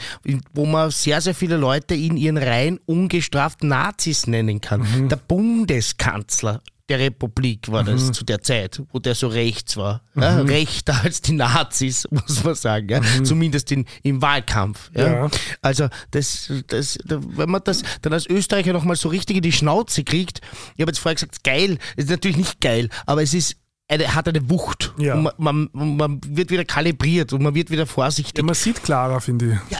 wo 0.53 0.65
man 0.65 0.91
sehr, 0.91 1.21
sehr 1.21 1.35
viele 1.35 1.57
Leute 1.57 1.95
in 1.95 2.17
ihren 2.17 2.37
rein 2.51 2.79
ungestraft 2.85 3.63
Nazis 3.63 4.27
nennen 4.27 4.61
kann. 4.61 4.81
Mhm. 4.81 5.09
Der 5.09 5.15
Bundeskanzler 5.15 6.61
der 6.91 6.99
Republik 6.99 7.71
war 7.71 7.85
das 7.85 8.07
mhm. 8.07 8.13
zu 8.13 8.25
der 8.25 8.41
Zeit, 8.41 8.81
wo 8.91 8.99
der 8.99 9.15
so 9.15 9.29
rechts 9.29 9.77
war. 9.77 10.01
Mhm. 10.13 10.21
Ja, 10.21 10.41
rechter 10.41 11.01
als 11.03 11.21
die 11.21 11.31
Nazis, 11.31 12.05
muss 12.11 12.43
man 12.43 12.53
sagen. 12.53 12.89
Ja? 12.89 12.99
Mhm. 12.99 13.23
Zumindest 13.23 13.71
in, 13.71 13.85
im 14.03 14.21
Wahlkampf. 14.21 14.91
Ja? 14.93 15.29
Also, 15.61 15.87
das, 16.11 16.51
das, 16.67 16.97
wenn 17.05 17.49
man 17.49 17.61
das 17.63 17.83
dann 18.01 18.11
als 18.11 18.27
Österreicher 18.27 18.73
nochmal 18.73 18.97
so 18.97 19.07
richtig 19.07 19.37
in 19.37 19.41
die 19.41 19.53
Schnauze 19.53 20.03
kriegt, 20.03 20.41
ich 20.75 20.81
habe 20.81 20.91
jetzt 20.91 20.99
vorher 20.99 21.15
gesagt, 21.15 21.45
geil, 21.45 21.77
ist 21.95 22.09
natürlich 22.09 22.37
nicht 22.37 22.59
geil, 22.59 22.89
aber 23.05 23.23
es 23.23 23.33
ist 23.33 23.55
eine, 23.87 24.13
hat 24.13 24.27
eine 24.27 24.49
Wucht. 24.49 24.93
Ja. 24.97 25.15
Man, 25.15 25.69
man, 25.71 25.95
man, 25.95 26.21
wird 26.27 26.49
wieder 26.49 26.65
kalibriert 26.65 27.31
und 27.31 27.41
man 27.41 27.55
wird 27.55 27.71
wieder 27.71 27.85
vorsichtig. 27.85 28.37
Ja, 28.37 28.43
man 28.43 28.55
sieht 28.55 28.83
klarer, 28.83 29.21
finde 29.21 29.61
ich. 29.69 29.71
Ja, 29.71 29.79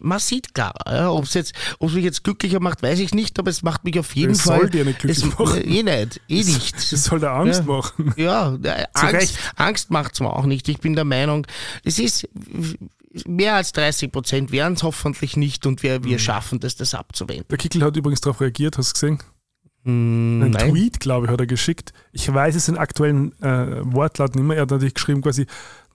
man 0.00 0.18
sieht 0.18 0.54
klar. 0.54 0.74
Ja, 0.86 1.10
ob 1.10 1.24
es 1.24 1.34
jetzt, 1.34 1.54
ob 1.78 1.88
es 1.88 1.94
mich 1.94 2.04
jetzt 2.04 2.24
glücklicher 2.24 2.60
macht, 2.60 2.82
weiß 2.82 2.98
ich 2.98 3.14
nicht, 3.14 3.38
aber 3.38 3.50
es 3.50 3.62
macht 3.62 3.84
mich 3.84 3.98
auf 3.98 4.14
jeden 4.14 4.32
es 4.32 4.42
Fall. 4.42 4.60
soll 4.60 4.70
dir 4.70 4.84
nicht 4.84 5.00
glücklich 5.00 5.24
es, 5.24 5.38
machen. 5.38 5.62
Eh 5.62 5.82
nicht, 5.82 6.20
eh 6.28 6.44
nicht. 6.44 6.76
Es 6.92 7.04
soll 7.04 7.20
dir 7.20 7.30
Angst 7.30 7.60
ja, 7.60 7.66
machen. 7.66 8.14
Ja, 8.16 8.58
Angst, 8.94 9.38
Angst 9.56 9.90
macht 9.90 10.14
es 10.14 10.20
mir 10.20 10.34
auch 10.34 10.46
nicht. 10.46 10.68
Ich 10.68 10.80
bin 10.80 10.94
der 10.94 11.04
Meinung, 11.04 11.46
es 11.84 11.98
ist 11.98 12.28
mehr 13.24 13.54
als 13.54 13.72
30 13.72 14.12
Prozent 14.12 14.52
wären 14.52 14.74
es 14.74 14.82
hoffentlich 14.82 15.36
nicht 15.36 15.66
und 15.66 15.82
wir, 15.82 16.04
wir 16.04 16.14
mhm. 16.14 16.18
schaffen 16.18 16.60
das, 16.60 16.76
das 16.76 16.94
abzuwenden. 16.94 17.46
Der 17.50 17.58
Kickel 17.58 17.82
hat 17.82 17.96
übrigens 17.96 18.20
darauf 18.20 18.40
reagiert, 18.40 18.76
hast 18.78 18.90
du 18.90 18.92
gesehen? 18.92 19.18
Mm, 19.84 20.42
Ein. 20.42 20.52
Tweet, 20.52 21.00
glaube 21.00 21.26
ich, 21.26 21.32
hat 21.32 21.40
er 21.40 21.46
geschickt. 21.46 21.92
Ich 22.12 22.32
weiß 22.32 22.56
es 22.56 22.68
in 22.68 22.76
aktuellen 22.76 23.32
äh, 23.40 23.82
Wortlaut 23.84 24.34
nicht 24.34 24.44
mehr. 24.44 24.56
Er 24.56 24.62
hat 24.62 24.70
natürlich 24.70 24.94
geschrieben 24.94 25.22
quasi 25.22 25.46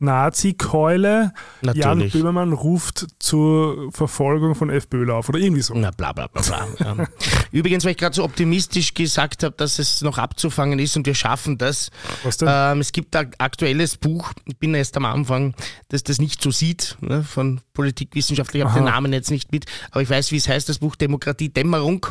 Nazi-Keule. 0.02 1.34
Jan 1.74 2.10
Böhmermann 2.10 2.54
ruft 2.54 3.08
zur 3.20 3.92
Verfolgung 3.92 4.56
von 4.56 4.70
FPÖ 4.70 5.12
auf 5.12 5.30
oder 5.30 5.40
irgendwie 5.40 5.62
so. 5.62 5.74
Na, 5.76 5.92
bla 5.92 6.12
bla 6.12 6.28
bla 6.28 6.42
bla. 6.42 7.08
Übrigens, 7.52 7.86
weil 7.86 7.92
ich 7.92 7.98
gerade 7.98 8.16
so 8.16 8.24
optimistisch 8.24 8.94
gesagt 8.94 9.44
habe, 9.44 9.56
dass 9.56 9.80
es 9.80 10.02
noch 10.02 10.18
abzufangen 10.18 10.80
ist 10.80 10.98
und 10.98 11.06
wir 11.06 11.16
schaffen 11.16 11.58
das. 11.58 11.92
Was 12.24 12.38
denn? 12.38 12.48
Ähm, 12.52 12.82
es 12.82 12.92
gibt 12.92 13.16
ein 13.16 13.32
aktuelles 13.38 13.98
Buch, 13.98 14.34
ich 14.46 14.58
bin 14.58 14.74
erst 14.74 14.98
am 14.98 15.06
Anfang, 15.06 15.54
das 15.90 16.04
das 16.04 16.20
nicht 16.20 16.42
so 16.42 16.52
sieht, 16.52 16.98
ne, 17.02 17.24
von 17.24 17.62
Politikwissenschaftler. 17.74 18.60
Ich 18.62 18.66
habe 18.66 18.80
den 18.80 18.86
Namen 18.86 19.14
jetzt 19.14 19.32
nicht 19.32 19.52
mit, 19.52 19.66
aber 19.92 20.02
ich 20.02 20.10
weiß, 20.10 20.32
wie 20.32 20.38
es 20.38 20.48
heißt, 20.48 20.68
das 20.68 20.80
Buch 20.80 20.96
Demokratie 20.96 21.50
Dämmerung. 21.50 22.08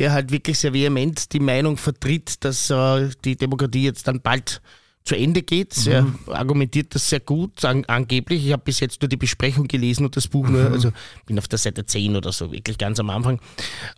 der 0.00 0.12
halt 0.12 0.32
wirklich 0.32 0.58
sehr 0.58 0.72
vehement 0.72 1.32
die 1.32 1.38
Meinung 1.38 1.76
vertritt, 1.76 2.44
dass 2.44 2.70
äh, 2.70 3.10
die 3.24 3.36
Demokratie 3.36 3.84
jetzt 3.84 4.08
dann 4.08 4.20
bald 4.20 4.60
zu 5.04 5.16
Ende 5.16 5.42
geht. 5.42 5.86
Er 5.86 6.06
argumentiert 6.28 6.94
das 6.94 7.08
sehr 7.10 7.20
gut, 7.20 7.64
an, 7.64 7.84
angeblich. 7.84 8.46
Ich 8.46 8.52
habe 8.52 8.62
bis 8.64 8.80
jetzt 8.80 9.02
nur 9.02 9.08
die 9.08 9.18
Besprechung 9.18 9.68
gelesen 9.68 10.06
und 10.06 10.16
das 10.16 10.28
Buch 10.28 10.48
nur, 10.48 10.70
also 10.70 10.92
bin 11.26 11.38
auf 11.38 11.46
der 11.46 11.58
Seite 11.58 11.84
10 11.84 12.16
oder 12.16 12.32
so, 12.32 12.50
wirklich 12.52 12.78
ganz 12.78 12.98
am 12.98 13.10
Anfang. 13.10 13.38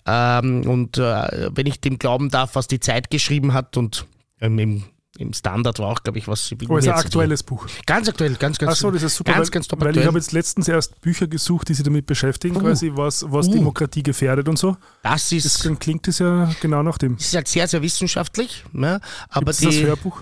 Ähm, 0.05 0.69
und 0.69 0.99
äh, 0.99 1.49
wenn 1.55 1.67
ich 1.67 1.81
dem 1.81 1.99
glauben 1.99 2.29
darf, 2.29 2.57
was 2.57 2.67
die 2.67 2.81
Zeit 2.81 3.09
geschrieben 3.11 3.53
hat 3.53 3.77
und 3.77 4.05
ähm, 4.41 4.59
im, 4.59 4.83
im 5.19 5.33
Standard 5.33 5.79
war 5.79 5.87
auch, 5.93 6.03
glaube 6.03 6.19
ich, 6.19 6.27
was. 6.27 6.53
Oh, 6.69 6.77
ist 6.77 6.89
ein 6.89 6.95
aktuelles 6.95 7.45
Buch. 7.45 7.69
Ganz 7.87 8.09
aktuell, 8.09 8.35
ganz, 8.35 8.59
ganz. 8.59 8.73
Achso, 8.73 8.91
das 8.91 9.05
ist 9.05 9.15
super. 9.15 9.33
Ganz, 9.33 9.47
weil, 9.47 9.51
ganz 9.53 9.69
top 9.69 9.81
weil 9.83 9.97
ich 9.97 10.05
habe 10.07 10.19
jetzt 10.19 10.33
letztens 10.33 10.67
erst 10.67 11.01
Bücher 11.01 11.29
gesucht, 11.29 11.69
die 11.69 11.75
sich 11.75 11.85
damit 11.85 12.07
beschäftigen, 12.07 12.57
Uh. 12.57 12.61
quasi, 12.61 12.91
was, 12.95 13.25
was 13.31 13.47
Uh. 13.47 13.53
Demokratie 13.53 14.03
gefährdet 14.03 14.49
und 14.49 14.59
so. 14.59 14.77
Das 15.05 15.31
ist, 15.31 15.47
Das, 15.47 15.59
dann 15.61 15.79
klingt 15.79 16.09
es 16.09 16.19
ja 16.19 16.51
genau 16.61 16.83
nach 16.83 16.99
dem. 16.99 17.17
das 17.17 17.27
ist 17.29 17.35
halt 17.37 17.47
sehr, 17.47 17.69
sehr 17.69 17.81
wissenschaftlich. 17.81 18.65
Ne? 18.73 19.01
Aber 19.29 19.53
Ist 19.53 19.65
das 19.65 19.71
die, 19.71 19.87
Hörbuch? 19.87 20.21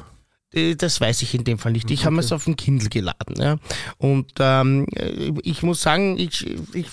Äh, 0.55 0.75
Das 0.77 1.01
weiß 1.01 1.23
ich 1.23 1.35
in 1.35 1.45
dem 1.45 1.59
Fall 1.59 1.73
nicht. 1.73 1.91
Ich 1.91 2.05
habe 2.07 2.19
es 2.21 2.33
auf 2.33 2.45
den 2.45 2.57
Kindle 2.57 2.89
geladen. 2.89 3.35
Ja. 3.39 3.57
Und 3.99 4.33
ähm, 4.39 4.87
äh, 4.95 5.33
ich 5.43 5.63
muss 5.63 5.81
sagen, 5.83 6.19
ich, 6.19 6.47
ich, 6.73 6.87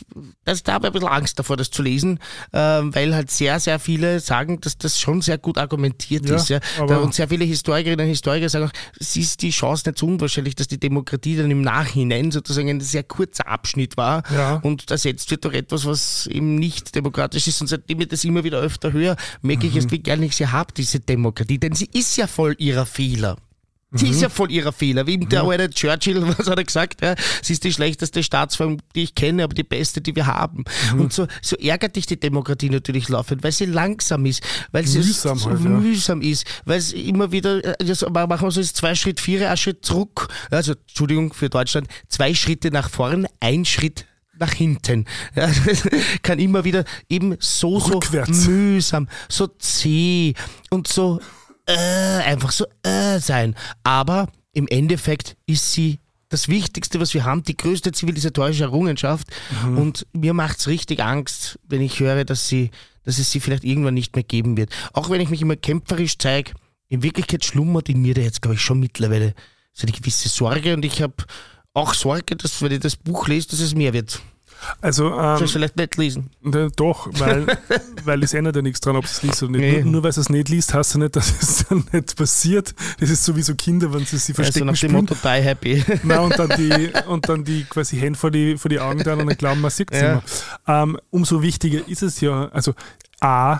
das, 0.45 0.63
da 0.63 0.73
habe 0.73 0.87
ich 0.87 0.89
ein 0.89 0.93
bisschen 0.93 1.09
Angst 1.09 1.39
davor, 1.39 1.57
das 1.57 1.69
zu 1.71 1.81
lesen, 1.83 2.19
ähm, 2.53 2.93
weil 2.95 3.13
halt 3.15 3.31
sehr, 3.31 3.59
sehr 3.59 3.79
viele 3.79 4.19
sagen, 4.19 4.59
dass 4.61 4.77
das 4.77 4.99
schon 4.99 5.21
sehr 5.21 5.37
gut 5.37 5.57
argumentiert 5.57 6.27
Ja, 6.27 6.35
ist. 6.35 6.49
Ja. 6.49 6.59
und 6.79 7.13
sehr 7.13 7.27
viele 7.29 7.45
Historikerinnen 7.45 8.05
und 8.05 8.09
Historiker 8.09 8.49
sagen 8.49 8.65
auch, 8.65 8.71
es 8.99 9.15
ist 9.15 9.41
die 9.41 9.51
Chance 9.51 9.89
nicht 9.89 9.99
so 9.99 10.07
unwahrscheinlich, 10.07 10.55
dass 10.55 10.67
die 10.67 10.79
Demokratie 10.79 11.35
dann 11.37 11.51
im 11.51 11.61
Nachhinein 11.61 12.31
sozusagen 12.31 12.69
ein 12.69 12.81
sehr 12.81 13.03
kurzer 13.03 13.47
Abschnitt 13.47 13.97
war 13.97 14.23
Ja. 14.33 14.55
und 14.63 14.89
ersetzt 14.91 15.29
wird 15.31 15.43
durch 15.45 15.55
etwas, 15.55 15.85
was 15.85 16.27
eben 16.27 16.55
nicht 16.55 16.95
demokratisch 16.95 17.47
ist. 17.47 17.61
Und 17.61 17.67
seitdem 17.67 18.01
ich 18.01 18.07
das 18.07 18.23
immer 18.23 18.43
wieder 18.43 18.59
öfter 18.59 18.91
höre, 18.93 19.15
merke 19.41 19.65
Mhm. 19.65 19.69
ich 19.69 19.75
erst, 19.77 19.91
wie 19.91 19.99
gerne 19.99 20.25
ich 20.25 20.35
sie 20.35 20.47
habe, 20.47 20.73
diese 20.75 20.99
Demokratie. 20.99 21.57
Denn 21.59 21.73
sie 21.73 21.89
ist 21.93 22.15
ja 22.17 22.27
voll 22.27 22.55
ihrer 22.57 22.85
Fehler. 22.85 23.37
Sie 23.93 24.05
Mhm. 24.05 24.11
ist 24.11 24.21
ja 24.21 24.29
voll 24.29 24.51
ihrer 24.51 24.71
Fehler. 24.71 25.05
Wie 25.05 25.17
der 25.17 25.43
alte 25.43 25.69
Churchill, 25.69 26.21
was 26.37 26.47
hat 26.47 26.57
er 26.57 26.63
gesagt? 26.63 27.01
Ja, 27.01 27.15
sie 27.41 27.53
ist 27.53 27.63
die 27.63 27.73
schlechteste 27.73 28.23
Staatsform, 28.23 28.77
die 28.95 29.03
ich 29.03 29.15
kenne, 29.15 29.43
aber 29.43 29.53
die 29.53 29.63
beste, 29.63 29.99
die 29.99 30.15
wir 30.15 30.27
haben. 30.27 30.63
Mhm. 30.93 31.01
Und 31.01 31.13
so, 31.13 31.27
so 31.41 31.57
ärgert 31.57 31.95
dich 31.97 32.05
die 32.05 32.19
Demokratie 32.19 32.69
natürlich 32.69 33.09
laufend, 33.09 33.43
weil 33.43 33.51
sie 33.51 33.65
langsam 33.65 34.25
ist, 34.25 34.43
weil 34.71 34.87
sie 34.87 34.99
Mühsam 34.99 35.37
so 35.37 35.49
halt, 35.49 35.59
ja. 35.61 35.69
mühsam 35.69 36.21
ist, 36.21 36.45
weil 36.65 36.79
es 36.79 36.93
immer 36.93 37.31
wieder, 37.33 37.63
äh, 37.63 37.83
das 37.83 38.01
machen 38.09 38.47
wir 38.47 38.51
so 38.51 38.61
jetzt 38.61 38.77
zwei 38.77 38.95
Schritt 38.95 39.19
vier, 39.19 39.49
ein 39.51 39.57
Schritt 39.57 39.83
zurück. 39.85 40.29
Also, 40.49 40.73
Entschuldigung 40.73 41.33
für 41.33 41.49
Deutschland, 41.49 41.87
zwei 42.07 42.33
Schritte 42.33 42.71
nach 42.71 42.89
vorn, 42.89 43.27
ein 43.41 43.65
Schritt 43.65 44.05
nach 44.39 44.53
hinten. 44.53 45.05
Ja, 45.35 45.49
kann 46.23 46.39
immer 46.39 46.63
wieder 46.63 46.85
eben 47.09 47.35
so, 47.39 47.79
so 47.79 47.95
Rückwärts. 47.95 48.47
mühsam, 48.47 49.07
so 49.29 49.47
zäh 49.47 50.33
und 50.69 50.87
so 50.87 51.19
äh, 51.71 52.23
einfach 52.23 52.51
so 52.51 52.65
äh, 52.83 53.19
sein. 53.19 53.55
Aber 53.83 54.27
im 54.53 54.67
Endeffekt 54.67 55.37
ist 55.45 55.73
sie 55.73 55.99
das 56.29 56.47
Wichtigste, 56.47 56.99
was 56.99 57.13
wir 57.13 57.25
haben, 57.25 57.43
die 57.43 57.57
größte 57.57 57.91
zivilisatorische 57.91 58.63
Errungenschaft. 58.63 59.27
Und 59.75 60.07
mir 60.13 60.33
macht's 60.33 60.67
richtig 60.67 61.01
Angst, 61.03 61.59
wenn 61.67 61.81
ich 61.81 61.99
höre, 61.99 62.23
dass, 62.23 62.47
sie, 62.47 62.71
dass 63.03 63.19
es 63.19 63.31
sie 63.31 63.41
vielleicht 63.41 63.65
irgendwann 63.65 63.95
nicht 63.95 64.15
mehr 64.15 64.23
geben 64.23 64.55
wird. 64.55 64.69
Auch 64.93 65.09
wenn 65.09 65.19
ich 65.19 65.29
mich 65.29 65.41
immer 65.41 65.57
kämpferisch 65.57 66.17
zeige, 66.17 66.53
in 66.87 67.03
Wirklichkeit 67.03 67.43
schlummert 67.43 67.89
in 67.89 68.01
mir 68.01 68.13
da 68.13 68.21
jetzt, 68.21 68.41
glaube 68.41 68.55
ich, 68.55 68.61
schon 68.61 68.79
mittlerweile 68.79 69.33
so 69.73 69.85
eine 69.85 69.91
gewisse 69.91 70.29
Sorge. 70.29 70.73
Und 70.73 70.85
ich 70.85 71.01
habe 71.01 71.15
auch 71.73 71.93
Sorge, 71.93 72.35
dass, 72.35 72.61
wenn 72.61 72.71
ich 72.71 72.79
das 72.79 72.95
Buch 72.95 73.27
lese, 73.27 73.49
dass 73.49 73.59
es 73.59 73.75
mehr 73.75 73.93
wird. 73.93 74.21
Also, 74.79 75.09
Soll 75.09 75.37
ähm, 75.39 75.43
ich 75.45 75.51
vielleicht 75.51 75.75
nicht 75.75 75.97
lesen? 75.97 76.29
Ne, 76.41 76.69
Doch, 76.75 77.09
weil, 77.13 77.45
weil 78.05 78.23
es 78.23 78.33
ändert 78.33 78.55
ja 78.55 78.61
nichts 78.61 78.79
dran, 78.79 78.95
ob 78.95 79.05
es 79.05 79.21
liest 79.23 79.41
oder 79.43 79.53
nicht. 79.53 79.61
Nee. 79.61 79.81
Nur, 79.83 79.91
nur 79.93 80.03
weil 80.03 80.09
es 80.11 80.17
es 80.17 80.29
nicht 80.29 80.49
liest, 80.49 80.73
heißt 80.73 80.93
ja 80.95 80.99
nicht, 80.99 81.15
dass 81.15 81.29
es 81.41 81.65
dann 81.67 81.83
nicht 81.91 82.15
passiert. 82.15 82.73
Das 82.99 83.09
ist 83.09 83.23
sowieso 83.25 83.55
Kinder, 83.55 83.91
wenn 83.93 84.05
sie 84.05 84.17
sie 84.17 84.33
Also 84.33 84.43
verstecken 84.43 84.65
nach 84.67 84.73
dem 84.73 84.77
spielen. 84.77 84.93
Motto 84.93 85.15
Die 85.23 85.27
Happy. 85.27 85.83
Nein, 86.03 86.19
und 86.19 86.37
dann 86.39 86.49
die, 86.57 86.89
und 87.07 87.29
dann 87.29 87.43
die 87.43 87.63
quasi 87.63 87.97
Hände 87.97 88.17
vor 88.19 88.31
die, 88.31 88.57
vor 88.57 88.69
die 88.69 88.79
Augen 88.79 88.99
dann 89.03 89.19
und 89.21 89.27
dann 89.27 89.37
glauben, 89.37 89.61
man 89.61 89.71
sieht 89.71 89.91
es 89.91 90.01
Ja. 90.01 90.11
immer. 90.11 90.23
Ähm, 90.67 90.97
umso 91.09 91.41
wichtiger 91.41 91.87
ist 91.87 92.03
es 92.03 92.21
ja, 92.21 92.49
also 92.49 92.73
A, 93.19 93.59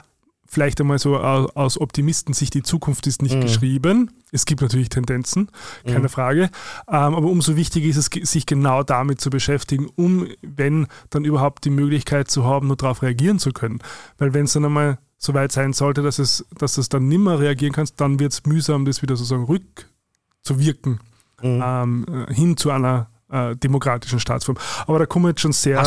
vielleicht 0.52 0.82
einmal 0.82 1.00
so 1.00 1.18
aus, 1.18 1.80
Optimistensicht, 1.80 2.54
die 2.54 2.62
Zukunft 2.62 3.08
ist 3.08 3.22
nicht 3.22 3.40
geschrieben. 3.40 4.12
Es 4.34 4.46
gibt 4.46 4.62
natürlich 4.62 4.90
Tendenzen, 4.90 5.50
keine 5.86 6.10
Frage. 6.10 6.50
Ähm, 6.90 7.16
aber 7.16 7.28
umso 7.28 7.56
wichtiger 7.56 7.88
ist 7.88 7.98
es, 7.98 8.30
sich 8.30 8.46
genau 8.46 8.84
damit 8.84 9.22
zu 9.22 9.30
beschäftigen, 9.30 9.88
um, 9.96 10.28
wenn 10.42 10.88
dann 11.10 11.24
überhaupt 11.24 11.64
die 11.64 11.70
Möglichkeit 11.70 12.30
zu 12.30 12.44
haben, 12.44 12.68
nur 12.68 12.76
darauf 12.76 13.02
reagieren 13.02 13.40
zu 13.40 13.52
können. 13.52 13.80
Weil 14.18 14.34
wenn 14.34 14.44
es 14.44 14.54
dann 14.54 14.66
einmal 14.66 15.00
so 15.18 15.34
weit 15.34 15.54
sein 15.54 15.72
sollte, 15.72 16.02
dass 16.02 16.20
es, 16.20 16.46
dass 16.58 16.78
es 16.78 16.90
dann 16.90 17.08
nimmer 17.08 17.40
reagieren 17.40 17.74
kannst, 17.74 18.02
dann 18.02 18.20
wird 18.20 18.34
es 18.34 18.46
mühsam, 18.46 18.84
das 18.84 19.02
wieder 19.02 19.16
sozusagen 19.16 19.46
rückzuwirken 19.46 21.00
ähm, 21.44 22.06
äh, 22.10 22.34
hin 22.34 22.58
zu 22.58 22.72
einer 22.72 23.11
äh, 23.32 23.56
demokratischen 23.56 24.20
Staatsform. 24.20 24.58
Aber 24.88 25.00
da 25.00 25.06
kommen 25.06 25.26
wir 25.26 25.30
jetzt 25.30 25.42
schon 25.42 25.54
sehr 25.54 25.82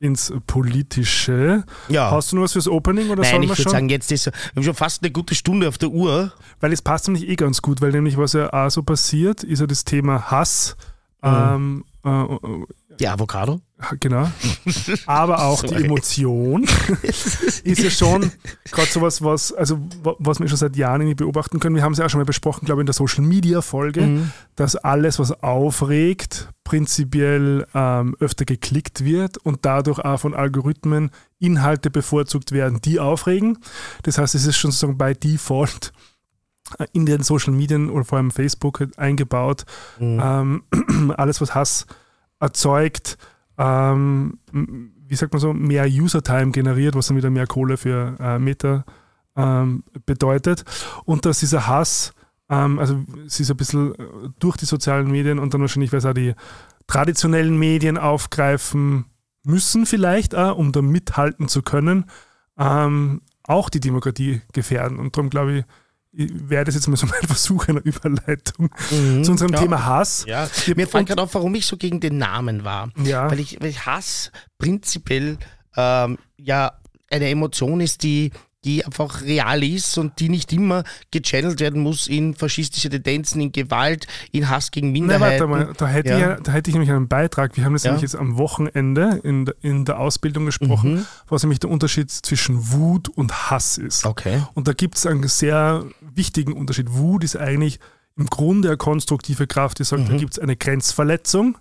ins 0.00 0.32
Politische. 0.46 1.64
Ja. 1.88 2.10
Hast 2.10 2.32
du 2.32 2.36
noch 2.36 2.44
was 2.44 2.52
fürs 2.52 2.68
Opening 2.68 3.10
oder 3.10 3.22
Nein, 3.22 3.42
ich 3.42 3.48
wir 3.48 3.48
würde 3.50 3.62
schon? 3.62 3.72
sagen, 3.72 3.88
jetzt 3.88 4.10
ist 4.10 4.26
wir 4.26 4.32
haben 4.56 4.62
schon 4.62 4.74
fast 4.74 5.02
eine 5.02 5.10
gute 5.10 5.34
Stunde 5.34 5.68
auf 5.68 5.78
der 5.78 5.90
Uhr. 5.90 6.32
Weil 6.60 6.72
es 6.72 6.82
passt 6.82 7.08
nämlich 7.08 7.28
eh 7.28 7.36
ganz 7.36 7.62
gut, 7.62 7.80
weil 7.80 7.90
nämlich 7.90 8.16
was 8.16 8.34
ja 8.34 8.52
auch 8.52 8.70
so 8.70 8.82
passiert, 8.82 9.42
ist 9.42 9.60
ja 9.60 9.66
das 9.66 9.84
Thema 9.84 10.30
Hass. 10.30 10.76
Mhm. 11.22 11.28
Ähm, 11.28 11.84
äh, 12.04 12.36
Die 13.00 13.08
Avocado. 13.08 13.60
genau. 13.98 14.30
Aber 15.06 15.42
auch 15.42 15.62
die 15.62 15.68
Sorry. 15.68 15.84
Emotion 15.86 16.64
ist 17.02 17.78
ja 17.82 17.90
schon 17.90 18.30
gerade 18.70 18.90
sowas, 18.90 19.22
was, 19.22 19.52
also, 19.54 19.78
wa- 20.02 20.14
was 20.18 20.38
wir 20.38 20.48
schon 20.48 20.58
seit 20.58 20.76
Jahren 20.76 21.00
irgendwie 21.00 21.14
beobachten 21.24 21.58
können. 21.60 21.74
Wir 21.76 21.82
haben 21.82 21.92
es 21.94 21.98
ja 21.98 22.04
auch 22.04 22.10
schon 22.10 22.20
mal 22.20 22.24
besprochen, 22.26 22.66
glaube 22.66 22.80
ich, 22.80 22.82
in 22.82 22.86
der 22.86 22.94
Social 22.94 23.24
Media 23.24 23.62
Folge, 23.62 24.02
Mhm. 24.02 24.30
dass 24.54 24.76
alles, 24.76 25.18
was 25.18 25.32
aufregt, 25.42 26.50
prinzipiell 26.62 27.66
ähm, 27.74 28.16
öfter 28.20 28.44
geklickt 28.44 29.04
wird 29.04 29.38
und 29.38 29.60
dadurch 29.64 29.98
auch 30.00 30.20
von 30.20 30.34
Algorithmen 30.34 31.10
Inhalte 31.38 31.90
bevorzugt 31.90 32.52
werden, 32.52 32.80
die 32.82 33.00
aufregen. 33.00 33.58
Das 34.02 34.18
heißt, 34.18 34.34
es 34.34 34.44
ist 34.46 34.56
schon 34.58 34.70
sozusagen 34.72 34.98
bei 34.98 35.14
Default 35.14 35.92
äh, 36.78 36.86
in 36.92 37.06
den 37.06 37.22
Social 37.22 37.54
Medien 37.54 37.88
oder 37.88 38.04
vor 38.04 38.18
allem 38.18 38.30
Facebook 38.30 38.86
eingebaut. 38.98 39.64
Ähm, 40.00 40.64
alles, 41.16 41.40
was 41.40 41.54
Hass 41.54 41.86
erzeugt, 42.40 43.18
ähm, 43.58 44.38
wie 44.52 45.14
sagt 45.14 45.32
man 45.32 45.40
so, 45.40 45.52
mehr 45.52 45.86
User-Time 45.86 46.50
generiert, 46.50 46.94
was 46.94 47.08
dann 47.08 47.16
wieder 47.16 47.30
mehr 47.30 47.46
Kohle 47.46 47.76
für 47.76 48.16
äh, 48.18 48.38
Meta 48.38 48.84
ähm, 49.36 49.84
bedeutet. 50.06 50.64
Und 51.04 51.26
dass 51.26 51.40
dieser 51.40 51.66
Hass, 51.66 52.14
ähm, 52.48 52.78
also 52.78 53.04
es 53.26 53.38
ist 53.38 53.50
ein 53.50 53.56
bisschen 53.56 53.94
äh, 53.94 53.98
durch 54.38 54.56
die 54.56 54.64
sozialen 54.64 55.10
Medien 55.10 55.38
und 55.38 55.52
dann 55.52 55.60
wahrscheinlich, 55.60 55.92
weil 55.92 55.98
es 55.98 56.06
auch 56.06 56.14
die 56.14 56.34
traditionellen 56.86 57.58
Medien 57.58 57.98
aufgreifen 57.98 59.06
müssen 59.44 59.86
vielleicht, 59.86 60.34
auch, 60.34 60.56
um 60.56 60.72
da 60.72 60.82
mithalten 60.82 61.48
zu 61.48 61.62
können, 61.62 62.06
ähm, 62.58 63.22
auch 63.44 63.68
die 63.68 63.80
Demokratie 63.80 64.42
gefährden. 64.52 64.98
Und 64.98 65.16
darum 65.16 65.30
glaube 65.30 65.58
ich, 65.58 65.64
wäre 66.12 66.64
das 66.64 66.74
jetzt 66.74 66.88
mal 66.88 66.96
so 66.96 67.06
mein 67.06 67.22
Versuch 67.26 67.68
einer 67.68 67.84
Überleitung 67.84 68.70
zu 69.22 69.30
unserem 69.30 69.50
Mhm. 69.50 69.54
Ja. 69.54 69.60
Thema 69.60 69.84
Hass. 69.86 70.24
Ja, 70.26 70.48
mir 70.76 70.86
fällt 70.88 71.06
gerade 71.08 71.22
auf, 71.22 71.34
warum 71.34 71.54
ich 71.54 71.66
so 71.66 71.76
gegen 71.76 72.00
den 72.00 72.18
Namen 72.18 72.64
war. 72.64 72.90
Ja. 73.04 73.30
Weil, 73.30 73.40
ich, 73.40 73.58
weil 73.60 73.74
Hass 73.74 74.30
prinzipiell 74.58 75.38
ähm, 75.76 76.18
ja 76.36 76.72
eine 77.10 77.28
Emotion 77.28 77.80
ist, 77.80 78.02
die, 78.02 78.30
die 78.64 78.84
einfach 78.84 79.22
real 79.22 79.64
ist 79.64 79.96
und 79.98 80.20
die 80.20 80.28
nicht 80.28 80.52
immer 80.52 80.84
gechannelt 81.10 81.60
werden 81.60 81.80
muss 81.82 82.06
in 82.06 82.34
faschistische 82.34 82.90
Tendenzen, 82.90 83.40
in 83.40 83.52
Gewalt, 83.52 84.06
in 84.32 84.50
Hass 84.50 84.70
gegen 84.70 84.88
Na, 84.88 84.92
Minderheiten. 84.92 85.48
warte 85.50 85.66
mal, 85.66 85.72
da 85.78 85.86
hätte, 85.88 86.10
Ja. 86.10 86.34
ich, 86.36 86.42
da 86.42 86.52
hätte 86.52 86.68
ich 86.70 86.74
nämlich 86.74 86.90
einen 86.92 87.08
Beitrag. 87.08 87.56
Wir 87.56 87.64
haben 87.64 87.72
das 87.72 87.84
Ja. 87.84 87.92
nämlich 87.92 88.02
jetzt 88.02 88.16
am 88.16 88.36
Wochenende 88.36 89.18
in, 89.24 89.46
der- 89.46 89.54
in 89.62 89.86
der 89.86 89.98
Ausbildung 89.98 90.44
gesprochen, 90.44 90.96
Mhm. 90.96 91.06
was 91.28 91.42
nämlich 91.42 91.58
der 91.58 91.70
Unterschied 91.70 92.10
zwischen 92.10 92.70
Wut 92.72 93.08
und 93.08 93.50
Hass 93.50 93.78
ist. 93.78 94.04
Okay. 94.04 94.42
Und 94.54 94.68
da 94.68 94.72
gibt 94.74 94.96
es 94.98 95.06
einen 95.06 95.26
sehr 95.26 95.86
wichtigen 96.14 96.52
Unterschied. 96.52 96.92
Wut 96.92 97.24
ist 97.24 97.36
eigentlich 97.36 97.78
im 98.16 98.26
Grunde 98.26 98.68
eine 98.68 98.76
konstruktive 98.76 99.46
Kraft, 99.46 99.78
die 99.78 99.82
Mhm. 99.82 99.86
sagt, 99.86 100.08
da 100.10 100.16
gibt 100.16 100.32
es 100.34 100.38
eine 100.38 100.56
Grenzverletzung 100.56 101.56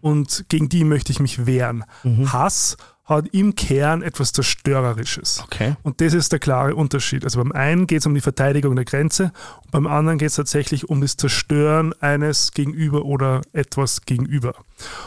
und 0.00 0.44
gegen 0.48 0.68
die 0.70 0.84
möchte 0.84 1.12
ich 1.12 1.20
mich 1.20 1.44
wehren. 1.46 1.84
Mhm. 2.02 2.32
Hass 2.32 2.76
hat 3.04 3.28
im 3.34 3.56
Kern 3.56 4.02
etwas 4.02 4.32
Zerstörerisches. 4.32 5.42
Okay. 5.44 5.74
Und 5.82 6.00
das 6.00 6.14
ist 6.14 6.30
der 6.32 6.38
klare 6.38 6.76
Unterschied. 6.76 7.24
Also 7.24 7.42
beim 7.42 7.50
einen 7.52 7.86
geht 7.88 8.00
es 8.00 8.06
um 8.06 8.14
die 8.14 8.20
Verteidigung 8.20 8.76
der 8.76 8.84
Grenze 8.84 9.32
und 9.64 9.70
beim 9.72 9.86
anderen 9.88 10.16
geht 10.18 10.28
es 10.28 10.36
tatsächlich 10.36 10.88
um 10.88 11.00
das 11.00 11.16
Zerstören 11.16 11.92
eines 12.00 12.52
Gegenüber 12.52 13.04
oder 13.04 13.42
etwas 13.52 14.02
gegenüber. 14.02 14.54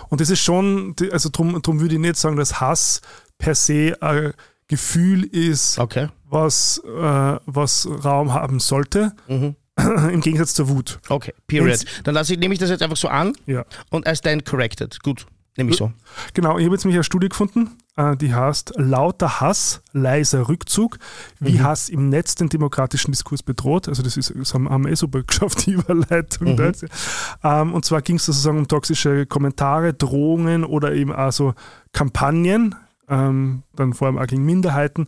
Und 0.10 0.20
das 0.22 0.30
ist 0.30 0.42
schon, 0.42 0.96
also 1.12 1.30
darum 1.30 1.62
drum 1.62 1.80
würde 1.80 1.96
ich 1.96 2.02
nicht 2.02 2.18
sagen, 2.18 2.36
dass 2.36 2.60
Hass 2.60 3.02
per 3.38 3.56
se 3.56 3.96
ein 4.02 4.34
Gefühl 4.74 5.24
ist, 5.24 5.78
Okay. 5.80 6.08
was, 6.30 6.82
äh, 6.86 7.38
was 7.46 7.88
Raum 8.04 8.34
haben 8.34 8.60
sollte, 8.60 9.14
im 9.28 10.22
Gegensatz 10.22 10.54
zur 10.54 10.70
Wut. 10.70 11.00
Okay. 11.10 11.34
Period. 11.48 11.84
Dann 12.04 12.14
lasse 12.16 12.34
ich, 12.34 12.40
nehme 12.40 12.54
ich 12.54 12.60
das 12.60 12.70
jetzt 12.70 12.82
einfach 12.84 12.98
so 12.98 13.08
an 13.08 13.34
Ja. 13.46 13.66
und 13.90 14.08
I 14.08 14.16
stand 14.16 14.46
corrected. 14.46 15.02
Gut. 15.04 15.26
Nämlich 15.56 15.78
so. 15.78 15.92
Genau, 16.34 16.58
ich 16.58 16.66
habe 16.66 16.74
jetzt 16.76 16.84
mich 16.84 16.96
eine 16.96 17.04
Studie 17.04 17.30
gefunden, 17.30 17.70
äh, 17.96 18.18
die 18.18 18.34
heißt 18.34 18.74
Lauter 18.78 19.40
Hass, 19.40 19.84
leiser 19.92 20.48
Rückzug, 20.50 20.98
wie 21.40 21.60
Mhm. 21.60 21.64
Hass 21.64 21.90
im 21.90 22.10
Netz 22.10 22.34
den 22.34 22.50
demokratischen 22.50 23.12
Diskurs 23.12 23.44
bedroht. 23.44 23.88
Also 23.88 24.02
das, 24.02 24.18
ist, 24.18 24.34
das 24.36 24.56
haben, 24.56 24.68
haben 24.68 24.86
wir 24.86 24.92
eh 24.92 24.96
super 24.96 25.22
geschafft, 25.28 25.68
die 25.68 25.74
Überleitung. 25.74 26.56
Mhm. 26.56 26.72
Ähm, 27.44 27.72
und 27.76 27.86
zwar 27.86 28.02
ging 28.02 28.16
es 28.16 28.26
sozusagen 28.26 28.58
um 28.58 28.68
toxische 28.68 29.28
Kommentare, 29.28 29.94
Drohungen 29.94 30.64
oder 30.64 30.92
eben 30.94 31.12
also 31.12 31.54
Kampagnen, 31.92 32.74
ähm, 33.10 33.64
dann 33.76 33.94
vor 33.94 34.08
allem 34.08 34.18
auch 34.18 34.28
gegen 34.28 34.46
Minderheiten. 34.46 35.08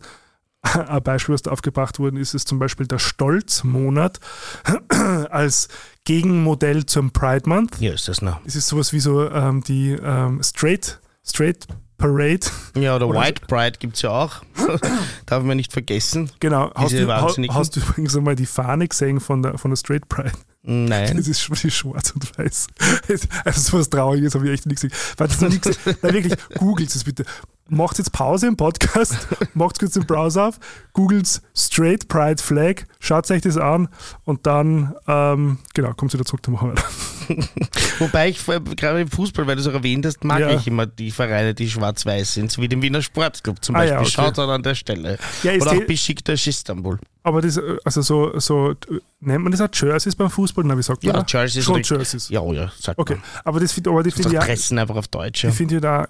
Ein 0.62 1.02
Beispiel, 1.02 1.34
was 1.34 1.42
da 1.42 1.50
aufgebracht 1.50 1.98
worden 1.98 2.16
ist, 2.16 2.34
ist 2.34 2.48
zum 2.48 2.58
Beispiel 2.58 2.86
der 2.86 2.98
Stolzmonat 2.98 4.20
als 5.30 5.68
Gegenmodell 6.04 6.86
zum 6.86 7.12
Pride 7.12 7.48
Month. 7.48 7.80
Ja, 7.80 7.92
ist 7.92 8.08
das 8.08 8.22
noch. 8.22 8.40
Es 8.44 8.56
ist 8.56 8.68
sowas 8.68 8.92
wie 8.92 9.00
so 9.00 9.30
ähm, 9.30 9.62
die 9.62 9.92
ähm, 9.92 10.42
Straight, 10.42 11.00
Straight 11.24 11.66
Parade. 11.98 12.40
Ja, 12.76 12.96
oder 12.96 13.08
Oder 13.08 13.20
White 13.20 13.46
Pride 13.46 13.78
gibt 13.78 13.96
es 13.96 14.02
ja 14.02 14.10
auch. 14.10 14.42
Darf 15.26 15.42
man 15.42 15.56
nicht 15.56 15.72
vergessen. 15.72 16.30
Genau. 16.40 16.70
Hast 16.74 16.92
du, 16.92 17.54
hast 17.54 17.76
du 17.76 17.80
übrigens 17.80 18.16
einmal 18.16 18.36
die 18.36 18.46
Fahne 18.46 18.86
gesehen 18.86 19.20
von 19.20 19.42
der, 19.42 19.56
von 19.56 19.70
der 19.70 19.76
Straight 19.76 20.08
Pride? 20.08 20.32
Nein. 20.62 21.16
Das 21.16 21.28
ist 21.28 21.40
schon 21.40 21.56
die 21.62 21.70
schwarz 21.70 22.10
und 22.10 22.38
weiß. 22.38 22.66
Also 23.44 23.60
so 23.60 23.78
was 23.78 23.88
Trauriges 23.88 24.34
habe 24.34 24.46
ich 24.46 24.52
echt 24.52 24.66
nicht 24.66 24.82
gesehen. 24.82 24.92
Weil 25.16 25.28
das 25.28 25.40
noch 25.40 25.48
nie 25.48 25.58
gesehen. 25.58 25.76
Nein, 26.02 26.12
wirklich, 26.12 26.34
googelt 26.58 26.94
es 26.94 27.04
bitte. 27.04 27.24
Macht 27.68 27.98
jetzt 27.98 28.12
Pause 28.12 28.46
im 28.46 28.56
Podcast, 28.56 29.26
macht 29.54 29.80
kurz 29.80 29.94
den 29.94 30.06
Browser 30.06 30.46
auf, 30.48 30.58
googelt 30.92 31.42
Straight 31.56 32.06
Pride 32.06 32.40
Flag, 32.40 32.82
schaut 33.00 33.28
euch 33.30 33.42
das 33.42 33.56
an 33.56 33.88
und 34.24 34.46
dann, 34.46 34.94
ähm, 35.08 35.58
genau, 35.74 35.92
kommt 35.94 36.12
wieder 36.14 36.24
zurück 36.24 36.44
zum 36.44 36.52
Mohammed. 36.54 36.80
Wobei 37.98 38.28
ich 38.28 38.44
gerade 38.44 39.00
im 39.00 39.08
Fußball, 39.10 39.46
weil 39.48 39.56
du 39.56 39.62
es 39.62 39.66
auch 39.68 39.72
erwähnt 39.72 40.06
hast, 40.06 40.22
mag 40.22 40.38
Ja. 40.40 40.50
ich 40.50 40.66
immer 40.68 40.86
die 40.86 41.10
Vereine, 41.10 41.54
die 41.54 41.68
schwarz-weiß 41.68 42.34
sind, 42.34 42.52
so 42.52 42.62
wie 42.62 42.68
den 42.68 42.82
Wiener 42.82 43.02
Sportclub 43.02 43.64
zum 43.64 43.74
Ah, 43.74 43.78
Beispiel. 43.80 43.94
ja, 43.94 44.00
okay. 44.00 44.10
Schaut 44.10 44.38
dann 44.38 44.50
an 44.50 44.62
der 44.62 44.74
Stelle. 44.76 45.18
Ja, 45.42 45.52
Oder 45.54 45.72
auch 45.72 45.86
Besiktas 45.86 46.46
Istanbul. 46.46 46.98
Aber 47.26 47.40
das, 47.42 47.56
äh, 47.56 47.76
also 47.84 48.02
so, 48.02 48.38
so, 48.38 48.70
äh, 48.70 48.74
nennt 49.18 49.42
man 49.42 49.50
das 49.50 49.60
auch 49.60 49.66
Jerseys 49.72 50.14
beim 50.14 50.30
Fußball? 50.30 50.62
Na, 50.64 50.78
wie 50.78 50.82
sagt 50.82 51.02
man 51.02 51.12
Ja, 51.12 51.22
das? 51.22 51.32
Jerseys. 51.32 51.64
Schon 51.64 51.82
Jerseys. 51.82 52.28
Ja, 52.28 52.40
ja, 52.52 52.70
sagt 52.78 53.00
Okay, 53.00 53.14
man. 53.16 53.22
aber 53.44 53.58
das, 53.58 53.72
find- 53.72 53.88
aber 53.88 54.04
das 54.04 54.14
finde 54.14 54.28
Das 54.28 54.32
ich, 54.34 54.38
auch- 54.38 54.44
Dressen 54.46 54.78
einfach 54.78 54.94
auf 54.94 55.08
Deutsch. 55.08 55.42
ich 55.42 55.50
Ja. 55.50 55.50
finde 55.50 55.74
ja 55.74 55.80
da 55.80 56.06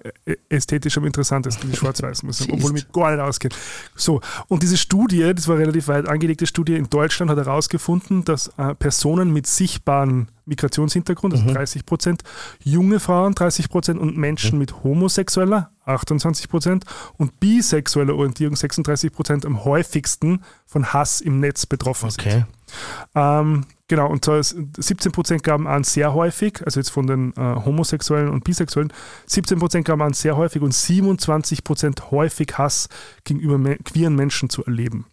ästhetisch 0.47 0.95
am 0.95 1.05
interessantesten, 1.05 1.71
die 1.71 1.75
schwarz-weißen 1.75 2.23
Museum, 2.23 2.49
obwohl 2.53 2.69
ich 2.69 2.83
mich 2.85 2.91
gar 2.91 3.09
nicht 3.11 3.19
auskenne. 3.19 3.55
So, 3.95 4.21
und 4.47 4.61
diese 4.61 4.77
Studie, 4.77 5.33
das 5.35 5.47
war 5.47 5.55
eine 5.55 5.63
relativ 5.63 5.87
weit 5.87 6.07
angelegte 6.07 6.45
Studie 6.45 6.75
in 6.75 6.87
Deutschland, 6.87 7.31
hat 7.31 7.37
herausgefunden, 7.39 8.23
dass 8.23 8.51
äh, 8.57 8.75
Personen 8.75 9.33
mit 9.33 9.47
sichtbaren 9.47 10.27
Migrationshintergrund, 10.45 11.33
Mhm. 11.33 11.39
also 11.41 11.53
30 11.55 11.85
Prozent, 11.87 12.21
junge 12.63 12.99
Frauen 12.99 13.33
30 13.33 13.69
Prozent 13.69 13.99
und 13.99 14.17
Menschen 14.17 14.51
Mhm. 14.53 14.59
mit 14.59 14.83
homosexueller 14.83 15.71
28 15.87 16.49
Prozent 16.49 16.85
und 17.17 17.39
bisexueller 17.39 18.15
Orientierung 18.15 18.55
36 18.55 19.11
Prozent 19.11 19.45
am 19.45 19.63
häufigsten 19.63 20.43
von 20.65 20.93
Hass 20.93 21.21
im 21.21 21.39
Netz 21.39 21.65
betroffen 21.65 22.09
sind. 22.09 22.25
Okay. 22.25 22.45
Ähm, 23.15 23.65
genau, 23.87 24.09
und 24.09 24.25
zwar 24.25 24.39
ist 24.39 24.55
17 24.77 25.11
Prozent 25.11 25.43
gaben 25.43 25.67
an 25.67 25.83
sehr 25.83 26.13
häufig, 26.13 26.61
also 26.65 26.79
jetzt 26.79 26.89
von 26.89 27.07
den 27.07 27.33
äh, 27.37 27.39
Homosexuellen 27.39 28.29
und 28.29 28.43
Bisexuellen, 28.43 28.91
17 29.25 29.59
Prozent 29.59 29.85
gaben 29.85 30.01
an 30.01 30.13
sehr 30.13 30.35
häufig 30.35 30.61
und 30.61 30.73
27 30.73 31.63
Prozent 31.63 32.11
häufig 32.11 32.57
Hass 32.57 32.89
gegenüber 33.23 33.57
me 33.57 33.77
queeren 33.77 34.15
Menschen 34.15 34.49
zu 34.49 34.65
erleben. 34.65 35.05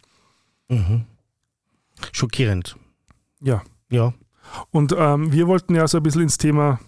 Mhm. 0.67 1.05
Schockierend. 2.11 2.75
Ja. 3.41 3.63
Ja. 3.89 4.13
Und 4.71 4.93
ähm, 4.97 5.31
wir 5.31 5.47
wollten 5.47 5.75
ja 5.75 5.87
so 5.87 5.97
ein 5.97 6.03
bisschen 6.03 6.23
ins 6.23 6.37
Thema 6.37 6.79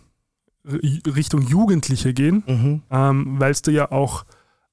Richtung 1.07 1.41
Jugendliche 1.41 2.13
gehen, 2.13 2.43
Mhm. 2.47 2.82
ähm, 2.91 3.36
weil 3.39 3.51
es 3.51 3.61
da 3.61 3.72
ja 3.72 3.91
auch 3.91 4.26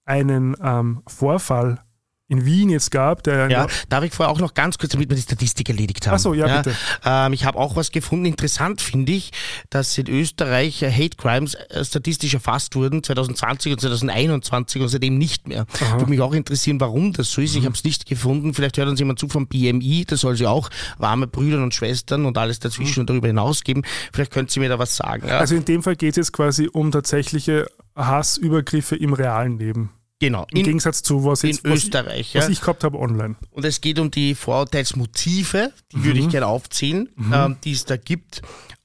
einen 0.05 0.57
ähm, 0.63 1.03
Vorfall 1.07 1.81
in 2.29 2.47
Wien 2.47 2.71
jetzt 2.71 2.91
gab, 2.91 3.23
der 3.23 3.51
Ja, 3.51 3.67
darf 3.91 4.03
ich 4.03 4.13
vorher 4.13 4.33
auch 4.33 4.41
noch 4.41 4.55
ganz 4.55 4.79
kurz, 4.79 4.93
damit 4.93 5.11
wir 5.11 5.17
die 5.17 5.23
Statistik 5.23 5.69
erledigt 5.69 6.07
haben. 6.07 6.15
Achso, 6.15 6.33
ja, 6.33 6.63
bitte. 6.63 6.75
Ähm, 7.05 7.35
ich 7.35 7.45
habe 7.45 7.59
auch 7.59 7.77
was 7.77 7.91
gefunden. 7.91 8.25
Interessant 8.25 8.81
finde 8.81 9.13
ich, 9.13 9.31
dass 9.69 9.97
in 9.99 10.09
Österreich 10.09 10.83
Hate 10.83 11.17
Crimes 11.19 11.55
äh, 11.55 11.85
statistisch 11.85 12.33
erfasst 12.33 12.77
wurden 12.77 13.03
2020 13.03 13.73
und 13.73 13.81
2021 13.81 14.81
und 14.81 14.89
seitdem 14.89 15.19
nicht 15.19 15.49
mehr. 15.49 15.67
Aha. 15.81 15.99
Würde 15.99 16.11
mich 16.11 16.23
auch 16.23 16.33
interessieren, 16.33 16.81
warum 16.81 17.13
das 17.13 17.31
so 17.31 17.43
ist. 17.43 17.57
Ich 17.57 17.67
habe 17.67 17.75
es 17.75 17.85
nicht 17.85 18.07
gefunden. 18.07 18.55
Vielleicht 18.55 18.79
hört 18.79 18.89
uns 18.89 18.99
jemand 18.99 19.19
zu 19.19 19.29
vom 19.29 19.47
BMI. 19.47 20.07
Das 20.07 20.21
soll 20.21 20.37
sie 20.37 20.47
auch 20.47 20.71
warme 20.97 21.27
Brüder 21.27 21.63
und 21.63 21.75
Schwestern 21.75 22.25
und 22.25 22.39
alles 22.39 22.59
dazwischen 22.59 23.01
und 23.01 23.11
darüber 23.11 23.27
hinaus 23.27 23.65
geben. 23.65 23.83
Vielleicht 24.15 24.33
könnt 24.33 24.55
ihr 24.57 24.63
mir 24.63 24.71
da 24.71 24.79
was 24.79 24.97
sagen. 24.97 25.29
Ja? 25.29 25.41
Also 25.41 25.57
in 25.57 25.67
dem 25.67 25.83
Fall 25.83 25.97
geht 25.97 26.13
es 26.13 26.17
jetzt 26.17 26.33
quasi 26.33 26.71
um 26.73 26.91
tatsächliche 26.91 27.67
Hassübergriffe 27.97 28.97
im 28.97 29.13
realen 29.13 29.59
Leben. 29.59 29.91
Genau. 30.27 30.47
Im 30.51 30.59
In, 30.59 30.65
Gegensatz 30.65 31.03
zu 31.03 31.25
was, 31.25 31.43
in 31.45 31.51
jetzt, 31.51 31.65
was, 31.65 31.73
Österreich. 31.85 32.21
ich, 32.31 32.35
was 32.35 32.45
ja. 32.45 32.51
ich 32.51 32.61
gehabt 32.61 32.85
habe 32.85 32.99
online. 32.99 33.37
Und 33.51 33.65
es 33.65 33.81
geht 33.81 33.99
um 33.99 34.11
die 34.11 34.35
Vorurteilsmotive, 34.35 35.73
die 35.93 36.05
würde 36.05 36.21
Mhm. 36.21 36.27
ich 36.27 36.33
gerne 36.33 36.47
aufzählen, 36.47 37.09
ähm, 37.33 37.57
die 37.65 37.73
es 37.73 37.85
da 37.85 37.97
gibt. 37.97 38.43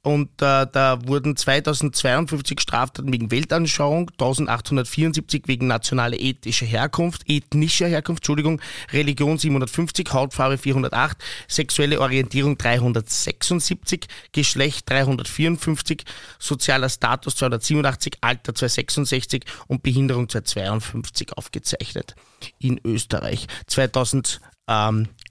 Und 0.09 0.41
äh, 0.41 0.65
da 0.65 0.97
wurden 1.05 1.35
2052 1.35 2.59
Straftaten 2.59 3.13
wegen 3.13 3.29
Weltanschauung, 3.29 4.09
1874 4.09 5.43
wegen 5.45 5.67
nationale 5.67 6.17
ethische 6.17 6.65
Herkunft, 6.65 7.29
ethnischer 7.29 7.85
Herkunft, 7.85 8.23
Entschuldigung, 8.23 8.59
Religion 8.91 9.37
750, 9.37 10.11
Hautfarbe 10.11 10.57
408, 10.57 11.15
sexuelle 11.47 12.01
Orientierung 12.01 12.57
376, 12.57 14.07
Geschlecht 14.31 14.89
354, 14.89 16.03
sozialer 16.39 16.89
Status 16.89 17.35
287, 17.35 18.13
Alter 18.21 18.55
266 18.55 19.45
und 19.67 19.83
Behinderung 19.83 20.27
252 20.27 21.37
aufgezeichnet 21.37 22.15
in 22.57 22.81
Österreich. 22.83 23.45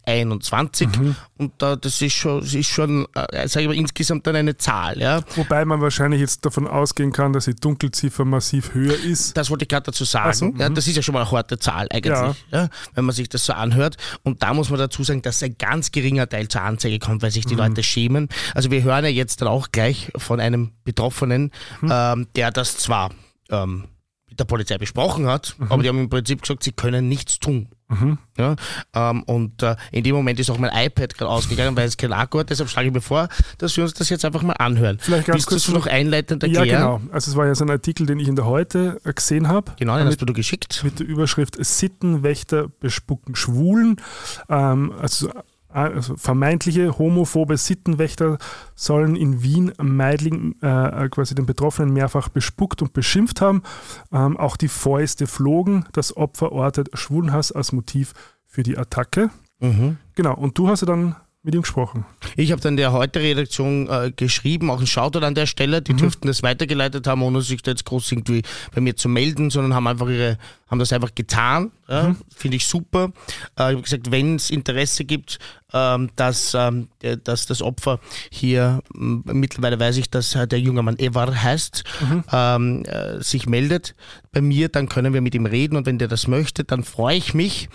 2021 0.08 0.88
und 1.38 1.52
da, 1.58 1.76
das 1.76 2.00
ist 2.00 2.14
schon, 2.14 2.40
das 2.40 2.54
ist 2.54 2.68
schon 2.68 3.06
äh, 3.14 3.46
sage 3.48 3.64
ich 3.64 3.68
mal, 3.68 3.76
insgesamt 3.76 4.26
dann 4.26 4.36
eine 4.36 4.56
Zahl. 4.56 5.00
Ja. 5.00 5.20
Wobei 5.36 5.64
man 5.64 5.80
wahrscheinlich 5.80 6.20
jetzt 6.20 6.44
davon 6.44 6.66
ausgehen 6.66 7.12
kann, 7.12 7.32
dass 7.32 7.44
die 7.44 7.54
Dunkelziffer 7.54 8.24
massiv 8.24 8.74
höher 8.74 8.98
ist. 8.98 9.36
Das 9.36 9.50
wollte 9.50 9.64
ich 9.64 9.68
gerade 9.68 9.84
dazu 9.84 10.04
sagen. 10.04 10.32
So, 10.34 10.46
ja, 10.56 10.68
mhm. 10.68 10.74
das 10.74 10.86
ist 10.86 10.96
ja 10.96 11.02
schon 11.02 11.12
mal 11.12 11.22
eine 11.22 11.30
harte 11.30 11.58
Zahl 11.58 11.86
eigentlich, 11.90 12.36
ja. 12.50 12.68
wenn 12.94 13.04
man 13.04 13.14
sich 13.14 13.28
das 13.28 13.44
so 13.44 13.52
anhört. 13.52 13.96
Und 14.22 14.42
da 14.42 14.54
muss 14.54 14.70
man 14.70 14.78
dazu 14.78 15.04
sagen, 15.04 15.22
dass 15.22 15.42
ein 15.42 15.56
ganz 15.58 15.92
geringer 15.92 16.28
Teil 16.28 16.48
zur 16.48 16.62
Anzeige 16.62 16.98
kommt, 16.98 17.22
weil 17.22 17.30
sich 17.30 17.46
die 17.46 17.54
Leute 17.54 17.82
schämen. 17.82 18.28
Also 18.54 18.70
wir 18.70 18.82
hören 18.82 19.04
ja 19.04 19.10
jetzt 19.10 19.40
dann 19.40 19.48
auch 19.48 19.68
gleich 19.70 20.10
von 20.16 20.40
einem 20.40 20.72
Betroffenen, 20.84 21.52
ähm, 21.88 22.26
der 22.34 22.50
das 22.50 22.78
zwar 22.78 23.10
ähm, 23.50 23.84
mit 24.28 24.40
der 24.40 24.44
Polizei 24.44 24.78
besprochen 24.78 25.26
hat, 25.26 25.56
aber 25.68 25.82
die 25.82 25.88
haben 25.88 25.98
im 25.98 26.08
Prinzip 26.08 26.42
gesagt, 26.42 26.62
sie 26.62 26.72
können 26.72 27.08
nichts 27.08 27.38
tun. 27.38 27.68
Ja, 28.36 28.54
ähm, 28.94 29.22
und 29.22 29.62
äh, 29.62 29.74
in 29.92 30.04
dem 30.04 30.14
Moment 30.14 30.38
ist 30.38 30.50
auch 30.50 30.58
mein 30.58 30.70
iPad 30.74 31.16
gerade 31.16 31.30
ausgegangen, 31.30 31.74
weil 31.74 31.88
es 31.88 31.96
kein 31.96 32.12
Akku 32.12 32.38
hat. 32.38 32.50
Deshalb 32.50 32.68
schlage 32.68 32.88
ich 32.88 32.94
mir 32.94 33.00
vor, 33.00 33.28
dass 33.56 33.76
wir 33.76 33.84
uns 33.84 33.94
das 33.94 34.10
jetzt 34.10 34.24
einfach 34.26 34.42
mal 34.42 34.52
anhören. 34.54 34.98
Vielleicht 35.00 35.26
ganz 35.26 35.36
Willst 35.36 35.46
kurz 35.48 35.64
du 35.64 35.72
noch 35.72 35.86
einleitend 35.86 36.42
Ja, 36.42 36.60
erklären? 36.60 36.80
genau. 36.82 37.00
Also 37.12 37.30
es 37.30 37.36
war 37.36 37.46
ja 37.46 37.54
so 37.54 37.64
ein 37.64 37.70
Artikel, 37.70 38.04
den 38.06 38.20
ich 38.20 38.28
in 38.28 38.36
der 38.36 38.44
Heute 38.44 39.00
äh, 39.04 39.12
gesehen 39.14 39.48
habe. 39.48 39.72
Genau, 39.78 39.94
den 39.96 40.04
mit, 40.06 40.20
hast 40.20 40.28
du 40.28 40.32
geschickt. 40.34 40.82
mit 40.84 40.98
der 41.00 41.06
Überschrift 41.06 41.56
Sittenwächter 41.64 42.68
bespucken 42.68 43.34
Schwulen. 43.34 43.96
Ähm, 44.50 44.92
also, 45.00 45.30
also 45.68 46.16
vermeintliche 46.16 46.98
homophobe 46.98 47.56
Sittenwächter 47.56 48.38
sollen 48.74 49.16
in 49.16 49.42
Wien 49.42 49.72
Meidling 49.80 50.54
äh, 50.62 51.08
quasi 51.10 51.34
den 51.34 51.46
Betroffenen 51.46 51.92
mehrfach 51.92 52.28
bespuckt 52.28 52.80
und 52.82 52.92
beschimpft 52.92 53.40
haben. 53.40 53.62
Ähm, 54.12 54.36
auch 54.36 54.56
die 54.56 54.68
Fäuste 54.68 55.26
flogen. 55.26 55.84
Das 55.92 56.16
Opfer 56.16 56.52
ortet 56.52 56.90
Schwulenhass 56.94 57.52
als 57.52 57.72
Motiv 57.72 58.14
für 58.46 58.62
die 58.62 58.78
Attacke. 58.78 59.30
Mhm. 59.60 59.98
Genau, 60.14 60.34
und 60.34 60.56
du 60.56 60.68
hast 60.68 60.80
ja 60.80 60.86
dann 60.86 61.16
mit 61.44 61.54
ihm 61.54 61.62
gesprochen. 61.62 62.04
Ich 62.36 62.50
habe 62.52 62.60
dann 62.60 62.76
der 62.76 62.92
Heute-Redaktion 62.92 63.88
äh, 63.88 64.12
geschrieben, 64.14 64.70
auch 64.70 64.80
ein 64.80 64.86
Shoutout 64.86 65.20
an 65.24 65.34
der 65.34 65.46
Stelle. 65.46 65.78
Mhm. 65.80 65.84
Die 65.84 65.94
dürften 65.94 66.26
das 66.26 66.42
weitergeleitet 66.42 67.06
haben, 67.06 67.22
ohne 67.22 67.40
sich 67.42 67.62
da 67.62 67.70
jetzt 67.70 67.84
groß 67.84 68.10
irgendwie 68.12 68.42
bei 68.74 68.80
mir 68.80 68.96
zu 68.96 69.08
melden, 69.08 69.48
sondern 69.50 69.72
haben 69.74 69.86
einfach 69.86 70.08
ihre, 70.08 70.36
haben 70.68 70.78
das 70.80 70.92
einfach 70.92 71.14
getan. 71.14 71.70
Ja, 71.88 72.08
Mhm. 72.08 72.16
Finde 72.34 72.56
ich 72.56 72.66
super. 72.66 73.12
Äh, 73.58 73.70
ich 73.70 73.74
habe 73.76 73.82
gesagt, 73.82 74.10
wenn 74.10 74.34
es 74.36 74.50
Interesse 74.50 75.04
gibt, 75.04 75.38
ähm, 75.72 76.10
dass, 76.16 76.54
ähm, 76.54 76.88
der- 77.02 77.16
dass 77.16 77.46
das 77.46 77.62
Opfer 77.62 78.00
hier, 78.30 78.82
mittlerweile 78.92 79.78
weiß 79.78 79.96
ich, 79.98 80.10
dass 80.10 80.34
äh, 80.34 80.46
der 80.48 80.60
junge 80.60 80.82
Mann 80.82 80.98
Evar 80.98 81.40
heißt, 81.42 81.84
Mhm. 82.00 82.24
ähm, 82.32 82.84
äh, 82.84 83.22
sich 83.22 83.46
meldet 83.46 83.94
bei 84.32 84.40
mir, 84.42 84.68
dann 84.68 84.88
können 84.88 85.14
wir 85.14 85.20
mit 85.20 85.34
ihm 85.34 85.46
reden 85.46 85.76
und 85.76 85.86
wenn 85.86 85.98
der 85.98 86.08
das 86.08 86.26
möchte, 86.26 86.64
dann 86.64 86.82
freue 86.84 87.16
ich 87.16 87.32
mich. 87.32 87.68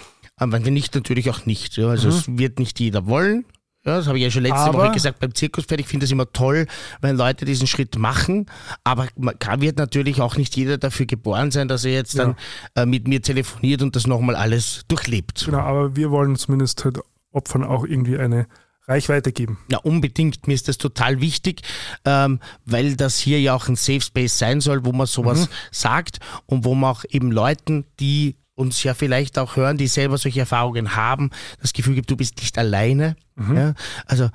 Wenn 0.52 0.64
nicht, 0.74 0.94
natürlich 0.96 1.30
auch 1.30 1.46
nicht. 1.46 1.78
Ja. 1.78 1.88
Also 1.88 2.10
es 2.10 2.26
wird 2.28 2.60
nicht 2.60 2.80
jeder 2.80 3.06
wollen. 3.08 3.46
Ja, 3.86 3.98
das 3.98 4.08
habe 4.08 4.18
ich 4.18 4.24
ja 4.24 4.32
schon 4.32 4.44
letzte 4.44 4.60
Mhm. 4.62 4.68
Aber- 4.68 4.84
Woche 4.86 4.92
gesagt 4.94 5.20
beim 5.20 5.36
Zirkuspferd. 5.36 5.82
Ich 5.82 5.88
finde 5.88 6.06
es 6.06 6.12
immer 6.12 6.32
toll, 6.32 6.68
wenn 7.02 7.18
Leute 7.18 7.44
diesen 7.44 7.68
Schritt 7.68 7.98
machen. 7.98 8.46
Aber 8.86 9.08
man 9.18 9.38
kann, 9.38 9.60
wird 9.62 9.78
natürlich 9.78 10.22
auch 10.22 10.38
nicht 10.38 10.56
jeder 10.56 10.78
dafür 10.78 11.06
geboren 11.06 11.52
sein, 11.52 11.68
dass 11.68 11.84
er 11.84 11.92
jetzt 11.92 12.18
dann 12.18 12.36
äh, 12.76 12.86
mit 12.86 13.08
mir 13.08 13.22
telefoniert 13.22 13.82
und 13.82 13.96
das 13.96 14.08
nochmal 14.08 14.36
alles 14.36 14.84
durchlebt. 14.88 15.44
Genau, 15.46 15.60
aber 15.60 15.96
wir 15.98 16.12
wollen 16.12 16.38
zumindest 16.38 16.86
halt 16.86 17.00
Opfern 17.32 17.64
auch 17.64 17.84
irgendwie 17.84 18.18
eine 18.18 18.48
Reichweite 18.88 19.32
geben. 19.32 19.60
Ja, 19.70 19.80
unbedingt. 19.80 20.48
Mir 20.48 20.54
ist 20.54 20.68
das 20.68 20.78
total 20.78 21.20
wichtig, 21.22 21.62
ähm, 22.06 22.40
weil 22.66 22.96
das 22.96 23.18
hier 23.18 23.40
ja 23.42 23.54
auch 23.54 23.68
ein 23.68 23.76
Safe 23.76 24.02
Space 24.02 24.38
sein 24.38 24.62
soll, 24.62 24.86
wo 24.86 24.92
man 24.92 25.08
sowas 25.08 25.50
mhm. 25.50 25.54
sagt 25.72 26.20
und 26.46 26.64
wo 26.64 26.74
man 26.76 26.92
auch 26.92 27.04
eben 27.10 27.32
Leuten, 27.32 27.86
die 28.00 28.36
uns 28.56 28.84
ja 28.84 28.94
vielleicht 28.94 29.40
auch 29.40 29.56
hören, 29.56 29.78
die 29.78 29.88
selber 29.88 30.18
solche 30.18 30.42
Erfahrungen 30.42 30.96
haben, 30.96 31.32
das 31.62 31.74
Gefühl 31.74 31.96
gibt, 31.96 32.12
du 32.12 32.16
bist 32.16 32.38
nicht 32.38 32.58
alleine. 32.58 33.16
Mhm. 33.36 33.58
Ja? 33.58 33.74
Also 34.06 34.30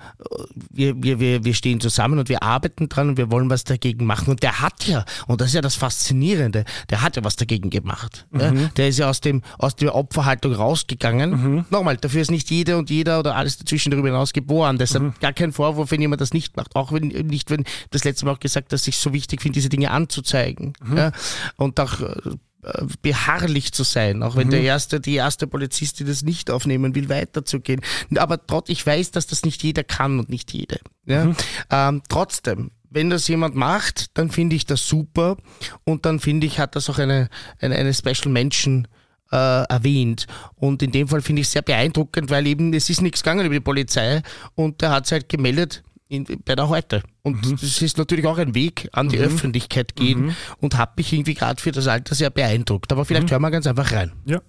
wir, 0.71 1.01
wir, 1.01 1.21
wir, 1.21 1.45
wir 1.45 1.55
stehen 1.55 1.81
zusammen 1.81 2.19
und 2.19 2.29
wir 2.29 2.43
arbeiten 2.43 2.89
dran 2.89 3.11
und 3.11 3.17
wir 3.17 3.31
wollen 3.31 3.49
was 3.49 3.63
dagegen 3.63 4.07
machen. 4.07 4.29
Und 4.29 4.43
der 4.43 4.61
hat 4.61 4.87
ja, 4.87 5.05
und 5.29 5.41
das 5.41 5.49
ist 5.49 5.55
ja 5.55 5.61
das 5.61 5.77
Faszinierende, 5.77 6.65
der 6.91 7.03
hat 7.03 7.15
ja 7.15 7.23
was 7.23 7.37
dagegen 7.37 7.71
gemacht. 7.71 8.27
Mhm. 8.31 8.41
Ja? 8.41 8.53
Der 8.77 8.89
ist 8.89 8.99
ja 8.99 9.09
aus, 9.09 9.21
dem, 9.21 9.43
aus 9.57 9.77
der 9.77 9.95
Opferhaltung 9.95 10.53
rausgegangen. 10.53 11.31
Mhm. 11.31 11.65
Nochmal, 11.71 11.97
dafür 11.97 12.23
ist 12.23 12.33
nicht 12.33 12.51
jede 12.51 12.77
und 12.77 12.91
jeder 12.91 13.21
oder 13.21 13.37
alles 13.37 13.59
dazwischen 13.59 13.91
darüber 13.91 14.09
hinaus 14.09 14.33
geboren. 14.33 14.79
Deshalb 14.79 15.05
mhm. 15.05 15.15
gar 15.21 15.33
kein 15.33 15.53
Vorwurf, 15.53 15.93
wenn 15.93 16.01
jemand 16.01 16.21
das 16.21 16.33
nicht 16.33 16.57
macht. 16.57 16.75
Auch 16.75 16.93
wenn 16.93 17.07
nicht, 17.07 17.51
wenn 17.51 17.65
das 17.91 18.03
letzte 18.03 18.25
Mal 18.25 18.33
auch 18.33 18.41
gesagt, 18.41 18.73
dass 18.73 18.89
ich 18.89 18.99
so 18.99 19.13
wichtig 19.13 19.43
finde, 19.43 19.55
diese 19.55 19.69
Dinge 19.69 19.93
anzuzeigen. 19.93 20.73
Mhm. 20.83 20.97
Ja? 20.97 21.13
Und 21.57 21.79
auch 21.79 22.01
äh, 22.01 22.15
beharrlich 23.03 23.73
zu 23.73 23.85
sein, 23.85 24.23
auch 24.23 24.37
wenn 24.37 24.49
mhm. 24.49 24.53
der 24.53 24.63
erste, 24.63 25.01
die 25.01 25.15
erste 25.15 25.47
Polizist, 25.47 26.01
die 26.01 26.05
das 26.05 26.23
nicht 26.23 26.51
aufnehmen 26.51 26.95
will, 26.95 27.09
weiterzugehen. 27.09 27.81
Aber 28.17 28.45
trotz, 28.45 28.69
ich 28.69 28.85
weiß, 28.85 29.13
dass 29.13 29.27
das 29.27 29.45
nicht 29.45 29.63
jeder 29.63 29.85
kann 29.85 30.19
und 30.19 30.29
nicht 30.29 30.53
jede. 30.53 30.81
Ja? 31.07 31.27
Mhm. 31.27 31.37
Ähm, 31.71 32.03
trotzdem, 32.09 32.71
wenn 32.91 33.11
das 33.11 33.29
jemand 33.29 33.55
macht, 33.55 34.17
dann 34.19 34.31
finde 34.31 34.57
ich 34.57 34.67
das 34.67 34.89
super 34.89 35.37
und 35.85 36.05
dann 36.05 36.21
finde 36.21 36.47
ich, 36.47 36.59
hat 36.59 36.75
das 36.75 36.91
auch 36.91 36.99
eine, 36.99 37.29
eine, 37.61 37.77
eine 37.77 37.95
Special 37.95 38.33
Mention 38.33 38.89
äh, 39.31 39.37
erwähnt. 39.37 40.27
Und 40.57 40.83
in 40.83 40.91
dem 40.91 41.09
Fall 41.09 41.23
finde 41.23 41.43
ich 41.43 41.47
es 41.49 41.53
sehr 41.53 41.63
beeindruckend, 41.63 42.31
weil 42.31 42.47
eben 42.47 42.73
es 42.73 42.91
ist 42.91 43.03
nichts 43.03 43.23
gegangen 43.23 43.47
über 43.47 43.55
die 43.55 43.61
Polizei 43.61 44.23
und 44.55 44.81
der 44.81 44.91
hat 44.91 45.07
es 45.07 45.13
halt 45.13 45.29
gemeldet, 45.29 45.83
in, 46.09 46.25
bei 46.45 46.55
der 46.55 46.69
Heute. 46.69 47.03
Und 47.23 47.47
mhm. 47.47 47.59
das 47.61 47.83
ist 47.83 47.99
natürlich 47.99 48.27
auch 48.27 48.39
ein 48.39 48.55
Weg 48.55 48.89
an 48.93 49.09
die 49.09 49.19
mhm. 49.19 49.25
Öffentlichkeit 49.25 49.95
gehen 49.95 50.27
mhm. 50.27 50.37
und 50.61 50.79
hat 50.79 50.97
mich 50.97 51.13
irgendwie 51.13 51.35
gerade 51.35 51.61
für 51.61 51.73
das 51.73 51.87
Alter 51.87 52.15
sehr 52.15 52.31
beeindruckt. 52.31 52.91
Aber 52.93 53.05
vielleicht 53.05 53.27
mhm. 53.27 53.33
hören 53.33 53.43
wir 53.43 53.51
ganz 53.51 53.67
einfach 53.67 53.93
rein. 53.93 54.13
Ja. 54.25 54.41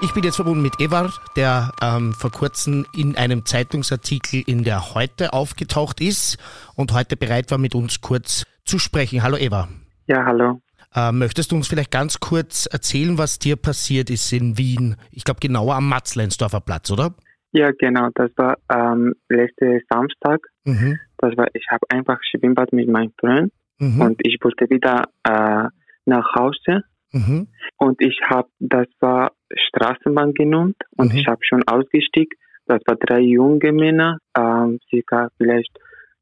Ich 0.00 0.12
bin 0.12 0.22
jetzt 0.22 0.36
verbunden 0.36 0.62
mit 0.62 0.80
Evar, 0.80 1.12
der 1.34 1.72
ähm, 1.82 2.12
vor 2.12 2.30
kurzem 2.30 2.86
in 2.94 3.16
einem 3.16 3.44
Zeitungsartikel 3.44 4.44
in 4.46 4.62
der 4.62 4.94
Heute 4.94 5.32
aufgetaucht 5.32 6.00
ist 6.00 6.38
und 6.76 6.92
heute 6.92 7.16
bereit 7.16 7.50
war, 7.50 7.58
mit 7.58 7.74
uns 7.74 8.00
kurz 8.00 8.44
zu 8.64 8.78
sprechen. 8.78 9.24
Hallo 9.24 9.36
Eva. 9.36 9.68
Ja, 10.06 10.24
hallo. 10.24 10.62
Ähm, 10.94 11.18
möchtest 11.18 11.50
du 11.50 11.56
uns 11.56 11.66
vielleicht 11.66 11.90
ganz 11.90 12.20
kurz 12.20 12.66
erzählen, 12.66 13.18
was 13.18 13.40
dir 13.40 13.56
passiert 13.56 14.08
ist 14.08 14.32
in 14.32 14.56
Wien? 14.56 14.96
Ich 15.10 15.24
glaube 15.24 15.40
genauer 15.40 15.74
am 15.74 15.88
Matzleinsdorfer 15.88 16.60
Platz, 16.60 16.90
oder? 16.92 17.14
Ja, 17.52 17.70
genau. 17.72 18.08
Das 18.14 18.30
war 18.36 18.58
ähm, 18.70 19.14
letzte 19.28 19.80
Samstag. 19.90 20.40
Mhm. 20.64 20.98
Das 21.18 21.36
war, 21.36 21.46
ich 21.54 21.66
habe 21.70 21.86
einfach 21.88 22.18
Schwimmbad 22.22 22.72
mit 22.72 22.88
meinem 22.88 23.12
Freund 23.18 23.52
mhm. 23.78 24.00
und 24.00 24.20
ich 24.24 24.38
wollte 24.42 24.68
wieder 24.70 25.04
äh, 25.24 25.68
nach 26.04 26.34
Hause. 26.34 26.84
Mhm. 27.12 27.48
Und 27.78 28.02
ich 28.02 28.20
habe, 28.28 28.48
das 28.58 28.86
war 29.00 29.32
Straßenbahn 29.54 30.34
genommen 30.34 30.74
und 30.96 31.14
ich 31.14 31.26
habe 31.26 31.40
schon 31.42 31.62
ausgestiegen. 31.66 32.36
Das 32.66 32.82
war 32.86 32.96
drei 32.96 33.20
junge 33.20 33.72
Männer, 33.72 34.18
ähm, 34.36 34.78
circa 34.90 35.30
vielleicht, 35.38 35.74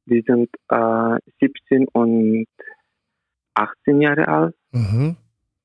die 0.05 0.23
sind 0.25 0.49
äh, 0.69 1.19
17 1.41 1.89
und 1.93 2.47
18 3.55 4.01
Jahre 4.01 4.29
alt. 4.29 4.55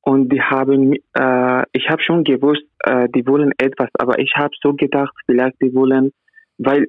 Und 0.02 0.30
die 0.30 0.42
haben, 0.42 0.94
äh, 1.14 1.64
ich 1.74 1.90
habe 1.90 2.02
schon 2.02 2.24
gewusst, 2.24 2.64
äh, 2.80 3.08
die 3.14 3.26
wollen 3.28 3.52
etwas, 3.58 3.90
aber 4.00 4.20
ich 4.20 4.34
habe 4.36 4.54
so 4.62 4.74
gedacht, 4.74 5.14
vielleicht 5.26 5.62
die 5.62 5.74
wollen, 5.76 6.12
weil 6.58 6.88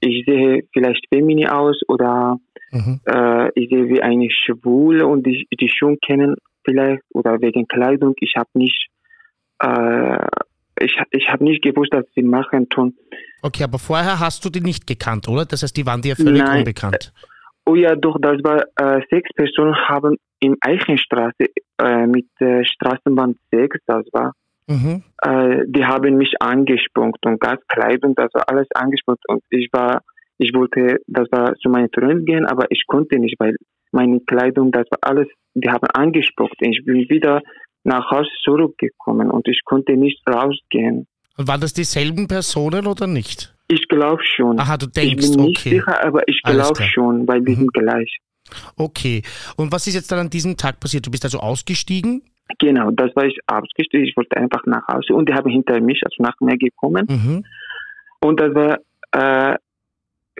ich 0.00 0.24
sehe 0.26 0.62
vielleicht 0.72 1.06
feminin 1.12 1.48
aus 1.48 1.80
oder 1.88 2.38
mhm. 2.70 3.00
äh, 3.06 3.48
ich 3.54 3.68
sehe 3.68 3.88
wie 3.88 4.02
eine 4.02 4.28
Schwule 4.30 5.06
und 5.06 5.26
die, 5.26 5.46
die 5.60 5.68
schon 5.68 5.98
kennen 6.00 6.36
vielleicht 6.64 7.02
oder 7.12 7.40
wegen 7.40 7.68
Kleidung. 7.68 8.14
Ich 8.20 8.34
habe 8.36 8.48
nicht, 8.54 8.88
äh, 9.60 10.26
ich, 10.80 10.96
ich 11.10 11.28
habe 11.28 11.44
nicht 11.44 11.62
gewusst, 11.62 11.92
dass 11.92 12.06
sie 12.14 12.22
machen 12.22 12.68
tun. 12.68 12.96
Okay, 13.42 13.64
aber 13.64 13.78
vorher 13.78 14.20
hast 14.20 14.44
du 14.44 14.50
die 14.50 14.60
nicht 14.60 14.86
gekannt, 14.86 15.28
oder? 15.28 15.44
Das 15.44 15.62
heißt, 15.62 15.76
die 15.76 15.84
waren 15.84 16.00
dir 16.00 16.16
völlig 16.16 16.42
Nein. 16.42 16.60
unbekannt. 16.60 17.12
Oh 17.14 17.33
ja, 17.74 17.96
doch, 17.96 18.18
das 18.20 18.42
war 18.44 18.64
äh, 18.76 19.00
sechs 19.10 19.30
Personen 19.34 19.74
haben 19.88 20.16
in 20.40 20.56
Eichenstraße 20.60 21.46
äh, 21.78 22.06
mit 22.06 22.26
äh, 22.40 22.64
Straßenbahn 22.64 23.36
6, 23.50 23.78
das 23.86 24.04
war. 24.12 24.32
Mhm. 24.66 25.02
Äh, 25.22 25.64
die 25.66 25.84
haben 25.84 26.16
mich 26.16 26.34
angesprungen 26.40 27.14
und 27.24 27.40
Gaskleidung, 27.40 28.14
das 28.14 28.32
war 28.34 28.48
alles 28.48 28.66
angesprungen 28.74 29.18
und 29.28 29.42
ich 29.50 29.68
war, 29.72 30.02
ich 30.38 30.52
wollte, 30.54 31.00
das 31.06 31.30
war 31.32 31.54
zu 31.56 31.68
meinen 31.68 31.88
Freunden 31.94 32.24
gehen, 32.24 32.46
aber 32.46 32.66
ich 32.70 32.84
konnte 32.86 33.18
nicht, 33.18 33.36
weil 33.38 33.56
meine 33.92 34.20
Kleidung, 34.20 34.72
das 34.72 34.86
war 34.90 34.98
alles, 35.02 35.28
die 35.54 35.68
haben 35.70 35.86
angesprungen. 35.92 36.52
Ich 36.60 36.84
bin 36.84 37.08
wieder 37.08 37.40
nach 37.84 38.10
Hause 38.10 38.30
zurückgekommen 38.42 39.30
und 39.30 39.46
ich 39.48 39.60
konnte 39.64 39.96
nicht 39.96 40.20
rausgehen. 40.28 41.06
Und 41.36 41.48
waren 41.48 41.60
das 41.60 41.72
dieselben 41.72 42.26
Personen 42.26 42.86
oder 42.86 43.06
nicht? 43.06 43.53
Ich 43.68 43.88
glaube 43.88 44.22
schon. 44.22 44.58
Aha, 44.58 44.76
du 44.76 44.86
denkst, 44.86 45.24
ich 45.24 45.30
bin 45.32 45.46
nicht 45.46 45.58
okay. 45.58 45.70
sicher, 45.70 46.04
aber 46.04 46.28
ich 46.28 46.40
glaube 46.42 46.82
schon, 46.82 47.26
weil 47.26 47.44
wir 47.44 47.52
mhm. 47.52 47.60
sind 47.60 47.72
gleich. 47.72 48.18
Okay. 48.76 49.22
Und 49.56 49.72
was 49.72 49.86
ist 49.86 49.94
jetzt 49.94 50.12
dann 50.12 50.18
an 50.18 50.30
diesem 50.30 50.56
Tag 50.56 50.80
passiert? 50.80 51.06
Du 51.06 51.10
bist 51.10 51.24
also 51.24 51.38
ausgestiegen? 51.38 52.22
Genau, 52.58 52.90
das 52.90 53.14
war 53.16 53.24
ich 53.24 53.38
ausgestiegen. 53.46 54.06
Ich 54.06 54.16
wollte 54.16 54.36
einfach 54.36 54.64
nach 54.66 54.86
Hause 54.88 55.14
und 55.14 55.28
die 55.28 55.34
haben 55.34 55.50
hinter 55.50 55.80
mich, 55.80 56.02
also 56.04 56.22
nach 56.22 56.34
mir 56.40 56.58
gekommen. 56.58 57.06
Mhm. 57.08 57.44
Und 58.20 58.40
das 58.40 58.54
war, 58.54 58.78
äh, 59.12 59.56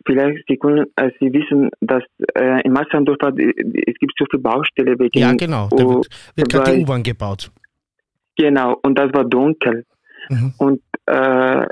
vielleicht 0.06 0.44
Sie 0.46 0.56
können, 0.56 0.86
äh, 0.96 1.10
Sie 1.18 1.32
wissen, 1.32 1.70
dass 1.80 2.02
äh, 2.34 2.60
in 2.62 2.72
Massandorf 2.72 3.16
es 3.22 3.98
gibt 3.98 4.12
so 4.18 4.26
viele 4.30 4.42
Baustelle 4.42 4.98
wegen. 4.98 5.18
Ja, 5.18 5.32
genau. 5.32 5.68
Da 5.70 5.78
wird, 5.78 6.08
wird 6.34 6.48
gerade 6.50 6.76
die 6.76 6.82
U-Bahn 6.82 7.02
gebaut. 7.02 7.50
Genau. 8.36 8.78
Und 8.82 8.98
das 8.98 9.12
war 9.14 9.24
dunkel. 9.24 9.84
Mhm. 10.28 10.54
Und 10.58 10.82
äh, 11.06 11.66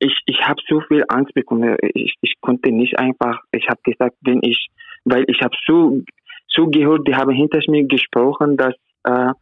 ich, 0.00 0.18
ich 0.26 0.40
habe 0.40 0.60
so 0.68 0.80
viel 0.80 1.04
Angst 1.08 1.34
bekommen. 1.34 1.76
Ich, 1.94 2.16
ich 2.22 2.34
konnte 2.40 2.72
nicht 2.72 2.98
einfach, 2.98 3.40
ich 3.52 3.68
habe 3.68 3.80
gesagt, 3.84 4.16
wenn 4.22 4.40
ich, 4.42 4.68
weil 5.04 5.24
ich 5.28 5.40
habe 5.42 5.54
so, 5.66 6.02
so 6.48 6.66
gehört, 6.66 7.06
die 7.06 7.14
haben 7.14 7.30
hinter 7.30 7.60
mir 7.68 7.86
gesprochen, 7.86 8.56
dass, 8.56 8.74
äh, 9.04 9.32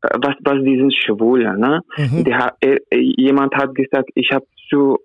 was, 0.00 0.36
was 0.40 0.64
diesen 0.64 0.92
Schwulen, 0.92 1.58
ne? 1.58 1.80
Mhm. 1.96 2.24
Der, 2.24 2.56
äh, 2.60 2.78
jemand 2.90 3.54
hat 3.54 3.74
gesagt, 3.74 4.10
ich 4.14 4.30
habe 4.32 4.46
so 4.70 4.98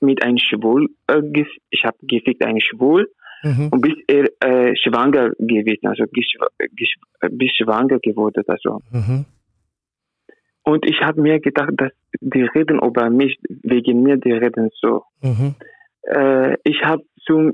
mit 0.00 0.22
einem 0.24 0.38
Schwul, 0.38 0.88
äh, 1.06 1.22
ich 1.70 1.84
habe 1.84 1.96
gefickt 2.02 2.44
einen 2.44 2.60
Schwul, 2.60 3.08
mhm. 3.42 3.68
und 3.70 3.80
bis 3.80 3.94
er 4.08 4.24
äh, 4.40 4.74
schwanger 4.76 5.30
gewesen, 5.38 5.86
also 5.86 6.04
bis 6.10 7.50
schwanger 7.56 7.98
geworden, 8.00 8.42
also. 8.46 8.80
Mhm. 8.90 9.26
Und 10.62 10.84
ich 10.88 11.00
habe 11.00 11.20
mir 11.20 11.40
gedacht, 11.40 11.72
dass 11.76 11.92
die 12.20 12.42
reden 12.42 12.80
über 12.80 13.10
mich, 13.10 13.38
wegen 13.48 14.02
mir, 14.02 14.16
die 14.16 14.32
reden 14.32 14.70
so. 14.80 15.04
Mhm. 15.22 15.54
Äh, 16.02 16.56
ich 16.64 16.82
habe 16.84 17.02
so 17.16 17.52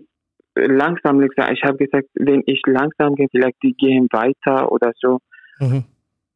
langsam 0.55 1.19
gesagt, 1.21 1.53
ich 1.53 1.63
habe 1.63 1.77
gesagt, 1.77 2.09
wenn 2.15 2.43
ich 2.47 2.63
langsam 2.67 3.15
gehe, 3.15 3.29
vielleicht 3.31 3.63
die 3.63 3.75
gehen 3.75 4.09
weiter 4.11 4.73
oder 4.73 4.93
so. 4.99 5.21
Mhm. 5.61 5.85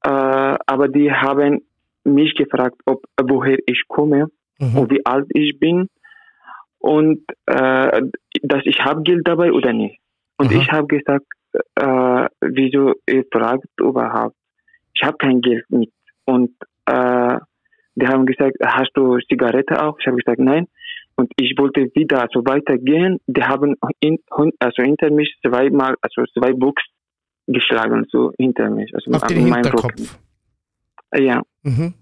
Äh, 0.04 0.08
aber 0.08 0.88
die 0.88 1.12
haben 1.12 1.62
mich 2.04 2.34
gefragt, 2.34 2.80
ob 2.86 3.02
woher 3.20 3.58
ich 3.66 3.84
komme 3.88 4.28
mhm. 4.58 4.78
und 4.78 4.90
wie 4.90 5.04
alt 5.04 5.26
ich 5.34 5.58
bin 5.58 5.88
und 6.78 7.22
äh, 7.46 8.02
dass 8.42 8.62
ich 8.64 8.80
habe 8.80 9.02
Geld 9.02 9.26
dabei 9.26 9.52
oder 9.52 9.72
nicht. 9.72 10.00
Und 10.38 10.52
ich 10.52 10.72
habe 10.72 10.86
gesagt, 10.86 11.26
äh, 11.74 12.28
wieso 12.40 12.94
ihr 13.06 13.24
fragt 13.30 13.66
überhaupt? 13.78 14.34
Ich 14.94 15.02
habe 15.02 15.18
kein 15.18 15.42
Geld 15.42 15.64
mit. 15.68 15.90
Und 16.30 16.50
äh, 16.86 17.36
die 17.96 18.06
haben 18.06 18.24
gesagt, 18.24 18.56
hast 18.64 18.92
du 18.94 19.18
Zigarette 19.28 19.82
auch? 19.84 19.98
Ich 19.98 20.06
habe 20.06 20.16
gesagt, 20.16 20.38
nein. 20.38 20.68
Und 21.16 21.32
ich 21.36 21.54
wollte 21.58 21.90
wieder 21.94 22.28
so 22.32 22.40
weitergehen. 22.46 23.18
Die 23.26 23.42
haben 23.42 23.74
in, 23.98 24.18
also 24.60 24.82
hinter 24.82 25.10
mich 25.10 25.36
zweimal, 25.44 25.96
also 26.00 26.24
zwei 26.38 26.52
Buchs 26.52 26.82
geschlagen, 27.48 28.06
so 28.10 28.32
hinter 28.38 28.70
mich. 28.70 28.94
Also 28.94 29.10
Auf 29.10 29.26
den 29.26 29.52
Hinterkopf? 29.52 30.18
Ja. 31.14 31.42
Mhm. 31.64 31.94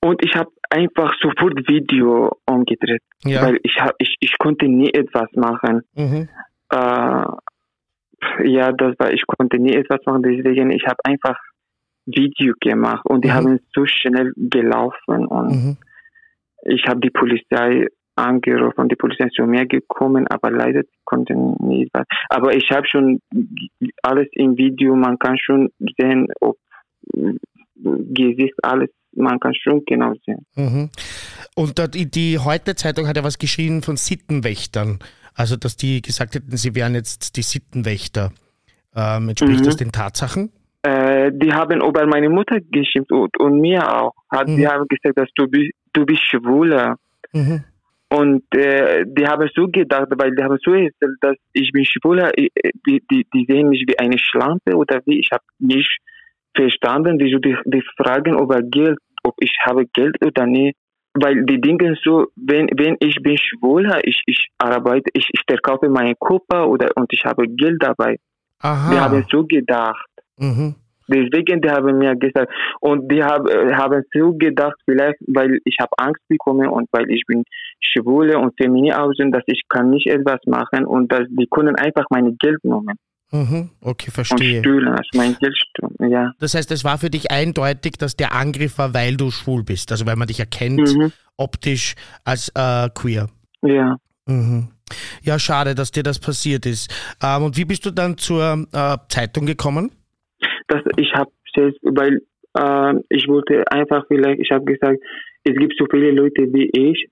Und 0.00 0.22
ich 0.22 0.36
habe 0.36 0.50
einfach 0.68 1.14
sofort 1.20 1.56
Video 1.66 2.36
umgedreht, 2.44 3.02
ja. 3.24 3.42
weil 3.42 3.58
ich, 3.62 3.80
hab, 3.80 3.94
ich, 3.98 4.14
ich 4.20 4.36
konnte 4.38 4.68
nie 4.68 4.92
etwas 4.92 5.28
machen. 5.34 5.82
Mhm. 5.94 6.28
Äh, 6.70 7.26
ja, 8.44 8.72
das 8.72 8.94
war, 8.98 9.10
ich 9.10 9.26
konnte 9.26 9.58
nie 9.58 9.74
etwas 9.74 10.00
machen, 10.04 10.22
deswegen 10.22 10.70
ich 10.70 10.84
habe 10.86 10.98
einfach 11.04 11.36
Video 12.06 12.54
gemacht 12.60 13.04
und 13.04 13.24
die 13.24 13.28
mhm. 13.28 13.34
haben 13.34 13.60
so 13.74 13.84
schnell 13.86 14.32
gelaufen 14.36 15.26
und 15.26 15.48
mhm. 15.48 15.76
ich 16.62 16.84
habe 16.86 17.00
die 17.00 17.10
Polizei 17.10 17.86
angerufen 18.14 18.80
und 18.80 18.92
die 18.92 18.96
Polizei 18.96 19.24
ist 19.26 19.34
zu 19.34 19.42
mir 19.42 19.66
gekommen, 19.66 20.26
aber 20.28 20.50
leider 20.50 20.82
konnten 21.04 21.56
nicht 21.60 21.90
was. 21.92 22.06
Aber 22.30 22.54
ich 22.54 22.68
habe 22.70 22.86
schon 22.86 23.20
alles 24.02 24.28
im 24.32 24.56
Video, 24.56 24.96
man 24.96 25.18
kann 25.18 25.36
schon 25.38 25.70
sehen, 25.98 26.28
ob 26.40 26.56
Gesicht 27.74 28.54
alles 28.62 28.88
man 29.16 29.40
kann 29.40 29.54
schon 29.54 29.84
genau 29.84 30.12
sehen. 30.24 30.46
Mhm. 30.54 30.90
Und 31.54 31.94
die, 31.94 32.10
die 32.10 32.38
Heute-Zeitung 32.38 33.08
hat 33.08 33.16
ja 33.16 33.24
was 33.24 33.38
geschrieben 33.38 33.82
von 33.82 33.96
Sittenwächtern. 33.96 34.98
Also, 35.34 35.56
dass 35.56 35.76
die 35.76 36.02
gesagt 36.02 36.34
hätten, 36.34 36.56
sie 36.56 36.74
wären 36.74 36.94
jetzt 36.94 37.36
die 37.36 37.42
Sittenwächter. 37.42 38.32
Ähm, 38.94 39.28
entspricht 39.28 39.60
Mhm. 39.60 39.64
das 39.64 39.76
den 39.76 39.92
Tatsachen? 39.92 40.50
Äh, 40.86 41.30
die 41.32 41.52
haben 41.52 41.80
über 41.88 42.06
meine 42.06 42.28
Mutter 42.28 42.58
geschimpft 42.60 43.10
und, 43.12 43.32
und 43.44 43.60
mir 43.60 43.82
auch. 43.98 44.12
Hat, 44.30 44.46
Mhm. 44.48 44.56
Die 44.56 44.66
haben 44.68 44.86
gesagt, 44.88 45.16
dass 45.18 45.30
du 45.34 45.46
bist, 45.48 45.72
du 45.94 46.04
bist 46.06 46.22
schwuler. 46.30 46.96
Mhm. 47.32 47.64
Und 48.08 48.44
äh, 48.54 49.04
die 49.16 49.26
haben 49.26 49.48
so 49.54 49.66
gedacht, 49.66 50.08
weil 50.20 50.32
die 50.34 50.42
haben 50.44 50.58
so 50.64 50.72
erzählt, 50.72 51.16
dass 51.20 51.36
ich 51.52 51.70
bin 51.72 51.84
schwuler. 51.84 52.30
Ich- 52.36 52.52
Die, 52.86 53.02
die, 53.10 53.26
die 53.34 53.44
sehen 53.48 53.68
mich 53.68 53.82
wie 53.88 53.98
eine 53.98 54.18
Schlampe 54.26 54.70
oder 54.76 55.00
wie. 55.06 55.18
Ich 55.18 55.30
habe 55.32 55.42
nicht 55.58 55.92
verstanden, 56.54 57.18
wieso 57.18 57.38
die, 57.38 57.56
die 57.64 57.82
fragen 57.96 58.38
über 58.38 58.62
Geld, 58.62 58.98
ob 59.24 59.34
ich 59.40 59.54
habe 59.66 59.86
Geld 59.92 60.16
oder 60.24 60.46
nicht. 60.46 60.76
Weil 61.14 61.44
die 61.46 61.60
denken 61.60 61.96
so, 62.04 62.26
wenn, 62.36 62.66
wenn 62.80 62.96
ich 63.00 63.16
bin 63.22 63.36
schwuler, 63.38 63.98
ich, 64.04 64.22
ich 64.26 64.40
arbeite, 64.58 65.10
ich, 65.14 65.26
ich 65.32 65.42
verkaufe 65.48 65.88
meinen 65.88 66.14
Körper 66.28 66.68
oder 66.68 66.88
und 66.94 67.10
ich 67.12 67.24
habe 67.24 67.44
Geld 67.48 67.82
dabei. 67.82 68.12
Aha. 68.60 68.90
Die 68.92 68.98
haben 69.00 69.24
so 69.30 69.44
gedacht. 69.44 70.06
Mhm. 70.38 70.74
Deswegen, 71.08 71.60
die 71.62 71.70
haben 71.70 71.98
mir 71.98 72.16
gesagt, 72.16 72.50
und 72.80 73.08
die 73.12 73.22
haben, 73.22 73.46
äh, 73.46 73.72
haben 73.74 74.02
so 74.12 74.32
gedacht, 74.32 74.74
vielleicht, 74.86 75.18
weil 75.28 75.60
ich 75.64 75.76
habe 75.80 75.92
Angst 75.98 76.20
bekommen 76.28 76.66
und 76.68 76.88
weil 76.90 77.08
ich 77.12 77.22
bin 77.28 77.44
schwule 77.80 78.36
und 78.38 78.56
feminin 78.56 78.92
aussehen, 78.92 79.30
dass 79.30 79.44
ich 79.46 79.62
kann 79.68 79.90
nicht 79.90 80.08
etwas 80.08 80.40
machen 80.46 80.84
und 80.84 81.12
dass 81.12 81.22
die 81.28 81.46
können 81.48 81.76
einfach 81.76 82.06
mein 82.10 82.36
Geld 82.38 82.58
nehmen 82.64 82.96
Mhm. 83.32 83.70
Okay, 83.80 84.06
und 84.08 84.12
verstehe. 84.14 84.60
stehlen, 84.60 84.88
also 84.88 85.08
mein 85.14 85.36
Geld 85.38 85.56
stehlen, 85.56 86.10
ja. 86.10 86.32
Das 86.38 86.54
heißt, 86.54 86.70
es 86.70 86.84
war 86.84 86.96
für 86.98 87.10
dich 87.10 87.30
eindeutig, 87.30 87.94
dass 87.98 88.16
der 88.16 88.32
Angriff 88.34 88.78
war, 88.78 88.94
weil 88.94 89.16
du 89.16 89.30
schwul 89.30 89.64
bist. 89.64 89.90
Also 89.92 90.06
weil 90.06 90.16
man 90.16 90.28
dich 90.28 90.40
erkennt 90.40 90.80
Mhm. 90.96 91.12
optisch 91.36 91.94
als 92.24 92.50
äh, 92.54 92.88
queer. 92.94 93.28
Ja. 93.62 93.96
Mhm. 94.26 94.68
Ja, 95.22 95.38
schade, 95.38 95.74
dass 95.74 95.90
dir 95.90 96.04
das 96.04 96.18
passiert 96.20 96.66
ist. 96.66 96.92
Ähm, 97.22 97.42
und 97.44 97.56
wie 97.56 97.64
bist 97.64 97.84
du 97.86 97.90
dann 97.90 98.16
zur 98.16 98.66
äh, 98.72 98.96
Zeitung 99.08 99.46
gekommen? 99.46 99.90
Das, 100.68 100.82
ich 100.96 101.12
habe 101.14 101.30
selbst, 101.54 101.78
weil 101.82 102.20
äh, 102.58 102.94
ich 103.08 103.28
wollte 103.28 103.64
einfach 103.70 104.04
vielleicht, 104.08 104.40
ich 104.40 104.50
habe 104.50 104.64
gesagt, 104.64 104.98
es 105.44 105.54
gibt 105.54 105.74
so 105.78 105.86
viele 105.90 106.10
Leute 106.10 106.52
wie 106.52 106.70
ich 106.72 107.08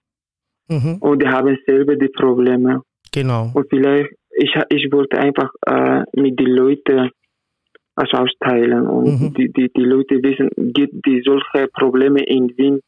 Mhm. 0.69 0.97
und 1.01 1.23
die 1.23 1.29
haben 1.29 1.59
selber 1.67 1.95
die 1.97 2.09
Probleme. 2.09 2.81
Genau. 3.13 3.51
Und 3.53 3.67
vielleicht, 3.69 4.11
ich, 4.31 4.55
ich 4.71 4.91
wollte 4.91 5.19
einfach 5.19 5.51
äh, 5.67 6.03
mit 6.19 6.41
den 6.41 6.47
Leuten 6.47 7.11
also 7.97 8.17
austeilen 8.17 8.87
und 8.87 9.21
Mhm. 9.21 9.35
die, 9.35 9.53
die, 9.53 9.71
die 9.73 9.85
Leute 9.85 10.23
wissen, 10.23 10.49
gibt 10.73 11.07
die 11.07 11.23
solche 11.25 11.69
Probleme 11.69 12.25
in 12.25 12.49
Wien 12.57 12.81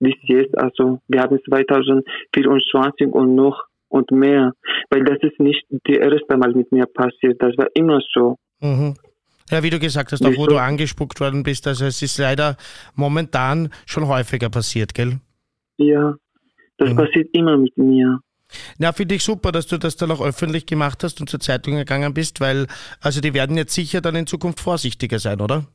bis 0.00 0.14
jetzt. 0.22 0.56
Also 0.58 1.00
wir 1.08 1.20
haben 1.20 1.38
2024 1.44 3.08
und 3.08 3.34
noch 3.34 3.64
und 3.88 4.10
mehr, 4.10 4.52
weil 4.88 5.04
das 5.04 5.18
ist 5.22 5.38
nicht 5.38 5.64
die 5.86 5.96
erste 5.96 6.36
Mal 6.36 6.52
mit 6.52 6.72
mir 6.72 6.86
passiert. 6.86 7.40
Das 7.42 7.56
war 7.58 7.68
immer 7.74 8.00
so. 8.12 8.36
Mhm. 8.60 8.94
Ja, 9.50 9.62
wie 9.62 9.70
du 9.70 9.78
gesagt 9.78 10.12
hast, 10.12 10.24
auch 10.24 10.36
wo 10.36 10.46
du 10.46 10.58
angespuckt 10.58 11.20
worden 11.20 11.42
bist, 11.42 11.66
also 11.66 11.84
es 11.84 12.02
ist 12.02 12.18
leider 12.18 12.56
momentan 12.94 13.70
schon 13.86 14.06
häufiger 14.06 14.48
passiert, 14.48 14.94
gell? 14.94 15.18
Ja, 15.78 16.14
das 16.78 16.90
Mhm. 16.90 16.96
passiert 16.96 17.28
immer 17.32 17.56
mit 17.56 17.76
mir. 17.76 18.20
Na, 18.78 18.92
finde 18.92 19.14
ich 19.14 19.22
super, 19.24 19.52
dass 19.52 19.66
du 19.66 19.78
das 19.78 19.96
dann 19.96 20.10
auch 20.10 20.20
öffentlich 20.20 20.66
gemacht 20.66 21.04
hast 21.04 21.20
und 21.20 21.28
zur 21.30 21.40
Zeitung 21.40 21.76
gegangen 21.76 22.14
bist, 22.14 22.40
weil, 22.40 22.66
also 23.00 23.20
die 23.20 23.34
werden 23.34 23.56
jetzt 23.56 23.74
sicher 23.74 24.00
dann 24.00 24.16
in 24.16 24.26
Zukunft 24.26 24.60
vorsichtiger 24.60 25.18
sein, 25.18 25.40
oder? 25.40 25.66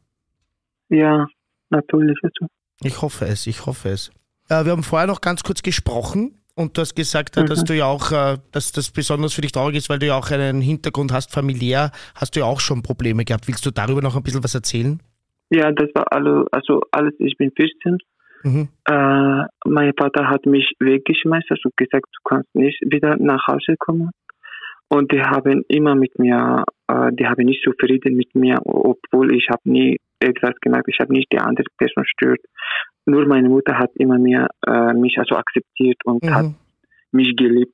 Ja, 0.90 1.28
natürlich. 1.70 2.18
Also. 2.22 2.48
Ich 2.84 3.02
hoffe 3.02 3.26
es, 3.26 3.48
ich 3.48 3.66
hoffe 3.66 3.90
es. 3.90 4.10
Äh, 4.50 4.66
wir 4.66 4.72
haben 4.74 4.84
vorher 4.84 5.08
noch 5.08 5.22
ganz 5.22 5.44
kurz 5.44 5.64
gesprochen 5.64 6.38
und 6.56 6.78
du 6.78 6.82
hast 6.82 6.96
gesagt, 6.96 7.38
äh, 7.38 7.46
dass 7.46 7.62
Mhm. 7.62 7.66
du 7.66 7.76
ja 7.76 7.86
auch, 7.86 8.12
äh, 8.12 8.38
dass 8.52 8.72
das 8.72 8.92
besonders 8.92 9.34
für 9.34 9.42
dich 9.42 9.52
traurig 9.52 9.76
ist, 9.78 9.90
weil 9.90 10.00
du 10.00 10.08
ja 10.08 10.18
auch 10.18 10.32
einen 10.32 10.62
Hintergrund 10.62 11.12
hast, 11.14 11.32
familiär, 11.34 11.92
hast 12.16 12.36
du 12.36 12.40
ja 12.42 12.46
auch 12.46 12.60
schon 12.60 12.82
Probleme 12.82 13.26
gehabt. 13.26 13.48
Willst 13.48 13.66
du 13.66 13.72
darüber 13.72 14.02
noch 14.02 14.16
ein 14.16 14.24
bisschen 14.24 14.44
was 14.44 14.56
erzählen? 14.56 15.02
Ja, 15.50 15.72
das 15.72 15.90
war 15.94 16.12
alle, 16.12 16.46
also 16.52 16.82
alles, 16.92 17.14
ich 17.20 17.38
bin 17.38 17.52
14 17.52 17.98
Mhm. 18.44 18.68
Äh, 18.88 19.44
mein 19.66 19.92
Vater 19.98 20.30
hat 20.30 20.46
mich 20.46 20.72
weggeschmissen 20.80 21.58
und 21.64 21.76
gesagt, 21.78 22.06
du 22.14 22.30
kannst 22.30 22.54
nicht 22.54 22.80
wieder 22.86 23.18
nach 23.18 23.48
Hause 23.48 23.74
kommen. 23.80 24.12
Und 24.88 25.12
die 25.12 25.20
haben 25.22 25.64
immer 25.68 25.96
mit 25.96 26.20
mir, 26.20 26.64
äh, 26.88 27.12
die 27.14 27.26
haben 27.26 27.44
nicht 27.46 27.64
zufrieden 27.64 28.16
mit 28.16 28.36
mir, 28.36 28.58
obwohl 28.64 29.34
ich 29.36 29.48
habe 29.50 29.62
nie 29.68 29.98
etwas 30.20 30.56
gemacht, 30.62 30.84
ich 30.88 31.00
habe 31.00 31.14
nicht 31.14 31.32
die 31.32 31.40
andere 31.40 31.68
Person 31.78 32.06
stört. 32.06 32.40
Nur 33.06 33.26
meine 33.28 33.50
Mutter 33.50 33.78
hat 33.78 33.92
immer 33.96 34.18
mehr 34.18 34.48
äh, 34.66 34.94
mich 34.94 35.18
also 35.20 35.36
akzeptiert 35.36 35.98
und 36.06 36.24
hat 36.30 36.46
Mhm. 36.46 36.56
mich 37.12 37.36
geliebt. 37.36 37.74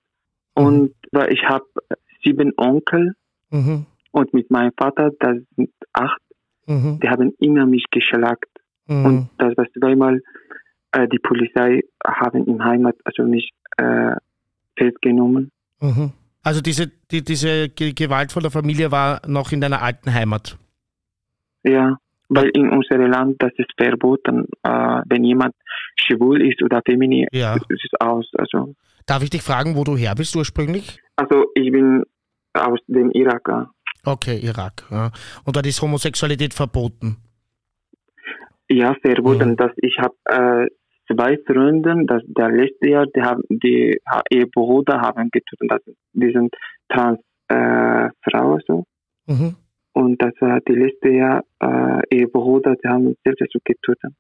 Und 0.54 0.94
weil 1.12 1.32
ich 1.34 1.44
habe 1.44 1.66
sieben 2.24 2.52
Onkel 2.58 3.16
Mhm. 3.52 3.86
und 4.12 4.34
mit 4.34 4.50
meinem 4.52 4.72
Vater, 4.78 5.12
das 5.20 5.38
sind 5.56 5.72
acht, 5.94 6.22
Mhm. 6.68 7.00
die 7.02 7.10
haben 7.10 7.34
immer 7.40 7.66
mich 7.66 7.86
geschlagen. 7.92 8.50
Mhm. 8.88 9.06
Und 9.06 9.30
das 9.38 9.56
war 9.58 9.66
zweimal 9.80 10.22
äh, 10.94 11.08
die 11.08 11.20
Polizei 11.20 11.82
haben 12.06 12.46
im 12.48 12.62
Heimat 12.64 12.96
also 13.06 13.24
mich 13.24 13.52
äh, 13.78 14.16
festgenommen. 14.78 15.52
Mhm. 15.80 16.12
Also 16.44 16.60
diese, 16.60 16.88
die, 17.12 17.24
diese 17.24 17.70
Ge- 17.70 17.94
Gewalt 17.94 18.32
von 18.34 18.42
der 18.42 18.52
Familie 18.52 18.92
war 18.92 19.22
noch 19.28 19.52
in 19.54 19.62
deiner 19.62 19.82
alten 19.82 20.14
Heimat. 20.14 20.58
Ja, 21.64 21.98
weil 22.36 22.50
in 22.60 22.70
unserem 22.70 23.10
Land 23.12 23.36
das 23.44 23.52
ist 23.58 23.72
verboten, 23.78 24.46
äh, 24.64 25.02
wenn 25.10 25.24
jemand 25.24 25.54
schwul 25.96 26.42
ist 26.50 26.62
oder 26.64 26.82
feminin, 26.86 27.28
Ja. 27.32 27.56
ist 27.56 27.66
es 27.70 28.00
aus. 28.00 28.28
Also, 28.38 28.74
Darf 29.06 29.24
ich 29.24 29.30
dich 29.30 29.42
fragen, 29.42 29.76
wo 29.76 29.84
du 29.84 29.96
her 29.98 30.14
bist 30.16 30.36
ursprünglich? 30.36 31.00
also 31.18 31.38
ich 31.56 31.72
bin 31.72 32.04
aus 32.54 32.80
dem 32.88 33.12
Irak. 33.12 33.48
Okay, 34.06 34.38
Irak. 34.40 34.84
Ja. 34.90 35.12
Und 35.46 35.56
dort 35.56 35.68
ist 35.68 35.82
Homosexualität 35.82 36.54
verboten. 36.54 37.18
Ja, 38.70 38.96
verboten, 39.02 39.50
Mhm. 39.52 39.58
dass 39.58 39.72
ich 39.78 39.98
habe 40.00 40.16
äh, 40.26 41.14
zwei 41.14 41.38
Freunde, 41.46 41.94
das 42.08 42.22
der 42.26 42.50
letzte 42.50 42.88
Jahr, 42.90 43.06
die 43.16 43.22
haben 43.22 43.44
die 43.50 44.00
ihr 44.30 44.48
Bruder 44.50 45.02
haben 45.02 45.30
getötet, 45.30 45.84
die 46.14 46.32
sind 46.32 46.56
trans 46.90 47.20
äh, 47.50 48.10
Frau 48.24 48.60
so. 48.68 48.86
Mhm. 49.28 49.56
Und 50.02 50.22
das 50.22 50.34
war 50.40 50.60
die 50.62 50.74
letzte 50.74 51.10
Jahr, 51.10 51.44
äh, 51.62 52.18
ihr 52.18 52.28
Bruder, 52.32 52.76
die 52.76 52.88
haben 52.88 53.16
selbst 53.24 53.52
so 53.54 53.60
getötet. 53.64 54.14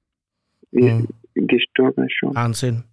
Mhm. 0.72 1.08
gestorben 1.36 2.08
schon. 2.10 2.34
Wahnsinn. 2.36 2.84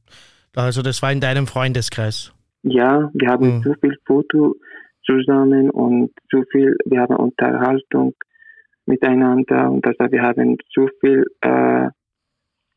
Also 0.56 0.82
das 0.82 1.00
war 1.02 1.12
in 1.12 1.20
deinem 1.20 1.46
Freundeskreis. 1.46 2.32
Ja, 2.62 3.10
wir 3.14 3.28
haben 3.28 3.58
Mhm. 3.58 3.62
so 3.62 3.74
viel 3.80 3.96
Foto 4.04 4.56
zusammen 5.04 5.70
und 5.70 6.10
so 6.32 6.42
viel, 6.50 6.76
wir 6.86 7.00
haben 7.02 7.16
Unterhaltung 7.16 8.14
miteinander 8.86 9.70
und 9.70 9.86
das, 9.86 9.94
wir 10.10 10.22
haben 10.22 10.56
so 10.74 10.88
viel 11.00 11.24
äh, 11.40 11.88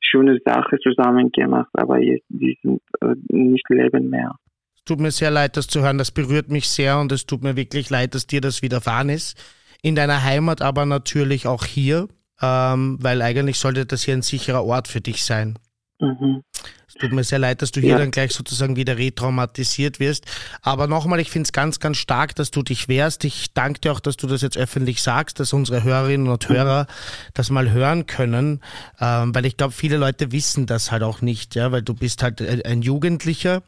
schöne 0.03 0.37
Sachen 0.45 0.77
zusammen 0.83 1.31
gemacht, 1.31 1.69
aber 1.73 1.99
jetzt 1.99 2.25
die 2.29 2.57
sind 2.61 2.81
äh, 3.01 3.15
nicht 3.29 3.67
leben 3.69 4.09
mehr. 4.09 4.35
Es 4.75 4.83
tut 4.83 4.99
mir 4.99 5.11
sehr 5.11 5.31
leid, 5.31 5.57
das 5.57 5.67
zu 5.67 5.81
hören. 5.81 5.97
Das 5.97 6.11
berührt 6.11 6.49
mich 6.49 6.67
sehr 6.67 6.99
und 6.99 7.11
es 7.11 7.25
tut 7.25 7.43
mir 7.43 7.55
wirklich 7.55 7.89
leid, 7.89 8.13
dass 8.13 8.27
dir 8.27 8.41
das 8.41 8.61
widerfahren 8.61 9.09
ist. 9.09 9.37
In 9.81 9.95
deiner 9.95 10.23
Heimat, 10.23 10.61
aber 10.61 10.85
natürlich 10.85 11.47
auch 11.47 11.65
hier, 11.65 12.07
ähm, 12.41 12.97
weil 13.01 13.21
eigentlich 13.21 13.57
sollte 13.59 13.85
das 13.85 14.03
hier 14.03 14.13
ein 14.15 14.21
sicherer 14.21 14.63
Ort 14.63 14.87
für 14.87 15.01
dich 15.01 15.23
sein. 15.23 15.57
Mhm. 15.99 16.41
Es 16.87 16.95
tut 16.95 17.13
mir 17.13 17.23
sehr 17.23 17.39
leid, 17.39 17.61
dass 17.61 17.71
du 17.71 17.79
hier 17.79 17.91
Ja. 17.91 17.97
dann 17.97 18.11
gleich 18.11 18.31
sozusagen 18.33 18.75
wieder 18.75 18.97
retraumatisiert 18.97 19.99
wirst. 19.99 20.25
Aber 20.61 20.87
nochmal, 20.87 21.19
ich 21.19 21.31
finde 21.31 21.45
es 21.47 21.51
ganz, 21.53 21.79
ganz 21.79 21.97
stark, 21.97 22.35
dass 22.35 22.51
du 22.51 22.63
dich 22.63 22.87
wehrst. 22.89 23.23
Ich 23.23 23.53
danke 23.53 23.79
dir 23.79 23.91
auch, 23.93 23.99
dass 24.01 24.17
du 24.17 24.27
das 24.27 24.41
jetzt 24.41 24.57
öffentlich 24.57 25.01
sagst, 25.01 25.39
dass 25.39 25.53
unsere 25.53 25.83
Hörerinnen 25.83 26.27
und 26.27 26.49
Hörer 26.49 26.85
das 27.33 27.49
mal 27.49 27.71
hören 27.71 28.07
können. 28.07 28.59
Ähm, 28.99 29.33
weil 29.33 29.45
ich 29.45 29.57
glaube, 29.57 29.73
viele 29.73 29.97
Leute 29.97 30.31
wissen 30.31 30.65
das 30.65 30.91
halt 30.91 31.01
auch 31.01 31.21
nicht, 31.21 31.55
ja, 31.55 31.71
weil 31.71 31.81
du 31.81 31.93
bist 31.93 32.21
halt 32.23 32.41
ein 32.41 32.61
ein 32.63 32.81
Jugendlicher. 32.81 33.63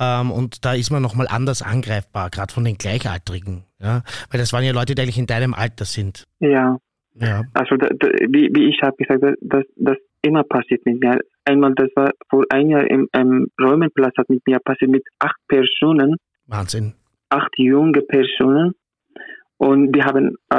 Ähm, 0.00 0.30
und 0.30 0.64
da 0.64 0.74
ist 0.74 0.90
man 0.90 1.02
nochmal 1.02 1.26
anders 1.28 1.62
angreifbar, 1.62 2.30
gerade 2.30 2.52
von 2.52 2.64
den 2.64 2.76
Gleichaltrigen. 2.78 3.64
Ja? 3.80 4.02
Weil 4.30 4.40
das 4.40 4.52
waren 4.52 4.64
ja 4.64 4.72
Leute, 4.72 4.94
die 4.94 5.02
eigentlich 5.02 5.18
in 5.18 5.26
deinem 5.26 5.54
Alter 5.54 5.84
sind. 5.84 6.24
Ja, 6.40 6.76
Ja. 7.14 7.42
also 7.54 7.76
da, 7.76 7.88
da, 7.88 8.08
wie, 8.28 8.50
wie 8.54 8.68
ich 8.68 8.80
habe 8.82 8.96
gesagt, 8.96 9.22
das, 9.40 9.64
das, 9.76 9.96
immer 10.22 10.42
passiert 10.42 10.84
mit 10.84 11.00
mir. 11.00 11.20
Einmal, 11.44 11.72
das 11.76 11.88
war 11.94 12.10
vor 12.28 12.44
ein 12.50 12.68
Jahr 12.68 12.84
im, 12.90 13.08
im 13.14 13.46
Räumenplatz 13.60 14.14
hat 14.18 14.28
mit 14.28 14.44
mir 14.46 14.58
passiert 14.58 14.90
mit 14.90 15.04
acht 15.20 15.36
Personen. 15.46 16.16
Wahnsinn. 16.48 16.94
acht 17.28 17.52
junge 17.58 18.00
Personen 18.02 18.74
und 19.58 19.92
die 19.92 20.02
haben 20.02 20.36
äh, 20.50 20.56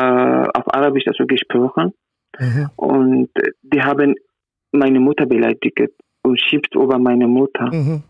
auf 0.57 0.73
Arabisch 0.73 1.05
also 1.07 1.25
gesprochen 1.25 1.93
Mhm. 2.39 2.69
und 2.75 3.29
die 3.63 3.81
haben 3.81 4.13
meine 4.71 4.99
Mutter 4.99 5.25
beleidigt 5.25 5.79
und 6.23 6.39
schimpft 6.39 6.75
über 6.75 6.99
meine 6.99 7.27
Mutter. 7.27 7.73
Mhm. 7.73 8.03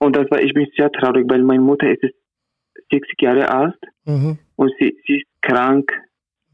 Und 0.00 0.16
das 0.16 0.30
war, 0.30 0.40
ich 0.42 0.52
bin 0.54 0.66
sehr 0.76 0.90
traurig, 0.90 1.26
weil 1.28 1.42
meine 1.42 1.60
Mutter 1.62 1.88
ist 1.90 2.02
60 2.90 3.20
Jahre 3.20 3.48
alt 3.50 3.76
Mhm. 4.06 4.38
und 4.56 4.72
sie, 4.78 4.96
sie 5.06 5.18
ist 5.18 5.26
krank 5.42 5.92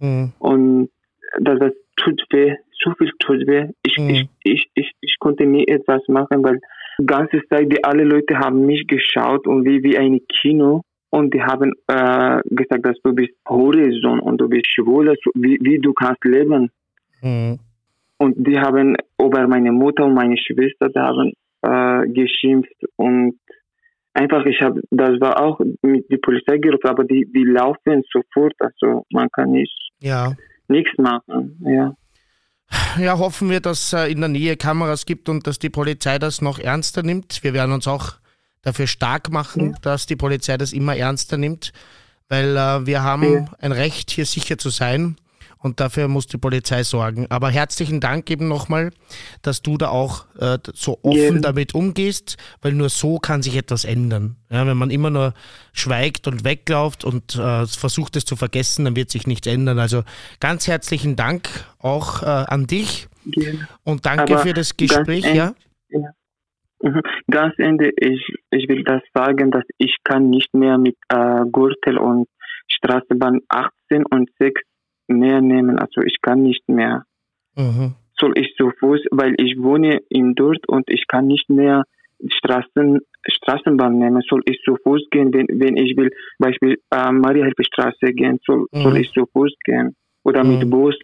Mhm. 0.01 0.33
und 0.39 0.91
das, 1.41 1.59
das 1.61 1.73
tut 1.97 2.23
weh, 2.31 2.55
so 2.83 2.93
viel 2.99 3.11
tut 3.21 3.47
weh. 3.47 3.69
Ich, 3.85 3.97
Mhm. 3.99 4.11
ich, 4.11 4.29
ich, 4.43 4.71
ich, 4.75 4.93
ich 5.01 5.17
konnte 5.19 5.47
nie 5.47 5.67
etwas 5.67 6.03
machen, 6.09 6.43
weil 6.45 6.61
die 6.99 7.07
ganze 7.07 7.41
Zeit 7.49 7.73
die 7.73 7.83
alle 7.85 8.05
Leute 8.05 8.39
haben 8.39 8.67
mich 8.67 8.87
geschaut 8.87 9.47
und 9.47 9.65
wie 9.65 9.83
wie 9.83 9.97
ein 9.97 10.21
Kino 10.29 10.83
und 11.11 11.33
die 11.33 11.43
haben 11.43 11.73
äh, 11.87 12.41
gesagt, 12.51 12.85
dass 12.85 12.99
du 13.05 13.15
bist 13.15 13.33
Horizon 13.49 14.19
und 14.21 14.39
du 14.41 14.49
bist 14.49 14.67
schwul, 14.67 15.15
wie, 15.35 15.59
wie 15.63 15.79
du 15.79 15.93
kannst 15.93 16.25
leben. 16.25 16.71
Mhm. 17.23 17.59
Und 18.19 18.35
die 18.47 18.59
haben 18.59 18.97
über 19.21 19.47
meine 19.47 19.73
Mutter 19.73 20.05
und 20.07 20.15
meine 20.15 20.37
Schwester 20.37 20.89
die 20.89 20.99
haben 20.99 21.33
äh, 21.67 22.09
geschimpft 22.09 22.77
und 22.97 23.39
einfach, 24.15 24.45
ich 24.47 24.61
habe, 24.61 24.81
das 24.91 25.21
war 25.21 25.41
auch 25.41 25.61
mit 25.83 26.11
der 26.11 26.19
Polizei 26.19 26.59
gerufen, 26.59 26.89
aber 26.89 27.05
die, 27.05 27.27
die 27.35 27.45
laufen 27.45 28.03
sofort, 28.13 28.55
also 28.59 29.05
man 29.11 29.29
kann 29.31 29.51
nicht 29.51 29.75
ja. 30.01 30.35
nichts 30.69 30.97
machen, 30.99 31.61
ja. 31.65 31.95
Ja, 32.99 33.19
hoffen 33.19 33.49
wir, 33.51 33.61
dass 33.61 33.87
es 33.87 33.93
äh, 33.93 34.11
in 34.11 34.21
der 34.21 34.29
Nähe 34.29 34.57
Kameras 34.57 35.07
gibt 35.07 35.29
und 35.29 35.47
dass 35.47 35.59
die 35.61 35.71
Polizei 35.71 36.19
das 36.19 36.43
noch 36.43 36.59
ernster 36.59 37.05
nimmt. 37.05 37.45
Wir 37.45 37.55
werden 37.55 37.73
uns 37.73 37.87
auch 37.87 38.15
dafür 38.63 38.89
stark 38.89 39.31
machen, 39.31 39.71
ja. 39.71 39.77
dass 39.83 40.07
die 40.07 40.17
Polizei 40.17 40.57
das 40.57 40.73
immer 40.73 40.97
ernster 40.97 41.37
nimmt, 41.37 41.73
weil 42.29 42.57
äh, 42.57 42.87
wir 42.87 43.05
haben 43.05 43.33
ja. 43.33 43.45
ein 43.61 43.71
Recht, 43.71 44.11
hier 44.11 44.27
sicher 44.27 44.59
zu 44.59 44.71
sein 44.71 45.17
und 45.59 45.81
dafür 45.81 46.09
muss 46.09 46.27
die 46.27 46.39
Polizei 46.39 46.83
sorgen. 46.83 47.27
Aber 47.31 47.51
herzlichen 47.51 48.01
Dank 48.01 48.31
eben 48.31 48.49
nochmal, 48.49 48.91
dass 49.43 49.63
du 49.63 49.77
da 49.77 49.89
auch 49.89 50.27
äh, 50.39 50.59
so 50.75 50.99
offen 51.03 51.37
ja. 51.37 51.41
damit 51.41 51.75
umgehst, 51.75 52.37
weil 52.63 52.73
nur 52.73 52.89
so 52.89 53.19
kann 53.19 53.43
sich 53.43 53.57
etwas 53.57 53.85
ändern. 53.85 54.37
Ja, 54.51 54.67
wenn 54.67 54.77
man 54.77 54.91
immer 54.91 55.11
nur 55.11 55.35
schweigt 55.73 56.29
und 56.29 56.45
weglauft 56.45 57.05
und 57.05 57.37
äh, 57.37 57.67
versucht 57.67 58.17
es 58.17 58.25
zu 58.25 58.37
vergessen, 58.37 58.85
dann 58.85 58.97
wird 58.97 59.11
sich 59.11 59.27
nichts 59.27 59.47
ändern. 59.47 59.79
Also 59.79 60.03
ganz 60.41 60.69
herzlichen 60.69 61.17
Dank 61.17 61.49
auch 61.79 62.23
äh, 62.23 62.27
an 62.27 62.67
dich 62.67 63.09
und 63.85 64.07
danke 64.07 64.35
Aber 64.35 64.39
für 64.39 64.55
das 64.55 64.77
Gespräch. 64.77 65.25
Ja? 65.25 65.55
ja. 65.89 66.11
Mhm. 66.83 67.01
Ganz 67.31 67.55
Ende, 67.59 67.91
ich, 67.97 68.23
ich 68.51 68.69
will 68.69 68.85
das 68.85 69.03
sagen, 69.15 69.51
dass 69.51 69.65
ich 69.79 69.97
kann 70.05 70.31
nicht 70.31 70.55
mehr 70.55 70.79
mit 70.79 70.97
äh, 71.09 71.45
Gürtel 71.51 71.99
und 71.99 72.29
Straßenbahn 72.69 73.41
18 73.49 74.05
und 74.07 74.31
6 74.39 74.61
mehr 75.09 75.41
nehmen. 75.41 75.79
Also 75.79 76.01
ich 76.03 76.19
kann 76.23 76.43
nicht 76.43 76.69
mehr. 76.69 77.05
Mhm. 77.57 77.95
Soll 78.19 78.33
ich 78.39 78.55
zu 78.57 78.71
Fuß, 78.79 79.01
weil 79.11 79.35
ich 79.39 79.59
wohne 79.59 80.01
in 80.09 80.35
dort 80.35 80.69
und 80.69 80.85
ich 80.89 81.07
kann 81.07 81.27
nicht 81.27 81.51
mehr 81.51 81.85
Straßen, 82.27 83.01
Straßenbahn 83.27 83.99
nehmen. 83.99 84.23
Soll 84.29 84.43
ich 84.47 84.61
zu 84.63 84.77
Fuß 84.77 85.09
gehen, 85.11 85.33
wenn, 85.35 85.47
wenn 85.61 85.77
ich 85.77 85.97
will, 85.97 86.11
Beispiel 86.39 86.79
äh, 86.91 87.13
Maria-Hilfe-Straße 87.13 88.13
gehen, 88.13 88.39
soll, 88.47 88.67
mhm. 88.73 88.83
soll 88.83 88.97
ich 88.99 89.11
zu 89.13 89.27
Fuß 89.27 89.53
gehen 89.65 89.97
oder 90.25 90.45
mhm. 90.45 90.59
mit 90.59 90.71
Bus. 90.71 90.97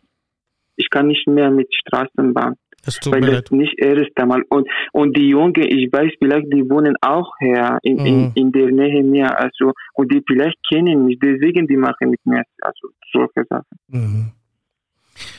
Ich 0.77 0.89
kann 0.91 1.09
nicht 1.09 1.27
mehr 1.27 1.51
mit 1.51 1.75
Straßenbahn. 1.75 2.57
Das 2.85 2.97
tut 2.97 3.13
weil 3.13 3.21
mir 3.21 3.27
das 3.31 3.51
leid. 3.51 3.53
nicht 3.53 3.79
erste 3.79 4.27
Mal. 4.27 4.43
Und, 4.49 4.69
und 4.93 5.17
die 5.17 5.29
Jungen, 5.29 5.55
ich 5.57 5.93
weiß, 5.93 6.13
vielleicht 6.19 6.47
die 6.53 6.69
wohnen 6.69 6.95
auch 7.01 7.33
her 7.41 7.79
in, 7.83 7.97
Mhm. 7.97 8.07
in, 8.07 8.33
in 8.35 8.53
der 8.53 8.67
Nähe 8.73 9.03
mir, 9.05 9.39
also, 9.39 9.73
und 9.95 10.13
die 10.13 10.23
vielleicht 10.27 10.57
kennen 10.69 11.05
mich, 11.07 11.19
deswegen 11.21 11.67
die 11.69 11.77
machen 11.77 12.11
mit 12.11 12.21
mir, 12.25 12.43
also, 12.61 12.89
solche 13.13 13.47
Sachen. 13.49 13.79
Mhm. 13.89 14.33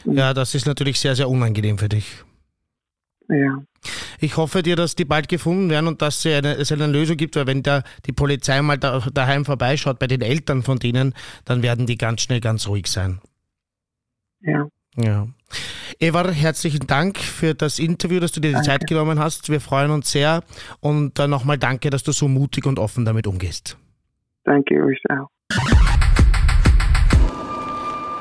Ja, 0.05 0.33
das 0.33 0.55
ist 0.55 0.65
natürlich 0.67 0.99
sehr, 0.99 1.15
sehr 1.15 1.27
unangenehm 1.29 1.77
für 1.77 1.89
dich. 1.89 2.23
Ja. 3.29 3.63
Ich 4.19 4.37
hoffe 4.37 4.63
dir, 4.63 4.75
dass 4.75 4.95
die 4.95 5.05
bald 5.05 5.27
gefunden 5.27 5.69
werden 5.69 5.87
und 5.87 6.01
dass 6.01 6.25
es 6.25 6.37
eine, 6.37 6.53
es 6.55 6.71
eine 6.71 6.87
Lösung 6.87 7.17
gibt, 7.17 7.35
weil 7.35 7.47
wenn 7.47 7.63
da 7.63 7.83
die 8.05 8.11
Polizei 8.13 8.61
mal 8.61 8.77
da, 8.77 8.99
daheim 9.13 9.43
vorbeischaut 9.45 9.99
bei 9.99 10.07
den 10.07 10.21
Eltern 10.21 10.61
von 10.61 10.77
denen, 10.77 11.13
dann 11.45 11.63
werden 11.63 11.85
die 11.87 11.97
ganz 11.97 12.21
schnell 12.21 12.39
ganz 12.39 12.67
ruhig 12.67 12.87
sein. 12.87 13.19
Ja. 14.41 14.67
Ja. 14.95 15.27
Evar, 15.99 16.31
herzlichen 16.31 16.87
Dank 16.87 17.17
für 17.19 17.53
das 17.53 17.79
Interview, 17.79 18.19
dass 18.19 18.31
du 18.31 18.39
dir 18.39 18.49
die 18.49 18.53
Danke. 18.53 18.67
Zeit 18.67 18.87
genommen 18.87 19.19
hast. 19.19 19.49
Wir 19.49 19.61
freuen 19.61 19.91
uns 19.91 20.11
sehr 20.11 20.43
und 20.79 21.17
äh, 21.19 21.27
nochmal 21.27 21.57
danke, 21.57 21.89
dass 21.89 22.03
du 22.03 22.11
so 22.11 22.27
mutig 22.27 22.65
und 22.65 22.79
offen 22.79 23.05
damit 23.05 23.27
umgehst. 23.27 23.77
Danke 24.43 24.75
euch 24.83 25.01
auch. 25.09 25.29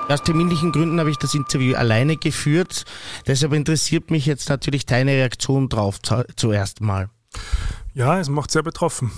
Aus 0.08 0.22
terminlichen 0.22 0.72
Gründen 0.72 1.00
habe 1.00 1.10
ich 1.10 1.16
das 1.16 1.34
Interview 1.34 1.74
alleine 1.74 2.16
geführt. 2.16 2.84
Deshalb 3.26 3.54
interessiert 3.54 4.10
mich 4.10 4.26
jetzt 4.26 4.48
natürlich 4.50 4.84
deine 4.84 5.12
Reaktion 5.12 5.68
drauf 5.70 6.02
zu, 6.02 6.24
zuerst 6.36 6.82
mal. 6.82 7.08
Ja, 7.94 8.18
es 8.20 8.28
macht 8.28 8.50
sehr 8.50 8.62
betroffen. 8.62 9.10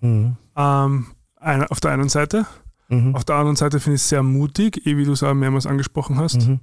Mhm. 0.00 0.36
Ähm, 0.56 1.06
eine, 1.36 1.70
auf 1.70 1.80
der 1.80 1.90
einen 1.90 2.08
Seite. 2.08 2.46
Mhm. 2.88 3.16
Auf 3.16 3.24
der 3.24 3.36
anderen 3.36 3.56
Seite 3.56 3.80
finde 3.80 3.96
ich 3.96 4.02
es 4.02 4.08
sehr 4.08 4.22
mutig, 4.22 4.86
eh 4.86 4.96
wie 4.96 5.04
du 5.04 5.12
es 5.12 5.22
auch 5.24 5.34
mehrmals 5.34 5.66
angesprochen 5.66 6.16
hast, 6.18 6.46
Mhm. 6.46 6.60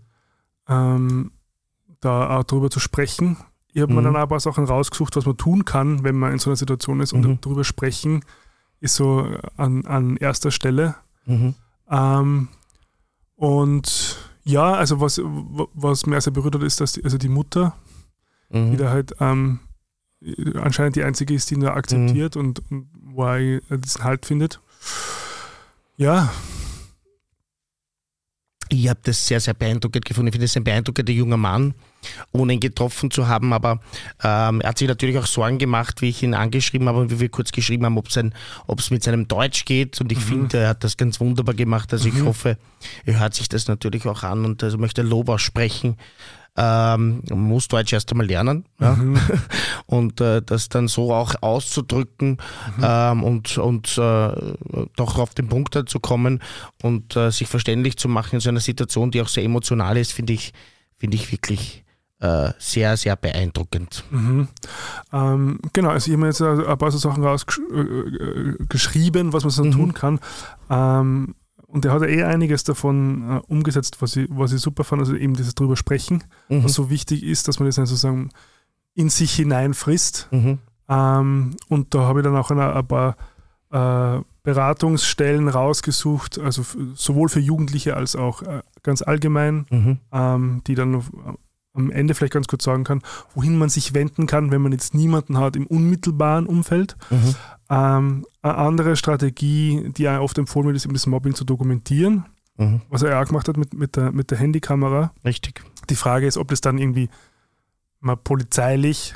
Ähm, 0.68 1.31
da 2.02 2.38
auch 2.40 2.44
darüber 2.44 2.69
zu 2.69 2.80
sprechen. 2.80 3.38
Ich 3.73 3.81
habe 3.81 3.94
mir 3.94 4.02
Mhm. 4.02 4.06
dann 4.06 4.15
auch 4.18 4.22
ein 4.23 4.27
paar 4.30 4.40
Sachen 4.40 4.65
rausgesucht, 4.65 5.15
was 5.15 5.26
man 5.26 5.38
tun 5.38 5.65
kann, 5.65 6.03
wenn 6.03 6.18
man 6.18 6.31
in 6.31 6.40
so 6.40 6.49
einer 6.49 6.57
Situation 6.57 6.99
ist. 6.99 7.14
Und 7.14 7.26
Mhm. 7.26 7.38
darüber 7.41 7.64
sprechen 7.64 8.23
ist 8.80 8.95
so 8.95 9.27
an, 9.57 9.85
an 9.85 10.18
erster 10.18 10.52
Stelle. 10.52 10.95
Mhm. 11.26 11.56
Ähm, 11.90 12.48
und 13.35 14.18
ja, 14.44 14.73
also 14.73 14.99
was, 14.99 15.19
was 15.23 16.06
mir 16.06 16.19
sehr 16.22 16.34
berührt 16.34 16.56
hat, 16.56 16.64
ist, 16.64 16.81
dass 16.81 16.94
die, 16.94 17.03
also 17.03 17.18
die 17.18 17.30
Mutter, 17.30 17.73
die 18.49 18.57
Mhm. 18.57 18.77
da 18.77 18.90
halt 18.90 19.15
ähm, 19.19 19.60
anscheinend 20.56 20.95
die 20.95 21.03
einzige 21.03 21.34
ist, 21.34 21.49
die 21.49 21.56
ihn 21.56 21.61
da 21.61 21.73
akzeptiert 21.73 22.35
und, 22.38 22.61
und 22.72 22.90
wo 22.94 23.23
er 23.26 23.60
diesen 23.77 24.03
Halt 24.03 24.26
findet. 24.26 24.60
Ja, 25.98 26.31
Ich 28.69 28.88
habe 28.90 28.99
das 29.03 29.27
sehr, 29.27 29.40
sehr 29.40 29.53
beeindruckend 29.53 30.06
gefunden. 30.06 30.27
Ich 30.27 30.34
finde 30.34 30.45
es 30.45 30.57
ein 30.57 30.64
beeindruckender 30.64 31.11
junger 31.11 31.38
Mann, 31.38 31.73
ohne 32.31 32.53
ihn 32.53 32.60
getroffen 32.60 33.11
zu 33.11 33.27
haben. 33.27 33.53
Aber 33.53 33.80
ähm, 34.23 34.61
er 34.61 34.69
hat 34.69 34.77
sich 34.77 34.88
natürlich 34.88 35.18
auch 35.18 35.26
Sorgen 35.26 35.57
gemacht, 35.57 36.02
wie 36.02 36.10
ich 36.10 36.23
ihn 36.23 36.34
angeschrieben 36.34 36.88
habe 36.88 36.99
und 36.99 37.11
wie 37.11 37.19
wir 37.19 37.30
kurz 37.30 37.52
geschrieben 37.52 37.85
haben, 37.85 37.98
ob 37.98 38.07
es 38.80 38.90
mit 38.90 39.03
seinem 39.03 39.27
Deutsch 39.27 39.65
geht. 39.65 39.99
Und 40.02 40.11
ich 40.11 40.19
finde, 40.19 40.60
er 40.60 40.69
hat 40.69 40.84
das 40.84 40.98
ganz 40.98 41.19
wunderbar 41.19 41.56
gemacht. 41.56 41.94
Also 41.94 42.10
ich 42.10 42.22
hoffe, 42.23 42.57
er 43.06 43.19
hört 43.19 43.34
sich 43.34 43.49
das 43.49 43.68
natürlich 43.68 44.06
auch 44.06 44.23
an 44.23 44.45
und 44.45 44.64
also 44.64 44.77
möchte 44.77 45.02
Lob 45.02 45.30
aussprechen. 45.30 45.98
Ähm, 46.56 47.24
muss 47.34 47.68
Deutsch 47.68 47.94
erst 47.94 48.12
einmal 48.12 48.28
lernen 48.28 48.66
ja? 48.80 48.96
und 49.88 50.22
äh, 50.22 50.40
das 50.42 50.70
dann 50.70 50.88
so 50.88 51.12
auch 51.12 51.34
auszudrücken 51.42 52.38
ähm, 52.80 53.24
und, 53.24 53.58
und 53.58 53.98
äh, 53.98 54.54
doch 54.96 55.18
auf 55.18 55.34
den 55.34 55.48
Punkt 55.48 55.76
zu 55.90 56.00
kommen 56.00 56.44
und 56.84 57.16
äh, 57.16 57.32
sich 57.32 57.48
verständlich 57.48 57.98
zu 57.98 58.08
machen 58.08 58.36
in 58.36 58.40
so 58.40 58.50
einer 58.50 58.60
Situation, 58.60 59.10
die 59.10 59.22
auch 59.24 59.30
sehr 59.30 59.44
emotional 59.44 59.98
ist, 59.98 60.14
finde 60.14 60.34
ich, 60.34 60.54
finde 60.96 61.16
ich 61.16 61.32
wirklich 61.32 61.84
äh, 62.20 62.52
sehr, 62.60 62.98
sehr 62.98 63.16
beeindruckend. 63.16 64.04
Mhm. 64.12 64.48
Ähm, 65.12 65.60
genau, 65.74 65.90
also 65.90 66.06
ich 66.08 66.14
habe 66.14 66.22
mir 66.22 66.28
jetzt 66.28 66.42
ein 66.42 66.78
paar 66.78 66.92
so 66.92 67.00
Sachen 67.00 67.24
rausgeschrieben, 67.24 69.34
was 69.34 69.44
man 69.44 69.50
so 69.52 69.64
Mhm. 69.64 69.72
tun 69.72 69.94
kann. 69.96 70.20
Ähm, 70.70 71.34
und 71.74 71.84
er 71.86 71.91
hat 71.91 72.02
ja 72.04 72.08
eh 72.08 72.24
einiges 72.24 72.64
davon 72.64 73.30
äh, 73.30 73.41
umgesetzt, 73.48 74.02
was 74.02 74.16
ich, 74.16 74.28
was 74.30 74.54
ich 74.54 74.62
super 74.62 74.84
fand, 74.84 75.02
also 75.02 75.16
eben 75.16 75.34
dieses 75.36 75.56
drüber 75.56 75.76
sprechen, 75.76 76.24
Mhm. 76.50 76.64
was 76.64 76.74
so 76.74 76.90
wichtig 76.90 77.24
ist, 77.24 77.48
dass 77.48 77.60
man 77.60 77.68
das 77.68 77.76
dann 77.76 77.86
sozusagen 77.86 78.30
in 78.95 79.10
sich 79.10 79.34
hineinfrisst. 79.34 80.28
Mhm. 80.32 80.60
Ähm, 80.88 81.56
und 81.70 81.94
da 81.95 82.02
habe 82.02 82.20
ich 82.20 82.24
dann 82.24 82.36
auch 82.38 82.52
ein, 82.52 82.60
ein 82.60 82.88
paar 82.88 83.16
äh, 83.72 84.22
Beratungsstellen 84.44 85.48
rausgesucht, 85.48 86.38
also 86.40 86.64
sowohl 86.95 87.30
für 87.30 87.40
Jugendliche 87.40 87.95
als 87.98 88.16
auch 88.16 88.41
äh, 88.44 88.62
ganz 88.84 89.02
allgemein, 89.02 89.66
Mhm. 89.72 89.98
ähm, 90.12 90.62
die 90.68 90.76
dann 90.76 90.91
noch, 90.91 91.06
am 91.74 91.90
Ende 91.91 92.14
vielleicht 92.14 92.34
ganz 92.34 92.48
kurz 92.48 92.64
sagen 92.64 92.84
kann, 92.84 93.02
wohin 93.34 93.58
man 93.58 93.70
sich 93.70 93.94
wenden 93.94 94.28
kann, 94.28 94.52
wenn 94.52 94.62
man 94.62 94.72
jetzt 94.72 94.94
niemanden 94.94 95.38
hat 95.38 95.56
im 95.56 95.66
unmittelbaren 95.68 96.45
Umfeld. 96.45 96.95
Mhm. 97.10 97.36
Ähm, 97.70 98.26
eine 98.41 98.56
andere 98.56 98.95
Strategie, 98.95 99.90
die 99.98 100.08
auch 100.08 100.20
oft 100.22 100.38
empfohlen 100.38 100.68
wird, 100.68 100.78
ist 100.78 100.86
eben 100.86 100.94
das 100.94 101.08
Mobbing 101.08 101.34
zu 101.36 101.45
dokumentieren, 101.45 102.26
Mhm. 102.56 102.82
was 102.88 103.02
er 103.02 103.20
auch 103.20 103.26
gemacht 103.26 103.48
hat 103.48 103.58
mit, 103.58 103.74
mit, 103.74 103.95
der, 103.95 104.12
mit 104.12 104.30
der 104.30 104.38
Handykamera. 104.38 105.12
Richtig. 105.26 105.64
Die 105.90 105.95
Frage 105.95 106.28
ist, 106.28 106.38
ob 106.38 106.50
das 106.50 106.62
dann 106.62 106.78
irgendwie 106.78 107.10
mal 108.00 108.16
polizeilich 108.16 109.16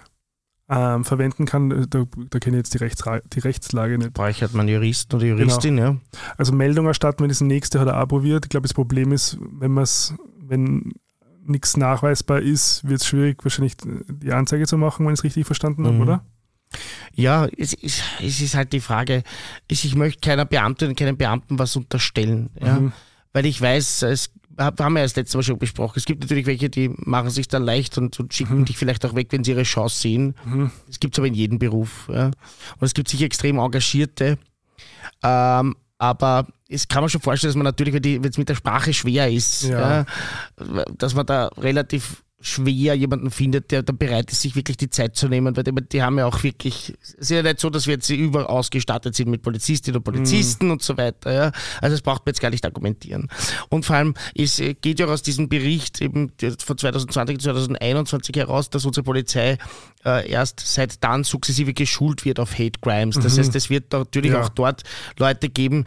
ähm, 0.70 1.06
verwenden 1.06 1.46
kann. 1.46 1.70
Da, 1.88 2.06
da 2.32 2.40
kenne 2.40 2.58
ich 2.58 2.62
jetzt 2.62 2.74
die, 2.74 2.80
Rechtsra 2.80 3.20
die 3.20 3.40
Rechtslage 3.40 4.00
nicht. 4.00 4.14
Bräuchert 4.14 4.56
man 4.56 4.68
Juristen 4.68 5.16
oder 5.18 5.26
Juristin, 5.28 5.78
ja. 5.78 5.98
Also 6.38 6.52
Meldung 6.52 6.88
erstatten, 6.88 7.22
wenn 7.22 7.30
das 7.30 7.42
nächste 7.42 7.80
hat 7.80 7.88
er 7.88 8.02
auch 8.02 8.08
probiert. 8.08 8.46
Ich 8.46 8.50
glaube, 8.50 8.68
das 8.68 8.74
Problem 8.74 9.12
ist, 9.12 9.38
wenn 9.40 9.72
man 9.72 9.84
es, 9.84 10.16
wenn 10.40 10.94
nichts 11.50 11.78
nachweisbar 11.78 12.42
ist, 12.42 12.88
wird 12.88 13.02
es 13.02 13.08
schwierig, 13.08 13.44
wahrscheinlich 13.44 13.76
die 13.78 14.32
Anzeige 14.32 14.66
zu 14.68 14.78
machen, 14.78 15.06
wenn 15.06 15.14
ich 15.14 15.20
es 15.20 15.24
richtig 15.24 15.46
verstanden 15.46 15.86
habe, 15.86 15.96
Mhm. 15.96 16.02
oder? 16.02 16.26
Ja, 17.16 17.48
es 17.58 17.74
ist, 17.74 18.04
es 18.22 18.42
ist 18.42 18.54
halt 18.56 18.74
die 18.74 18.82
Frage, 18.82 19.24
ich, 19.70 19.96
möchte 19.96 20.20
keiner 20.20 20.46
Beamtin 20.46 20.90
und 20.90 20.98
keinem 21.00 21.16
Beamten 21.18 21.58
was 21.58 21.76
unterstellen, 21.76 22.50
ja. 22.62 22.80
Mhm. 22.80 22.92
Weil 23.34 23.46
ich 23.46 23.62
weiß, 23.62 24.02
es 24.04 24.32
hab- 24.58 24.80
haben 24.82 24.94
wir 24.94 25.00
ja 25.00 25.06
das 25.06 25.16
letzte 25.16 25.38
Mal 25.38 25.44
schon 25.44 25.60
besprochen. 25.60 25.94
Es 25.98 26.06
gibt 26.06 26.22
natürlich 26.22 26.46
welche, 26.46 26.70
die 26.70 26.90
machen 26.98 27.30
sich 27.30 27.48
dann 27.48 27.64
leicht 27.64 27.98
und, 27.98 28.20
und 28.20 28.34
schicken 28.34 28.66
dich 28.66 28.78
vielleicht 28.78 29.06
auch 29.06 29.16
weg, 29.16 29.28
wenn 29.32 29.44
sie 29.44 29.52
ihre 29.52 29.64
Chance 29.64 30.02
sehen. 30.02 30.36
Mhm. 30.46 30.72
Das 30.88 31.00
gibt 31.00 31.14
es 31.16 31.20
aber 31.20 31.28
in 31.28 31.36
jedem 31.36 31.60
Beruf. 31.60 32.10
Ja. 32.12 32.26
Und 32.28 32.34
es 32.82 32.94
gibt 32.94 33.08
sicher 33.10 33.26
extrem 33.26 33.60
Engagierte. 33.60 34.38
Ähm, 35.24 35.76
aber 35.98 36.48
es 36.70 36.88
kann 36.88 37.02
man 37.02 37.10
schon 37.10 37.22
vorstellen, 37.22 37.50
dass 37.50 37.56
man 37.58 37.66
natürlich, 37.66 37.94
wenn 37.94 38.24
es 38.24 38.38
mit 38.38 38.50
der 38.50 38.56
Sprache 38.56 38.94
schwer 38.94 39.32
ist, 39.32 39.64
Ja. 39.64 40.06
ja. 40.60 40.86
dass 40.98 41.16
man 41.16 41.26
da 41.26 41.48
relativ 41.58 42.24
schwer 42.40 42.94
jemanden 42.94 43.32
findet, 43.32 43.72
der 43.72 43.82
dann 43.82 43.98
bereit 43.98 44.32
ist, 44.32 44.42
sich 44.42 44.56
wirklich 44.56 44.78
die 44.78 44.90
Zeit 44.90 45.16
zu 45.16 45.28
nehmen, 45.28 45.58
weil 45.58 45.64
die, 45.64 45.72
die 45.74 46.04
haben 46.04 46.20
ja 46.20 46.28
auch 46.28 46.44
wirklich, 46.44 46.94
es 47.02 47.14
ist 47.14 47.32
ja 47.32 47.42
nicht 47.42 47.60
so, 47.60 47.70
dass 47.70 47.88
wir 47.88 47.96
jetzt 47.96 48.10
überall 48.10 48.46
ausgestattet 48.46 49.16
sind 49.16 49.30
mit 49.30 49.42
Polizistinnen 49.42 49.98
und 49.98 50.04
Polizisten 50.04 50.66
mhm. 50.66 50.74
und 50.74 50.84
so 50.84 50.98
weiter. 50.98 51.34
Ja. 51.34 51.52
Also 51.82 51.96
das 51.96 52.02
braucht 52.02 52.26
man 52.26 52.32
jetzt 52.32 52.42
gar 52.42 52.52
nicht 52.52 52.64
argumentieren. 52.64 53.28
Und 53.70 53.86
vor 53.86 53.96
allem, 53.96 54.14
es 54.36 54.62
geht 54.82 55.00
ja 55.00 55.08
aus 55.08 55.24
diesem 55.24 55.50
Bericht 55.50 56.00
eben 56.00 56.32
von 56.40 56.78
2020 56.78 57.40
2021 57.40 58.36
heraus, 58.36 58.70
dass 58.70 58.86
unsere 58.86 59.04
Polizei 59.04 59.58
äh, 60.06 60.30
erst 60.30 60.60
seit 60.60 61.04
dann 61.04 61.24
sukzessive 61.24 61.74
geschult 61.74 62.24
wird 62.24 62.40
auf 62.40 62.54
Hate 62.54 62.80
Crimes. 62.82 63.16
Das 63.16 63.34
mhm. 63.34 63.40
heißt, 63.40 63.56
es 63.56 63.70
wird 63.72 63.92
natürlich 63.94 64.32
ja. 64.32 64.44
auch 64.44 64.50
dort 64.50 64.84
Leute 65.18 65.50
geben, 65.50 65.86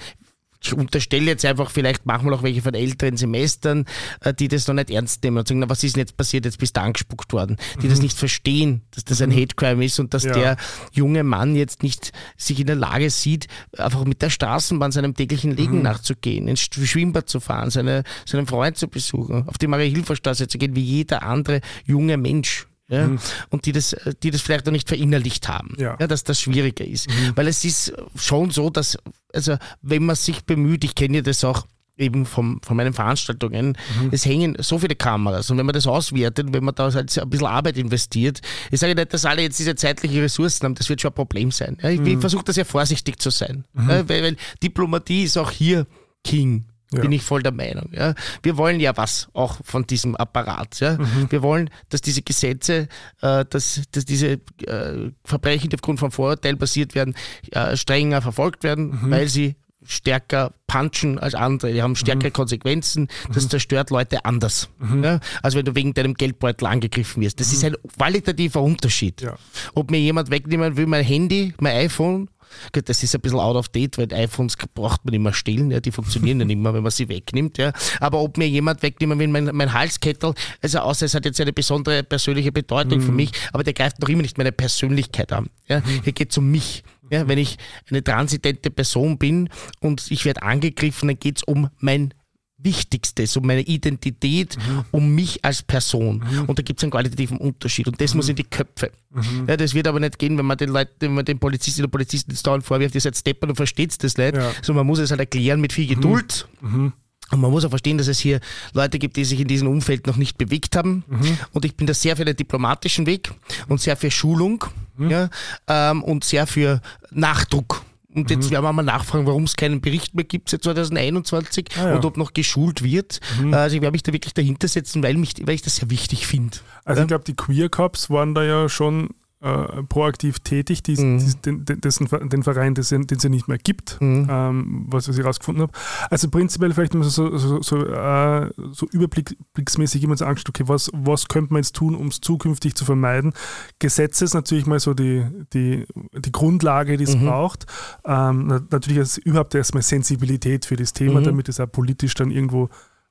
ich 0.63 0.75
unterstelle 0.75 1.27
jetzt 1.27 1.45
einfach, 1.45 1.71
vielleicht 1.71 2.05
machen 2.07 2.29
wir 2.29 2.35
auch 2.35 2.43
welche 2.43 2.61
von 2.61 2.75
älteren 2.75 3.17
Semestern, 3.17 3.87
äh, 4.21 4.35
die 4.35 4.49
das 4.49 4.69
noch 4.69 4.75
nicht 4.75 4.91
ernst 4.91 5.23
nehmen 5.25 5.39
und 5.39 5.49
sagen, 5.49 5.61
na, 5.61 5.69
was 5.69 5.83
ist 5.83 5.97
denn 5.97 6.01
jetzt 6.01 6.17
passiert, 6.17 6.45
jetzt 6.45 6.59
bist 6.59 6.77
du 6.77 6.83
angespuckt 6.83 7.33
worden, 7.33 7.57
die 7.81 7.87
mhm. 7.87 7.91
das 7.91 8.03
nicht 8.03 8.17
verstehen, 8.17 8.83
dass 8.91 9.05
das 9.05 9.23
ein 9.23 9.31
mhm. 9.31 9.37
Hate 9.37 9.55
Crime 9.57 9.85
ist 9.85 9.99
und 9.99 10.13
dass 10.13 10.25
ja. 10.25 10.33
der 10.33 10.57
junge 10.93 11.25
Mann 11.25 11.57
jetzt 11.57 11.83
nicht 11.83 12.13
sich 12.37 12.61
in 12.61 12.67
der 12.67 12.77
Lage 12.77 13.09
sieht, 13.11 13.49
einfach 13.77 14.05
mit 14.05 14.21
der 14.21 14.31
Straßenbahn 14.31 14.93
seinem 14.93 15.15
täglichen 15.15 15.57
Leben 15.57 15.79
mhm. 15.79 15.83
nachzugehen, 15.83 16.47
ins 16.47 16.61
Schwimmbad 16.61 17.29
zu 17.29 17.41
fahren, 17.41 17.71
seine, 17.71 18.05
seinen 18.27 18.47
Freund 18.47 18.77
zu 18.77 18.89
besuchen, 18.89 19.49
auf 19.49 19.57
die 19.57 19.67
Marie-Hilfer-Straße 19.67 20.49
zu 20.49 20.59
gehen, 20.59 20.77
wie 20.77 20.83
jeder 20.83 21.23
andere 21.23 21.61
junge 21.87 22.17
Mensch 22.17 22.67
ja, 22.91 23.07
mhm. 23.07 23.19
und 23.51 23.67
die 23.67 23.73
das, 23.73 23.97
die 24.23 24.31
das 24.31 24.41
vielleicht 24.41 24.67
noch 24.67 24.73
nicht 24.73 24.89
verinnerlicht 24.89 25.49
haben, 25.49 25.75
ja. 25.79 25.97
ja 25.99 26.07
dass 26.07 26.25
das 26.25 26.41
schwieriger 26.41 26.85
ist. 26.85 27.09
Mhm. 27.09 27.33
Weil 27.37 27.49
es 27.49 27.65
ist 27.65 27.93
schon 28.17 28.51
so, 28.51 28.69
dass, 28.69 28.99
also 29.33 29.57
wenn 29.81 30.05
man 30.05 30.17
sich 30.17 30.45
bemüht, 30.45 30.85
ich 30.85 30.95
kenne 30.95 31.19
ja 31.19 31.23
das 31.23 31.45
auch 31.45 31.67
eben 31.97 32.27
vom, 32.27 32.61
von 32.63 32.77
meinen 32.77 32.93
Veranstaltungen, 32.93 33.77
mhm. 34.01 34.09
es 34.11 34.25
hängen 34.25 34.57
so 34.59 34.79
viele 34.79 34.97
Kameras 34.97 35.51
und 35.51 35.59
wenn 35.59 35.67
man 35.67 35.75
das 35.75 35.87
auswertet, 35.87 36.49
wenn 36.53 36.65
man 36.65 36.75
da 36.75 36.93
halt 36.93 37.17
ein 37.17 37.31
bisschen 37.31 37.47
Arbeit 37.47 37.77
investiert, 37.77 38.41
ich 38.71 38.81
sage 38.81 38.95
nicht, 38.95 39.13
dass 39.13 39.25
alle 39.25 39.43
jetzt 39.43 39.59
diese 39.59 39.75
zeitlichen 39.75 40.21
Ressourcen 40.21 40.65
haben, 40.65 40.75
das 40.75 40.89
wird 40.89 41.01
schon 41.01 41.11
ein 41.11 41.15
Problem 41.15 41.51
sein. 41.51 41.77
Ich 41.83 42.01
mhm. 42.01 42.21
versuche 42.21 42.45
das 42.45 42.57
ja 42.57 42.65
vorsichtig 42.65 43.21
zu 43.21 43.31
sein, 43.31 43.65
mhm. 43.75 43.89
weil, 43.89 44.09
weil 44.09 44.37
Diplomatie 44.63 45.25
ist 45.25 45.37
auch 45.37 45.51
hier 45.51 45.87
King. 46.25 46.65
Ja. 46.93 47.03
Bin 47.03 47.13
ich 47.13 47.23
voll 47.23 47.43
der 47.43 47.53
Meinung. 47.53 47.91
Ja. 47.93 48.15
Wir 48.43 48.57
wollen 48.57 48.81
ja 48.81 48.97
was 48.97 49.29
auch 49.33 49.59
von 49.65 49.87
diesem 49.87 50.17
Apparat. 50.17 50.81
Ja. 50.81 50.99
Mhm. 50.99 51.27
Wir 51.31 51.43
wollen, 51.43 51.71
dass 51.89 52.01
diese 52.01 52.23
Gesetze, 52.23 52.89
äh, 53.23 53.45
dass, 53.49 53.83
dass 53.93 54.05
diese 54.05 54.41
äh, 54.67 55.11
Verbrechen, 55.25 55.71
die 55.71 55.77
aufgrund 55.77 56.01
von 56.01 56.11
Vorurteilen 56.11 56.59
basiert 56.59 56.97
werden, 56.97 57.15
äh, 57.53 57.77
strenger 57.77 58.23
verfolgt 58.23 58.65
werden, 58.65 58.91
mhm. 58.91 59.11
weil 59.11 59.29
sie 59.29 59.55
stärker 59.85 60.53
punchen 60.67 61.19
als 61.19 61.35
andere, 61.35 61.73
die 61.73 61.83
haben 61.83 61.97
stärkere 61.97 62.29
mhm. 62.29 62.35
Konsequenzen, 62.35 63.09
das 63.33 63.45
mhm. 63.45 63.51
zerstört 63.51 63.91
Leute 63.91 64.25
anders. 64.25 64.69
Mhm. 64.79 65.05
Ja? 65.05 65.21
Also 65.43 65.59
wenn 65.59 65.65
du 65.65 65.75
wegen 65.75 65.95
deinem 65.95 66.15
Geldbeutel 66.15 66.67
angegriffen 66.67 67.23
wirst. 67.23 67.41
Das 67.41 67.53
ist 67.53 67.63
mhm. 67.63 67.71
ein 67.71 67.93
qualitativer 67.97 68.63
Unterschied. 68.63 69.21
Ja. 69.23 69.37
Ob 69.75 69.91
mir 69.91 70.01
jemand 70.01 70.31
wegnehmen 70.31 70.77
will, 70.77 70.87
mein 70.87 71.05
Handy, 71.05 71.55
mein 71.61 71.77
iPhone 71.77 72.29
Gut, 72.73 72.89
das 72.89 73.03
ist 73.03 73.15
ein 73.15 73.21
bisschen 73.21 73.39
out 73.39 73.57
of 73.57 73.69
date, 73.69 73.99
weil 73.99 74.13
iPhones 74.13 74.57
braucht 74.75 75.05
man 75.05 75.15
immer 75.15 75.33
stehlen, 75.33 75.71
ja, 75.71 75.81
die 75.81 75.93
funktionieren 75.93 76.41
ja 76.41 76.47
nicht 76.47 76.59
mehr, 76.59 76.75
wenn 76.75 76.83
man 76.83 76.93
sie 76.93 77.09
wegnimmt. 77.09 77.59
Ja. 77.59 77.73
Aber 78.01 78.21
ob 78.21 78.37
mir 78.37 78.49
jemand 78.49 78.83
wegnehmen 78.83 79.19
will, 79.19 79.29
mein, 79.29 79.51
mein 79.53 79.73
Halskettel, 79.73 80.35
also 80.63 80.79
außer 80.81 81.07
es 81.07 81.15
hat 81.15 81.25
jetzt 81.25 81.41
eine 81.41 81.53
besondere 81.53 82.03
persönliche 82.03 82.53
Bedeutung 82.53 82.99
mhm. 82.99 83.03
für 83.03 83.13
mich, 83.13 83.33
aber 83.53 83.65
der 83.65 83.73
greift 83.73 84.01
noch 84.01 84.09
immer 84.09 84.23
nicht 84.23 84.39
meine 84.39 84.53
Persönlichkeit 84.53 85.33
an. 85.33 85.49
Ja. 85.69 85.81
Mhm. 85.81 86.03
Hier 86.05 86.13
geht 86.13 86.31
es 86.31 86.39
um 86.39 86.51
mich. 86.51 86.83
Ja, 87.11 87.27
wenn 87.27 87.39
ich 87.39 87.57
eine 87.89 88.05
transidente 88.05 88.71
Person 88.71 89.19
bin 89.19 89.49
und 89.81 90.13
ich 90.13 90.25
werde 90.25 90.43
angegriffen, 90.43 91.09
dann 91.09 91.19
geht 91.19 91.39
es 91.39 91.43
um 91.43 91.69
mein 91.79 92.15
Wichtigstes, 92.63 93.37
um 93.37 93.47
meine 93.47 93.63
Identität, 93.63 94.57
mhm. 94.57 94.85
um 94.91 95.15
mich 95.15 95.45
als 95.45 95.63
Person. 95.63 96.19
Mhm. 96.19 96.45
Und 96.47 96.59
da 96.59 96.63
gibt 96.63 96.81
es 96.81 96.85
einen 96.85 96.91
qualitativen 96.91 97.39
Unterschied. 97.39 97.87
Und 97.87 98.01
das 98.01 98.13
mhm. 98.13 98.19
muss 98.19 98.29
in 98.29 98.37
die 98.37 98.45
Köpfe. 98.45 98.93
Mhm. 99.11 99.47
Ja, 99.49 99.57
das 99.57 99.75
wird 99.75 99.87
aber 99.87 100.01
nicht 100.01 100.19
gehen, 100.19 100.37
wenn 100.39 100.47
man 100.47 100.59
den 100.59 100.71
Leuten, 100.71 100.93
wenn 101.01 101.15
man 101.15 101.25
den 101.25 101.39
Polizistinnen 101.39 101.87
und 101.87 101.91
Polizisten 101.91 102.31
jetzt 102.31 102.47
dauernd 102.47 102.65
vorwirft, 102.65 102.95
ihr 102.95 103.01
seid 103.01 103.17
Stepper 103.17 103.49
und 103.49 103.57
versteht 103.57 104.03
das 104.03 104.17
nicht. 104.17 104.35
Ja. 104.35 104.53
So, 104.63 104.75
man 104.75 104.87
muss 104.87 104.99
es 104.99 105.11
halt 105.11 105.21
erklären 105.21 105.61
mit 105.61 105.73
viel 105.73 105.85
mhm. 105.85 105.95
Geduld. 105.95 106.49
Mhm. 106.61 106.93
Und 107.31 107.41
man 107.41 107.51
muss 107.51 107.65
auch 107.65 107.71
verstehen, 107.71 107.97
dass 107.97 108.09
es 108.09 108.19
hier 108.19 108.41
Leute 108.73 108.99
gibt, 108.99 109.17
die 109.17 109.25
sich 109.25 109.41
in 109.41 109.47
diesem 109.47 109.69
Umfeld 109.69 110.07
noch 110.07 110.17
nicht 110.17 110.37
bewegt 110.37 110.77
haben. 110.77 111.05
Mhm. 111.07 111.39
Und 111.53 111.65
ich 111.65 111.77
bin 111.77 111.87
da 111.87 111.95
sehr 111.95 112.17
für 112.17 112.25
den 112.25 112.37
diplomatischen 112.37 113.07
Weg 113.07 113.33
und 113.69 113.81
sehr 113.81 113.97
für 113.97 114.11
Schulung 114.11 114.65
mhm. 114.97 115.11
ja, 115.11 115.31
ähm, 115.69 116.03
und 116.03 116.25
sehr 116.25 116.47
für 116.47 116.81
Nachdruck. 117.11 117.85
Und 118.15 118.31
jetzt 118.31 118.47
mhm. 118.47 118.51
werden 118.51 118.65
wir 118.65 118.73
mal 118.73 118.83
nachfragen, 118.83 119.27
warum 119.27 119.45
es 119.45 119.57
keinen 119.57 119.81
Bericht 119.81 120.15
mehr 120.15 120.25
gibt 120.25 120.49
seit 120.49 120.65
2021 120.65 121.69
ah, 121.77 121.89
ja. 121.89 121.95
und 121.95 122.05
ob 122.05 122.17
noch 122.17 122.33
geschult 122.33 122.83
wird. 122.83 123.21
Mhm. 123.41 123.55
Also 123.55 123.77
ich 123.77 123.83
werde 123.83 123.93
mich 123.93 124.03
da 124.03 124.13
wirklich 124.13 124.35
dahinter 124.35 124.67
setzen, 124.67 125.03
weil, 125.03 125.15
mich, 125.15 125.35
weil 125.45 125.55
ich 125.55 125.63
das 125.63 125.77
sehr 125.77 125.91
wichtig 125.91 126.27
finde. 126.27 126.59
Also 126.85 127.03
ich 127.03 127.09
glaube, 127.09 127.25
die 127.25 127.35
Queer 127.35 127.69
Cops 127.69 128.11
waren 128.11 128.35
da 128.35 128.43
ja 128.43 128.69
schon 128.69 129.11
äh, 129.43 129.83
proaktiv 129.85 130.41
tätig, 130.41 130.83
die, 130.83 131.01
mhm. 131.03 131.19
die, 131.19 131.65
den, 131.65 131.81
dessen, 131.81 132.09
den 132.29 132.43
Verein, 132.43 132.75
den 132.75 132.83
es 132.83 133.23
ja 133.23 133.29
nicht 133.31 133.49
mehr 133.49 133.57
gibt, 133.57 133.99
mhm. 134.01 134.29
ähm, 134.31 134.87
was 134.89 135.09
ich 135.09 135.17
herausgefunden 135.17 135.63
habe. 135.63 135.73
Also 136.11 136.29
prinzipiell 136.29 136.73
vielleicht 136.75 136.93
mal 136.93 137.05
so, 137.05 137.37
so, 137.39 137.63
so, 137.63 137.87
äh, 137.87 138.51
so 138.73 138.87
überblicksmäßig 138.91 140.03
jemand 140.03 140.21
angeschaut, 140.21 140.51
okay, 140.51 140.65
was, 140.67 140.91
was 140.93 141.29
könnte 141.29 141.55
man 141.55 141.63
jetzt 141.63 141.75
tun, 141.75 141.95
um 141.95 142.09
es 142.09 142.21
zukünftig 142.21 142.75
zu 142.75 142.85
vermeiden? 142.85 143.33
Gesetze 143.79 144.27
ist 144.27 144.35
natürlich 144.35 144.67
mal 144.67 144.79
so 144.79 144.93
die, 144.93 145.27
die, 145.55 145.87
die 146.13 146.33
Grundlage, 146.33 146.99
die 146.99 147.05
es 147.05 147.17
mhm. 147.17 147.27
braucht. 147.27 147.67
Ähm, 148.05 148.47
natürlich 148.71 148.99
ist 148.99 149.19
überhaupt 149.19 149.55
erstmal 149.55 149.83
Sensibilität 149.83 150.67
für 150.67 150.77
das 150.77 150.93
Thema, 150.93 151.21
mhm. 151.21 151.25
damit 151.25 151.49
es 151.49 151.61
auch 151.61 151.71
politisch 151.71 152.13
dann 152.15 152.31
irgendwo 152.31 152.69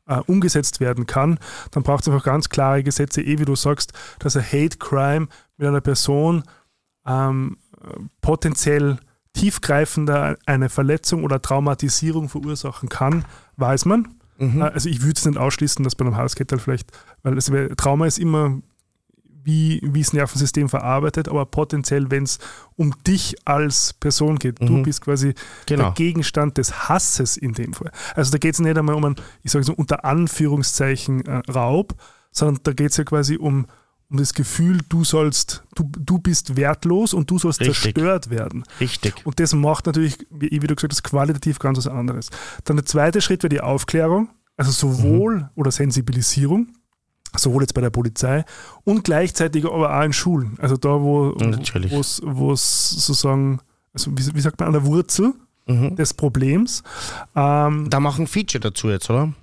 äh, 0.09 0.19
umgesetzt 0.25 0.79
werden 0.79 1.05
kann, 1.05 1.39
dann 1.71 1.83
braucht 1.83 2.01
es 2.01 2.09
einfach 2.09 2.25
ganz 2.25 2.49
klare 2.49 2.83
Gesetze, 2.83 3.21
eh 3.21 3.39
wie 3.39 3.45
du 3.45 3.55
sagst, 3.55 3.93
dass 4.19 4.35
ein 4.35 4.43
Hate 4.43 4.77
Crime 4.77 5.27
mit 5.57 5.67
einer 5.67 5.81
Person 5.81 6.43
ähm, 7.05 7.57
potenziell 8.21 8.97
tiefgreifender 9.33 10.37
eine 10.45 10.69
Verletzung 10.69 11.23
oder 11.23 11.41
Traumatisierung 11.41 12.27
verursachen 12.27 12.89
kann, 12.89 13.25
weiß 13.57 13.85
man. 13.85 14.07
Mhm. 14.37 14.61
Äh, 14.61 14.65
also 14.65 14.89
ich 14.89 15.01
würde 15.01 15.13
es 15.17 15.25
nicht 15.25 15.37
ausschließen, 15.37 15.83
dass 15.83 15.95
bei 15.95 16.05
einem 16.05 16.17
Halskettel 16.17 16.59
vielleicht, 16.59 16.91
weil 17.23 17.37
es, 17.37 17.51
Trauma 17.77 18.07
ist 18.07 18.19
immer 18.19 18.59
wie, 19.49 19.81
wie 19.83 20.01
das 20.01 20.13
Nervensystem 20.13 20.69
verarbeitet, 20.69 21.27
aber 21.27 21.45
potenziell, 21.47 22.11
wenn 22.11 22.23
es 22.23 22.37
um 22.75 22.93
dich 23.05 23.35
als 23.45 23.93
Person 23.93 24.37
geht, 24.37 24.61
mhm. 24.61 24.67
du 24.67 24.83
bist 24.83 25.01
quasi 25.01 25.33
genau. 25.65 25.85
der 25.85 25.91
Gegenstand 25.93 26.57
des 26.57 26.87
Hasses 26.87 27.35
in 27.35 27.53
dem 27.53 27.73
Fall. 27.73 27.91
Also 28.15 28.31
da 28.31 28.37
geht 28.37 28.53
es 28.53 28.59
nicht 28.59 28.77
einmal 28.77 28.95
um 28.95 29.05
einen, 29.05 29.15
ich 29.41 29.51
sage 29.51 29.65
so 29.65 29.73
unter 29.73 30.05
Anführungszeichen 30.05 31.25
äh, 31.25 31.41
Raub, 31.51 31.95
sondern 32.31 32.59
da 32.63 32.73
geht 32.73 32.91
es 32.91 32.97
ja 32.97 33.03
quasi 33.03 33.37
um, 33.37 33.65
um 34.11 34.17
das 34.17 34.35
Gefühl, 34.35 34.81
du 34.87 35.03
sollst, 35.03 35.63
du, 35.73 35.89
du 35.97 36.19
bist 36.19 36.55
wertlos 36.55 37.15
und 37.15 37.31
du 37.31 37.39
sollst 37.39 37.59
Richtig. 37.61 37.95
zerstört 37.95 38.29
werden. 38.29 38.65
Richtig. 38.79 39.25
Und 39.25 39.39
das 39.39 39.53
macht 39.55 39.87
natürlich, 39.87 40.27
wie, 40.29 40.51
wie 40.51 40.67
du 40.67 40.75
gesagt 40.75 40.93
hast, 40.93 41.03
qualitativ 41.03 41.57
ganz 41.57 41.79
was 41.79 41.87
anderes. 41.87 42.29
Dann 42.65 42.77
der 42.77 42.85
zweite 42.85 43.21
Schritt 43.21 43.41
wäre 43.41 43.49
die 43.49 43.61
Aufklärung, 43.61 44.29
also 44.57 44.71
sowohl 44.71 45.37
mhm. 45.37 45.49
oder 45.55 45.71
Sensibilisierung 45.71 46.67
sowohl 47.35 47.63
jetzt 47.63 47.73
bei 47.73 47.81
der 47.81 47.89
Polizei 47.89 48.45
und 48.83 49.03
gleichzeitig 49.03 49.65
aber 49.65 49.97
auch 49.97 50.03
in 50.03 50.13
Schulen. 50.13 50.57
Also 50.59 50.77
da, 50.77 50.89
wo 50.99 52.51
es 52.51 52.89
sozusagen, 52.89 53.59
also 53.93 54.11
wie, 54.11 54.35
wie, 54.35 54.41
sagt 54.41 54.59
man, 54.59 54.67
an 54.67 54.73
der 54.73 54.85
Wurzel 54.85 55.33
mhm. 55.67 55.95
des 55.95 56.13
Problems. 56.13 56.83
Ähm, 57.35 57.89
da 57.89 57.99
machen 57.99 58.27
Feature 58.27 58.61
dazu 58.61 58.89
jetzt, 58.89 59.09
oder? 59.09 59.33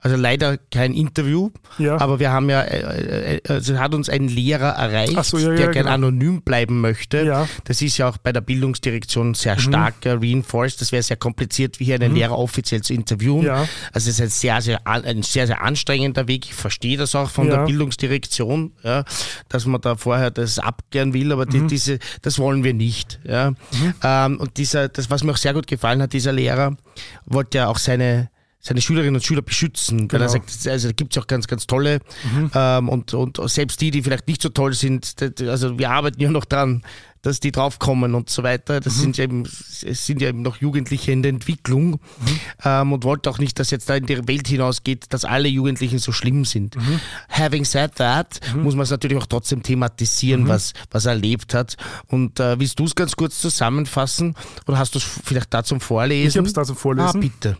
Also 0.00 0.16
leider 0.16 0.58
kein 0.58 0.94
Interview, 0.94 1.50
ja. 1.76 2.00
aber 2.00 2.20
wir 2.20 2.30
haben 2.30 2.48
ja, 2.48 2.62
äh, 2.62 3.38
äh, 3.38 3.40
also 3.48 3.80
hat 3.80 3.94
uns 3.94 4.08
ein 4.08 4.28
Lehrer 4.28 4.68
erreicht, 4.68 5.24
so, 5.24 5.38
ja, 5.38 5.50
ja, 5.50 5.56
der 5.56 5.68
gerne 5.70 5.74
genau. 5.74 5.90
anonym 5.90 6.42
bleiben 6.42 6.80
möchte. 6.80 7.48
Das 7.64 7.82
ist 7.82 7.98
ja 7.98 8.08
auch 8.08 8.16
bei 8.16 8.32
der 8.32 8.40
Bildungsdirektion 8.40 9.34
sehr 9.34 9.56
mhm. 9.56 9.60
stark 9.60 10.06
äh, 10.06 10.12
reinforced. 10.12 10.80
Das 10.80 10.92
wäre 10.92 11.02
sehr 11.02 11.16
kompliziert, 11.16 11.80
wie 11.80 11.86
hier 11.86 11.96
einen 11.96 12.12
mhm. 12.12 12.16
Lehrer 12.16 12.38
offiziell 12.38 12.80
zu 12.82 12.94
interviewen. 12.94 13.48
Also 13.48 13.66
es 13.92 14.06
ist 14.06 14.20
ein 14.20 14.28
sehr, 14.28 14.60
sehr, 14.62 14.86
ein 14.86 15.24
sehr, 15.24 15.48
sehr 15.48 15.62
anstrengender 15.62 16.28
Weg. 16.28 16.46
Ich 16.46 16.54
verstehe 16.54 16.96
das 16.96 17.16
auch 17.16 17.30
von 17.30 17.48
der 17.48 17.64
Bildungsdirektion, 17.64 18.74
dass 19.48 19.66
man 19.66 19.80
da 19.80 19.96
vorher 19.96 20.30
das 20.30 20.60
abklären 20.60 21.12
will, 21.12 21.32
aber 21.32 21.44
die, 21.44 21.58
mhm. 21.58 21.68
diese, 21.68 21.98
das 22.22 22.38
wollen 22.38 22.62
wir 22.62 22.72
nicht. 22.72 23.18
Mhm. 23.24 23.56
Ähm, 24.04 24.38
und 24.38 24.56
dieser, 24.58 24.88
das, 24.88 25.10
was 25.10 25.24
mir 25.24 25.32
auch 25.32 25.36
sehr 25.36 25.54
gut 25.54 25.66
gefallen 25.66 26.00
hat, 26.02 26.12
dieser 26.12 26.32
Lehrer 26.32 26.76
wollte 27.26 27.58
ja 27.58 27.66
auch 27.66 27.78
seine 27.78 28.30
seine 28.60 28.80
Schülerinnen 28.80 29.14
und 29.14 29.24
Schüler 29.24 29.42
beschützen. 29.42 30.10
Weil 30.12 30.20
er 30.20 30.28
genau. 30.28 30.44
sagt, 30.44 30.68
also 30.68 30.88
da 30.88 30.92
gibt 30.92 31.16
es 31.16 31.22
auch 31.22 31.26
ganz, 31.26 31.46
ganz 31.46 31.66
tolle 31.66 32.00
mhm. 32.32 32.50
ähm, 32.54 32.88
und, 32.88 33.14
und 33.14 33.40
selbst 33.48 33.80
die, 33.80 33.90
die 33.90 34.02
vielleicht 34.02 34.26
nicht 34.26 34.42
so 34.42 34.48
toll 34.48 34.74
sind, 34.74 35.14
also 35.42 35.78
wir 35.78 35.90
arbeiten 35.90 36.20
ja 36.20 36.30
noch 36.30 36.44
dran, 36.44 36.82
dass 37.22 37.40
die 37.40 37.52
draufkommen 37.52 38.14
und 38.14 38.30
so 38.30 38.42
weiter. 38.42 38.80
Das 38.80 38.96
mhm. 38.96 39.00
sind 39.00 39.16
ja 39.16 39.24
eben, 39.24 39.42
es 39.44 40.06
sind 40.06 40.20
ja 40.20 40.28
eben 40.28 40.42
noch 40.42 40.56
Jugendliche 40.58 41.12
in 41.12 41.22
der 41.22 41.30
Entwicklung 41.30 41.90
mhm. 41.90 42.00
ähm, 42.64 42.92
und 42.92 43.04
wollte 43.04 43.28
auch 43.30 43.38
nicht, 43.38 43.58
dass 43.58 43.70
jetzt 43.70 43.88
da 43.88 43.96
in 43.96 44.06
die 44.06 44.28
Welt 44.28 44.48
hinausgeht, 44.48 45.06
dass 45.12 45.24
alle 45.24 45.48
Jugendlichen 45.48 45.98
so 45.98 46.12
schlimm 46.12 46.44
sind. 46.44 46.76
Mhm. 46.76 47.00
Having 47.28 47.64
said 47.64 47.94
that, 47.96 48.40
mhm. 48.54 48.62
muss 48.62 48.74
man 48.74 48.84
es 48.84 48.90
natürlich 48.90 49.18
auch 49.18 49.26
trotzdem 49.26 49.62
thematisieren, 49.62 50.44
mhm. 50.44 50.48
was, 50.48 50.72
was 50.90 51.06
er 51.06 51.12
erlebt 51.12 51.54
hat. 51.54 51.76
Und 52.06 52.40
äh, 52.40 52.58
willst 52.58 52.78
du 52.78 52.84
es 52.84 52.94
ganz 52.94 53.16
kurz 53.16 53.40
zusammenfassen 53.40 54.34
oder 54.66 54.78
hast 54.78 54.94
du 54.94 54.98
es 54.98 55.04
vielleicht 55.04 55.52
da 55.52 55.64
zum 55.64 55.80
Vorlesen? 55.80 56.28
Ich 56.28 56.36
habe 56.36 56.46
es 56.46 56.52
da 56.52 56.64
zum 56.64 56.76
Vorlesen. 56.76 57.16
Ah, 57.16 57.18
bitte. 57.18 57.58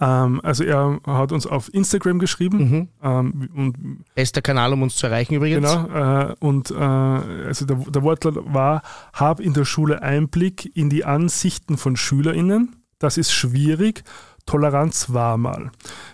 Ähm, 0.00 0.40
also 0.42 0.64
er 0.64 1.00
hat 1.06 1.32
uns 1.32 1.46
auf 1.46 1.72
Instagram 1.72 2.18
geschrieben. 2.18 2.58
Mhm. 2.58 2.88
Ähm, 3.02 3.48
und, 3.54 4.04
Bester 4.14 4.42
Kanal, 4.42 4.72
um 4.72 4.82
uns 4.82 4.96
zu 4.96 5.06
erreichen 5.06 5.34
übrigens. 5.34 5.70
genau. 5.70 6.30
Äh, 6.30 6.34
und 6.40 6.70
äh, 6.70 6.74
also 6.74 7.64
der, 7.64 7.76
der 7.76 8.02
Wortlaut 8.02 8.36
war, 8.52 8.82
hab 9.12 9.40
in 9.40 9.54
der 9.54 9.64
Schule 9.64 10.02
Einblick 10.02 10.76
in 10.76 10.90
die 10.90 11.04
Ansichten 11.04 11.76
von 11.76 11.96
SchülerInnen. 11.96 12.76
Das 12.98 13.16
ist 13.16 13.32
schwierig. 13.32 14.02
Toleranz 14.46 15.12
war 15.12 15.36
mal. 15.36 15.70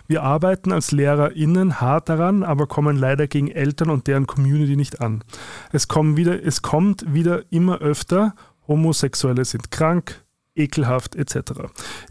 Wir 0.07 0.21
arbeiten 0.21 0.73
als 0.73 0.91
LehrerInnen 0.91 1.79
hart 1.79 2.09
daran, 2.09 2.43
aber 2.43 2.67
kommen 2.67 2.97
leider 2.97 3.27
gegen 3.27 3.49
Eltern 3.49 3.89
und 3.89 4.07
deren 4.07 4.27
Community 4.27 4.75
nicht 4.75 4.99
an. 4.99 5.23
Es, 5.71 5.87
kommen 5.87 6.17
wieder, 6.17 6.45
es 6.45 6.61
kommt 6.61 7.13
wieder 7.13 7.43
immer 7.49 7.79
öfter, 7.79 8.35
Homosexuelle 8.67 9.45
sind 9.45 9.71
krank, 9.71 10.24
ekelhaft 10.55 11.15
etc. 11.15 11.53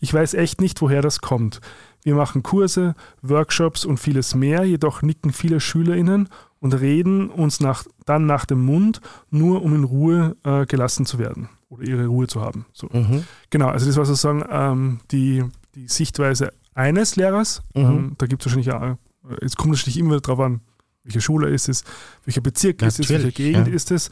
Ich 0.01 0.13
weiß 0.13 0.35
echt 0.35 0.61
nicht, 0.61 0.81
woher 0.81 1.03
das 1.03 1.21
kommt. 1.21 1.61
Wir 2.03 2.15
machen 2.15 2.43
Kurse, 2.43 2.95
Workshops 3.23 3.85
und 3.85 3.99
vieles 3.99 4.35
mehr, 4.35 4.65
jedoch 4.65 5.03
nicken 5.03 5.33
viele 5.33 5.59
SchülerInnen 5.59 6.29
und 6.61 6.75
reden 6.75 7.31
uns 7.31 7.61
nach, 7.61 7.85
dann 8.05 8.27
nach 8.27 8.45
dem 8.45 8.65
Mund, 8.65 9.01
nur 9.31 9.63
um 9.63 9.75
in 9.75 9.85
Ruhe 9.85 10.37
äh, 10.45 10.67
gelassen 10.67 11.07
zu 11.07 11.19
werden 11.19 11.49
oder 11.69 11.85
ihre 11.85 12.07
Ruhe 12.07 12.27
zu 12.27 12.43
haben. 12.43 12.67
So. 12.73 12.89
Mhm. 12.93 13.25
Genau, 13.51 13.69
also 13.69 13.87
das 13.87 13.97
war 13.97 14.05
sozusagen 14.05 14.45
ähm, 14.51 15.01
die, 15.11 15.45
die 15.75 15.89
Sichtweise 15.89 16.53
eines 16.75 17.17
Lehrers. 17.17 17.63
Mhm. 17.75 17.83
Ähm, 17.83 18.15
da 18.19 18.27
gibt 18.27 18.43
es 18.43 18.47
wahrscheinlich 18.47 18.73
auch, 18.73 18.83
äh, 18.83 18.97
es 19.41 19.57
kommt 19.57 19.73
natürlich 19.73 19.99
immer 19.99 20.21
darauf 20.21 20.41
an, 20.41 20.61
welche 21.05 21.21
Schule 21.21 21.49
ist 21.51 21.69
es, 21.69 21.85
welcher 22.25 22.41
Bezirk 22.41 22.83
ist 22.83 22.99
es, 22.99 23.09
welche 23.11 23.27
Natürlich, 23.27 23.35
Gegend 23.35 23.69
ja. 23.69 23.75
ist 23.75 23.91
es. 23.91 24.11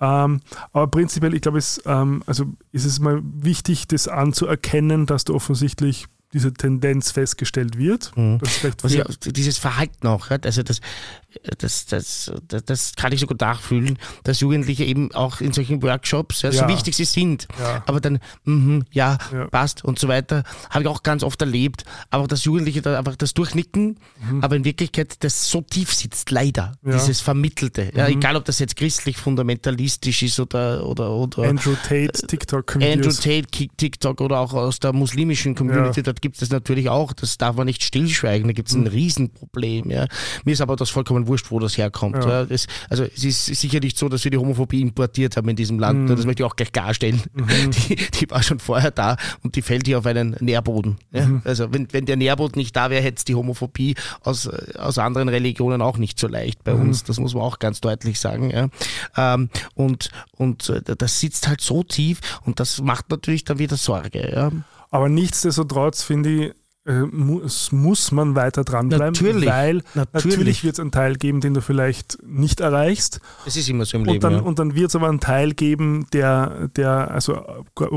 Ähm, 0.00 0.40
aber 0.72 0.86
prinzipiell, 0.86 1.34
ich 1.34 1.40
glaube, 1.42 1.58
es, 1.58 1.82
ähm, 1.84 2.22
also 2.26 2.46
ist 2.72 2.84
es 2.84 3.00
mal 3.00 3.20
wichtig, 3.22 3.88
das 3.88 4.08
anzuerkennen, 4.08 5.06
dass 5.06 5.24
da 5.24 5.32
offensichtlich 5.34 6.06
diese 6.32 6.52
Tendenz 6.52 7.10
festgestellt 7.10 7.78
wird. 7.78 8.12
Mhm. 8.16 8.38
Das 8.38 8.56
vielleicht 8.58 8.84
Was 8.84 8.94
auch- 8.96 9.32
dieses 9.32 9.58
Verhalten 9.58 10.06
auch, 10.06 10.30
ja, 10.30 10.36
also 10.44 10.62
das, 10.62 10.80
das, 11.58 11.86
das, 11.86 12.30
das, 12.48 12.64
das 12.64 12.92
kann 12.96 13.12
ich 13.12 13.20
so 13.20 13.26
gut 13.26 13.40
nachfühlen, 13.40 13.98
dass 14.24 14.40
Jugendliche 14.40 14.84
eben 14.84 15.12
auch 15.12 15.40
in 15.40 15.52
solchen 15.52 15.82
Workshops, 15.82 16.42
ja, 16.42 16.52
so 16.52 16.62
Ja. 16.62 16.68
wichtig 16.68 16.96
sie 16.96 17.04
sind, 17.04 17.48
Ja. 17.58 17.82
aber 17.86 18.00
dann, 18.00 18.18
mhm, 18.44 18.84
ja, 18.90 19.18
Ja. 19.32 19.46
passt 19.48 19.84
und 19.84 19.98
so 19.98 20.08
weiter, 20.08 20.44
habe 20.70 20.82
ich 20.84 20.88
auch 20.88 21.02
ganz 21.02 21.22
oft 21.22 21.40
erlebt, 21.40 21.84
aber 22.10 22.26
dass 22.26 22.44
Jugendliche 22.44 22.82
da 22.82 22.98
einfach 22.98 23.16
das 23.16 23.34
durchnicken, 23.34 23.98
aber 24.40 24.56
in 24.56 24.64
Wirklichkeit 24.64 25.22
das 25.24 25.50
so 25.50 25.60
tief 25.62 25.92
sitzt, 25.94 26.30
leider, 26.30 26.72
Mhm. 26.82 26.90
Mhm. 26.90 26.92
dieses 26.94 27.20
Vermittelte, 27.20 27.90
ja, 27.94 28.08
egal 28.08 28.36
ob 28.36 28.44
das 28.44 28.58
jetzt 28.58 28.76
christlich 28.76 29.16
fundamentalistisch 29.16 30.22
ist 30.22 30.38
oder, 30.40 30.86
oder, 30.86 31.10
oder 31.10 31.42
Andrew 31.44 31.74
Tate, 31.82 32.26
TikTok 32.26 32.76
Andrew 32.76 33.10
Tate, 33.12 33.46
TikTok 33.76 34.20
oder 34.20 34.40
auch 34.40 34.52
aus 34.54 34.78
der 34.80 34.92
muslimischen 34.92 35.54
Community, 35.54 36.02
dort 36.02 36.20
gibt 36.20 36.36
es 36.36 36.40
das 36.40 36.50
natürlich 36.50 36.88
auch, 36.88 37.12
das 37.12 37.38
darf 37.38 37.56
man 37.56 37.66
nicht 37.66 37.82
stillschweigen, 37.82 38.46
da 38.48 38.52
gibt 38.52 38.68
es 38.68 38.74
ein 38.74 38.86
Riesenproblem. 38.86 39.90
Ja. 39.90 40.06
Mir 40.44 40.52
ist 40.52 40.60
aber 40.60 40.76
das 40.76 40.90
vollkommen 40.90 41.26
wurscht, 41.28 41.50
wo 41.50 41.58
das 41.58 41.78
herkommt. 41.78 42.24
Ja. 42.24 42.44
Das, 42.44 42.66
also 42.88 43.04
es 43.04 43.24
ist 43.24 43.46
sicher 43.46 43.80
nicht 43.80 43.96
so, 43.96 44.08
dass 44.08 44.24
wir 44.24 44.30
die 44.30 44.38
Homophobie 44.38 44.80
importiert 44.80 45.36
haben 45.36 45.48
in 45.48 45.56
diesem 45.56 45.78
Land, 45.78 46.10
das 46.10 46.26
möchte 46.26 46.42
ich 46.42 46.46
auch 46.46 46.56
gleich 46.56 46.72
klarstellen. 46.72 47.22
Die, 47.88 47.96
die 47.96 48.30
war 48.30 48.42
schon 48.42 48.58
vorher 48.58 48.90
da 48.90 49.16
und 49.42 49.56
die 49.56 49.62
fällt 49.62 49.86
hier 49.86 49.98
auf 49.98 50.06
einen 50.06 50.36
Nährboden. 50.40 50.96
Ja. 51.12 51.40
Also 51.44 51.72
wenn, 51.72 51.92
wenn 51.92 52.06
der 52.06 52.16
Nährboden 52.16 52.58
nicht 52.58 52.74
da 52.74 52.90
wäre, 52.90 53.02
hätte 53.02 53.18
es 53.18 53.24
die 53.24 53.34
Homophobie 53.34 53.94
aus, 54.22 54.48
aus 54.48 54.98
anderen 54.98 55.28
Religionen 55.28 55.82
auch 55.82 55.98
nicht 55.98 56.18
so 56.18 56.28
leicht 56.28 56.64
bei 56.64 56.72
uns, 56.74 57.04
das 57.04 57.18
muss 57.18 57.34
man 57.34 57.42
auch 57.42 57.58
ganz 57.58 57.80
deutlich 57.80 58.18
sagen. 58.20 58.70
Ähm, 59.16 59.50
und 59.74 60.10
und 60.36 60.68
äh, 60.68 60.96
das 60.96 61.20
sitzt 61.20 61.48
halt 61.48 61.60
so 61.60 61.82
tief 61.82 62.20
und 62.44 62.60
das 62.60 62.80
macht 62.80 63.10
natürlich 63.10 63.44
dann 63.44 63.58
wieder 63.58 63.76
Sorge. 63.76 64.52
Aber 64.90 65.08
nichtsdestotrotz 65.08 66.02
finde 66.02 66.30
ich, 66.30 66.52
äh, 66.88 67.02
muss, 67.02 67.70
muss 67.70 68.12
man 68.12 68.34
weiter 68.34 68.64
dranbleiben, 68.64 69.12
Natürlich, 69.12 69.46
weil 69.46 69.82
natürlich. 69.94 70.24
natürlich 70.24 70.64
wird 70.64 70.74
es 70.74 70.80
einen 70.80 70.90
Teil 70.90 71.16
geben, 71.16 71.42
den 71.42 71.52
du 71.52 71.60
vielleicht 71.60 72.16
nicht 72.26 72.60
erreichst. 72.60 73.20
Das 73.44 73.56
ist 73.56 73.68
immer 73.68 73.84
so 73.84 73.98
im 73.98 74.04
Und 74.04 74.08
Leben. 74.08 74.20
dann, 74.20 74.32
ja. 74.32 74.40
und 74.40 74.58
dann 74.58 74.74
wird 74.74 74.88
es 74.88 74.96
aber 74.96 75.10
einen 75.10 75.20
Teil 75.20 75.52
geben, 75.52 76.06
der, 76.14 76.68
der 76.76 77.10
also 77.10 77.44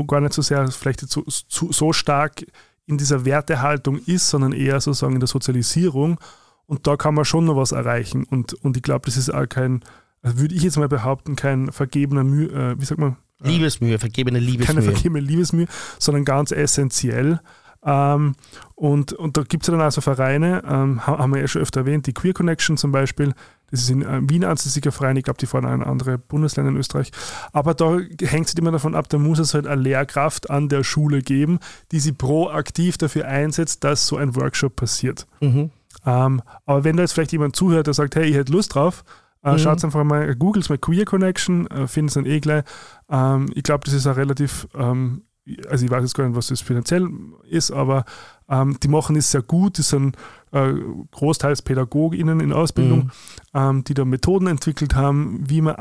gar 0.06 0.20
nicht 0.20 0.34
so 0.34 0.42
sehr 0.42 0.70
vielleicht 0.70 1.00
so, 1.00 1.24
so, 1.26 1.92
stark 1.94 2.44
in 2.84 2.98
dieser 2.98 3.24
Wertehaltung 3.24 3.98
ist, 4.04 4.28
sondern 4.28 4.52
eher 4.52 4.78
sozusagen 4.78 5.14
in 5.14 5.20
der 5.20 5.28
Sozialisierung. 5.28 6.20
Und 6.66 6.86
da 6.86 6.96
kann 6.96 7.14
man 7.14 7.24
schon 7.24 7.46
noch 7.46 7.56
was 7.56 7.72
erreichen. 7.72 8.24
Und, 8.24 8.52
und 8.52 8.76
ich 8.76 8.82
glaube, 8.82 9.06
das 9.06 9.16
ist 9.16 9.32
auch 9.32 9.48
kein, 9.48 9.82
also 10.20 10.38
würde 10.38 10.54
ich 10.54 10.62
jetzt 10.62 10.76
mal 10.76 10.88
behaupten, 10.88 11.34
kein 11.34 11.72
vergebener 11.72 12.24
Mühe, 12.24 12.48
äh, 12.50 12.78
wie 12.78 12.84
sagt 12.84 13.00
man? 13.00 13.16
Liebesmühe, 13.42 13.98
vergebene 13.98 14.38
keine 14.38 14.50
Liebesmühe. 14.50 14.82
vergebene 14.82 15.20
Liebesmühe, 15.20 15.66
sondern 15.98 16.26
ganz 16.26 16.52
essentiell. 16.52 17.40
Ähm, 17.84 18.34
und, 18.74 19.12
und 19.12 19.36
da 19.36 19.42
gibt 19.42 19.64
es 19.64 19.66
ja 19.68 19.72
dann 19.72 19.80
also 19.80 20.00
Vereine, 20.00 20.62
ähm, 20.68 21.06
ha- 21.06 21.18
haben 21.18 21.34
wir 21.34 21.40
ja 21.40 21.48
schon 21.48 21.62
öfter 21.62 21.80
erwähnt, 21.80 22.06
die 22.06 22.12
Queer 22.14 22.32
Connection 22.32 22.76
zum 22.76 22.92
Beispiel, 22.92 23.34
das 23.70 23.80
ist 23.80 23.90
in 23.90 24.02
äh, 24.02 24.20
Wien 24.28 24.44
ansässiger 24.44 24.92
Verein, 24.92 25.16
ich 25.16 25.24
glaube, 25.24 25.38
die 25.38 25.46
fahren 25.46 25.64
in 25.64 25.82
andere 25.82 26.18
Bundesländer 26.18 26.70
in 26.70 26.76
Österreich. 26.76 27.10
Aber 27.52 27.74
da 27.74 27.98
hängt 28.22 28.46
es 28.48 28.54
immer 28.54 28.70
davon 28.70 28.94
ab, 28.94 29.08
da 29.08 29.18
muss 29.18 29.38
es 29.40 29.54
halt 29.54 29.66
eine 29.66 29.80
Lehrkraft 29.82 30.48
an 30.50 30.68
der 30.68 30.84
Schule 30.84 31.22
geben, 31.22 31.58
die 31.90 31.98
sie 31.98 32.12
proaktiv 32.12 32.98
dafür 32.98 33.26
einsetzt, 33.26 33.82
dass 33.82 34.06
so 34.06 34.16
ein 34.16 34.36
Workshop 34.36 34.76
passiert. 34.76 35.26
Mhm. 35.40 35.70
Ähm, 36.06 36.42
aber 36.66 36.84
wenn 36.84 36.96
da 36.96 37.02
jetzt 37.02 37.12
vielleicht 37.12 37.32
jemand 37.32 37.56
zuhört, 37.56 37.86
der 37.86 37.94
sagt, 37.94 38.14
hey, 38.14 38.24
ich 38.26 38.36
hätte 38.36 38.52
Lust 38.52 38.74
drauf, 38.74 39.04
äh, 39.44 39.54
Mhm. 39.54 39.58
schaut 39.58 39.82
einfach 39.84 40.04
mal, 40.04 40.34
googelt 40.36 40.68
mal 40.70 40.78
Queer 40.78 41.04
Connection, 41.04 41.66
äh, 41.68 41.88
findet 41.88 42.10
es 42.10 42.14
dann 42.14 42.26
eh 42.26 42.38
gleich. 42.40 42.62
Ähm, 43.10 43.50
ich 43.54 43.64
glaube, 43.64 43.84
das 43.86 43.94
ist 43.94 44.06
auch 44.06 44.16
relativ, 44.16 44.68
ähm, 44.74 45.22
also 45.68 45.84
ich 45.84 45.90
weiß 45.90 46.02
jetzt 46.02 46.14
gar 46.14 46.26
nicht, 46.26 46.36
was 46.36 46.48
das 46.48 46.60
finanziell 46.60 47.08
ist, 47.48 47.70
aber 47.72 48.04
ähm, 48.48 48.78
die 48.82 48.88
machen 48.88 49.16
es 49.16 49.30
sehr 49.30 49.42
gut, 49.42 49.78
die 49.78 49.82
sind 49.82 50.16
äh, 50.52 50.72
großteils 51.10 51.62
PädagogInnen 51.62 52.40
in 52.40 52.52
Ausbildung, 52.52 53.04
Mhm. 53.04 53.10
ähm, 53.54 53.84
die 53.84 53.94
da 53.94 54.04
Methoden 54.04 54.46
entwickelt 54.46 54.94
haben, 54.94 55.40
wie 55.48 55.60
man 55.62 55.74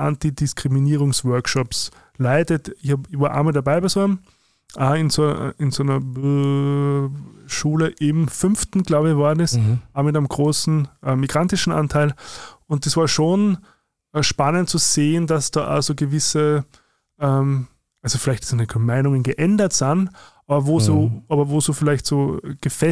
Antidiskriminierungsworkshops 0.85 1.91
leitet. 2.17 2.71
Ich, 2.81 2.91
hab, 2.91 3.07
ich 3.09 3.19
war 3.19 3.33
einmal 3.33 3.53
dabei 3.53 3.79
bei 3.81 3.87
so 3.87 4.01
einem, 4.01 4.19
auch 4.77 4.93
in 4.95 5.09
so, 5.09 5.29
in 5.57 5.71
so 5.71 5.83
einer 5.83 5.97
äh, 5.97 7.09
Schule 7.47 7.87
im 7.99 8.27
fünften, 8.27 8.83
glaube 8.83 9.11
ich, 9.11 9.17
war 9.17 9.35
das, 9.35 9.57
Mhm. 9.57 9.79
auch 9.93 10.03
mit 10.03 10.15
einem 10.15 10.27
großen 10.27 10.87
äh, 11.03 11.15
migrantischen 11.15 11.73
Anteil. 11.73 12.13
Und 12.67 12.85
das 12.85 12.95
war 12.97 13.07
schon 13.07 13.57
äh, 14.13 14.23
spannend 14.23 14.69
zu 14.69 14.77
sehen, 14.77 15.27
dass 15.27 15.51
da 15.51 15.65
also 15.67 15.93
gewisse, 15.95 16.65
ähm, 17.19 17.67
also 18.01 18.17
vielleicht 18.17 18.45
sind 18.45 18.59
die 18.73 18.79
Meinungen 18.79 19.23
geändert 19.23 19.73
sind, 19.73 20.09
aber 20.47 20.65
wo, 20.65 20.79
so, 20.79 21.07
Mhm. 21.07 21.21
aber 21.29 21.49
wo 21.49 21.61
so 21.61 21.71
vielleicht 21.71 22.05
so 22.05 22.39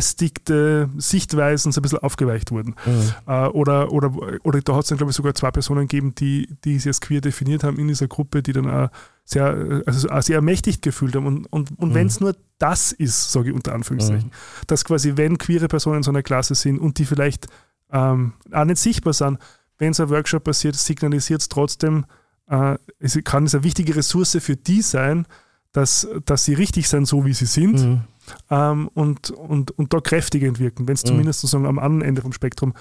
gefestigte 0.03 0.90
Sichtweisen 0.98 1.72
so 1.72 1.80
ein 1.80 1.81
bisschen 1.81 1.99
aufgeweicht 1.99 2.52
wurden. 2.52 2.76
Mhm. 2.86 3.14
Äh, 3.27 3.48
oder, 3.48 3.91
oder, 3.91 4.11
oder 4.44 4.61
da 4.61 4.76
hat 4.76 4.84
es 4.84 4.90
dann, 4.90 4.98
glaube 4.98 5.11
ich, 5.11 5.15
sogar 5.18 5.34
zwei 5.36 5.52
Personen 5.52 5.88
gegeben, 5.88 6.15
die, 6.15 6.48
die 6.64 6.77
sich 6.77 6.88
als 6.88 7.02
queer 7.02 7.22
definiert 7.22 7.64
haben 7.64 7.77
in 7.77 7.88
dieser 7.88 8.07
Gruppe, 8.07 8.41
die 8.44 8.53
dann 8.53 8.69
auch 8.69 8.90
sehr, 9.26 9.81
also 9.86 10.10
auch 10.10 10.22
sehr 10.22 10.36
ermächtigt 10.36 10.81
gefühlt 10.81 11.15
haben. 11.15 11.26
Und, 11.26 11.45
und, 11.48 11.77
und 11.80 11.90
Mhm. 11.90 11.94
wenn 11.95 12.07
es 12.07 12.19
nur 12.19 12.36
das 12.60 12.91
ist, 12.91 13.31
sage 13.31 13.49
ich 13.49 13.56
unter 13.56 13.73
Anführungszeichen, 13.73 14.31
dass 14.68 14.86
quasi, 14.86 15.14
wenn 15.18 15.38
queere 15.38 15.68
Personen 15.68 15.98
in 15.98 16.03
so 16.03 16.11
einer 16.11 16.23
Klasse 16.23 16.56
sind 16.56 16.80
und 16.80 16.98
die 16.99 17.06
vielleicht 17.06 17.48
ähm, 17.91 18.34
auch 18.52 18.65
nicht 18.65 18.77
sichtbar 18.77 19.14
sind, 19.14 19.40
wenn 19.80 19.94
so 19.94 20.03
ein 20.03 20.10
Workshop 20.10 20.44
passiert, 20.44 20.76
signalisiert 20.76 21.41
es 21.41 21.49
trotzdem, 21.49 22.06
äh, 22.50 22.78
es 23.00 23.18
kann 23.24 23.46
es 23.46 23.56
eine 23.56 23.64
wichtige 23.64 23.96
Ressource 23.96 24.38
für 24.42 24.56
die 24.56 24.82
sein, 24.82 25.26
dass, 25.72 26.08
dass 26.26 26.46
sie 26.46 26.54
richtig 26.56 26.90
sind, 26.90 27.06
so 27.08 27.26
wie 27.26 27.34
sie 27.34 27.46
sind 27.46 27.80
Mhm. 27.80 28.02
ähm, 28.50 28.88
und, 28.94 29.30
und, 29.32 29.72
und 29.72 29.94
da 29.94 30.00
kräftiger 30.00 30.48
entwirken, 30.48 30.88
wenn 30.88 30.96
es 30.96 31.04
Mhm. 31.04 31.08
zumindest 31.10 31.42
sozusagen 31.42 31.66
am 31.68 31.80
anderen 31.80 32.02
Ende 32.02 32.22
vom 32.22 32.34
Spektrum 32.34 32.74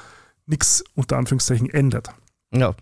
nichts 0.46 0.82
unter 0.94 1.18
Anführungszeichen 1.18 1.68
ändert. 1.68 2.08
Ja. 2.52 2.74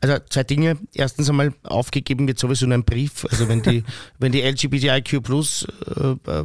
Also 0.00 0.16
zwei 0.30 0.42
Dinge. 0.44 0.76
Erstens 0.94 1.28
einmal 1.28 1.52
aufgegeben 1.62 2.26
wird 2.26 2.38
sowieso 2.38 2.66
nur 2.66 2.74
ein 2.78 2.84
Brief. 2.84 3.26
Also 3.30 3.46
wenn 3.48 3.62
die, 3.62 3.84
wenn 4.18 4.32
die 4.32 4.40
LGBTIQ 4.40 5.22
Plus 5.22 5.66
äh, 5.96 6.16
äh, 6.30 6.44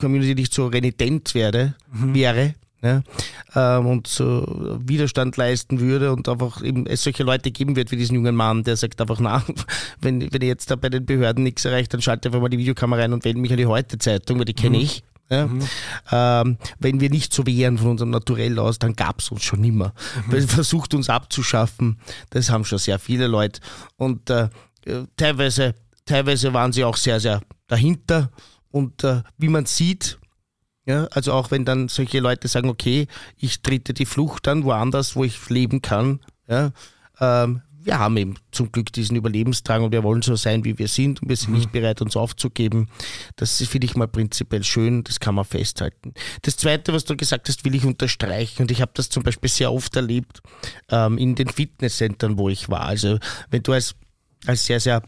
Community 0.00 0.34
nicht 0.34 0.52
so 0.54 0.66
renitent 0.66 1.34
werde, 1.34 1.76
wäre 1.92 2.54
ja, 2.82 3.02
ähm, 3.54 3.86
und 3.86 4.06
so 4.06 4.78
Widerstand 4.82 5.36
leisten 5.36 5.80
würde 5.80 6.12
und 6.12 6.28
einfach 6.28 6.62
eben 6.62 6.86
es 6.86 7.02
solche 7.02 7.24
Leute 7.24 7.50
geben 7.50 7.76
wird 7.76 7.90
wie 7.90 7.96
diesen 7.96 8.14
jungen 8.14 8.34
Mann, 8.34 8.64
der 8.64 8.76
sagt 8.76 9.00
einfach, 9.00 9.20
na, 9.20 9.44
wenn, 10.00 10.32
wenn 10.32 10.42
ich 10.42 10.48
jetzt 10.48 10.70
da 10.70 10.76
bei 10.76 10.88
den 10.88 11.04
Behörden 11.04 11.44
nichts 11.44 11.64
erreicht, 11.64 11.92
dann 11.92 12.00
schalte 12.00 12.28
einfach 12.28 12.40
mal 12.40 12.48
die 12.48 12.58
Videokamera 12.58 13.02
rein 13.02 13.12
und 13.12 13.24
wähle 13.24 13.38
mich 13.38 13.50
an 13.50 13.58
die 13.58 13.66
Heute-Zeitung, 13.66 14.38
weil 14.38 14.46
die 14.46 14.54
kenne 14.54 14.78
ich. 14.78 15.02
Ja. 15.30 15.48
Ähm, 16.10 16.58
wenn 16.80 17.00
wir 17.00 17.08
nicht 17.08 17.32
so 17.32 17.46
wären 17.46 17.78
von 17.78 17.88
unserem 17.88 18.10
Naturell 18.10 18.58
aus, 18.58 18.80
dann 18.80 18.96
gab 18.96 19.20
es 19.20 19.30
uns 19.30 19.44
schon 19.44 19.60
nimmer. 19.60 19.94
Weil 20.26 20.42
versucht 20.42 20.92
uns 20.92 21.08
abzuschaffen, 21.08 22.00
das 22.30 22.50
haben 22.50 22.64
schon 22.64 22.78
sehr 22.78 22.98
viele 22.98 23.28
Leute. 23.28 23.60
Und 23.96 24.28
äh, 24.28 24.48
teilweise, 25.16 25.74
teilweise 26.04 26.52
waren 26.52 26.72
sie 26.72 26.82
auch 26.82 26.96
sehr, 26.96 27.20
sehr 27.20 27.42
dahinter. 27.68 28.30
Und 28.72 29.04
äh, 29.04 29.22
wie 29.38 29.48
man 29.48 29.66
sieht, 29.66 30.18
ja, 30.86 31.04
also 31.12 31.32
auch 31.32 31.50
wenn 31.50 31.64
dann 31.64 31.88
solche 31.88 32.20
Leute 32.20 32.48
sagen, 32.48 32.68
okay, 32.68 33.06
ich 33.36 33.62
trete 33.62 33.94
die 33.94 34.06
Flucht 34.06 34.48
an, 34.48 34.64
woanders, 34.64 35.16
wo 35.16 35.24
ich 35.24 35.48
leben 35.48 35.82
kann, 35.82 36.20
ja, 36.48 36.72
ähm, 37.20 37.62
wir 37.82 37.98
haben 37.98 38.16
eben 38.16 38.34
zum 38.52 38.70
Glück 38.72 38.92
diesen 38.92 39.16
Überlebensdrang 39.16 39.82
und 39.82 39.92
wir 39.92 40.02
wollen 40.02 40.22
so 40.22 40.36
sein, 40.36 40.64
wie 40.64 40.78
wir 40.78 40.88
sind 40.88 41.22
und 41.22 41.28
wir 41.28 41.36
sind 41.36 41.50
mhm. 41.50 41.56
nicht 41.56 41.72
bereit, 41.72 42.02
uns 42.02 42.16
aufzugeben. 42.16 42.88
Das 43.36 43.56
finde 43.62 43.86
ich 43.86 43.96
mal 43.96 44.08
prinzipiell 44.08 44.64
schön, 44.64 45.02
das 45.04 45.18
kann 45.18 45.34
man 45.34 45.44
festhalten. 45.44 46.12
Das 46.42 46.56
Zweite, 46.56 46.92
was 46.92 47.04
du 47.04 47.16
gesagt 47.16 47.48
hast, 47.48 47.64
will 47.64 47.74
ich 47.74 47.84
unterstreichen 47.84 48.62
und 48.62 48.70
ich 48.70 48.82
habe 48.82 48.92
das 48.94 49.08
zum 49.08 49.22
Beispiel 49.22 49.48
sehr 49.48 49.72
oft 49.72 49.96
erlebt 49.96 50.42
ähm, 50.90 51.16
in 51.16 51.34
den 51.34 51.48
Fitnesscentern, 51.48 52.36
wo 52.36 52.48
ich 52.48 52.68
war. 52.68 52.82
Also 52.82 53.18
wenn 53.50 53.62
du 53.62 53.72
als, 53.72 53.94
als 54.46 54.66
sehr, 54.66 54.80
sehr 54.80 55.02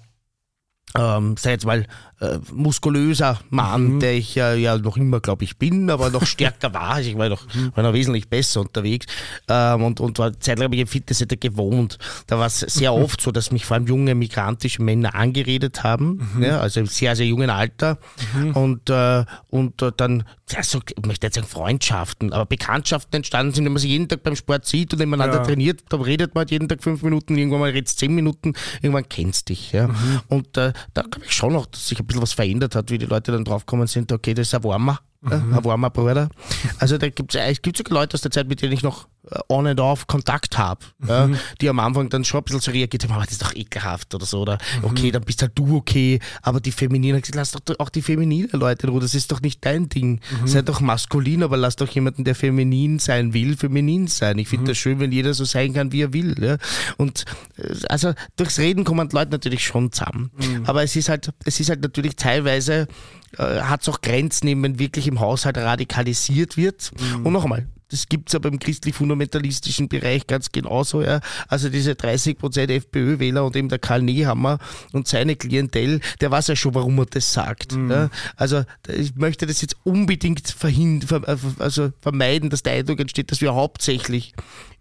ähm, 0.96 1.36
sei 1.38 1.52
jetzt 1.52 1.66
mal 1.66 1.86
äh, 2.22 2.38
muskulöser 2.52 3.40
Mann, 3.50 3.94
mhm. 3.94 4.00
der 4.00 4.14
ich 4.14 4.36
ja, 4.36 4.54
ja 4.54 4.78
noch 4.78 4.96
immer, 4.96 5.20
glaube 5.20 5.42
ich, 5.42 5.58
bin, 5.58 5.90
aber 5.90 6.10
noch 6.10 6.24
stärker 6.24 6.72
war. 6.72 6.90
Also 6.90 7.10
ich 7.10 7.18
war 7.18 7.28
noch, 7.28 7.42
mhm. 7.52 7.72
war 7.74 7.82
noch 7.82 7.92
wesentlich 7.92 8.28
besser 8.28 8.60
unterwegs 8.60 9.06
ähm, 9.48 9.82
und, 9.82 9.98
und 9.98 10.20
war 10.20 10.38
zeitlang 10.38 10.72
im 10.72 10.86
Fitnesscenter 10.86 11.36
gewohnt. 11.36 11.98
Da 12.28 12.38
war 12.38 12.46
es 12.46 12.60
sehr 12.60 12.92
mhm. 12.92 13.02
oft 13.02 13.20
so, 13.20 13.32
dass 13.32 13.50
mich 13.50 13.66
vor 13.66 13.74
allem 13.74 13.88
junge 13.88 14.14
migrantische 14.14 14.82
Männer 14.82 15.16
angeredet 15.16 15.82
haben, 15.82 16.28
mhm. 16.36 16.44
ja, 16.44 16.60
also 16.60 16.78
im 16.78 16.86
sehr, 16.86 17.16
sehr 17.16 17.26
jungen 17.26 17.50
Alter. 17.50 17.98
Mhm. 18.34 18.52
Und, 18.52 18.90
äh, 18.90 19.24
und 19.48 19.82
äh, 19.82 19.90
dann, 19.96 20.22
ja, 20.50 20.62
so, 20.62 20.80
ich 20.96 21.04
möchte 21.04 21.26
jetzt 21.26 21.34
sagen 21.34 21.48
Freundschaften, 21.48 22.32
aber 22.32 22.46
Bekanntschaften 22.46 23.16
entstanden 23.16 23.52
sind, 23.52 23.64
wenn 23.64 23.72
man 23.72 23.80
sich 23.80 23.90
jeden 23.90 24.08
Tag 24.08 24.22
beim 24.22 24.36
Sport 24.36 24.66
sieht 24.66 24.92
und 24.92 25.00
nebeneinander 25.00 25.38
ja. 25.38 25.44
trainiert, 25.44 25.80
da 25.88 25.96
redet 25.96 26.36
man 26.36 26.46
jeden 26.46 26.68
Tag 26.68 26.84
fünf 26.84 27.02
Minuten, 27.02 27.36
irgendwann 27.36 27.60
mal 27.60 27.70
redet 27.70 27.88
zehn 27.88 28.14
Minuten, 28.14 28.52
irgendwann 28.80 29.08
kennst 29.08 29.48
dich. 29.48 29.72
Ja. 29.72 29.88
Mhm. 29.88 30.20
Und 30.28 30.56
äh, 30.56 30.72
da 30.94 31.02
glaube 31.02 31.26
ich 31.26 31.32
schon 31.32 31.52
noch, 31.52 31.66
dass 31.66 31.88
sich 31.88 31.98
ein 31.98 32.11
bisschen 32.12 32.22
was 32.22 32.32
verändert 32.32 32.74
hat, 32.74 32.90
wie 32.90 32.98
die 32.98 33.06
Leute 33.06 33.32
dann 33.32 33.44
draufgekommen 33.44 33.86
sind, 33.86 34.12
okay, 34.12 34.34
das 34.34 34.48
ist 34.48 34.54
ein 34.54 34.64
Warmer, 34.64 35.00
mhm. 35.20 35.54
ein 35.54 35.64
warmer 35.64 35.90
Bruder. 35.90 36.28
Also 36.78 36.98
da 36.98 37.08
gibt 37.08 37.34
es 37.34 37.58
sogar 37.78 38.00
Leute 38.00 38.14
aus 38.14 38.22
der 38.22 38.30
Zeit, 38.30 38.48
mit 38.48 38.62
denen 38.62 38.72
ich 38.72 38.82
noch 38.82 39.04
äh, 39.04 39.08
on 39.48 39.66
and 39.66 39.80
off 39.80 40.06
Kontakt 40.06 40.58
habe, 40.58 40.84
mhm. 40.98 41.08
ja, 41.08 41.30
die 41.60 41.68
am 41.68 41.78
Anfang 41.78 42.08
dann 42.08 42.24
schon 42.24 42.40
ein 42.40 42.44
bisschen 42.44 42.60
so 42.60 42.70
reagiert 42.72 43.04
haben, 43.04 43.12
aber 43.12 43.24
das 43.24 43.32
ist 43.32 43.42
doch 43.42 43.54
ekelhaft 43.54 44.14
oder 44.14 44.26
so, 44.26 44.40
oder 44.40 44.58
mhm. 44.78 44.86
okay, 44.86 45.10
dann 45.10 45.22
bist 45.22 45.42
halt 45.42 45.52
du 45.54 45.76
okay, 45.76 46.18
aber 46.42 46.60
die 46.60 46.72
Feminine, 46.72 47.22
lass 47.34 47.52
doch 47.52 47.60
auch 47.78 47.88
die 47.88 48.02
feminine 48.02 48.48
Leute 48.52 48.86
in 48.86 48.92
Ruhe, 48.92 49.00
das 49.00 49.14
ist 49.14 49.30
doch 49.30 49.40
nicht 49.40 49.64
dein 49.64 49.88
Ding. 49.88 50.20
Mhm. 50.40 50.46
Sei 50.46 50.62
doch 50.62 50.80
maskulin, 50.80 51.42
aber 51.42 51.56
lass 51.56 51.76
doch 51.76 51.88
jemanden, 51.88 52.24
der 52.24 52.34
feminin 52.34 52.98
sein 52.98 53.32
will, 53.32 53.56
feminin 53.56 54.06
sein. 54.08 54.38
Ich 54.38 54.48
finde 54.48 54.64
mhm. 54.64 54.68
das 54.68 54.78
schön, 54.78 55.00
wenn 55.00 55.12
jeder 55.12 55.34
so 55.34 55.44
sein 55.44 55.72
kann, 55.72 55.92
wie 55.92 56.02
er 56.02 56.12
will. 56.12 56.34
Ja. 56.42 56.56
Und 56.96 57.24
äh, 57.56 57.74
also 57.88 58.12
durchs 58.36 58.58
Reden 58.58 58.84
kommen 58.84 59.08
die 59.08 59.16
Leute 59.16 59.30
natürlich 59.30 59.64
schon 59.64 59.92
zusammen. 59.92 60.30
Mhm. 60.36 60.64
Aber 60.66 60.82
es 60.82 60.96
ist 60.96 61.08
halt, 61.08 61.32
es 61.44 61.60
ist 61.60 61.68
halt 61.68 61.82
natürlich 61.82 62.16
teilweise, 62.16 62.88
äh, 63.38 63.60
hat 63.60 63.82
es 63.82 63.88
auch 63.88 64.00
Grenzen, 64.00 64.48
eben, 64.48 64.62
wenn 64.62 64.78
wirklich 64.78 65.06
im 65.06 65.20
Haushalt 65.20 65.58
radikalisiert 65.58 66.56
wird. 66.56 66.90
Mhm. 66.98 67.26
Und 67.26 67.32
noch 67.32 67.44
einmal, 67.44 67.68
das 67.92 68.08
gibt 68.08 68.30
es 68.30 68.34
aber 68.34 68.48
im 68.48 68.58
christlich-fundamentalistischen 68.58 69.88
Bereich 69.88 70.26
ganz 70.26 70.50
genauso. 70.50 71.02
Ja. 71.02 71.20
Also 71.46 71.68
diese 71.68 71.92
30% 71.92 72.70
FPÖ-Wähler 72.70 73.44
und 73.44 73.54
eben 73.54 73.68
der 73.68 73.78
Karl 73.78 74.00
Nehammer 74.02 74.58
und 74.92 75.06
seine 75.06 75.36
Klientel, 75.36 76.00
der 76.22 76.30
weiß 76.30 76.48
ja 76.48 76.56
schon, 76.56 76.74
warum 76.74 76.98
er 76.98 77.06
das 77.06 77.32
sagt. 77.32 77.76
Mhm. 77.76 77.90
Ja. 77.90 78.10
Also 78.36 78.64
ich 78.88 79.14
möchte 79.16 79.46
das 79.46 79.60
jetzt 79.60 79.76
unbedingt 79.84 80.56
äh, 80.62 81.36
also 81.58 81.92
vermeiden, 82.00 82.48
dass 82.48 82.62
der 82.62 82.72
Eindruck 82.72 83.00
entsteht, 83.00 83.30
dass 83.30 83.42
wir 83.42 83.54
hauptsächlich 83.54 84.32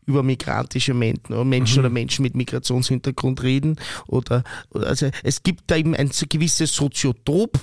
über 0.06 0.24
migrantische 0.24 0.94
Menschen 0.94 1.34
oder 1.34 1.44
Menschen 1.46 1.80
mhm. 1.80 1.86
oder 1.86 1.90
Menschen 1.90 2.24
mit 2.24 2.36
Migrationshintergrund 2.36 3.44
reden. 3.44 3.76
Oder, 4.08 4.44
also 4.74 5.10
es 5.24 5.44
gibt 5.44 5.64
da 5.68 5.76
eben 5.76 5.96
ein 5.96 6.10
gewisses 6.30 6.74
Soziotop 6.74 7.60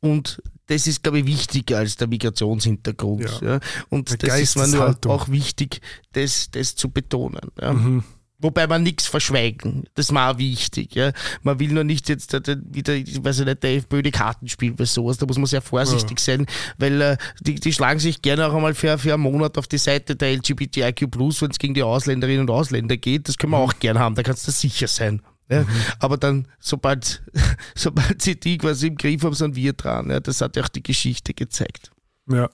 und 0.00 0.42
das 0.66 0.86
ist, 0.86 1.02
glaube 1.02 1.20
ich, 1.20 1.26
wichtiger 1.26 1.78
als 1.78 1.96
der 1.96 2.08
Migrationshintergrund. 2.08 3.40
Ja. 3.40 3.54
ja. 3.54 3.60
Und 3.88 4.22
das 4.22 4.40
ist 4.40 4.56
mir 4.56 4.66
nur 4.66 4.96
auch 5.06 5.28
wichtig, 5.28 5.80
das, 6.12 6.50
das 6.50 6.74
zu 6.74 6.90
betonen. 6.90 7.50
Ja. 7.60 7.72
Mhm. 7.72 8.04
Wobei 8.38 8.66
man 8.66 8.82
nichts 8.82 9.06
verschweigen, 9.06 9.84
das 9.94 10.12
war 10.12 10.34
auch 10.34 10.38
wichtig. 10.38 10.94
Ja. 10.94 11.12
Man 11.42 11.58
will 11.58 11.72
nur 11.72 11.84
nicht 11.84 12.10
jetzt 12.10 12.34
wieder, 12.34 12.94
ich 12.94 13.24
weiß 13.24 13.40
nicht, 13.40 13.62
der 13.62 13.76
FPÖ 13.76 14.02
die 14.02 14.10
Karten 14.10 14.46
spielen 14.46 14.76
bei 14.76 14.84
sowas, 14.84 15.16
da 15.16 15.24
muss 15.24 15.38
man 15.38 15.46
sehr 15.46 15.62
vorsichtig 15.62 16.18
ja. 16.18 16.24
sein, 16.36 16.46
weil 16.76 17.00
äh, 17.00 17.16
die, 17.40 17.54
die 17.54 17.72
schlagen 17.72 17.98
sich 17.98 18.20
gerne 18.20 18.46
auch 18.46 18.54
einmal 18.54 18.74
für, 18.74 18.98
für 18.98 19.14
einen 19.14 19.22
Monat 19.22 19.56
auf 19.56 19.68
die 19.68 19.78
Seite 19.78 20.16
der 20.16 20.34
LGBTIQ+, 20.34 21.16
wenn 21.16 21.50
es 21.50 21.58
gegen 21.58 21.72
die 21.72 21.82
Ausländerinnen 21.82 22.42
und 22.42 22.50
Ausländer 22.50 22.98
geht, 22.98 23.26
das 23.26 23.38
können 23.38 23.52
wir 23.52 23.58
mhm. 23.58 23.70
auch 23.70 23.78
gerne 23.78 24.00
haben, 24.00 24.14
da 24.14 24.22
kannst 24.22 24.46
du 24.46 24.52
sicher 24.52 24.86
sein. 24.86 25.22
Ja, 25.48 25.62
mhm. 25.62 25.68
Aber 26.00 26.16
dann, 26.16 26.48
sobald, 26.58 27.22
sobald 27.74 28.22
sie 28.22 28.38
die 28.38 28.58
quasi 28.58 28.88
im 28.88 28.96
Griff 28.96 29.22
haben, 29.22 29.34
sind 29.34 29.56
wir 29.56 29.72
dran. 29.72 30.10
Ja, 30.10 30.20
das 30.20 30.40
hat 30.40 30.56
ja 30.56 30.62
auch 30.62 30.68
die 30.68 30.82
Geschichte 30.82 31.34
gezeigt. 31.34 31.90
Ja. 32.28 32.48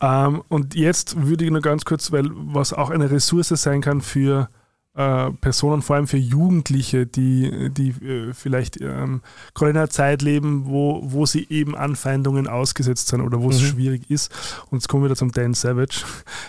Ähm, 0.00 0.42
und 0.48 0.74
jetzt 0.74 1.20
würde 1.26 1.44
ich 1.44 1.50
nur 1.50 1.60
ganz 1.60 1.84
kurz, 1.84 2.12
weil 2.12 2.28
was 2.30 2.72
auch 2.72 2.90
eine 2.90 3.10
Ressource 3.10 3.48
sein 3.48 3.80
kann 3.80 4.00
für 4.00 4.48
äh, 4.94 5.30
Personen, 5.30 5.80
vor 5.82 5.96
allem 5.96 6.06
für 6.06 6.18
Jugendliche, 6.18 7.06
die, 7.06 7.70
die 7.70 7.90
äh, 8.04 8.32
vielleicht 8.34 8.80
ähm, 8.80 9.22
gerade 9.54 9.70
in 9.70 9.76
einer 9.78 9.88
Zeit 9.88 10.22
leben, 10.22 10.66
wo, 10.66 11.00
wo 11.02 11.24
sie 11.24 11.46
eben 11.48 11.74
Anfeindungen 11.74 12.46
ausgesetzt 12.46 13.08
sind 13.08 13.22
oder 13.22 13.40
wo 13.40 13.50
es 13.50 13.60
mhm. 13.62 13.66
schwierig 13.66 14.10
ist. 14.10 14.30
Und 14.70 14.78
jetzt 14.78 14.88
kommen 14.88 15.02
wir 15.02 15.06
wieder 15.06 15.16
zum 15.16 15.32
Dan 15.32 15.54
Savage. 15.54 16.04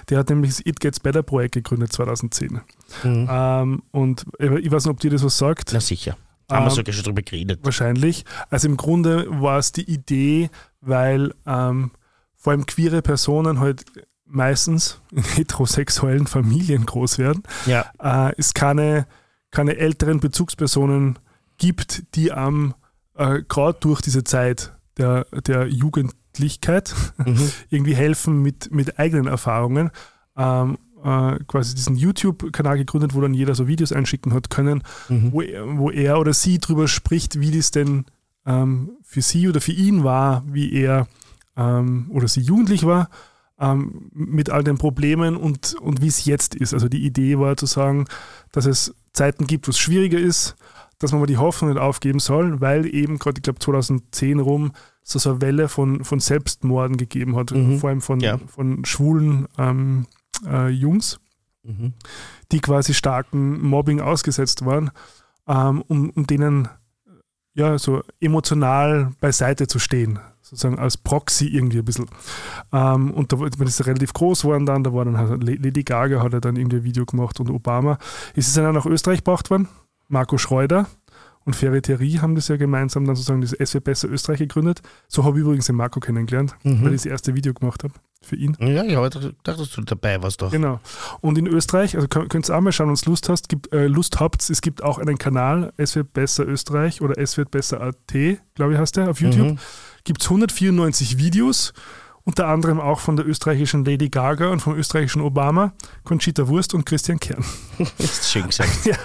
Der 0.09 0.19
hat 0.19 0.29
nämlich 0.29 0.51
das 0.51 0.65
It 0.65 0.79
Gets 0.79 0.99
Better 0.99 1.23
Projekt 1.23 1.53
gegründet 1.53 1.93
2010. 1.93 2.61
Mhm. 3.03 3.27
Ähm, 3.29 3.83
und 3.91 4.25
ich 4.39 4.71
weiß 4.71 4.85
nicht, 4.85 4.91
ob 4.91 4.99
dir 4.99 5.11
das 5.11 5.23
was 5.23 5.37
sagt. 5.37 5.71
Na 5.73 5.79
sicher. 5.79 6.17
Haben 6.51 6.65
wir 6.65 6.69
ähm, 6.69 6.75
sogar 6.75 6.93
schon 6.93 7.05
drüber 7.05 7.21
geredet. 7.21 7.61
Wahrscheinlich. 7.63 8.25
Also 8.49 8.67
im 8.67 8.77
Grunde 8.77 9.25
war 9.29 9.57
es 9.57 9.71
die 9.71 9.89
Idee, 9.89 10.49
weil 10.81 11.33
ähm, 11.45 11.91
vor 12.35 12.51
allem 12.51 12.65
queere 12.65 13.01
Personen 13.01 13.61
halt 13.61 13.85
meistens 14.33 15.01
in 15.11 15.23
heterosexuellen 15.35 16.27
Familien 16.27 16.85
groß 16.85 17.17
werden, 17.17 17.43
ja. 17.65 17.85
äh, 17.99 18.33
es 18.37 18.53
keine, 18.53 19.07
keine 19.51 19.77
älteren 19.77 20.19
Bezugspersonen 20.19 21.19
gibt, 21.57 22.15
die 22.15 22.31
am 22.31 22.73
äh, 23.15 23.41
gerade 23.47 23.77
durch 23.79 24.01
diese 24.01 24.23
Zeit 24.23 24.73
der, 24.97 25.25
der 25.45 25.67
Jugendlichkeit 25.67 26.93
mhm. 27.17 27.51
irgendwie 27.69 27.95
helfen 27.95 28.41
mit, 28.41 28.71
mit 28.71 28.99
eigenen 28.99 29.27
Erfahrungen. 29.27 29.91
Ähm, 30.35 30.77
äh, 31.03 31.37
quasi 31.47 31.75
diesen 31.75 31.97
YouTube-Kanal 31.97 32.77
gegründet, 32.77 33.13
wo 33.13 33.19
dann 33.19 33.33
jeder 33.33 33.55
so 33.55 33.67
Videos 33.67 33.91
einschicken 33.91 34.33
hat 34.33 34.49
können, 34.49 34.83
mhm. 35.09 35.33
wo, 35.33 35.41
er, 35.41 35.77
wo 35.77 35.91
er 35.91 36.17
oder 36.17 36.33
sie 36.33 36.59
drüber 36.59 36.87
spricht, 36.87 37.39
wie 37.41 37.51
das 37.51 37.71
denn 37.71 38.05
ähm, 38.45 38.91
für 39.03 39.21
sie 39.21 39.49
oder 39.49 39.59
für 39.59 39.73
ihn 39.73 40.03
war, 40.03 40.43
wie 40.47 40.73
er 40.73 41.07
ähm, 41.57 42.09
oder 42.09 42.27
sie 42.27 42.41
jugendlich 42.41 42.85
war 42.85 43.09
ähm, 43.63 44.09
mit 44.13 44.49
all 44.49 44.63
den 44.63 44.77
Problemen 44.77 45.37
und, 45.37 45.75
und 45.75 46.01
wie 46.01 46.07
es 46.07 46.25
jetzt 46.25 46.53
ist. 46.53 46.73
Also 46.73 46.89
die 46.89 47.05
Idee 47.05 47.39
war 47.39 47.55
zu 47.55 47.65
sagen, 47.65 48.05
dass 48.51 48.65
es 48.65 48.93
Zeiten 49.13 49.47
gibt, 49.47 49.67
wo 49.67 49.71
es 49.71 49.79
schwieriger 49.79 50.19
ist, 50.19 50.55
dass 50.99 51.11
man 51.11 51.21
mal 51.21 51.27
die 51.27 51.37
Hoffnung 51.37 51.71
nicht 51.71 51.79
aufgeben 51.79 52.19
soll, 52.19 52.59
weil 52.59 52.93
eben 52.93 53.19
gerade, 53.19 53.37
ich 53.37 53.43
glaube 53.43 53.59
2010 53.59 54.39
rum, 54.39 54.73
so, 55.01 55.17
so 55.17 55.31
eine 55.31 55.41
Welle 55.41 55.69
von, 55.69 56.03
von 56.03 56.19
Selbstmorden 56.19 56.97
gegeben 56.97 57.35
hat, 57.35 57.51
mhm. 57.51 57.79
vor 57.79 57.89
allem 57.89 58.01
von, 58.01 58.19
ja. 58.19 58.37
von 58.37 58.83
schwulen 58.85 59.47
ähm, 59.57 60.07
äh, 60.45 60.69
Jungs, 60.69 61.19
mhm. 61.63 61.93
die 62.51 62.59
quasi 62.59 62.93
starken 62.93 63.61
Mobbing 63.61 64.01
ausgesetzt 64.01 64.65
waren, 64.65 64.91
ähm, 65.47 65.83
um, 65.87 66.09
um 66.09 66.27
denen 66.27 66.67
ja 67.53 67.77
so 67.77 68.01
emotional 68.19 69.11
beiseite 69.21 69.67
zu 69.67 69.79
stehen 69.79 70.19
sozusagen 70.53 70.79
als 70.79 70.97
Proxy 70.97 71.47
irgendwie 71.47 71.79
ein 71.79 71.85
bisschen. 71.85 72.05
Ähm, 72.71 73.11
und 73.11 73.33
da 73.33 73.39
wenn 73.39 73.67
es 73.67 73.85
relativ 73.85 74.13
groß 74.13 74.43
geworden 74.43 74.65
dann, 74.65 74.83
da 74.83 74.93
war 74.93 75.05
dann 75.05 75.17
halt 75.17 75.43
Lady 75.43 75.83
Gaga 75.83 76.21
hat 76.21 76.33
er 76.33 76.41
dann 76.41 76.55
irgendwie 76.55 76.77
ein 76.77 76.83
Video 76.83 77.05
gemacht 77.05 77.39
und 77.39 77.49
Obama. 77.49 77.97
Ist 78.35 78.47
es 78.47 78.53
dann 78.53 78.73
nach 78.73 78.85
Österreich 78.85 79.19
gebracht 79.19 79.49
worden? 79.49 79.67
Marco 80.07 80.37
Schreuder 80.37 80.87
und 81.45 81.55
Ferreterie 81.55 82.19
haben 82.19 82.35
das 82.35 82.47
ja 82.47 82.57
gemeinsam 82.57 83.05
dann 83.05 83.15
sozusagen 83.15 83.41
das 83.41 83.51
SW 83.51 83.79
Besser 83.79 84.09
Österreich 84.09 84.39
gegründet. 84.39 84.81
So 85.07 85.23
habe 85.23 85.37
ich 85.37 85.43
übrigens 85.43 85.65
den 85.65 85.75
Marco 85.75 85.99
kennengelernt, 85.99 86.55
mhm. 86.63 86.83
weil 86.83 86.93
ich 86.93 87.01
das 87.01 87.05
erste 87.05 87.35
Video 87.35 87.53
gemacht 87.53 87.83
habe 87.83 87.93
für 88.21 88.37
ihn. 88.37 88.55
Ja, 88.59 88.83
ich 88.83 88.95
habe 88.95 89.09
gedacht, 89.09 89.59
dass 89.59 89.69
du 89.69 89.81
dabei 89.81 90.21
warst 90.23 90.41
doch. 90.41 90.51
Genau. 90.51 90.79
Und 91.19 91.37
in 91.37 91.47
Österreich, 91.47 91.95
also 91.95 92.07
könnt 92.07 92.49
ihr 92.49 92.55
auch 92.55 92.61
mal 92.61 92.71
schauen, 92.71 92.87
wenn 92.87 92.95
ihr 92.95 93.09
Lust 93.09 93.27
hast, 93.27 93.49
gibt, 93.49 93.73
äh, 93.73 93.87
Lust 93.87 94.19
habt, 94.19 94.49
es 94.49 94.61
gibt 94.61 94.81
auch 94.81 94.97
einen 94.97 95.17
Kanal, 95.17 95.73
Es 95.75 95.95
wird 95.95 96.13
besser 96.13 96.47
Österreich 96.47 97.01
oder 97.01 97.17
Es 97.17 97.37
wird 97.37 97.51
besser 97.51 97.81
AT, 97.81 98.13
glaube 98.55 98.73
ich 98.73 98.79
heißt 98.79 98.95
der, 98.95 99.09
auf 99.09 99.19
YouTube. 99.19 99.53
Mhm 99.53 99.59
gibt 100.03 100.21
es 100.21 100.27
194 100.27 101.17
Videos, 101.17 101.73
unter 102.25 102.47
anderem 102.47 102.79
auch 102.79 102.99
von 102.99 103.15
der 103.15 103.27
österreichischen 103.27 103.83
Lady 103.83 104.09
Gaga 104.09 104.49
und 104.49 104.61
vom 104.61 104.75
österreichischen 104.75 105.21
Obama, 105.21 105.73
Conchita 106.03 106.47
Wurst 106.47 106.73
und 106.73 106.85
Christian 106.85 107.19
Kern. 107.19 107.43
Ist 107.97 108.29
schön 108.31 108.47
gesagt. 108.47 108.85
ja. 108.85 108.97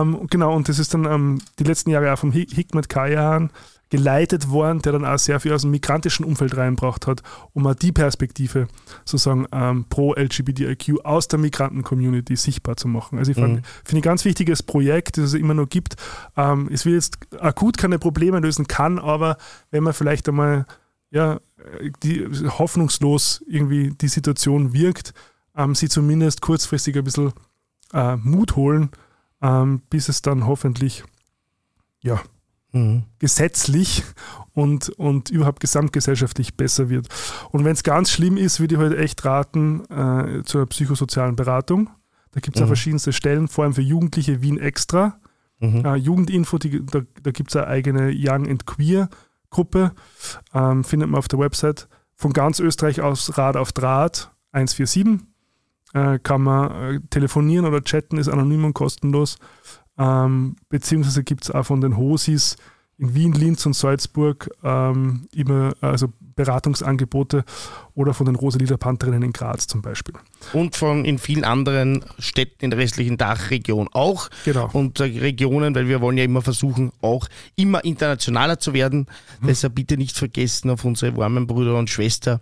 Ähm, 0.00 0.26
genau, 0.30 0.54
und 0.54 0.68
das 0.68 0.78
ist 0.78 0.94
dann 0.94 1.04
ähm, 1.04 1.42
die 1.58 1.64
letzten 1.64 1.90
Jahre 1.90 2.12
auch 2.12 2.18
vom 2.18 2.32
Hikmet 2.32 2.88
Kayahan 2.88 3.50
geleitet 3.92 4.48
worden, 4.48 4.80
der 4.80 4.92
dann 4.92 5.04
auch 5.04 5.18
sehr 5.18 5.38
viel 5.38 5.52
aus 5.52 5.60
dem 5.60 5.70
migrantischen 5.70 6.24
Umfeld 6.24 6.56
reinbracht 6.56 7.06
hat, 7.06 7.22
um 7.52 7.66
auch 7.66 7.74
die 7.74 7.92
Perspektive 7.92 8.66
sozusagen 9.04 9.46
ähm, 9.52 9.84
pro 9.90 10.14
LGBTIQ 10.14 11.04
aus 11.04 11.28
der 11.28 11.38
Migranten-Community 11.38 12.34
sichtbar 12.36 12.78
zu 12.78 12.88
machen. 12.88 13.18
Also 13.18 13.32
ich 13.32 13.36
mhm. 13.36 13.60
finde 13.84 14.00
ein 14.00 14.02
ganz 14.02 14.24
wichtiges 14.24 14.62
Projekt, 14.62 15.18
das 15.18 15.26
es 15.26 15.34
immer 15.34 15.52
noch 15.52 15.68
gibt. 15.68 15.96
Ähm, 16.38 16.70
es 16.72 16.86
will 16.86 16.94
jetzt 16.94 17.18
akut 17.38 17.76
keine 17.76 17.98
Probleme 17.98 18.40
lösen 18.40 18.66
kann, 18.66 18.98
aber 18.98 19.36
wenn 19.70 19.82
man 19.82 19.92
vielleicht 19.92 20.26
einmal 20.26 20.64
ja, 21.10 21.38
die, 22.02 22.26
hoffnungslos 22.48 23.44
irgendwie 23.46 23.90
die 23.90 24.08
Situation 24.08 24.72
wirkt, 24.72 25.12
ähm, 25.54 25.74
sie 25.74 25.90
zumindest 25.90 26.40
kurzfristig 26.40 26.96
ein 26.96 27.04
bisschen 27.04 27.34
äh, 27.92 28.16
Mut 28.16 28.56
holen, 28.56 28.88
ähm, 29.42 29.82
bis 29.90 30.08
es 30.08 30.22
dann 30.22 30.46
hoffentlich 30.46 31.04
ja, 32.00 32.22
Mhm. 32.72 33.04
gesetzlich 33.18 34.02
und, 34.54 34.88
und 34.90 35.30
überhaupt 35.30 35.60
gesamtgesellschaftlich 35.60 36.56
besser 36.56 36.88
wird. 36.88 37.06
Und 37.50 37.64
wenn 37.64 37.72
es 37.72 37.82
ganz 37.82 38.10
schlimm 38.10 38.36
ist, 38.36 38.60
würde 38.60 38.74
ich 38.76 38.80
heute 38.80 38.98
echt 38.98 39.24
raten 39.24 39.84
äh, 39.90 40.42
zur 40.44 40.66
psychosozialen 40.66 41.36
Beratung. 41.36 41.90
Da 42.32 42.40
gibt 42.40 42.56
es 42.56 42.60
Mhm. 42.60 42.64
auch 42.64 42.68
verschiedenste 42.68 43.12
Stellen, 43.12 43.48
vor 43.48 43.64
allem 43.64 43.74
für 43.74 43.82
Jugendliche 43.82 44.40
Wien 44.42 44.58
Extra. 44.58 45.18
Mhm. 45.60 45.84
Äh, 45.84 45.94
Jugendinfo, 45.96 46.58
die, 46.58 46.84
da, 46.84 47.02
da 47.22 47.30
gibt 47.30 47.50
es 47.50 47.56
eine 47.56 47.66
eigene 47.68 48.10
Young 48.14 48.48
and 48.48 48.66
Queer 48.66 49.08
Gruppe, 49.50 49.92
ähm, 50.54 50.82
findet 50.82 51.10
man 51.10 51.18
auf 51.18 51.28
der 51.28 51.38
Website. 51.38 51.88
Von 52.16 52.32
ganz 52.32 52.58
Österreich 52.58 53.00
aus 53.02 53.36
Rad 53.36 53.56
auf 53.56 53.72
Draht 53.72 54.30
147 54.52 55.20
äh, 55.94 56.18
kann 56.20 56.40
man 56.42 56.70
äh, 56.70 57.00
telefonieren 57.10 57.66
oder 57.66 57.82
chatten, 57.84 58.16
ist 58.16 58.28
anonym 58.28 58.64
und 58.64 58.72
kostenlos. 58.74 59.36
Ähm, 59.98 60.56
beziehungsweise 60.68 61.22
gibt 61.22 61.44
es 61.44 61.50
auch 61.50 61.64
von 61.64 61.80
den 61.80 61.96
Hosis 61.96 62.56
in 62.98 63.14
Wien, 63.14 63.32
Linz 63.32 63.66
und 63.66 63.74
Salzburg 63.74 64.50
ähm, 64.62 65.26
immer 65.34 65.72
also 65.80 66.12
Beratungsangebote 66.34 67.44
oder 67.94 68.14
von 68.14 68.26
den 68.26 68.36
Rosalida 68.36 68.76
Pantherinnen 68.76 69.22
in 69.22 69.32
Graz 69.32 69.66
zum 69.66 69.82
Beispiel. 69.82 70.14
Und 70.52 70.76
von 70.76 71.04
in 71.04 71.18
vielen 71.18 71.44
anderen 71.44 72.04
Städten 72.18 72.64
in 72.64 72.70
der 72.70 72.78
restlichen 72.78 73.18
Dachregion 73.18 73.88
auch. 73.92 74.30
Genau. 74.44 74.70
Und 74.72 75.00
äh, 75.00 75.04
Regionen, 75.04 75.74
weil 75.74 75.88
wir 75.88 76.00
wollen 76.00 76.16
ja 76.16 76.24
immer 76.24 76.42
versuchen, 76.42 76.92
auch 77.00 77.28
immer 77.56 77.84
internationaler 77.84 78.58
zu 78.58 78.72
werden. 78.72 79.06
Mhm. 79.40 79.46
Deshalb 79.48 79.74
bitte 79.74 79.96
nicht 79.96 80.16
vergessen 80.16 80.70
auf 80.70 80.84
unsere 80.84 81.16
warmen 81.16 81.46
Brüder 81.46 81.76
und 81.76 81.90
Schwestern 81.90 82.40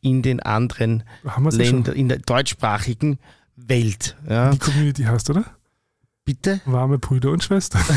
in 0.00 0.22
den 0.22 0.40
anderen 0.40 1.04
schon. 1.34 1.50
Ländern, 1.50 1.94
in 1.94 2.08
der 2.08 2.18
deutschsprachigen 2.18 3.18
Welt. 3.56 4.16
Ja, 4.28 4.50
Die 4.50 4.58
Community 4.58 5.02
heißt, 5.04 5.30
oder? 5.30 5.44
Bitte? 6.28 6.60
Warme 6.66 6.98
Brüder 6.98 7.30
und 7.30 7.42
Schwestern. 7.42 7.82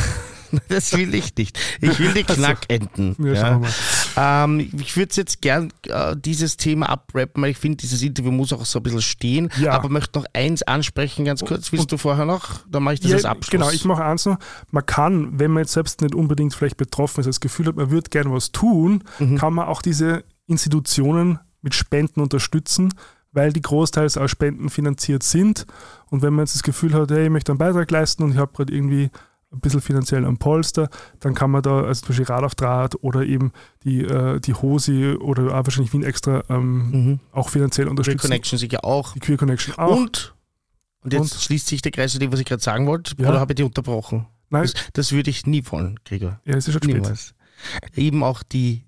Das 0.68 0.92
will 0.98 1.16
ich 1.16 1.34
nicht. 1.38 1.58
Ich 1.80 1.98
will 1.98 2.12
die 2.14 2.26
Also, 2.28 2.42
Knackenten. 2.42 3.16
Ja, 3.24 3.34
Ja. 3.34 3.60
mal. 3.60 3.70
Ähm, 4.18 4.60
ich 4.82 4.98
würde 4.98 5.14
jetzt 5.16 5.42
gern 5.42 5.72
äh, 5.88 6.14
dieses 6.18 6.58
Thema 6.58 6.90
abrappen, 6.90 7.42
weil 7.42 7.52
ich 7.52 7.58
finde, 7.58 7.78
dieses 7.78 8.02
Interview 8.02 8.32
muss 8.32 8.52
auch 8.52 8.66
so 8.66 8.80
ein 8.80 8.84
bisschen 8.84 9.02
stehen. 9.02 9.50
Ja. 9.62 9.72
Aber 9.72 9.88
möchte 9.88 10.20
noch 10.20 10.26
eins 10.34 10.62
ansprechen, 10.64 11.24
ganz 11.24 11.40
kurz. 11.46 11.72
Willst 11.72 11.90
du 11.94 11.98
vorher 11.98 12.26
noch? 12.26 12.68
Dann 12.70 12.84
mache 12.84 12.96
ich 12.96 13.00
das 13.00 13.14
als 13.14 13.24
Abschluss. 13.24 13.52
Genau, 13.52 13.70
ich 13.72 13.86
mache 13.86 14.04
eins 14.04 14.26
noch. 14.26 14.40
Man 14.72 14.86
kann, 14.86 15.40
wenn 15.40 15.52
man 15.52 15.64
jetzt 15.64 15.72
selbst 15.72 16.02
nicht 16.02 16.14
unbedingt 16.16 16.54
vielleicht 16.54 16.76
betroffen 16.76 17.22
ist, 17.22 17.28
das 17.28 17.40
Gefühl 17.40 17.68
hat, 17.68 17.78
man 17.78 17.90
würde 17.90 18.10
gerne 18.10 18.34
was 18.34 18.52
tun, 18.52 19.06
Mhm. 19.20 19.38
kann 19.38 19.54
man 19.54 19.68
auch 19.70 19.82
diese 19.82 20.26
Institutionen 20.48 21.40
mit 21.62 21.76
Spenden 21.76 22.20
unterstützen, 22.20 22.94
weil 23.32 23.54
die 23.54 23.62
großteils 23.62 24.18
aus 24.18 24.32
Spenden 24.32 24.70
finanziert 24.70 25.24
sind. 25.24 25.66
Und 26.10 26.22
wenn 26.22 26.34
man 26.34 26.44
jetzt 26.46 26.56
das 26.56 26.64
Gefühl 26.64 26.94
hat, 26.94 27.12
hey, 27.12 27.26
ich 27.26 27.30
möchte 27.30 27.52
einen 27.52 27.60
Beitrag 27.60 27.90
leisten 27.92 28.24
und 28.24 28.32
ich 28.32 28.38
habe 28.38 28.52
gerade 28.54 28.74
irgendwie 28.74 29.10
ein 29.54 29.60
bisschen 29.60 29.82
finanziell 29.82 30.26
am 30.26 30.38
Polster, 30.38 30.90
dann 31.20 31.34
kann 31.34 31.52
man 31.52 31.62
da, 31.62 31.82
also 31.84 32.02
zum 32.02 32.08
Beispiel 32.10 32.26
Rad 32.26 32.44
auf 32.44 32.56
Draht 32.56 32.96
oder 33.04 33.24
eben 33.26 33.52
die, 33.84 34.02
äh, 34.02 34.40
die 34.40 34.54
Hosi 34.54 35.14
oder 35.20 35.48
auch 35.58 35.66
wahrscheinlich 35.66 35.92
Wien 35.92 36.04
extra 36.04 36.42
ähm, 36.50 36.92
Mhm. 36.92 37.20
auch 37.34 37.50
finanziell 37.50 37.86
Queer 37.86 37.92
unterstützen. 37.92 38.22
Connection 38.28 38.58
sicher 38.60 38.86
auch. 38.86 39.14
Die 39.14 39.20
Queer 39.20 39.38
Connection 39.38 39.76
auch. 39.78 39.98
Und, 39.98 40.34
und 41.04 41.12
jetzt 41.14 41.34
Und? 41.34 41.42
schließt 41.42 41.68
sich 41.68 41.82
der 41.82 41.92
Kreis 41.92 42.14
zu 42.14 42.20
dem, 42.20 42.32
was 42.32 42.40
ich 42.40 42.46
gerade 42.46 42.64
sagen 42.64 42.88
wollte. 42.88 43.14
Ja. 43.18 43.30
Oder 43.30 43.40
habe 43.42 43.52
ich 43.52 43.56
dich 43.58 43.66
unterbrochen? 43.66 44.26
Nein, 44.50 44.64
Das, 44.64 44.74
das 44.94 45.12
würde 45.12 45.30
ich 45.30 45.46
nie 45.46 45.64
wollen, 45.70 46.00
Gregor. 46.06 46.40
ja, 46.46 46.56
es 46.56 46.68
ist 46.68 46.74
schon 46.74 46.84
spät. 46.84 46.96
Niemals. 47.02 47.34
Eben 47.96 48.24
auch 48.24 48.44
die, 48.44 48.86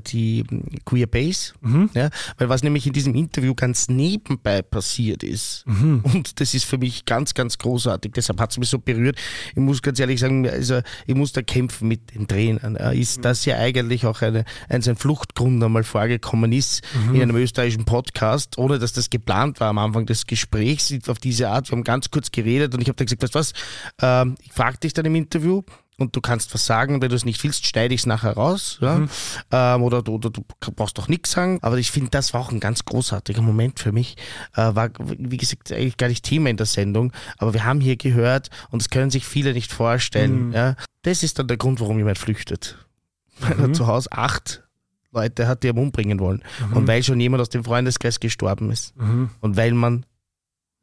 die 0.00 0.44
Queer 0.84 1.06
Base. 1.06 1.52
Mhm. 1.60 1.90
Ja, 1.94 2.10
weil 2.38 2.48
was 2.48 2.62
nämlich 2.62 2.86
in 2.86 2.92
diesem 2.92 3.14
Interview 3.14 3.54
ganz 3.54 3.88
nebenbei 3.88 4.62
passiert 4.62 5.22
ist, 5.22 5.64
Mhm. 5.66 6.00
und 6.04 6.40
das 6.40 6.54
ist 6.54 6.64
für 6.64 6.78
mich 6.78 7.04
ganz, 7.04 7.34
ganz 7.34 7.58
großartig, 7.58 8.12
deshalb 8.14 8.40
hat 8.40 8.50
es 8.52 8.58
mich 8.58 8.68
so 8.68 8.78
berührt. 8.78 9.16
Ich 9.50 9.56
muss 9.60 9.82
ganz 9.82 9.98
ehrlich 10.00 10.20
sagen, 10.20 10.48
also 10.48 10.80
ich 11.06 11.14
muss 11.14 11.32
da 11.32 11.42
kämpfen 11.42 11.88
mit 11.88 12.14
den 12.14 12.26
Tränen. 12.28 12.76
Äh, 12.76 12.94
Mhm. 12.94 13.00
Ist 13.00 13.24
das 13.24 13.44
ja 13.44 13.56
eigentlich 13.58 14.06
auch 14.06 14.22
eine, 14.22 14.44
ein, 14.68 14.82
ein 14.86 14.96
Fluchtgrund 14.96 15.62
einmal 15.62 15.84
vorgekommen 15.84 16.52
ist 16.52 16.82
Mhm. 16.94 17.14
in 17.16 17.22
einem 17.22 17.36
österreichischen 17.36 17.84
Podcast, 17.84 18.58
ohne 18.58 18.78
dass 18.78 18.92
das 18.92 19.10
geplant 19.10 19.60
war 19.60 19.68
am 19.68 19.78
Anfang 19.78 20.06
des 20.06 20.26
Gesprächs 20.26 20.92
auf 21.08 21.18
diese 21.18 21.48
Art. 21.50 21.68
Wir 21.70 21.76
haben 21.76 21.84
ganz 21.84 22.10
kurz 22.10 22.30
geredet 22.30 22.74
und 22.74 22.80
ich 22.80 22.88
habe 22.88 22.96
dann 22.96 23.06
gesagt, 23.06 23.22
weißt 23.22 23.34
du 23.34 23.38
was, 23.38 23.52
ähm, 24.00 24.36
ich 24.42 24.52
frage 24.52 24.78
dich 24.78 24.92
dann 24.94 25.04
im 25.04 25.14
Interview, 25.14 25.62
und 25.98 26.14
du 26.16 26.20
kannst 26.20 26.54
was 26.54 26.64
sagen, 26.64 27.02
wenn 27.02 27.08
du 27.10 27.16
es 27.16 27.24
nicht 27.24 27.42
willst, 27.42 27.66
schneide 27.66 27.92
ich 27.92 28.00
es 28.02 28.06
nachher 28.06 28.32
raus. 28.34 28.78
Ja? 28.80 28.98
Mhm. 29.00 29.08
Ähm, 29.50 29.82
oder, 29.82 30.00
du- 30.02 30.14
oder 30.14 30.30
du 30.30 30.42
brauchst 30.74 30.96
doch 30.96 31.08
nichts 31.08 31.32
sagen. 31.32 31.58
Aber 31.62 31.76
ich 31.76 31.90
finde, 31.90 32.10
das 32.10 32.32
war 32.32 32.40
auch 32.40 32.52
ein 32.52 32.60
ganz 32.60 32.84
großartiger 32.84 33.42
Moment 33.42 33.80
für 33.80 33.90
mich. 33.92 34.16
Äh, 34.54 34.74
war, 34.76 34.90
wie 34.98 35.36
gesagt, 35.36 35.72
eigentlich 35.72 35.96
gar 35.96 36.08
nicht 36.08 36.24
Thema 36.24 36.50
in 36.50 36.56
der 36.56 36.66
Sendung. 36.66 37.12
Aber 37.36 37.52
wir 37.52 37.64
haben 37.64 37.80
hier 37.80 37.96
gehört, 37.96 38.48
und 38.70 38.80
das 38.80 38.90
können 38.90 39.10
sich 39.10 39.26
viele 39.26 39.52
nicht 39.52 39.72
vorstellen. 39.72 40.48
Mhm. 40.48 40.52
Ja? 40.54 40.76
Das 41.02 41.22
ist 41.22 41.38
dann 41.38 41.48
der 41.48 41.56
Grund, 41.56 41.80
warum 41.80 41.98
jemand 41.98 42.16
flüchtet. 42.18 42.78
Weil 43.40 43.58
er 43.58 43.68
Mhm. 43.68 43.74
zu 43.74 43.86
Hause 43.88 44.10
acht 44.12 44.62
Leute 45.10 45.48
hat, 45.48 45.62
die 45.64 45.68
ihn 45.68 45.78
umbringen 45.78 46.20
wollen. 46.20 46.42
Mhm. 46.70 46.76
Und 46.76 46.86
weil 46.86 47.02
schon 47.02 47.18
jemand 47.18 47.40
aus 47.40 47.48
dem 47.48 47.64
Freundeskreis 47.64 48.20
gestorben 48.20 48.70
ist. 48.70 48.94
Mhm. 48.96 49.30
Und 49.40 49.56
weil 49.56 49.72
man 49.72 50.06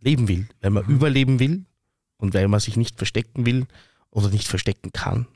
leben 0.02 0.28
will, 0.28 0.48
weil 0.62 0.72
man 0.72 0.86
Mhm. 0.86 0.96
überleben 0.96 1.40
will 1.40 1.66
und 2.18 2.34
weil 2.34 2.48
man 2.48 2.60
sich 2.60 2.76
nicht 2.76 2.98
verstecken 2.98 3.46
will 3.46 3.66
oder 4.16 4.30
nicht 4.30 4.48
verstecken 4.48 4.92
kann. 4.92 5.28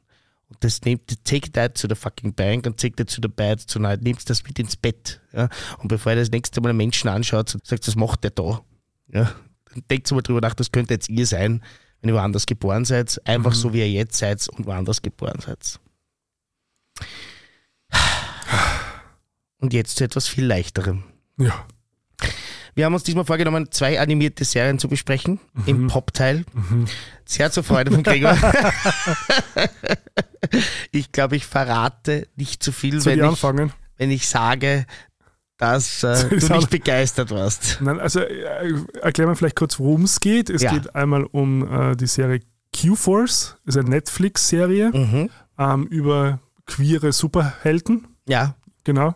Und 0.49 0.63
das 0.63 0.81
nehmt, 0.81 1.23
take 1.25 1.51
that 1.51 1.79
to 1.79 1.87
the 1.87 1.93
fucking 1.95 2.33
bank 2.33 2.65
und 2.65 2.79
take 2.79 2.95
that 2.95 3.13
to 3.13 3.21
the 3.21 3.27
bed 3.27 3.67
tonight. 3.67 4.01
Nehmt 4.01 4.27
das 4.29 4.43
mit 4.43 4.57
ins 4.57 4.75
Bett. 4.75 5.21
Ja? 5.31 5.47
Und 5.77 5.89
bevor 5.89 6.13
ihr 6.13 6.15
das 6.15 6.31
nächste 6.31 6.59
Mal 6.61 6.69
einen 6.69 6.77
Menschen 6.77 7.07
anschaut 7.07 7.53
und 7.53 7.67
sagt, 7.67 7.87
was 7.87 7.95
macht 7.95 8.23
der 8.23 8.31
da? 8.31 8.63
Ja? 9.09 9.31
Dann 9.71 9.83
denkt 9.91 10.11
mal 10.11 10.21
drüber 10.21 10.41
nach, 10.41 10.55
das 10.55 10.71
könnte 10.71 10.95
jetzt 10.95 11.09
ihr 11.09 11.27
sein, 11.27 11.63
wenn 12.01 12.09
ihr 12.09 12.15
woanders 12.15 12.47
geboren 12.47 12.85
seid. 12.85 13.21
Einfach 13.27 13.51
Mhm. 13.51 13.55
so, 13.55 13.73
wie 13.73 13.79
ihr 13.79 13.91
jetzt 13.91 14.17
seid 14.17 14.47
und 14.49 14.65
woanders 14.65 15.03
geboren 15.03 15.39
seid. 15.39 15.79
Und 19.61 19.73
jetzt 19.73 19.97
zu 19.97 20.05
etwas 20.05 20.27
viel 20.27 20.45
leichterem. 20.45 21.03
Ja. 21.37 21.67
Wir 22.75 22.85
haben 22.85 22.93
uns 22.93 23.03
diesmal 23.03 23.25
vorgenommen, 23.25 23.71
zwei 23.71 23.99
animierte 23.99 24.45
Serien 24.45 24.79
zu 24.79 24.87
besprechen 24.87 25.39
im 25.65 25.87
Pop-Teil. 25.87 26.45
Mhm. 26.53 26.85
Sehr 27.25 27.51
zur 27.51 27.63
Freude 27.63 27.91
von 27.91 28.03
Gregor. 28.03 28.37
ich 30.91 31.11
glaube, 31.11 31.35
ich 31.35 31.45
verrate 31.45 32.27
nicht 32.35 32.63
zu 32.63 32.71
viel, 32.71 33.03
wenn 33.05 33.23
ich 33.31 33.43
wenn 33.97 34.11
ich 34.11 34.27
sage, 34.27 34.85
dass 35.57 36.03
äh, 36.03 36.29
du 36.29 36.35
ich 36.37 36.49
nicht 36.49 36.69
begeistert 36.69 37.31
warst. 37.31 37.79
Nein, 37.81 37.99
also 37.99 38.21
äh, 38.21 38.73
erklären 39.01 39.29
wir 39.29 39.35
vielleicht 39.35 39.57
kurz, 39.57 39.77
worum 39.77 40.03
es 40.03 40.19
geht. 40.21 40.49
Es 40.49 40.61
Ja. 40.61 40.71
geht 40.71 40.95
einmal 40.95 41.25
um 41.25 41.91
äh, 41.91 41.95
die 41.97 42.07
Serie 42.07 42.39
Q-Force, 42.73 43.57
ist 43.65 43.77
eine 43.77 43.89
Netflix-Serie 43.89 44.91
Mhm. 44.93 45.29
ähm, 45.57 45.85
über 45.87 46.39
queere 46.65 47.11
Superhelden. 47.11 48.07
Ja, 48.27 48.55
Genau. 48.89 49.13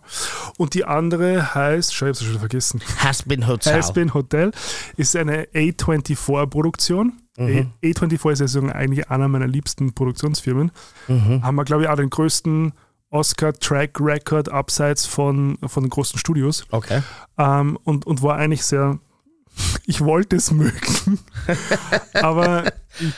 Und 0.59 0.75
die 0.75 0.85
andere 0.85 1.55
heißt, 1.55 1.95
schau, 1.95 2.05
ich 2.05 2.09
hab's 2.11 2.23
schon 2.23 2.37
vergessen. 2.37 2.79
Has 2.97 3.23
been 3.23 3.47
Hotel. 3.47 3.79
Aspen 3.79 4.13
Hotel 4.13 4.51
ist 4.97 5.15
eine 5.15 5.45
A24-Produktion. 5.45 7.13
Mhm. 7.37 7.71
A- 7.83 7.87
A24 7.87 8.31
ist 8.33 8.39
ja 8.41 8.47
so 8.47 8.61
eigentlich 8.67 9.09
einer 9.09 9.27
meiner 9.27 9.47
liebsten 9.47 9.93
Produktionsfirmen. 9.95 10.71
Mhm. 11.07 11.43
Haben 11.43 11.55
wir, 11.55 11.63
glaube 11.65 11.81
ich, 11.83 11.89
auch 11.89 11.95
den 11.95 12.11
größten 12.11 12.73
Oscar-Track-Record 13.09 14.49
abseits 14.49 15.07
von, 15.07 15.57
von 15.65 15.83
den 15.83 15.89
großen 15.89 16.19
Studios. 16.19 16.65
Okay. 16.69 17.01
ähm, 17.39 17.79
und, 17.83 18.05
und 18.05 18.21
war 18.21 18.35
eigentlich 18.37 18.63
sehr, 18.63 18.99
ich 19.87 20.01
wollte 20.01 20.35
es 20.35 20.51
mögen, 20.51 21.17
aber 22.13 22.65
ich, 22.99 23.11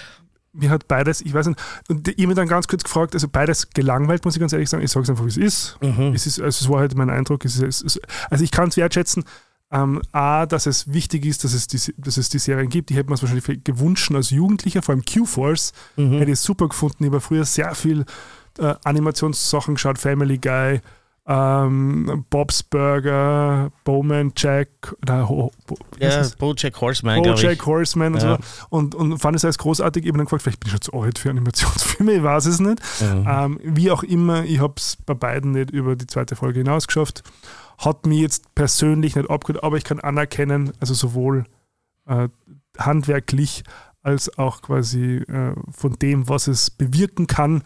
mir 0.56 0.70
hat 0.70 0.88
beides, 0.88 1.22
ich 1.22 1.34
weiß 1.34 1.48
nicht, 1.48 1.60
und 1.90 2.08
ich 2.08 2.24
habe 2.24 2.34
dann 2.36 2.48
ganz 2.48 2.68
kurz 2.68 2.84
gefragt, 2.84 3.14
also 3.14 3.28
beides 3.28 3.70
gelangweilt, 3.72 4.26
muss 4.26 4.36
ich 4.36 4.40
ganz 4.40 4.54
ehrlich 4.54 4.70
sagen, 4.70 4.84
ich 4.84 4.92
sage 4.92 5.04
es 5.04 5.10
einfach, 5.10 5.26
wie 5.26 5.30
es 5.30 5.38
ist. 5.38 5.78
Mhm. 5.82 6.14
Es, 6.14 6.26
ist 6.26 6.40
also 6.40 6.64
es 6.66 6.70
war 6.70 6.80
halt 6.80 6.96
mein 6.96 7.10
Eindruck, 7.10 7.46
es 7.46 7.58
ist, 7.58 7.84
es 7.84 8.00
also 8.30 8.44
ich 8.44 8.52
kann 8.52 8.70
es 8.70 8.78
wertschätzen, 8.78 9.24
ähm, 9.72 10.02
A, 10.12 10.46
dass 10.46 10.68
es 10.68 10.94
wichtig 10.94 11.26
ist, 11.26 11.44
dass 11.44 11.54
es 11.54 11.68
die, 11.68 11.94
dass 11.98 12.18
es 12.18 12.30
die 12.30 12.40
Serien 12.40 12.70
gibt. 12.70 12.92
Ich 12.92 12.98
hätte 12.98 13.10
mir 13.10 13.16
es 13.16 13.22
wahrscheinlich 13.24 13.64
gewünscht 13.64 14.12
als 14.14 14.30
Jugendlicher, 14.30 14.82
vor 14.82 14.94
allem 14.94 15.04
Q-Force, 15.04 15.74
Mhm. 15.98 16.14
hätte 16.20 16.26
ich 16.32 16.40
es 16.40 16.44
super 16.44 16.70
gefunden. 16.70 17.04
Ich 17.04 17.08
habe 17.10 17.20
früher 17.20 17.46
sehr 17.46 17.74
viel 17.76 18.06
äh, 18.60 18.74
Animationssachen 18.84 19.74
geschaut, 19.76 19.98
Family 19.98 20.38
Guy, 20.38 20.82
ähm, 21.28 22.26
Bob's 22.30 22.62
Burger, 22.62 23.72
Bowman 23.84 24.32
Jack, 24.36 24.96
oder 25.02 25.28
Ho, 25.28 25.52
Bo, 25.66 25.78
Ja? 26.00 26.24
Bojack 26.38 26.80
Horseman, 26.80 27.24
Bojack. 27.24 27.66
Horseman 27.66 28.14
und 28.14 28.22
Ja. 28.22 28.38
so. 28.38 28.66
Und, 28.70 28.94
und 28.96 29.18
fand 29.18 29.36
es 29.36 29.44
alles 29.44 29.58
großartig. 29.58 30.04
Ich 30.04 30.10
habe 30.10 30.20
dann 30.20 30.26
gefragt, 30.26 30.44
vielleicht 30.44 30.60
bin 30.60 30.68
ich 30.68 30.72
schon 30.74 30.82
zu 30.82 30.94
alt 30.94 31.18
für 31.18 31.30
Animationsfilme, 31.32 32.14
ich 32.14 32.24
weiß 32.24 32.46
es 32.46 32.60
nicht. 32.60 32.80
Mhm. 33.02 33.26
Ähm, 33.28 33.60
wie 33.64 33.90
auch 33.92 34.04
immer, 34.04 34.44
ich 34.46 34.60
habe 34.60 34.76
es 34.78 34.98
bei 35.06 35.16
beiden 35.16 35.52
nicht 35.52 35.72
über 35.72 35.96
die 35.96 36.06
zweite 36.08 36.36
Folge 36.36 36.60
hinaus 36.60 36.86
geschafft. 36.88 37.24
Hat 37.80 38.06
mich 38.06 38.20
jetzt 38.20 38.54
persönlich 38.56 39.16
nicht 39.16 39.30
abgeholt, 39.30 39.64
aber 39.64 39.78
ich 39.78 39.84
kann 39.84 40.00
anerkennen, 40.00 40.72
also 40.80 40.94
sowohl 40.94 41.46
äh, 42.08 42.30
handwerklich 42.78 43.64
als 44.04 44.38
auch 44.38 44.62
quasi 44.62 45.16
äh, 45.28 45.56
von 45.72 45.94
dem, 45.94 46.30
was 46.30 46.48
es 46.48 46.70
bewirken 46.70 47.26
kann, 47.26 47.64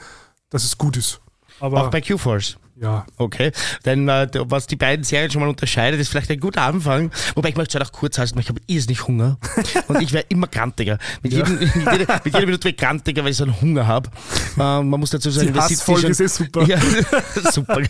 dass 0.50 0.64
es 0.64 0.78
gut 0.78 0.96
ist. 0.96 1.20
Aber 1.60 1.84
Auch 1.84 1.92
bei 1.92 2.00
Q-Force. 2.00 2.58
Ja. 2.82 3.06
Okay, 3.18 3.52
denn 3.86 4.08
äh, 4.08 4.28
was 4.46 4.66
die 4.68 4.76
beiden 4.78 5.04
Serien 5.04 5.30
schon 5.32 5.42
mal 5.42 5.50
unterscheidet, 5.50 6.00
ist 6.00 6.10
vielleicht 6.10 6.32
ein 6.32 6.40
guter 6.40 6.62
Anfang. 6.62 7.12
Wobei 7.36 7.50
ich 7.50 7.58
möchte 7.58 7.78
es 7.78 7.86
auch 7.86 7.92
kurz 7.92 8.18
halten, 8.18 8.40
ich 8.40 8.48
habe 8.50 8.62
irrsinnig 8.68 9.06
Hunger 9.08 9.38
und 9.88 10.02
ich 10.02 10.14
werde 10.14 10.28
immer 10.30 10.48
grantiger. 10.48 10.98
Mit, 11.22 11.34
Ja. 11.34 11.40
jedem, 11.40 11.60
mit, 11.60 11.76
jeder, 11.76 12.22
mit 12.24 12.26
jeder 12.26 12.40
Minute 12.46 12.64
werde 12.64 12.70
ich 12.70 12.78
grantiger, 12.78 13.24
weil 13.24 13.32
ich 13.32 13.38
so 13.38 13.44
einen 13.44 13.60
Hunger 13.60 13.86
habe. 13.86 14.10
Ähm, 14.58 14.90
man 14.90 15.00
muss 15.00 15.10
dazu 15.10 15.30
sagen, 15.30 15.48
Die 15.48 15.54
wir 15.54 15.62
Hassfolge 15.62 16.02
schon- 16.02 16.12
ist 16.12 16.20
eh 16.22 16.28
super. 16.28 16.64
Ja, 16.64 16.78
super. 17.52 17.82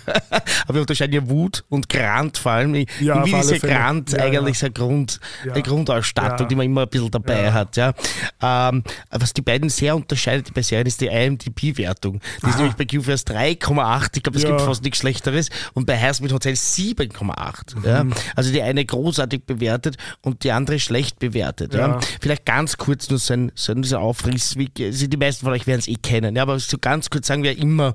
Aber 0.65 0.73
wir 0.73 0.81
unterscheiden 0.81 1.13
ja 1.13 1.29
Wut 1.29 1.63
und 1.69 1.87
Grant 1.89 2.37
vor 2.39 2.53
allem. 2.53 2.73
Ja, 2.99 3.23
in 3.23 3.25
Wien 3.25 3.39
ist 3.39 3.51
ja. 3.51 3.57
Grant 3.59 4.11
Ja, 4.13 4.23
eigentlich 4.23 4.55
ja. 4.55 4.59
so 4.61 4.65
eine, 4.67 4.73
Grund, 4.73 5.19
eine 5.51 5.61
Grundausstattung, 5.61 6.47
die 6.47 6.55
man 6.55 6.65
immer 6.65 6.81
ein 6.83 6.89
bisschen 6.89 7.11
dabei 7.11 7.51
hat. 7.51 7.77
Ja. 7.77 7.93
Ähm, 8.41 8.83
was 9.11 9.33
die 9.33 9.41
beiden 9.41 9.69
sehr 9.69 9.95
unterscheidet 9.95 10.51
bei 10.53 10.61
Serien 10.63 10.87
ist 10.87 10.99
die 11.01 11.07
IMDb-Wertung. 11.07 12.19
Die 12.43 12.49
ist 12.49 12.57
nämlich 12.57 12.75
bei 12.75 12.85
QFS 12.85 13.25
3,8. 13.27 14.09
Ich 14.17 14.23
glaube, 14.23 14.37
es 14.39 14.45
gibt 14.45 14.61
fast 14.61 14.78
nichts 14.83 14.99
Schlechteres. 14.99 15.49
Und 15.73 15.85
bei 15.85 15.95
Hersmith 15.95 16.31
Hotel 16.33 16.53
7,8. 16.53 17.85
Ja. 17.85 18.03
Mhm. 18.03 18.13
Also 18.35 18.51
die 18.51 18.61
eine 18.61 18.85
großartig 18.85 19.45
bewertet 19.45 19.97
und 20.21 20.43
die 20.43 20.51
andere 20.51 20.79
schlecht 20.79 21.19
bewertet. 21.19 21.73
Ja. 21.73 21.79
Ja. 21.79 21.99
Vielleicht 22.21 22.45
ganz 22.45 22.77
kurz 22.77 23.09
nur 23.09 23.19
so 23.19 23.33
ein, 23.33 23.51
so 23.55 23.71
ein 23.73 23.83
Aufriss. 23.93 24.57
Wie, 24.57 24.69
also 24.79 25.07
die 25.07 25.17
meisten 25.17 25.45
von 25.45 25.53
euch 25.53 25.67
werden 25.67 25.79
es 25.79 25.87
eh 25.87 25.95
kennen. 25.95 26.35
Ja, 26.35 26.43
aber 26.43 26.59
so 26.59 26.77
ganz 26.79 27.09
kurz 27.09 27.27
sagen 27.27 27.43
wir 27.43 27.57
immer, 27.57 27.93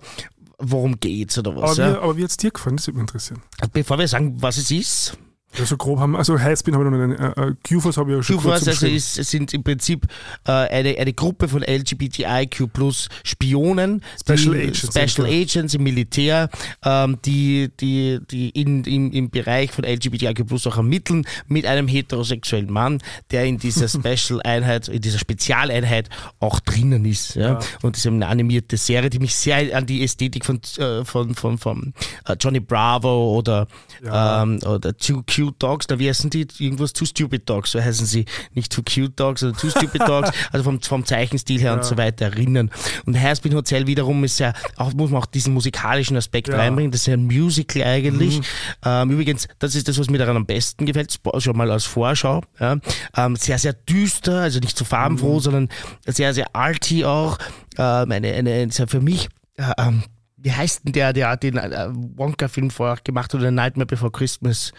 worum 0.58 0.98
geht's 1.00 1.38
oder 1.38 1.54
was. 1.56 1.78
Aber, 1.78 1.88
Ja. 1.88 1.94
wie, 1.94 1.98
aber 2.02 2.16
wie 2.16 2.22
hat 2.24 2.30
es 2.30 2.36
dir 2.36 2.50
gefallen? 2.50 2.76
Das 2.76 2.86
würde 2.86 2.98
mich 2.98 3.02
interessieren. 3.08 3.42
Bevor 3.72 3.98
wir 3.98 4.08
sagen, 4.08 4.40
was 4.40 4.56
es 4.56 4.70
ist, 4.70 5.16
Ja, 5.56 5.64
so 5.64 5.76
grob 5.76 5.98
haben, 6.00 6.16
also 6.16 6.38
Highspin 6.38 6.74
habe 6.74 6.84
ich 6.84 6.90
noch 6.90 7.06
nicht, 7.06 7.20
äh, 7.20 7.48
äh, 7.48 7.54
QFOS 7.62 7.96
habe 7.96 8.10
ich 8.10 8.16
ja 8.16 8.22
schon 8.22 8.38
QFOS 8.38 8.68
also 8.68 8.86
ist, 8.86 9.14
sind 9.14 9.54
im 9.54 9.62
Prinzip 9.62 10.06
äh, 10.46 10.50
eine, 10.52 10.96
eine 10.98 11.12
Gruppe 11.12 11.48
von 11.48 11.62
LGBTIQ 11.62 12.72
plus 12.72 13.08
Spionen, 13.22 14.02
Special 14.20 14.54
die, 14.54 14.62
Agents 14.62 14.80
Special 14.80 15.28
das. 15.28 15.56
Agents 15.56 15.74
im 15.74 15.82
Militär, 15.82 16.50
ähm, 16.84 17.18
die, 17.24 17.70
die, 17.80 18.18
die 18.30 18.50
in, 18.50 18.84
im, 18.84 19.12
im 19.12 19.30
Bereich 19.30 19.70
von 19.70 19.84
LGBTIQ 19.84 20.46
plus 20.46 20.66
auch 20.66 20.76
ermitteln 20.76 21.24
mit 21.46 21.66
einem 21.66 21.88
heterosexuellen 21.88 22.72
Mann, 22.72 23.00
der 23.30 23.44
in 23.44 23.58
dieser 23.58 23.88
Special 24.16 24.40
Einheit, 24.42 24.88
in 24.88 25.00
dieser 25.00 25.18
Spezialeinheit 25.18 26.08
auch 26.40 26.60
drinnen 26.60 27.04
ist. 27.04 27.36
Ja? 27.36 27.44
Ja. 27.44 27.58
Und 27.82 27.96
das 27.96 28.04
ist 28.04 28.06
eine 28.06 28.26
animierte 28.26 28.76
Serie, 28.76 29.10
die 29.10 29.18
mich 29.18 29.34
sehr 29.34 29.76
an 29.76 29.86
die 29.86 30.02
Ästhetik 30.02 30.44
von, 30.44 30.60
äh, 30.78 31.04
von, 31.04 31.34
von, 31.34 31.58
von 31.58 31.94
äh, 32.26 32.34
Johnny 32.40 32.60
Bravo 32.60 33.36
oder, 33.36 33.66
Ja. 34.04 34.42
ähm, 34.42 34.58
oder 34.66 34.96
Two 34.96 35.22
Cute 35.44 35.56
Dogs, 35.58 35.86
da 35.86 35.98
wie 35.98 36.08
heißen 36.08 36.30
die? 36.30 36.46
Irgendwas 36.58 36.92
Two 36.92 37.04
Stupid 37.04 37.48
Dogs, 37.48 37.72
so 37.72 37.80
heißen 37.80 38.06
sie. 38.06 38.24
Nicht 38.54 38.72
Two 38.72 38.82
Cute 38.82 39.12
Dogs, 39.16 39.40
sondern 39.40 39.58
Two 39.60 39.70
Stupid 39.70 40.02
Dogs, 40.02 40.30
also 40.52 40.64
vom, 40.64 40.80
vom 40.80 41.04
Zeichenstil 41.04 41.60
her 41.60 41.74
und 41.74 41.84
so 41.84 41.96
weiter 41.96 42.26
erinnern. 42.26 42.70
Und 43.04 43.18
Hairspin 43.20 43.54
Hotel 43.54 43.86
wiederum 43.86 44.24
ist 44.24 44.38
ja, 44.40 44.52
auch, 44.76 44.92
muss 44.94 45.10
man 45.10 45.22
auch 45.22 45.26
diesen 45.26 45.54
musikalischen 45.54 46.16
Aspekt 46.16 46.48
Ja. 46.48 46.56
reinbringen, 46.56 46.90
das 46.90 47.02
ist 47.02 47.06
ja 47.06 47.14
ein 47.14 47.24
Musical 47.24 47.82
eigentlich. 47.82 48.40
Ähm, 48.84 49.10
übrigens, 49.10 49.48
das 49.58 49.74
ist 49.74 49.88
das, 49.88 49.98
was 49.98 50.08
mir 50.10 50.18
daran 50.18 50.36
am 50.36 50.46
besten 50.46 50.86
gefällt, 50.86 51.18
schon 51.38 51.56
mal 51.56 51.70
als 51.70 51.84
Vorschau. 51.84 52.42
Ja. 52.60 52.78
Ähm, 53.16 53.36
sehr, 53.36 53.58
sehr 53.58 53.72
düster, 53.72 54.40
also 54.40 54.60
nicht 54.60 54.76
so 54.76 54.84
farbenfroh, 54.84 55.40
sondern 55.40 55.68
sehr, 56.06 56.32
sehr 56.34 56.54
arty 56.54 57.04
auch. 57.04 57.38
Ähm, 57.76 58.12
eine, 58.12 58.32
eine, 58.32 58.70
sehr 58.70 58.88
für 58.88 59.00
mich, 59.00 59.28
äh, 59.56 59.72
ähm, 59.78 60.04
wie 60.44 60.52
heißt 60.52 60.82
denn 60.84 60.92
der, 60.92 61.12
der 61.12 61.36
den 61.36 61.56
äh, 61.56 61.88
Wonka-Film 61.90 62.70
vorher 62.70 62.98
gemacht 63.02 63.32
hat, 63.32 63.40
oder 63.40 63.50
Nightmare 63.50 63.86
Before 63.86 64.12
Christmas? 64.12 64.72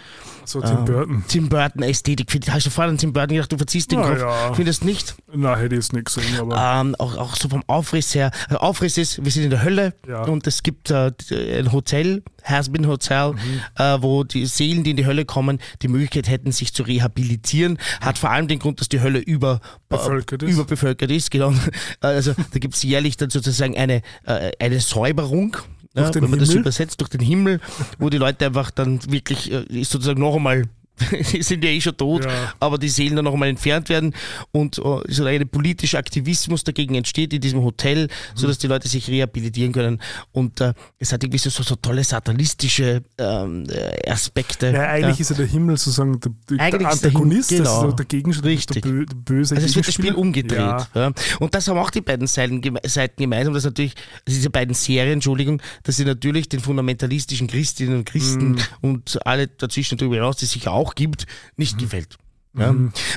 So 0.46 0.62
Tim 0.62 0.78
ähm, 0.78 0.86
Burton. 0.86 1.24
Tim 1.28 1.50
Burton 1.50 1.82
Ästhetik. 1.84 2.32
Hast 2.50 2.66
du 2.68 2.70
vorher 2.70 2.92
an 2.92 2.98
Tim 2.98 3.12
Burton 3.12 3.36
gedacht, 3.36 3.52
du 3.52 3.58
verziehst 3.58 3.92
den 3.92 4.00
Na 4.00 4.10
Kopf? 4.10 4.20
ja. 4.22 4.54
Findest 4.54 4.86
nicht? 4.86 5.16
Nein, 5.34 5.58
hätte 5.58 5.76
ich 5.76 5.82
jetzt 5.82 5.94
nicht 5.94 6.06
gesehen, 6.06 6.40
aber 6.40 6.56
Ähm, 6.82 6.96
auch, 7.00 7.18
auch 7.18 7.36
so 7.36 7.50
vom 7.50 7.64
Aufriss 7.68 8.14
her. 8.16 8.32
Also 8.48 8.60
Aufriss 8.60 8.98
ist, 8.98 9.26
wir 9.26 9.32
sind 9.32 9.44
in 9.44 9.50
der 9.50 9.64
Hölle 9.64 9.94
Ja. 10.08 10.22
und 10.24 10.46
es 10.48 10.62
gibt 10.64 10.92
äh, 10.92 11.12
ein 11.60 11.72
Hotel, 11.72 12.22
Hasbin 12.44 12.88
Hotel, 12.88 13.32
Mhm. 13.34 13.40
äh, 13.78 14.02
wo 14.04 14.24
die 14.24 14.46
Seelen, 14.46 14.84
die 14.84 14.92
in 14.92 14.98
die 14.98 15.06
Hölle 15.08 15.26
kommen, 15.26 15.60
die 15.82 15.88
Möglichkeit 15.88 16.30
hätten, 16.30 16.52
sich 16.52 16.74
zu 16.76 16.84
rehabilitieren. 16.84 17.80
Hat 18.02 18.20
vor 18.20 18.30
allem 18.30 18.48
den 18.48 18.60
Grund, 18.60 18.80
dass 18.82 18.90
die 18.90 19.02
Hölle 19.02 19.18
über, 19.20 19.62
Bevölkert 19.90 20.44
äh, 20.44 20.46
überbevölkert 20.46 21.10
ist. 21.10 21.32
Genau. 21.32 21.54
Also 22.02 22.34
da 22.34 22.60
gibt 22.60 22.76
es 22.76 22.84
jährlich 22.84 23.18
dann 23.18 23.30
sozusagen 23.32 23.76
eine, 23.78 24.02
äh, 24.26 24.52
eine 24.60 24.80
Säuberung. 24.80 25.55
Ja, 25.96 26.14
wenn 26.14 26.30
man 26.30 26.40
das 26.40 26.50
Himmel? 26.50 26.62
übersetzt, 26.62 27.00
durch 27.00 27.10
den 27.10 27.22
Himmel, 27.22 27.62
wo 28.00 28.10
die 28.10 28.18
Leute 28.18 28.46
einfach 28.46 28.70
dann 28.72 29.00
wirklich 29.12 29.52
äh, 29.52 29.84
sozusagen 29.84 30.20
noch 30.20 30.36
einmal 30.36 30.64
die 31.34 31.44
sind 31.44 31.64
ja 31.64 31.70
eh 31.70 31.82
schon 31.82 31.98
tot, 31.98 32.26
Ja. 32.26 32.54
aber 32.60 32.78
die 32.78 32.90
Seelen 32.90 33.16
dann 33.16 33.26
noch 33.26 33.34
einmal 33.34 33.50
entfernt 33.50 33.90
werden 33.90 34.14
und 34.52 34.78
äh, 34.80 34.82
so 35.08 35.26
ein 35.26 35.48
politischer 35.50 35.98
Aktivismus 35.98 36.64
dagegen 36.64 36.96
entsteht 36.96 37.34
in 37.34 37.42
diesem 37.42 37.62
Hotel, 37.64 38.06
Mhm. 38.06 38.10
sodass 38.36 38.58
die 38.58 38.68
Leute 38.68 38.88
sich 38.88 39.08
rehabilitieren 39.08 39.72
können. 39.74 40.02
Und 40.32 40.62
äh, 40.62 40.74
es 41.00 41.12
hat 41.12 41.24
irgendwie 41.24 41.38
so, 41.38 41.50
so, 41.50 41.76
tolle 41.76 42.04
satanistische 42.04 43.04
ähm, 43.18 43.66
äh, 43.70 44.10
Aspekte. 44.10 44.72
ja, 44.72 44.84
eigentlich 44.90 45.20
ist 45.20 45.30
ja 45.32 45.36
der 45.36 45.48
Himmel 45.48 45.78
sozusagen 45.78 46.20
der, 46.20 46.32
der 46.50 46.60
Eigentlich 46.60 46.90
ist 46.92 47.04
der 47.04 47.10
Antagonist, 47.12 47.50
Himmel- 47.50 47.64
genau. 47.66 47.82
so 47.82 47.92
der 47.92 48.06
Gegenspieler, 48.06 48.50
Richtig. 48.50 48.82
der, 48.84 48.90
Bö, 48.90 49.06
der 49.06 49.16
böse 49.16 49.56
Also 49.56 49.68
es 49.68 49.76
wird 49.76 49.88
das 49.88 49.94
Spiel 49.94 50.14
umgedreht. 50.14 50.58
Ja. 50.60 50.88
Ja. 50.96 51.12
Und 51.40 51.54
das 51.54 51.68
haben 51.68 51.78
auch 51.78 51.90
die 51.92 52.02
beiden 52.02 52.28
Seiten, 52.28 52.62
geme- 52.62 52.88
Seiten 52.88 53.22
gemeinsam, 53.22 53.54
dass 53.54 53.64
natürlich, 53.66 53.96
also 54.26 54.38
diese 54.38 54.50
beiden 54.50 54.74
Serien, 54.74 55.14
Entschuldigung, 55.14 55.62
dass 55.84 55.98
sie 55.98 56.06
natürlich 56.06 56.50
den 56.50 56.60
fundamentalistischen 56.60 57.48
Christinnen 57.48 57.98
und 58.00 58.06
Christen 58.06 58.52
Mhm. 58.52 58.58
und 58.82 59.26
alle 59.26 59.48
dazwischen 59.48 59.98
darüber 59.98 60.16
hinaus, 60.16 60.38
die 60.38 60.46
es 60.46 60.52
sicher 60.52 60.72
auch 60.86 60.96
gibt, 60.96 61.26
Mhm. 61.26 61.54
nicht 61.58 61.78
gefällt. 61.78 62.18
Ja. 62.58 62.74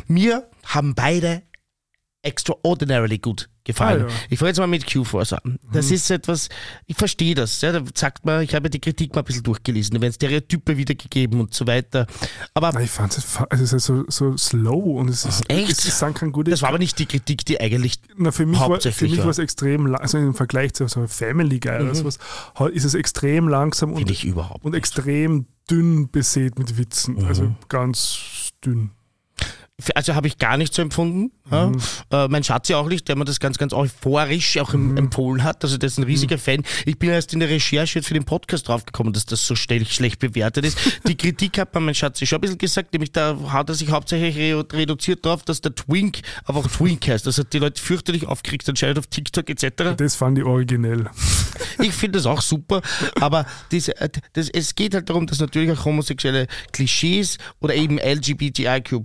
Mir 0.09 0.49
haben 0.65 0.95
beide 0.95 1.43
extraordinarily 2.23 3.19
gut 3.19 3.49
gefallen. 3.65 4.07
Ah, 4.07 4.09
ja. 4.09 4.15
Ich 4.31 4.39
fange 4.39 4.49
jetzt 4.51 4.59
mal 4.59 4.67
mit 4.67 4.91
Q-Force 4.91 5.35
an. 5.35 5.59
Das 5.73 5.91
ist 5.91 6.11
etwas, 6.11 6.49
ich 6.87 6.97
verstehe 6.97 7.35
das. 7.35 7.61
Ja, 7.61 7.71
da 7.73 7.83
sagt 7.95 8.25
man, 8.25 8.43
ich 8.43 8.55
habe 8.55 8.71
die 8.71 8.81
Kritik 8.81 9.15
mal 9.15 9.21
ein 9.21 9.25
bisschen 9.25 9.43
durchgelesen, 9.43 9.95
da 9.95 10.01
werden 10.01 10.13
Stereotype 10.13 10.77
wiedergegeben 10.77 11.39
und 11.41 11.55
so 11.55 11.67
weiter. 11.67 12.07
Aber 12.55 12.73
Nein, 12.73 12.85
ich 12.85 12.91
fand 12.91 13.17
es, 13.17 13.27
es 13.51 13.61
ist 13.61 13.73
ja 13.73 13.79
so, 13.79 14.05
so 14.09 14.37
slow 14.37 14.99
und 14.99 15.09
es 15.11 15.25
ist 15.25 15.45
Echt? 15.49 15.71
Es 15.71 15.85
ist 15.85 16.01
dann 16.03 16.15
kein 16.15 16.33
gutes. 16.33 16.53
das 16.53 16.63
war 16.63 16.71
aber 16.71 16.79
nicht 16.79 16.99
die 16.99 17.07
Kritik, 17.07 17.45
die 17.45 17.61
eigentlich 17.61 18.01
Na, 18.17 18.33
für 18.33 18.47
mich 18.47 18.59
war, 18.59 18.67
für 18.67 18.73
hauptsächlich, 18.75 19.11
mich 19.13 19.21
war 19.23 19.31
es 19.31 19.39
extrem, 19.39 19.87
lang- 19.87 20.01
also 20.01 20.19
im 20.19 20.35
Vergleich 20.35 20.73
zu 20.75 20.89
so 20.89 21.07
Family 21.07 21.61
Guy 21.61 21.83
oder 21.83 21.95
sowas, 21.95 22.19
ist 22.73 22.85
es 22.85 22.95
extrem 22.95 23.49
langsam 23.49 23.95
finde 23.97 24.13
und, 24.35 24.65
und 24.65 24.75
extrem 24.75 25.47
dünn 25.71 26.11
besät 26.11 26.59
mit 26.59 26.79
Witzen. 26.79 27.17
Mhm. 27.17 27.25
Also 27.27 27.55
ganz 27.69 28.51
dünn. 28.65 28.91
Also 29.95 30.15
habe 30.15 30.27
ich 30.27 30.39
gar 30.39 30.57
nicht 30.57 30.75
so 30.75 30.83
empfunden. 30.83 31.31
Ja. 31.51 31.71
Äh, 32.11 32.29
mein 32.29 32.43
Schatz 32.43 32.69
ja 32.69 32.79
auch 32.79 32.89
nicht, 32.89 33.07
der 33.09 33.17
mir 33.17 33.25
das 33.25 33.39
ganz, 33.39 33.59
ganz 33.59 33.73
euphorisch 33.73 34.59
auch 34.59 34.75
im, 34.75 34.97
empfohlen 34.97 35.45
hat. 35.45 35.63
Also 35.63 35.79
der 35.79 35.87
ist 35.87 35.99
ein 35.99 36.05
riesiger 36.05 36.37
Fan. 36.37 36.65
Ich 36.85 36.99
bin 36.99 37.11
erst 37.11 37.33
in 37.33 37.41
der 37.41 37.49
Recherche 37.49 38.01
jetzt 38.01 38.09
für 38.09 38.15
den 38.15 38.25
Podcast 38.25 38.69
draufgekommen, 38.69 39.13
dass 39.13 39.25
das 39.25 39.47
so 39.47 39.55
schlecht, 39.55 39.93
schlecht 39.93 40.19
bewertet 40.19 40.67
ist. 40.67 40.79
Die 41.07 41.17
Kritik 41.17 41.59
hat 41.59 41.75
mir 41.75 41.81
mein 41.81 41.95
Schatz 41.95 42.19
schon 42.27 42.39
ein 42.39 42.41
bisschen 42.41 42.59
gesagt, 42.59 42.93
nämlich 42.93 43.13
da 43.13 43.39
hat 43.51 43.69
er 43.69 43.75
sich 43.77 43.91
hauptsächlich 43.91 44.37
re 44.37 44.65
reduziert 44.73 45.25
darauf, 45.25 45.45
dass 45.45 45.61
der 45.61 45.75
Twink 45.75 46.21
aber 46.45 46.59
auch 46.59 46.67
Twink 46.67 47.07
heißt. 47.07 47.25
Das 47.27 47.39
hat 47.39 47.53
die 47.53 47.59
Leute 47.59 47.81
fürchterlich 47.81 48.27
aufgeregt, 48.27 48.69
anscheinend 48.69 48.99
auf 48.99 49.07
TikTok 49.07 49.49
etc. 49.49 49.95
Das 49.97 50.17
fand 50.17 50.39
ich 50.39 50.45
originell. 50.45 51.09
Ich 51.81 51.93
finde 51.93 52.19
das 52.19 52.27
auch 52.27 52.43
super, 52.43 52.83
aber 53.21 53.47
diese, 53.71 53.97
äh, 54.01 54.09
das, 54.33 54.49
es 54.49 54.75
geht 54.75 54.95
halt 54.95 55.09
darum, 55.09 55.27
dass 55.27 55.39
natürlich 55.39 55.71
auch 55.71 55.85
homosexuelle 55.85 56.49
Klischees 56.73 57.39
oder 57.61 57.75
eben 57.75 57.99
LGBTIQ 57.99 59.05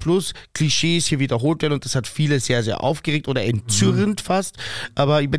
Klischees 0.54 0.62
hier 0.69 1.19
wiederholt 1.19 1.61
werden 1.61 1.73
und 1.73 1.85
das 1.85 1.95
hat 1.95 2.07
viele 2.07 2.40
sehr, 2.40 2.64
sehr 2.64 2.81
aufgeregt 2.81 3.27
oder 3.27 3.44
entzürnt 3.44 4.22
fast. 4.22 4.57
Aber 4.95 5.22
ich, 5.22 5.30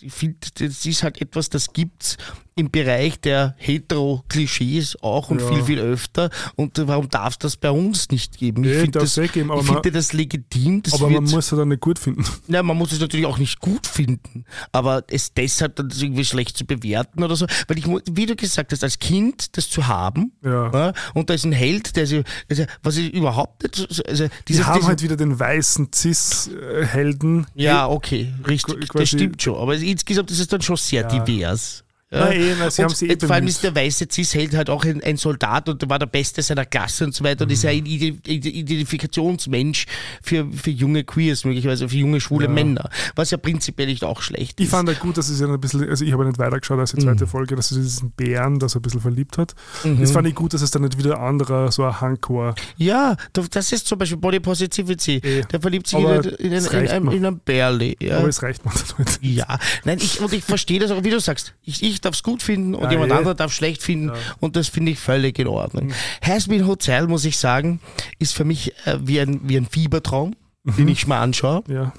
ich 0.00 0.12
finde, 0.12 0.38
das 0.54 0.86
ist 0.86 1.02
halt 1.02 1.20
etwas, 1.20 1.50
das 1.50 1.72
gibt's 1.72 2.16
im 2.54 2.70
Bereich 2.70 3.20
der 3.20 3.54
Hetero-Klischees 3.58 4.96
auch 5.02 5.30
und 5.30 5.40
Ja. 5.40 5.48
viel, 5.48 5.62
viel 5.64 5.78
öfter. 5.78 6.30
Und 6.56 6.76
warum 6.86 7.08
darf 7.08 7.32
es 7.34 7.38
das 7.38 7.56
bei 7.56 7.70
uns 7.70 8.10
nicht 8.10 8.36
geben? 8.38 8.64
Ich 8.64 8.70
Nee, 8.70 8.80
finde 8.82 8.98
das, 9.00 9.14
geben, 9.14 9.30
ich 9.34 9.44
man- 9.46 9.64
finde 9.64 9.92
das 9.92 10.12
legitim. 10.12 10.82
Das 10.82 10.94
Aber 10.94 11.08
wird, 11.10 11.22
man 11.22 11.30
muss 11.30 11.50
es 11.52 11.56
dann 11.58 11.68
nicht 11.68 11.80
gut 11.80 11.98
finden. 11.98 12.24
ja, 12.48 12.62
man 12.62 12.76
muss 12.76 12.92
es 12.92 13.00
natürlich 13.00 13.26
auch 13.26 13.38
nicht 13.38 13.58
gut 13.60 13.86
finden, 13.86 14.44
aber 14.70 15.04
es 15.08 15.32
deshalb 15.32 15.76
dann 15.76 15.90
irgendwie 15.98 16.24
schlecht 16.24 16.56
zu 16.58 16.66
bewerten 16.66 17.22
oder 17.24 17.36
so. 17.36 17.46
Weil 17.68 17.78
ich, 17.78 17.86
wie 17.86 18.26
du 18.26 18.36
gesagt 18.36 18.72
hast, 18.72 18.82
als 18.84 18.98
Kind 18.98 19.56
das 19.56 19.70
zu 19.70 19.86
haben, 19.86 20.32
Ja. 20.44 20.92
und 21.14 21.30
da 21.30 21.34
ist 21.34 21.44
ein 21.44 21.52
Held, 21.52 21.96
der 21.96 22.06
sich, 22.06 22.22
also, 22.50 22.64
was 22.82 22.96
ich 22.96 23.12
überhaupt 23.14 23.62
nicht, 23.62 23.76
so- 23.76 24.02
also, 24.04 24.24
Die 24.26 24.30
dieses, 24.48 24.66
haben 24.66 24.74
dieses, 24.74 24.88
halt 24.88 25.02
wieder 25.02 25.16
den 25.16 25.38
weißen 25.38 25.88
Cis-Helden. 25.94 27.46
ja, 27.54 27.88
okay, 27.88 28.32
richtig, 28.46 28.88
das 28.92 29.08
stimmt 29.08 29.40
schon, 29.42 29.56
aber 29.56 29.74
insgesamt 29.76 30.30
ist 30.30 30.40
es 30.40 30.48
dann 30.48 30.60
schon 30.62 30.76
sehr 30.76 31.02
Ja. 31.02 31.08
divers. 31.24 31.81
Na 32.14 32.30
eh, 32.32 32.54
na, 32.58 32.70
sie 32.70 32.82
und 32.82 32.88
haben 32.90 32.94
sie 32.94 33.08
eh 33.08 33.16
vor 33.18 33.30
allem 33.34 33.46
ist 33.46 33.62
der 33.64 33.74
weiße 33.74 34.06
Cis-Held 34.12 34.54
halt 34.54 34.68
auch 34.70 34.84
ein, 34.84 35.02
ein 35.02 35.16
Soldat 35.16 35.68
und 35.68 35.80
der 35.80 35.88
war 35.88 35.98
der 35.98 36.06
Beste 36.06 36.42
seiner 36.42 36.66
Klasse 36.66 37.04
und 37.06 37.14
so 37.14 37.24
weiter 37.24 37.44
und 37.44 37.50
ist 37.50 37.62
ja 37.62 37.70
ein 37.70 37.86
Ide- 37.86 38.18
Ide- 38.30 38.48
Identifikationsmensch 38.50 39.86
für, 40.22 40.46
für 40.52 40.70
junge 40.70 41.04
Queers, 41.04 41.44
möglicherweise 41.44 41.88
für 41.88 41.96
junge 41.96 42.20
schwule 42.20 42.46
Ja. 42.46 42.52
Männer, 42.52 42.90
was 43.16 43.30
ja 43.30 43.38
prinzipiell 43.38 43.86
nicht 43.88 44.04
auch 44.04 44.20
schlecht 44.22 44.60
Ich 44.60 44.66
ist. 44.66 44.70
fand 44.72 44.88
halt 44.88 45.00
gut, 45.00 45.16
dass 45.16 45.28
es 45.28 45.40
ja 45.40 45.46
ein 45.46 45.60
bisschen, 45.60 45.88
also 45.88 46.04
ich 46.04 46.12
habe 46.12 46.24
nicht 46.24 46.38
weitergeschaut 46.38 46.78
als 46.78 46.90
die 46.92 46.96
Mhm. 46.98 47.02
zweite 47.02 47.26
Folge, 47.26 47.56
dass 47.56 47.70
es 47.70 47.78
diesen 47.78 48.10
Bären, 48.10 48.58
das 48.58 48.74
er 48.74 48.80
ein 48.80 48.82
bisschen 48.82 49.00
verliebt 49.00 49.38
hat. 49.38 49.54
Mhm. 49.84 50.00
Das 50.00 50.10
fand 50.12 50.28
ich 50.28 50.34
gut, 50.34 50.52
dass 50.54 50.62
es 50.62 50.70
dann 50.70 50.82
nicht 50.82 50.98
wieder 50.98 51.16
ein 51.18 51.24
anderer, 51.24 51.72
so 51.72 51.84
ein 51.84 52.00
Hank 52.00 52.28
war. 52.30 52.54
Ja, 52.76 53.16
da- 53.32 53.44
das 53.50 53.72
ist 53.72 53.86
zum 53.86 53.98
Beispiel 53.98 54.18
Body 54.18 54.40
Positivity. 54.40 55.16
Eh. 55.22 55.42
Der 55.50 55.60
verliebt 55.60 55.86
sich 55.86 55.98
in, 55.98 56.04
Aber 56.04 56.14
einen- 56.20 56.34
in, 56.34 56.52
in, 56.52 56.68
einem, 56.68 57.04
mir. 57.06 57.12
in 57.14 57.24
einen 57.26 57.38
Bärli. 57.40 57.96
Ja. 58.00 58.18
Aber 58.18 58.28
es 58.28 58.42
reicht 58.42 58.64
dann 58.64 58.72
halt. 58.98 59.18
ja, 59.22 59.58
nein, 59.84 59.98
ich, 60.00 60.20
und 60.20 60.32
ich 60.32 60.44
verstehe 60.44 60.78
das 60.78 60.90
auch, 60.90 61.02
wie 61.04 61.10
du 61.10 61.18
sagst. 61.20 61.54
Ich, 61.64 61.82
ich 61.82 62.00
darf 62.04 62.14
es 62.14 62.22
gut 62.22 62.42
finden 62.42 62.74
und 62.74 62.84
Ja, 62.84 62.90
jemand 62.92 63.12
eh. 63.12 63.14
anderer 63.16 63.34
darf 63.34 63.52
schlecht 63.52 63.82
finden 63.82 64.12
und 64.40 64.56
das 64.56 64.68
finde 64.68 64.92
ich 64.92 64.98
völlig 64.98 65.38
in 65.38 65.46
Ordnung. 65.46 65.92
Has 66.22 66.48
Been 66.48 66.66
Hotel, 66.66 67.06
muss 67.06 67.24
ich 67.24 67.38
sagen, 67.38 67.80
ist 68.18 68.34
für 68.34 68.44
mich 68.44 68.72
äh, 68.86 68.98
wie, 69.02 69.20
ein, 69.20 69.40
wie 69.44 69.56
ein 69.56 69.66
Fiebertraum, 69.66 70.34
den 70.64 70.88
ich 70.88 71.06
mal 71.06 71.20
anschaue. 71.20 71.62
Ja. 71.68 71.92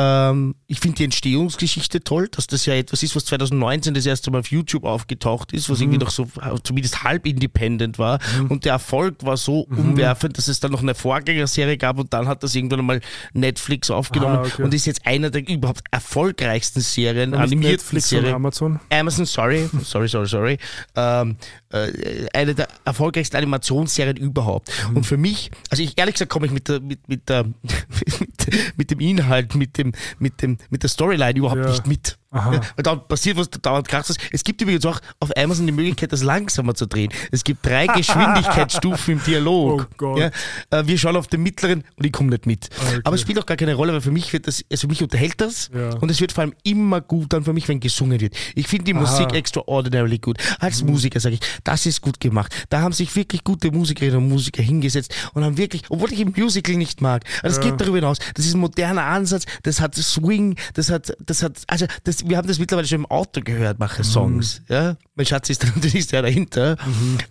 Ähm, 0.00 0.54
ich 0.68 0.78
finde 0.78 0.98
die 0.98 1.04
Entstehungsgeschichte 1.04 2.04
toll, 2.04 2.28
dass 2.28 2.46
das 2.46 2.64
ja 2.66 2.74
etwas 2.74 3.02
ist, 3.02 3.16
was 3.16 3.24
2019 3.24 3.94
das 3.94 4.06
erste 4.06 4.30
Mal 4.30 4.38
auf 4.38 4.46
YouTube 4.52 4.84
aufgetaucht 4.84 5.52
ist, 5.52 5.68
was 5.68 5.80
irgendwie 5.80 5.98
noch 5.98 6.10
so 6.10 6.22
äh, 6.40 6.54
zumindest 6.62 7.02
halb 7.02 7.26
independent 7.26 7.98
war. 7.98 8.20
Und 8.48 8.64
der 8.64 8.72
Erfolg 8.74 9.24
war 9.24 9.36
so 9.36 9.62
umwerfend, 9.62 10.38
dass 10.38 10.46
es 10.46 10.60
dann 10.60 10.70
noch 10.70 10.82
eine 10.82 10.94
Vorgängerserie 10.94 11.76
gab 11.76 11.98
und 11.98 12.12
dann 12.14 12.28
hat 12.28 12.44
das 12.44 12.54
irgendwann 12.54 12.78
einmal 12.78 13.00
Netflix 13.32 13.90
aufgenommen 13.90 14.36
Ah, 14.38 14.42
okay. 14.42 14.62
und 14.62 14.72
ist 14.72 14.86
jetzt 14.86 15.04
einer 15.04 15.30
der 15.30 15.48
überhaupt 15.48 15.82
erfolgreichsten 15.90 16.80
Serien, 16.80 17.30
Nicht 17.30 17.40
animierten 17.40 17.72
Netflix, 17.72 18.08
Serien. 18.10 18.34
Amazon. 18.34 18.78
Amazon, 18.90 19.26
sorry, 19.26 19.68
sorry, 19.82 20.08
sorry, 20.08 20.28
sorry. 20.28 20.58
Ähm, 20.94 21.36
äh, 21.70 22.28
eine 22.32 22.54
der 22.54 22.68
erfolgreichsten 22.84 23.36
Animationsserien 23.36 24.16
überhaupt. 24.16 24.70
Mhm. 24.90 24.98
Und 24.98 25.04
für 25.06 25.16
mich, 25.16 25.50
also 25.70 25.82
ich 25.82 25.98
ehrlich 25.98 26.14
gesagt 26.14 26.30
komme 26.30 26.46
ich 26.46 26.52
mit, 26.52 26.68
der, 26.68 26.78
mit, 26.80 27.08
mit, 27.08 27.28
der, 27.28 27.46
mit, 28.76 28.90
dem 28.90 29.00
Inhalt, 29.00 29.54
mit, 29.54 29.78
dem, 29.78 29.92
mit, 30.18 30.42
dem, 30.42 30.58
mit 30.70 30.82
der 30.82 30.88
Storyline 30.88 31.38
überhaupt 31.38 31.60
Ja. 31.60 31.70
nicht 31.70 31.86
mit. 31.86 32.17
Aha. 32.30 32.50
Weil 32.76 32.82
dauernd 32.82 33.08
passiert 33.08 33.36
was, 33.38 33.48
dauernd 33.50 33.88
krass 33.88 34.10
ist. 34.10 34.20
Es 34.32 34.44
gibt 34.44 34.60
übrigens 34.60 34.84
auch 34.84 35.00
auf 35.20 35.34
Amazon 35.36 35.64
die 35.66 35.72
Möglichkeit, 35.72 36.12
das 36.12 36.22
langsamer 36.22 36.74
zu 36.74 36.86
drehen. 36.86 37.10
Es 37.32 37.42
gibt 37.42 37.64
drei 37.64 37.86
Geschwindigkeitsstufen 38.38 39.14
im 39.14 39.24
Dialog. 39.24 39.88
Oh. 40.02 40.16
Ja, 40.18 40.30
äh, 40.70 40.86
wir 40.86 40.98
schauen 40.98 41.16
auf 41.16 41.26
den 41.28 41.42
mittleren 41.42 41.84
und 41.96 42.04
ich 42.04 42.12
komme 42.12 42.30
nicht 42.30 42.46
mit. 42.46 42.68
Okay. 42.78 43.00
Aber 43.04 43.14
es 43.14 43.22
spielt 43.22 43.38
auch 43.38 43.46
gar 43.46 43.56
keine 43.56 43.74
Rolle, 43.74 43.92
weil 43.94 44.00
für 44.00 44.10
mich 44.10 44.32
wird 44.32 44.46
das, 44.46 44.62
also 44.70 44.82
für 44.82 44.88
mich 44.88 45.02
unterhält 45.02 45.40
das 45.40 45.70
Ja. 45.74 45.90
und 45.98 46.10
es 46.10 46.20
wird 46.20 46.32
vor 46.32 46.42
allem 46.42 46.54
immer 46.64 47.00
gut 47.00 47.32
dann 47.32 47.44
für 47.44 47.52
mich, 47.52 47.68
wenn 47.68 47.80
gesungen 47.80 48.20
wird. 48.20 48.34
Ich 48.54 48.68
finde 48.68 48.84
die 48.84 48.94
Musik 48.94 49.32
extraordinarily 49.32 50.18
gut. 50.18 50.38
Als 50.60 50.82
Mhm. 50.82 50.90
Musiker 50.90 51.20
sage 51.20 51.36
ich, 51.36 51.40
das 51.64 51.86
ist 51.86 52.00
gut 52.00 52.20
gemacht. 52.20 52.54
Da 52.68 52.80
haben 52.80 52.92
sich 52.92 53.14
wirklich 53.16 53.42
gute 53.44 53.70
Musikerinnen 53.70 54.18
und 54.18 54.28
Musiker 54.28 54.62
hingesetzt 54.62 55.14
und 55.34 55.44
haben 55.44 55.56
wirklich, 55.56 55.82
obwohl 55.88 56.12
ich 56.12 56.20
im 56.20 56.32
Musical 56.36 56.74
nicht 56.76 57.00
mag, 57.00 57.24
aber 57.40 57.48
das 57.48 57.60
geht 57.60 57.80
darüber 57.80 57.96
hinaus. 57.96 58.18
Das 58.34 58.44
ist 58.46 58.54
ein 58.54 58.60
moderner 58.60 59.04
Ansatz, 59.04 59.44
das 59.62 59.80
hat 59.80 59.94
Swing, 59.94 60.56
das 60.74 60.90
hat, 60.90 61.12
das 61.24 61.42
hat, 61.42 61.58
also 61.66 61.86
das, 62.04 62.17
wir 62.26 62.36
haben 62.36 62.48
das 62.48 62.58
mittlerweile 62.58 62.86
schon 62.86 63.00
im 63.00 63.06
Auto 63.06 63.40
gehört, 63.42 63.78
mache 63.78 64.04
Songs. 64.04 64.62
Ja? 64.68 64.96
Mein 65.14 65.26
Schatz 65.26 65.50
ist 65.50 65.62
da 65.62 65.68
natürlich 65.74 66.06
sehr 66.06 66.22
dahinter. 66.22 66.76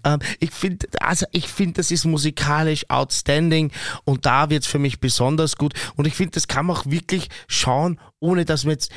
Ähm, 0.04 0.20
ich 0.40 0.52
finde, 0.52 0.88
also 1.00 1.26
ich 1.32 1.48
finde, 1.48 1.74
das 1.74 1.92
ist 1.92 2.06
musikalisch 2.06 2.90
outstanding 2.90 3.72
und 4.04 4.26
da 4.26 4.50
wird 4.50 4.64
es 4.64 4.70
für 4.70 4.80
mich 4.80 5.00
besonders 5.00 5.56
gut. 5.58 5.74
Und 5.96 6.08
ich 6.08 6.16
finde, 6.16 6.32
das 6.32 6.48
kann 6.48 6.66
man 6.66 6.78
auch 6.78 6.86
wirklich 6.86 7.30
schauen, 7.48 8.00
ohne 8.20 8.46
dass 8.46 8.64
man 8.64 8.72
jetzt 8.72 8.92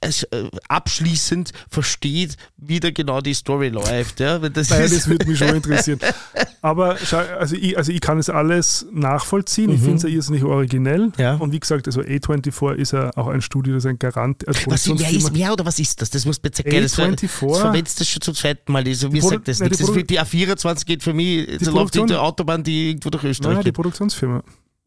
es 0.00 0.22
äh, 0.24 0.48
abschließend 0.68 1.52
versteht, 1.68 2.36
wie 2.56 2.80
da 2.80 2.90
genau 2.90 3.20
die 3.20 3.34
Story 3.34 3.68
läuft. 3.68 4.20
Ja? 4.20 4.40
Weil 4.42 4.50
das 4.50 4.70
Naja, 4.70 4.84
ist, 4.84 4.96
das 4.96 5.08
würde 5.08 5.26
mich 5.26 5.38
schon 5.38 5.54
interessieren. 5.54 5.98
Aber 6.62 6.96
also 7.38 7.56
ich, 7.56 7.76
also 7.78 7.90
ich 7.90 8.00
kann 8.00 8.18
es 8.18 8.28
alles 8.28 8.86
nachvollziehen. 8.92 9.70
Ich 9.70 9.80
finde 9.80 9.96
es 9.96 10.02
ja 10.02 10.08
irrsinnig 10.10 10.44
originell. 10.44 11.06
Mhm. 11.06 11.12
Ja. 11.18 11.34
Und 11.36 11.52
wie 11.52 11.60
gesagt, 11.60 11.86
also 11.86 12.02
A24 12.02 12.74
ist 12.74 12.92
ja 12.92 13.10
auch 13.16 13.28
ein 13.28 13.40
Studio, 13.40 13.74
das 13.74 13.86
ein 13.86 13.98
Garant 13.98 14.46
als 14.46 14.58
was, 14.58 14.66
wer, 14.66 14.74
ist, 14.74 14.84
Produktionsfirma. 14.86 15.30
wer 15.32 15.52
oder 15.54 15.64
was 15.66 15.78
ist 15.78 16.00
das? 16.02 16.10
Das 16.10 16.24
muss 16.26 16.38
bitte. 16.38 16.62
Das, 16.62 16.94
ver- 16.94 17.08
A24? 17.08 17.48
das 17.48 17.58
verwetzt 17.60 18.00
das 18.00 18.08
schon 18.08 18.20
zum 18.22 18.34
zweiten 18.34 18.70
Mal. 18.72 18.84
Also, 18.86 19.08
mir 19.08 19.22
sagt 19.22 19.48
das 19.48 19.60
nichts. 19.60 19.78
die 19.78 20.04
Die 20.06 20.20
A24 20.20 20.84
geht 20.84 21.02
für 21.02 21.14
mich, 21.14 21.46
die 21.46 21.52
läuft 21.52 21.62
in 21.66 21.72
Produktion- 21.72 22.06
der 22.08 22.22
Autobahn, 22.22 22.62
die 22.62 22.90
irgendwo 22.90 23.10
durch 23.10 23.24
Österreich 23.24 23.54
Nein, 23.54 23.64
die 23.64 23.72
geht. 23.72 23.76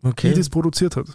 Produktionsfirma, 0.04 0.12
die 0.12 0.28
Okay. 0.28 0.34
das 0.34 0.50
produziert 0.50 0.96
hat. 0.96 1.06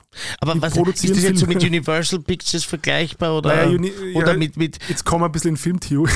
Aber 0.41 0.55
die 0.55 0.63
was, 0.63 0.75
ist 0.75 1.17
das 1.17 1.23
jetzt 1.23 1.41
so 1.41 1.47
mit 1.47 1.63
Universal 1.63 2.21
Pictures 2.21 2.65
vergleichbar 2.65 3.37
oder, 3.37 3.55
Naja, 3.55 3.69
Uni- 3.77 3.93
oder 4.15 4.33
ja, 4.33 4.39
mit, 4.39 4.57
mit 4.57 4.79
Jetzt 4.89 5.05
kommen 5.05 5.23
wir 5.23 5.27
ein 5.27 5.33
bisschen 5.33 5.51
in 5.51 5.57
Filmtheorie, 5.57 6.11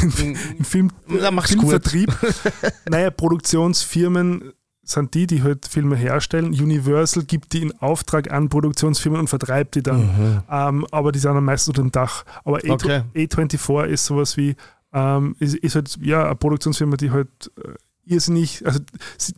in 0.58 0.64
Film, 0.64 0.90
Na, 1.06 1.30
Filmvertrieb. 1.42 2.10
naja, 2.88 3.10
Produktionsfirmen 3.10 4.52
sind 4.84 5.14
die, 5.14 5.26
die 5.28 5.42
halt 5.42 5.66
Filme 5.68 5.94
herstellen. 5.96 6.46
Universal 6.46 7.24
gibt 7.24 7.52
die 7.52 7.62
in 7.62 7.72
Auftrag 7.80 8.32
an 8.32 8.48
Produktionsfirmen 8.48 9.20
und 9.20 9.28
vertreibt 9.28 9.76
die 9.76 9.82
dann. 9.82 10.42
Ähm, 10.50 10.86
aber 10.90 11.12
die 11.12 11.20
sind 11.20 11.34
dann 11.34 11.44
meistens 11.44 11.68
unter 11.68 11.82
dem 11.82 11.92
Dach. 11.92 12.24
Aber 12.44 12.58
A- 12.58 12.72
Okay. 12.72 13.02
A24 13.14 13.84
ist 13.86 14.06
sowas 14.06 14.36
wie, 14.36 14.56
ähm, 14.92 15.36
ist, 15.38 15.54
ist 15.54 15.76
halt 15.76 15.96
ja 16.02 16.24
eine 16.26 16.34
Produktionsfirma, 16.34 16.96
die 16.96 17.10
halt 17.12 17.28
äh, 17.64 17.68
irrsinnig, 18.04 18.64
also 18.66 18.80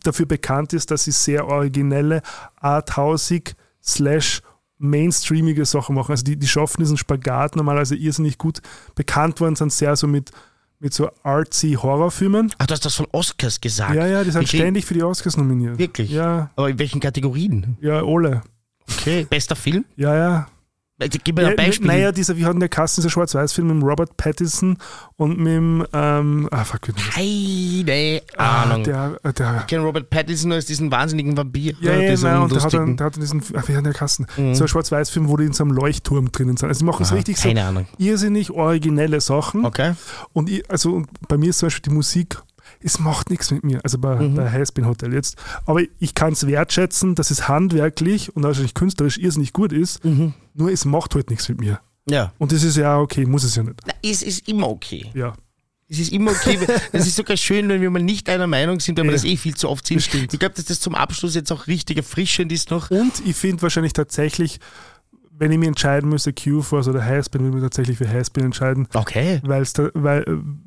dafür 0.03 0.25
bekannt 0.25 0.73
ist, 0.73 0.91
dass 0.91 1.03
sie 1.05 1.11
sehr 1.11 1.47
originelle, 1.47 2.21
arthausig 2.55 3.55
slash 3.83 4.41
mainstreamige 4.77 5.65
Sachen 5.65 5.95
machen. 5.95 6.11
Also 6.11 6.23
die, 6.23 6.37
die 6.37 6.47
schaffen 6.47 6.81
diesen 6.81 6.97
Spagat 6.97 7.55
normalerweise 7.55 7.95
irrsinnig 7.95 8.37
gut. 8.37 8.59
Bekannt 8.95 9.39
worden 9.39 9.55
sind 9.55 9.71
sehr 9.71 9.95
so 9.95 10.07
mit, 10.07 10.31
mit 10.79 10.93
so 10.93 11.09
artsy 11.23 11.77
Horrorfilmen. 11.81 12.51
Ach, 12.57 12.67
du 12.67 12.73
hast 12.73 12.83
das 12.85 12.95
von 12.95 13.07
Oscars 13.11 13.61
gesagt. 13.61 13.95
Ja, 13.95 14.05
ja, 14.05 14.23
die 14.23 14.31
sind 14.31 14.45
kriegen- 14.47 14.61
ständig 14.63 14.85
für 14.85 14.93
die 14.93 15.03
Oscars 15.03 15.37
nominiert. 15.37 15.77
Wirklich? 15.77 16.11
Ja, 16.11 16.49
Aber 16.55 16.69
in 16.69 16.77
welchen 16.79 16.99
Kategorien? 16.99 17.77
ja, 17.81 18.03
alle. 18.03 18.41
Okay. 18.91 19.25
Bester 19.29 19.55
Film? 19.55 19.85
Ja, 19.95 20.15
ja. 20.15 20.47
Äh, 20.97 21.09
Gib 21.09 21.35
mir 21.35 21.41
ja 21.43 21.47
ein 21.49 21.55
Beispiel. 21.57 21.87
Naja, 21.87 22.11
dieser, 22.13 22.37
wir 22.37 22.45
hatten 22.45 22.59
der 22.61 22.69
Kasten, 22.69 23.01
dieser 23.01 23.09
Schwarz-Weiß-Film 23.09 23.67
mit 23.79 23.83
Robert 23.85 24.15
Pattinson 24.15 24.77
und 25.17 25.37
mit 25.37 25.47
dem, 25.47 25.85
ähm, 25.91 26.47
ah, 26.51 26.63
fuck, 26.63 26.87
wie? 26.87 27.83
Keine 27.85 28.21
Ah, 28.37 28.63
Ahnung. 28.63 28.83
der, 28.85 29.19
äh, 29.23 29.33
der, 29.33 29.57
ich 29.61 29.67
kenne 29.67 29.83
Robert 29.83 30.09
Pattinson 30.09 30.53
als 30.53 30.65
diesen 30.67 30.89
wahnsinnigen 30.91 31.35
Vampir. 31.35 31.73
Ja, 31.81 31.95
ja, 31.95 32.11
diesen 32.11 32.29
nein, 32.29 32.41
und 32.43 32.51
der 32.53 32.63
hat, 32.63 32.73
dann, 32.73 32.95
der 32.95 33.05
hat 33.07 33.15
diesen, 33.17 33.43
ach, 33.57 33.67
wie 33.67 33.75
hat 33.75 33.85
der 33.85 33.93
Kasten? 33.93 34.25
So 34.53 34.63
ein 34.63 34.67
Schwarz-Weiß-Film, 34.69 35.27
wo 35.27 35.35
die 35.35 35.45
in 35.45 35.53
so 35.53 35.65
einem 35.65 35.73
Leuchtturm 35.73 36.31
drinnen 36.31 36.55
sind. 36.55 36.69
Also 36.69 36.79
die 36.79 36.85
machen 36.85 37.03
es 37.03 37.11
richtig 37.13 37.37
so 37.37 37.47
keine 37.49 37.65
Ahnung. 37.65 37.87
irrsinnig 37.97 38.51
originelle 38.51 39.19
Sachen. 39.19 39.65
Okay. 39.65 39.93
Und 40.31 40.49
ich, 40.49 40.69
also 40.71 40.93
und 40.93 41.07
bei 41.27 41.37
mir 41.37 41.49
ist 41.49 41.57
zum 41.59 41.67
Beispiel 41.67 41.89
die 41.91 41.95
Musik, 41.95 42.41
es 42.85 42.99
macht 42.99 43.31
nichts 43.31 43.49
mit 43.51 43.63
mir, 43.63 43.79
also 43.83 43.97
bei, 43.97 44.15
Mhm. 44.15 44.35
bei 44.35 44.49
Heißbin 44.51 44.85
Hotel 44.85 45.11
jetzt. 45.13 45.35
Aber 45.65 45.81
ich 45.99 46.13
kann 46.13 46.33
es 46.33 46.45
wertschätzen, 46.45 47.15
dass 47.15 47.31
es 47.31 47.47
handwerklich 47.47 48.35
und 48.35 48.43
wahrscheinlich 48.43 48.75
künstlerisch 48.75 49.17
irrsinnig 49.17 49.53
gut 49.53 49.73
ist, 49.73 50.05
Mhm. 50.05 50.33
nur 50.53 50.71
es 50.71 50.85
macht 50.85 51.15
halt 51.15 51.29
nichts 51.31 51.49
mit 51.49 51.59
mir. 51.59 51.79
Ja. 52.07 52.31
Und 52.37 52.51
das 52.51 52.63
ist 52.63 52.77
ja 52.77 52.99
okay, 52.99 53.25
muss 53.25 53.43
es 53.43 53.55
ja 53.55 53.63
nicht. 53.63 53.81
Na, 53.87 53.93
es 54.03 54.21
ist 54.21 54.47
immer 54.47 54.69
okay. 54.69 55.09
Ja. 55.15 55.33
Es 55.87 55.99
ist 55.99 56.11
immer 56.13 56.31
okay. 56.31 56.57
Es 56.91 57.05
ist 57.07 57.15
sogar 57.15 57.37
schön, 57.37 57.67
wenn 57.69 57.81
wir 57.81 57.89
mal 57.89 58.01
nicht 58.01 58.29
einer 58.29 58.47
Meinung 58.47 58.79
sind, 58.79 58.97
weil 58.99 59.05
wir 59.05 59.11
Ja. 59.11 59.17
das 59.17 59.23
eh 59.25 59.37
viel 59.37 59.55
zu 59.55 59.67
oft 59.69 59.85
sind. 59.87 60.01
Stimmt. 60.01 60.33
Ich 60.33 60.39
glaube, 60.39 60.53
dass 60.55 60.65
das 60.65 60.79
zum 60.79 60.93
Abschluss 60.95 61.33
jetzt 61.35 61.51
auch 61.51 61.65
richtig 61.67 61.97
erfrischend 61.97 62.51
ist 62.51 62.69
noch. 62.71 62.91
Und 62.91 63.13
ich 63.25 63.35
finde 63.35 63.61
wahrscheinlich 63.63 63.93
tatsächlich, 63.93 64.59
wenn 65.31 65.51
ich 65.51 65.57
mich 65.57 65.67
entscheiden 65.67 66.09
müsste, 66.09 66.33
Q-Force 66.33 66.87
oder 66.87 67.03
Heißbin, 67.03 67.41
würde 67.41 67.49
ich 67.49 67.55
mich 67.55 67.63
tatsächlich 67.63 67.97
für 67.97 68.07
Heißbin 68.09 68.45
entscheiden. 68.45 68.87
Okay. 68.93 69.41
Weil's 69.43 69.73
da, 69.73 69.89
weil, 69.93 70.23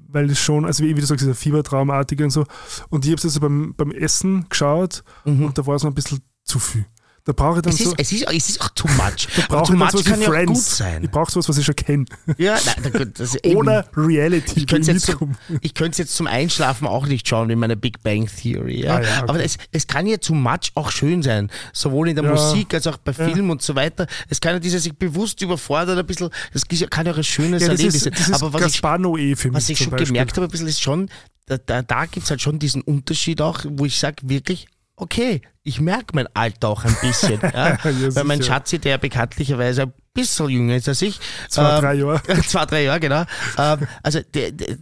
weil 0.08 0.30
es 0.30 0.40
schon, 0.40 0.64
also 0.64 0.82
wie, 0.82 0.96
wie 0.96 1.00
du 1.00 1.06
sagst, 1.06 1.22
dieser 1.22 1.34
Fiebertraumartige 1.34 2.24
und 2.24 2.30
so. 2.30 2.44
Und 2.88 3.04
ich 3.04 3.10
habe 3.12 3.18
es 3.18 3.24
also 3.24 3.40
beim, 3.40 3.74
beim 3.76 3.92
Essen 3.92 4.46
geschaut 4.48 5.04
und 5.46 5.56
da 5.58 5.66
war 5.66 5.76
es 5.76 5.84
mir 5.84 5.90
ein 5.90 5.94
bisschen 5.94 6.20
zu 6.44 6.58
viel. 6.58 6.86
Da 7.28 7.34
brauche 7.34 7.58
ich 7.58 7.62
dann. 7.62 7.74
Es 7.74 7.80
so. 7.80 7.90
ist, 7.90 8.00
es, 8.00 8.10
ist, 8.12 8.26
es 8.26 8.48
ist 8.48 8.60
auch 8.62 8.70
too 8.70 8.88
much. 8.88 9.28
da 9.36 9.42
brauche 9.48 9.64
too 9.66 9.72
ich 9.74 9.78
dann 9.78 9.78
much 9.80 9.90
sowas 9.90 10.04
kann 10.06 10.20
wie 10.20 10.24
ja 10.24 10.30
auch 10.30 10.34
gut 10.46 10.46
Friends. 10.46 10.76
sein. 10.78 11.04
Ich 11.04 11.10
brauche 11.10 11.30
sowas, 11.30 11.46
was 11.46 11.58
ich 11.58 11.66
schon 11.66 11.76
kenne. 11.76 12.04
Ja, 12.38 12.58
nein, 12.82 12.90
gut, 12.92 13.20
das 13.20 13.34
ist 13.34 13.36
eben- 13.44 13.56
Oder 13.58 13.86
Reality. 13.94 14.60
Ich 14.60 14.66
könnte 14.66 14.90
es 14.90 15.06
jetzt, 15.06 15.16
ich 15.60 15.78
jetzt 15.98 16.16
zum 16.16 16.26
Einschlafen 16.26 16.86
auch 16.88 17.06
nicht 17.06 17.28
schauen, 17.28 17.50
wie 17.50 17.54
meine 17.54 17.76
Big 17.76 18.02
Bang 18.02 18.26
Theory. 18.34 18.82
Ja? 18.84 18.96
Ah, 18.96 19.02
ja, 19.02 19.08
okay. 19.18 19.28
Aber 19.28 19.44
es, 19.44 19.58
es 19.72 19.86
kann 19.86 20.06
ja 20.06 20.18
zu 20.20 20.32
much 20.32 20.70
auch 20.74 20.90
schön 20.90 21.22
sein. 21.22 21.50
Sowohl 21.74 22.08
in 22.08 22.16
der 22.16 22.24
Ja. 22.24 22.30
Musik 22.30 22.72
als 22.72 22.86
auch 22.86 22.96
bei. 22.96 23.12
Film 23.12 23.50
und 23.50 23.60
so 23.60 23.74
weiter. 23.74 24.06
Es 24.30 24.40
kann 24.40 24.54
ja 24.54 24.58
dieses 24.58 24.84
sich 24.84 24.96
bewusst 24.96 25.42
überfordert 25.42 25.98
ein 25.98 26.06
bisschen, 26.06 26.30
das 26.54 26.62
kann 26.88 27.04
ja 27.04 27.12
auch 27.12 27.18
ein 27.18 27.24
schönes 27.24 27.60
Ja, 27.60 27.68
das 27.68 27.78
Erlebnis 27.80 27.94
ist, 27.96 28.04
sein. 28.04 28.12
ist 28.14 28.42
Aber 28.42 28.54
was 28.54 28.60
ich, 28.62 28.66
Gaspar 28.80 28.96
Noé 28.96 29.36
für 29.36 29.48
mich 29.48 29.56
was 29.56 29.68
ich 29.68 29.76
schon 29.76 29.90
Beispiel. 29.90 30.06
gemerkt 30.06 30.32
habe, 30.36 30.46
ein 30.46 30.50
bisschen 30.50 30.66
ist 30.68 30.80
schon, 30.80 31.10
da, 31.44 31.58
da, 31.58 31.82
da 31.82 32.06
gibt 32.06 32.24
es 32.24 32.30
halt 32.30 32.40
schon 32.40 32.58
diesen 32.58 32.80
Unterschied 32.80 33.42
auch, 33.42 33.60
wo 33.68 33.84
ich 33.84 33.98
sage 33.98 34.16
wirklich, 34.22 34.66
okay, 34.98 35.42
ich 35.62 35.80
merke 35.80 36.14
mein 36.14 36.28
Alter 36.34 36.68
auch 36.68 36.84
ein 36.84 36.96
bisschen. 37.00 37.40
ja? 37.42 37.70
Ja, 37.70 37.78
Weil 37.82 38.24
mein. 38.24 38.42
Schatzi, 38.42 38.78
der 38.78 38.98
bekanntlicherweise 38.98 39.82
ein 39.82 39.92
bisschen 40.14 40.48
jünger 40.48 40.76
ist 40.76 40.88
als 40.88 41.02
ich. 41.02 41.18
Zwei, 41.48 41.74
ähm, 41.76 41.80
drei 41.80 41.94
Jahre. 41.94 42.22
Zwei, 42.46 42.66
drei 42.66 42.82
Jahre, 42.84 43.00
genau. 43.00 43.24
ähm, 43.58 43.86
also 44.02 44.20
der, 44.34 44.52
der, 44.52 44.76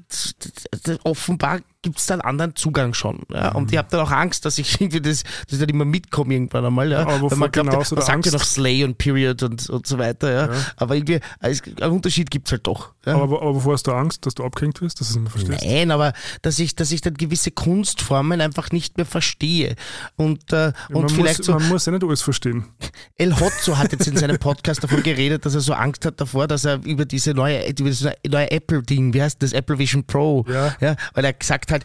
der, 0.86 0.98
offenbar 1.04 1.60
gibt 1.86 2.00
es 2.00 2.06
da 2.06 2.14
einen 2.14 2.22
anderen 2.22 2.56
Zugang 2.56 2.94
schon. 2.94 3.20
Ja? 3.32 3.52
Und 3.52 3.70
ich 3.70 3.78
habe 3.78 3.86
dann 3.92 4.00
auch 4.00 4.10
Angst, 4.10 4.44
dass 4.44 4.58
ich 4.58 4.80
irgendwie 4.80 5.00
das, 5.00 5.22
dass 5.22 5.52
ich 5.52 5.58
dann 5.60 5.68
immer 5.68 5.84
mitkomme 5.84 6.34
irgendwann 6.34 6.64
einmal. 6.66 6.90
Ja? 6.90 7.06
Aber 7.06 7.30
Weil 7.30 7.38
man 7.38 7.52
glaubt, 7.52 7.70
genau 7.70 7.78
man 7.78 8.04
sagt 8.04 8.26
ja 8.26 8.32
noch 8.32 8.42
Slay 8.42 8.82
und 8.82 8.98
Period 8.98 9.44
und, 9.44 9.70
und 9.70 9.86
so 9.86 9.96
weiter. 9.98 10.32
Ja? 10.32 10.48
Aber 10.76 10.96
irgendwie, 10.96 11.20
es, 11.38 11.62
einen 11.62 11.92
Unterschied 11.92 12.28
gibt 12.28 12.48
es 12.48 12.52
halt 12.52 12.66
doch. 12.66 12.92
Ja? 13.04 13.14
Aber, 13.14 13.40
aber 13.40 13.54
wovor 13.54 13.74
hast 13.74 13.86
du 13.86 13.92
Angst, 13.92 14.26
dass 14.26 14.34
du 14.34 14.42
abgehängt 14.44 14.80
wirst, 14.80 15.00
dass 15.00 15.14
du 15.14 15.24
verstehst? 15.26 15.64
Nein, 15.64 15.92
aber 15.92 16.12
dass 16.42 16.58
ich, 16.58 16.74
dass 16.74 16.90
ich 16.90 17.02
dann 17.02 17.14
gewisse 17.14 17.52
Kunstformen 17.52 18.40
einfach 18.40 18.72
nicht 18.72 18.96
mehr 18.96 19.06
verstehe. 19.06 19.76
Und, 20.16 20.52
äh, 20.52 20.72
und 20.88 21.02
man, 21.02 21.08
vielleicht 21.08 21.38
muss, 21.38 21.46
so, 21.46 21.52
man 21.52 21.68
muss 21.68 21.86
ja 21.86 21.92
nicht 21.92 22.02
alles 22.02 22.22
verstehen. 22.22 22.64
El 23.16 23.38
Hotzo 23.38 23.78
hat 23.78 23.92
jetzt 23.92 24.08
in 24.08 24.16
seinem 24.16 24.40
Podcast 24.40 24.82
davon 24.82 25.04
geredet, 25.04 25.46
dass 25.46 25.54
er 25.54 25.60
so 25.60 25.72
Angst 25.72 26.04
hat 26.04 26.20
davor, 26.20 26.48
dass 26.48 26.64
er 26.64 26.84
über 26.84 27.04
diese 27.04 27.32
neue, 27.32 27.64
über 27.68 27.90
das 27.90 28.04
neue 28.26 28.50
Apple-Ding, 28.50 29.14
wie 29.14 29.22
heißt 29.22 29.40
das, 29.40 29.52
Apple 29.52 29.78
Vision 29.78 30.02
Pro, 30.04 30.44
Ja. 30.48 30.96
weil 31.14 31.24
er 31.24 31.32
gesagt 31.32 31.70
hat, 31.70 31.75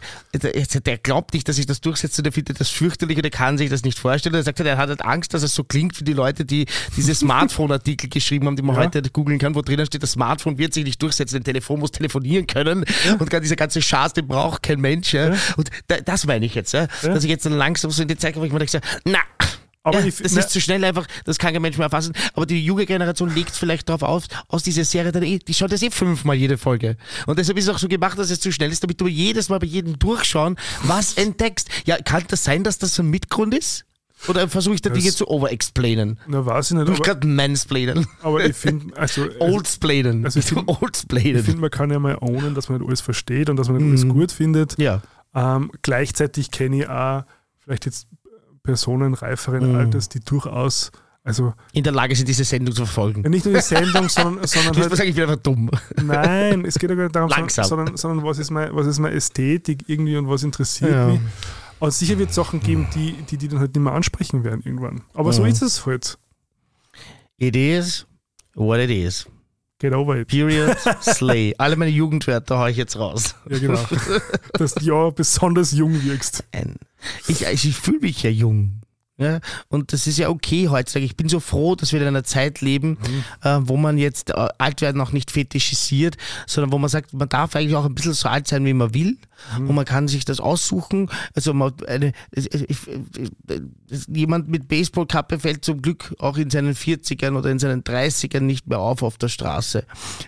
der, 0.74 0.80
der 0.80 0.98
glaubt 0.98 1.34
nicht, 1.34 1.48
dass 1.48 1.58
ich 1.58 1.66
das 1.66 1.80
durchsetze, 1.80 2.22
der 2.22 2.32
findet 2.32 2.60
das 2.60 2.68
fürchterlich 2.70 3.16
und 3.16 3.22
der 3.22 3.30
kann 3.30 3.58
sich 3.58 3.70
das 3.70 3.82
nicht 3.82 3.98
vorstellen. 3.98 4.34
Er 4.34 4.42
sagt 4.42 4.58
halt, 4.58 4.68
er 4.68 4.76
hat 4.78 4.88
halt 4.88 5.02
Angst, 5.04 5.34
dass 5.34 5.42
es 5.42 5.54
so 5.54 5.64
klingt 5.64 5.98
wie 6.00 6.04
die 6.04 6.12
Leute, 6.12 6.44
die 6.44 6.66
diese 6.96 7.14
Smartphone-Artikel 7.22 8.08
geschrieben 8.08 8.46
haben, 8.46 8.56
die 8.56 8.62
man 8.62 8.76
Ja. 8.76 8.82
heute 8.82 9.02
googeln 9.02 9.38
kann, 9.38 9.54
wo 9.54 9.62
drinnen 9.62 9.86
steht, 9.86 10.02
das 10.02 10.12
Smartphone 10.12 10.58
wird 10.58 10.74
sich 10.74 10.84
nicht 10.84 11.00
durchsetzen, 11.02 11.36
ein 11.36 11.44
Telefon 11.44 11.80
muss 11.80 11.92
telefonieren 11.92 12.46
können 12.46 12.84
und 13.18 13.30
gar 13.30 13.40
dieser 13.40 13.56
ganze 13.56 13.82
Schaß, 13.82 14.12
den 14.14 14.26
braucht 14.28 14.62
kein 14.62 14.80
Mensch. 14.80 15.12
Ja. 15.12 15.34
Und 15.56 15.70
da, 15.88 16.00
das 16.00 16.26
meine 16.26 16.46
ich 16.46 16.54
jetzt, 16.54 16.72
ja. 16.72 16.86
dass 17.02 17.24
ich 17.24 17.30
jetzt 17.30 17.46
dann 17.46 17.52
langsam 17.54 17.90
so 17.90 18.02
in 18.02 18.08
die 18.08 18.16
Zeit 18.16 18.34
komme, 18.34 18.44
wo 18.44 18.46
ich 18.46 18.52
mir 18.52 18.58
denke, 18.58 18.80
na, 19.04 19.18
Aber 19.84 19.98
ja, 20.00 20.06
ich- 20.06 20.16
das 20.18 20.32
na- 20.32 20.40
ist 20.40 20.50
zu 20.50 20.60
schnell 20.60 20.84
einfach, 20.84 21.06
das 21.24 21.38
kann 21.38 21.52
kein 21.52 21.62
Mensch 21.62 21.76
mehr 21.76 21.86
erfassen. 21.86 22.12
Aber 22.34 22.46
die 22.46 22.64
junge 22.64 22.86
Generation 22.86 23.34
legt 23.34 23.50
vielleicht 23.50 23.88
darauf 23.88 24.02
aus, 24.02 24.24
aus 24.48 24.62
dieser 24.62 24.84
Serie 24.84 25.10
dann 25.12 25.22
eh, 25.24 25.38
die 25.38 25.54
schaut 25.54 25.72
das 25.72 25.82
eh 25.82 25.90
fünfmal 25.90 26.36
jede 26.36 26.56
Folge. 26.56 26.96
Und 27.26 27.38
deshalb 27.38 27.58
ist 27.58 27.64
es 27.64 27.70
auch 27.74 27.78
so 27.78 27.88
gemacht, 27.88 28.16
dass 28.18 28.30
es 28.30 28.40
zu 28.40 28.52
schnell 28.52 28.70
ist, 28.70 28.82
damit 28.84 29.00
du 29.00 29.08
jedes 29.08 29.48
Mal 29.48 29.58
bei 29.58 29.66
jedem 29.66 29.98
Durchschauen 29.98 30.56
was 30.84 31.14
entdeckst. 31.14 31.68
Ja, 31.84 31.96
kann 31.98 32.24
das 32.28 32.44
sein, 32.44 32.62
dass 32.62 32.78
das 32.78 32.94
so 32.94 33.02
ein 33.02 33.10
Mitgrund 33.10 33.54
ist? 33.54 33.84
Oder 34.28 34.48
versuche 34.48 34.76
ich 34.76 34.82
da 34.82 34.90
Dinge 34.90 35.10
zu 35.12 35.26
overexplainen? 35.26 36.20
Na, 36.28 36.46
weiß 36.46 36.70
ich 36.70 36.76
nicht, 36.76 36.86
Du 36.86 36.92
aber, 36.92 37.02
gerade 37.02 37.26
mansplainen. 37.26 38.06
aber 38.22 38.44
ich 38.44 38.54
finde, 38.56 38.96
also, 38.96 39.26
Oldsplainen. 39.40 40.24
Also 40.24 40.38
ich 40.38 40.44
find- 40.46 40.60
finde, 41.44 41.56
man 41.60 41.70
kann 41.70 41.90
ja 41.90 41.98
mal 41.98 42.16
ownen, 42.20 42.54
dass 42.54 42.68
man 42.68 42.78
nicht 42.78 42.86
alles 42.86 43.00
versteht 43.00 43.50
und 43.50 43.56
dass 43.56 43.66
man 43.68 43.78
nicht 43.78 43.88
alles 43.88 44.04
Mhm. 44.04 44.10
gut 44.10 44.30
findet. 44.30 44.78
Ja. 44.78 45.02
Ähm, 45.34 45.72
gleichzeitig 45.82 46.52
kenne 46.52 46.76
ich 46.82 46.88
auch 46.88 47.24
vielleicht 47.58 47.84
jetzt 47.86 48.06
Personen 48.62 49.14
reiferen 49.14 49.70
Mhm. 49.70 49.76
Alters, 49.76 50.08
die 50.08 50.20
durchaus, 50.20 50.90
also 51.24 51.52
In 51.72 51.84
der 51.84 51.92
Lage 51.92 52.14
sind, 52.16 52.28
diese 52.28 52.44
Sendung 52.44 52.74
zu 52.74 52.84
verfolgen. 52.84 53.22
ja, 53.22 53.28
nicht 53.28 53.44
nur 53.44 53.54
die 53.54 53.60
Sendung, 53.60 54.08
sondern, 54.08 54.46
sondern 54.46 54.72
Du 54.72 54.80
halt, 54.80 54.90
bist 54.90 54.90
wahrscheinlich 54.90 55.16
wieder 55.16 55.28
einfach 55.28 55.42
dumm. 55.42 55.70
nein, 56.02 56.64
es 56.64 56.78
geht 56.78 56.90
ja 56.90 56.96
gar 56.96 57.04
nicht 57.04 57.16
darum, 57.16 57.28
Langsam. 57.30 57.64
sondern, 57.64 57.96
sondern 57.96 58.24
was, 58.26 58.38
ist 58.38 58.50
meine, 58.50 58.74
was 58.74 58.86
ist 58.86 58.98
meine 58.98 59.14
Ästhetik 59.14 59.84
irgendwie 59.88 60.16
und 60.16 60.28
was 60.28 60.42
interessiert 60.42 60.90
Ja. 60.92 61.06
mich. 61.08 61.20
Und 61.80 61.92
sicher 61.92 62.16
wird 62.18 62.30
es 62.30 62.36
Sachen 62.36 62.60
geben, 62.60 62.86
die, 62.94 63.12
die 63.28 63.36
die 63.36 63.48
dann 63.48 63.58
halt 63.58 63.74
nicht 63.74 63.82
mehr 63.82 63.92
ansprechen 63.92 64.44
werden 64.44 64.62
irgendwann. 64.64 65.02
Aber 65.14 65.32
so 65.32 65.42
Mhm. 65.42 65.48
ist 65.48 65.62
es 65.62 65.84
halt. 65.84 66.16
It 67.38 67.56
is 67.56 68.06
what 68.54 68.78
it 68.78 68.90
is. 68.90 69.26
Get 69.82 69.94
over 69.94 70.16
it. 70.16 70.28
Period. 70.28 70.76
Slay. 71.00 71.56
Alle 71.58 71.74
meine 71.74 71.90
Jugendwörter 71.90 72.56
haue 72.56 72.70
ich 72.70 72.76
jetzt 72.76 72.96
raus. 72.96 73.34
Ja, 73.50 73.58
genau. 73.58 73.84
Dass 74.52 74.74
du 74.74 74.84
ja 74.84 75.10
besonders 75.10 75.72
jung 75.72 76.04
wirkst. 76.04 76.44
Ich, 77.26 77.44
also 77.44 77.68
ich 77.68 77.74
fühle 77.74 77.98
mich 77.98 78.22
ja 78.22 78.30
jung. 78.30 78.80
Ja, 79.18 79.40
und 79.68 79.92
das 79.92 80.06
ist 80.06 80.18
ja 80.18 80.28
okay 80.28 80.68
heutzutage. 80.68 81.04
Ich 81.04 81.16
bin 81.16 81.28
so 81.28 81.40
froh, 81.40 81.74
dass 81.74 81.92
wir 81.92 82.00
in 82.00 82.06
einer 82.06 82.22
Zeit 82.22 82.60
leben, 82.60 82.96
äh, 83.42 83.58
wo 83.62 83.76
man 83.76 83.98
jetzt 83.98 84.30
äh, 84.30 84.48
alt 84.56 84.80
werden 84.82 85.00
auch 85.00 85.10
nicht 85.10 85.32
fetischisiert, 85.32 86.16
sondern 86.46 86.72
wo 86.72 86.78
man 86.78 86.88
sagt, 86.88 87.12
man 87.12 87.28
darf 87.28 87.56
eigentlich 87.56 87.74
auch 87.74 87.84
ein 87.84 87.94
bisschen 87.94 88.14
so 88.14 88.28
alt 88.28 88.46
sein, 88.46 88.64
wie 88.64 88.72
man 88.74 88.94
will. 88.94 89.18
Und 89.58 89.74
man 89.74 89.84
kann 89.84 90.08
sich 90.08 90.24
das 90.24 90.40
aussuchen. 90.40 91.10
Also 91.34 91.52
man, 91.54 91.72
eine, 91.86 92.12
jemand 94.08 94.48
mit 94.48 94.68
Baseballkappe 94.68 95.38
fällt 95.38 95.64
zum 95.64 95.82
Glück 95.82 96.14
auch 96.18 96.36
in 96.36 96.50
seinen 96.50 96.74
40ern 96.74 97.36
oder 97.36 97.50
in 97.50 97.58
seinen 97.58 97.82
30ern 97.82 98.40
nicht 98.40 98.66
mehr 98.66 98.78
auf 98.78 99.02
auf 99.02 99.18
der 99.18 99.28
Straße. 99.28 99.84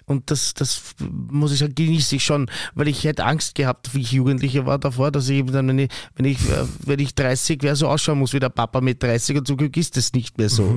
Und 0.07 0.31
das, 0.31 0.55
das 0.55 0.83
muss 0.99 1.53
ich 1.53 1.59
sagen, 1.61 1.75
genieße 1.75 2.17
ich 2.17 2.25
schon, 2.25 2.51
weil 2.75 2.89
ich 2.89 3.05
hätte 3.05 3.25
Angst 3.25 3.55
gehabt, 3.55 3.95
wie 3.95 4.01
ich 4.01 4.13
Jugendlicher 4.13 4.67
war 4.67 4.79
davor, 4.79 5.11
dass 5.11 5.29
ich 5.29 5.39
eben 5.39 5.53
dann, 5.53 5.69
wenn 5.69 5.79
ich, 5.79 5.91
wenn 6.17 6.25
ich, 6.27 6.39
äh, 6.51 6.65
wenn 6.85 6.99
ich 6.99 7.15
30 7.15 7.63
wäre, 7.63 7.77
so 7.77 7.89
ausschauen 7.89 8.19
muss 8.19 8.33
wie 8.33 8.41
der 8.41 8.49
Papa 8.51 8.81
mit 8.81 9.03
30 9.03 9.39
und 9.39 9.47
zum 9.47 9.57
Glück 9.57 9.77
ist 9.77 9.97
das 9.97 10.13
nicht 10.13 10.39
mehr 10.39 10.49
so. 10.49 10.65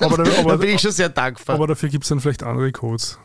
Aber, 0.00 0.16
da, 0.18 0.22
da 0.24 0.38
aber, 0.40 0.58
bin 0.58 0.70
ich 0.70 0.80
schon 0.80 0.92
sehr 0.92 1.08
dankbar. 1.08 1.56
aber 1.56 1.66
dafür 1.66 1.88
gibt 1.88 2.04
es 2.04 2.08
dann 2.08 2.20
vielleicht 2.20 2.42
andere 2.42 2.72
Codes. 2.72 3.18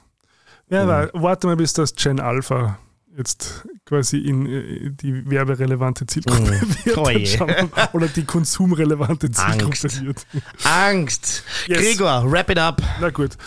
Ja, 0.70 0.86
Mhm. 0.86 1.10
warte 1.14 1.48
mal, 1.48 1.56
bis 1.56 1.74
das 1.74 1.96
Gen 1.96 2.20
Alpha 2.20 2.78
jetzt 3.18 3.68
quasi 3.86 4.18
in 4.18 4.46
äh, 4.46 4.92
die 4.92 5.30
werberelevante 5.30 6.06
Zielgruppe 6.06 6.62
wird. 6.84 6.98
Oh. 6.98 7.98
Oder 7.98 8.08
die 8.08 8.24
konsumrelevante 8.24 9.32
Zielgruppe 9.32 9.66
Angst. 9.66 10.04
wird. 10.04 10.26
Angst. 10.64 11.44
Yes. 11.68 11.80
Gregor, 11.80 12.32
wrap 12.32 12.50
it 12.50 12.58
up. 12.58 12.82
Na 13.02 13.10
gut. 13.10 13.38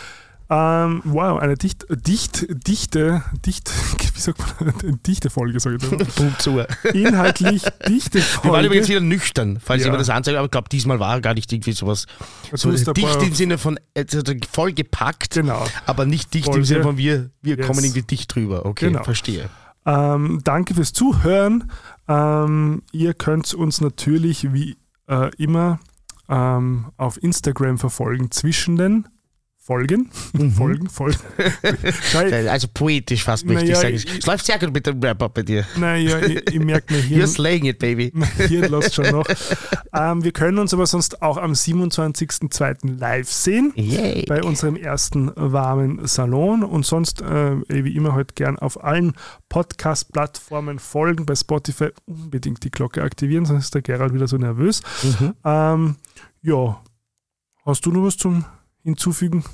Ähm, 0.55 1.01
wow, 1.05 1.39
eine 1.41 1.57
dicht, 1.57 1.87
dicht, 1.89 2.47
dichte, 2.69 3.23
dicht, 3.47 3.71
wie 4.15 4.21
sagt 4.21 4.39
man, 4.61 5.01
dichte 5.03 5.31
Folge, 5.31 5.59
sage 5.61 5.77
ich 5.77 5.91
mal. 5.91 5.97
Punkt 6.05 6.43
zu. 6.43 6.61
Inhaltlich 6.93 7.63
dichte 7.89 8.19
Wir 8.43 8.53
waren 8.53 8.65
übrigens 8.67 8.87
Folge. 8.87 9.01
wieder 9.01 9.01
nüchtern, 9.01 9.59
falls 9.65 9.81
Ja. 9.81 9.87
jemand 9.87 10.03
das 10.03 10.11
anzeigt, 10.11 10.37
aber 10.37 10.45
ich 10.45 10.51
glaube, 10.51 10.69
diesmal 10.69 11.01
war 11.01 11.21
gar 11.23 11.33
nicht 11.33 11.51
irgendwie 11.53 11.73
sowas. 11.73 12.05
So 12.53 12.69
ein 12.69 12.77
dicht 12.77 13.23
im 13.23 13.35
Sinne 13.35 13.57
von 13.57 13.79
äh, 13.95 14.05
voll 14.53 14.73
gepackt, 14.75 15.31
Genau. 15.35 15.65
aber 15.87 16.05
nicht 16.05 16.35
dicht 16.35 16.47
im 16.49 16.53
Folge. 16.53 16.67
Sinne 16.67 16.83
von 16.83 16.99
wir, 16.99 17.31
wir 17.41 17.57
Yes. 17.57 17.67
kommen 17.67 17.83
irgendwie 17.83 18.03
dicht 18.03 18.35
drüber. 18.35 18.67
Okay, 18.67 18.89
Genau. 18.89 19.05
verstehe. 19.05 19.49
Ähm, 19.87 20.41
danke 20.45 20.75
fürs 20.75 20.93
Zuhören. 20.93 21.71
Ähm, 22.09 22.83
ihr 22.93 23.15
könnt 23.15 23.55
uns 23.55 23.81
natürlich 23.81 24.53
wie 24.53 24.77
äh, 25.09 25.31
immer 25.39 25.81
ähm, 26.29 26.91
auf 26.99 27.23
Instagram 27.23 27.79
verfolgen 27.79 28.31
zwischen 28.31 28.77
den 28.77 29.09
Folgen. 29.73 30.11
Folgen, 30.57 30.89
Folgen. 30.89 31.19
Schau, 32.11 32.19
Also 32.19 32.67
poetisch 32.75 33.23
fast 33.23 33.47
möchte 33.47 33.67
Naja, 33.73 33.75
ich 33.75 34.03
sagen. 34.03 34.13
ich- 34.15 34.19
Es 34.19 34.27
läuft 34.27 34.45
sehr 34.47 34.59
gut 34.59 34.75
mit 34.75 34.87
dem 34.87 35.01
Wrap-Up 35.01 35.35
bei 35.35 35.43
dir. 35.45 35.65
naja, 35.77 36.19
ich, 36.19 36.53
ich 36.53 36.59
merke 36.59 36.93
mir 36.93 37.01
hier. 37.01 37.19
You're 37.25 37.29
slaying 37.29 37.67
it, 37.67 37.79
baby. 37.79 38.13
Hier 38.49 38.69
lässt 38.69 38.95
schon 38.95 39.11
noch. 39.11 39.25
Ähm, 39.95 40.25
wir 40.25 40.33
können 40.33 40.59
uns 40.59 40.75
aber 40.75 40.87
sonst 40.87 41.23
auch 41.23 41.37
am 41.37 41.53
27.02. 41.53 42.99
live 42.99 43.31
sehen. 43.31 43.73
Yay. 43.77 44.25
bei 44.27 44.43
unserem 44.43 44.75
ersten 44.77 45.31
warmen 45.37 46.07
Salon 46.09 46.65
und 46.65 46.85
sonst 46.85 47.23
äh, 47.23 47.57
wie 47.69 47.95
immer 47.95 48.15
halt 48.15 48.35
gern 48.35 48.59
auf 48.59 48.83
allen 48.83 49.13
Podcast-Plattformen 49.49 50.79
folgen. 50.81 51.25
Bei 51.25 51.35
Spotify 51.37 51.91
unbedingt 52.07 52.65
die 52.65 52.71
Glocke 52.71 53.03
aktivieren, 53.03 53.45
sonst 53.47 53.65
ist 53.67 53.75
der 53.75 53.83
Gerald 53.83 54.13
wieder 54.13 54.27
so 54.27 54.39
nervös. 54.39 54.83
Mhm. 55.21 55.35
Ähm, 55.45 55.97
ja, 56.43 56.83
hast 57.65 57.87
du 57.87 57.93
noch 57.93 58.03
was 58.05 58.17
zum 58.17 58.45
Hinzufügen? 58.83 59.45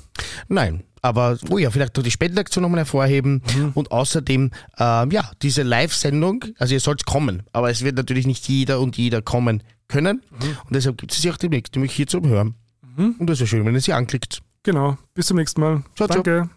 Nein, 0.47 0.83
aber 1.01 1.37
oh 1.49 1.57
ja, 1.57 1.69
vielleicht 1.69 1.95
die 2.03 2.11
Spendenaktion 2.11 2.61
nochmal 2.63 2.79
hervorheben 2.79 3.41
Mhm. 3.55 3.71
und 3.75 3.91
außerdem, 3.91 4.51
ähm, 4.77 5.11
ja, 5.11 5.31
diese 5.41 5.63
Live-Sendung, 5.63 6.45
also 6.57 6.73
ihr 6.73 6.79
sollt 6.79 7.05
kommen, 7.05 7.43
aber 7.53 7.69
es 7.69 7.83
wird 7.83 7.95
natürlich 7.95 8.27
nicht 8.27 8.47
jeder 8.47 8.79
und 8.79 8.97
jeder 8.97 9.21
kommen 9.21 9.63
können 9.87 10.21
und 10.65 10.75
deshalb 10.75 10.97
gibt 10.97 11.11
es 11.13 11.21
sie 11.21 11.31
auch 11.31 11.37
demnächst, 11.37 11.75
nämlich 11.75 11.91
hier 11.93 12.07
zum 12.07 12.27
Hören. 12.27 12.55
Mhm. 12.95 13.15
Und 13.19 13.27
das 13.27 13.35
ist 13.37 13.41
ja 13.41 13.47
schön, 13.47 13.65
wenn 13.65 13.75
ihr 13.75 13.81
sie 13.81 13.93
anklickt. 13.93 14.41
Genau, 14.63 14.97
bis 15.13 15.27
zum 15.27 15.37
nächsten 15.37 15.61
Mal. 15.61 15.83
Ciao, 15.95 16.07
ciao. 16.07 16.21
Danke. 16.21 16.49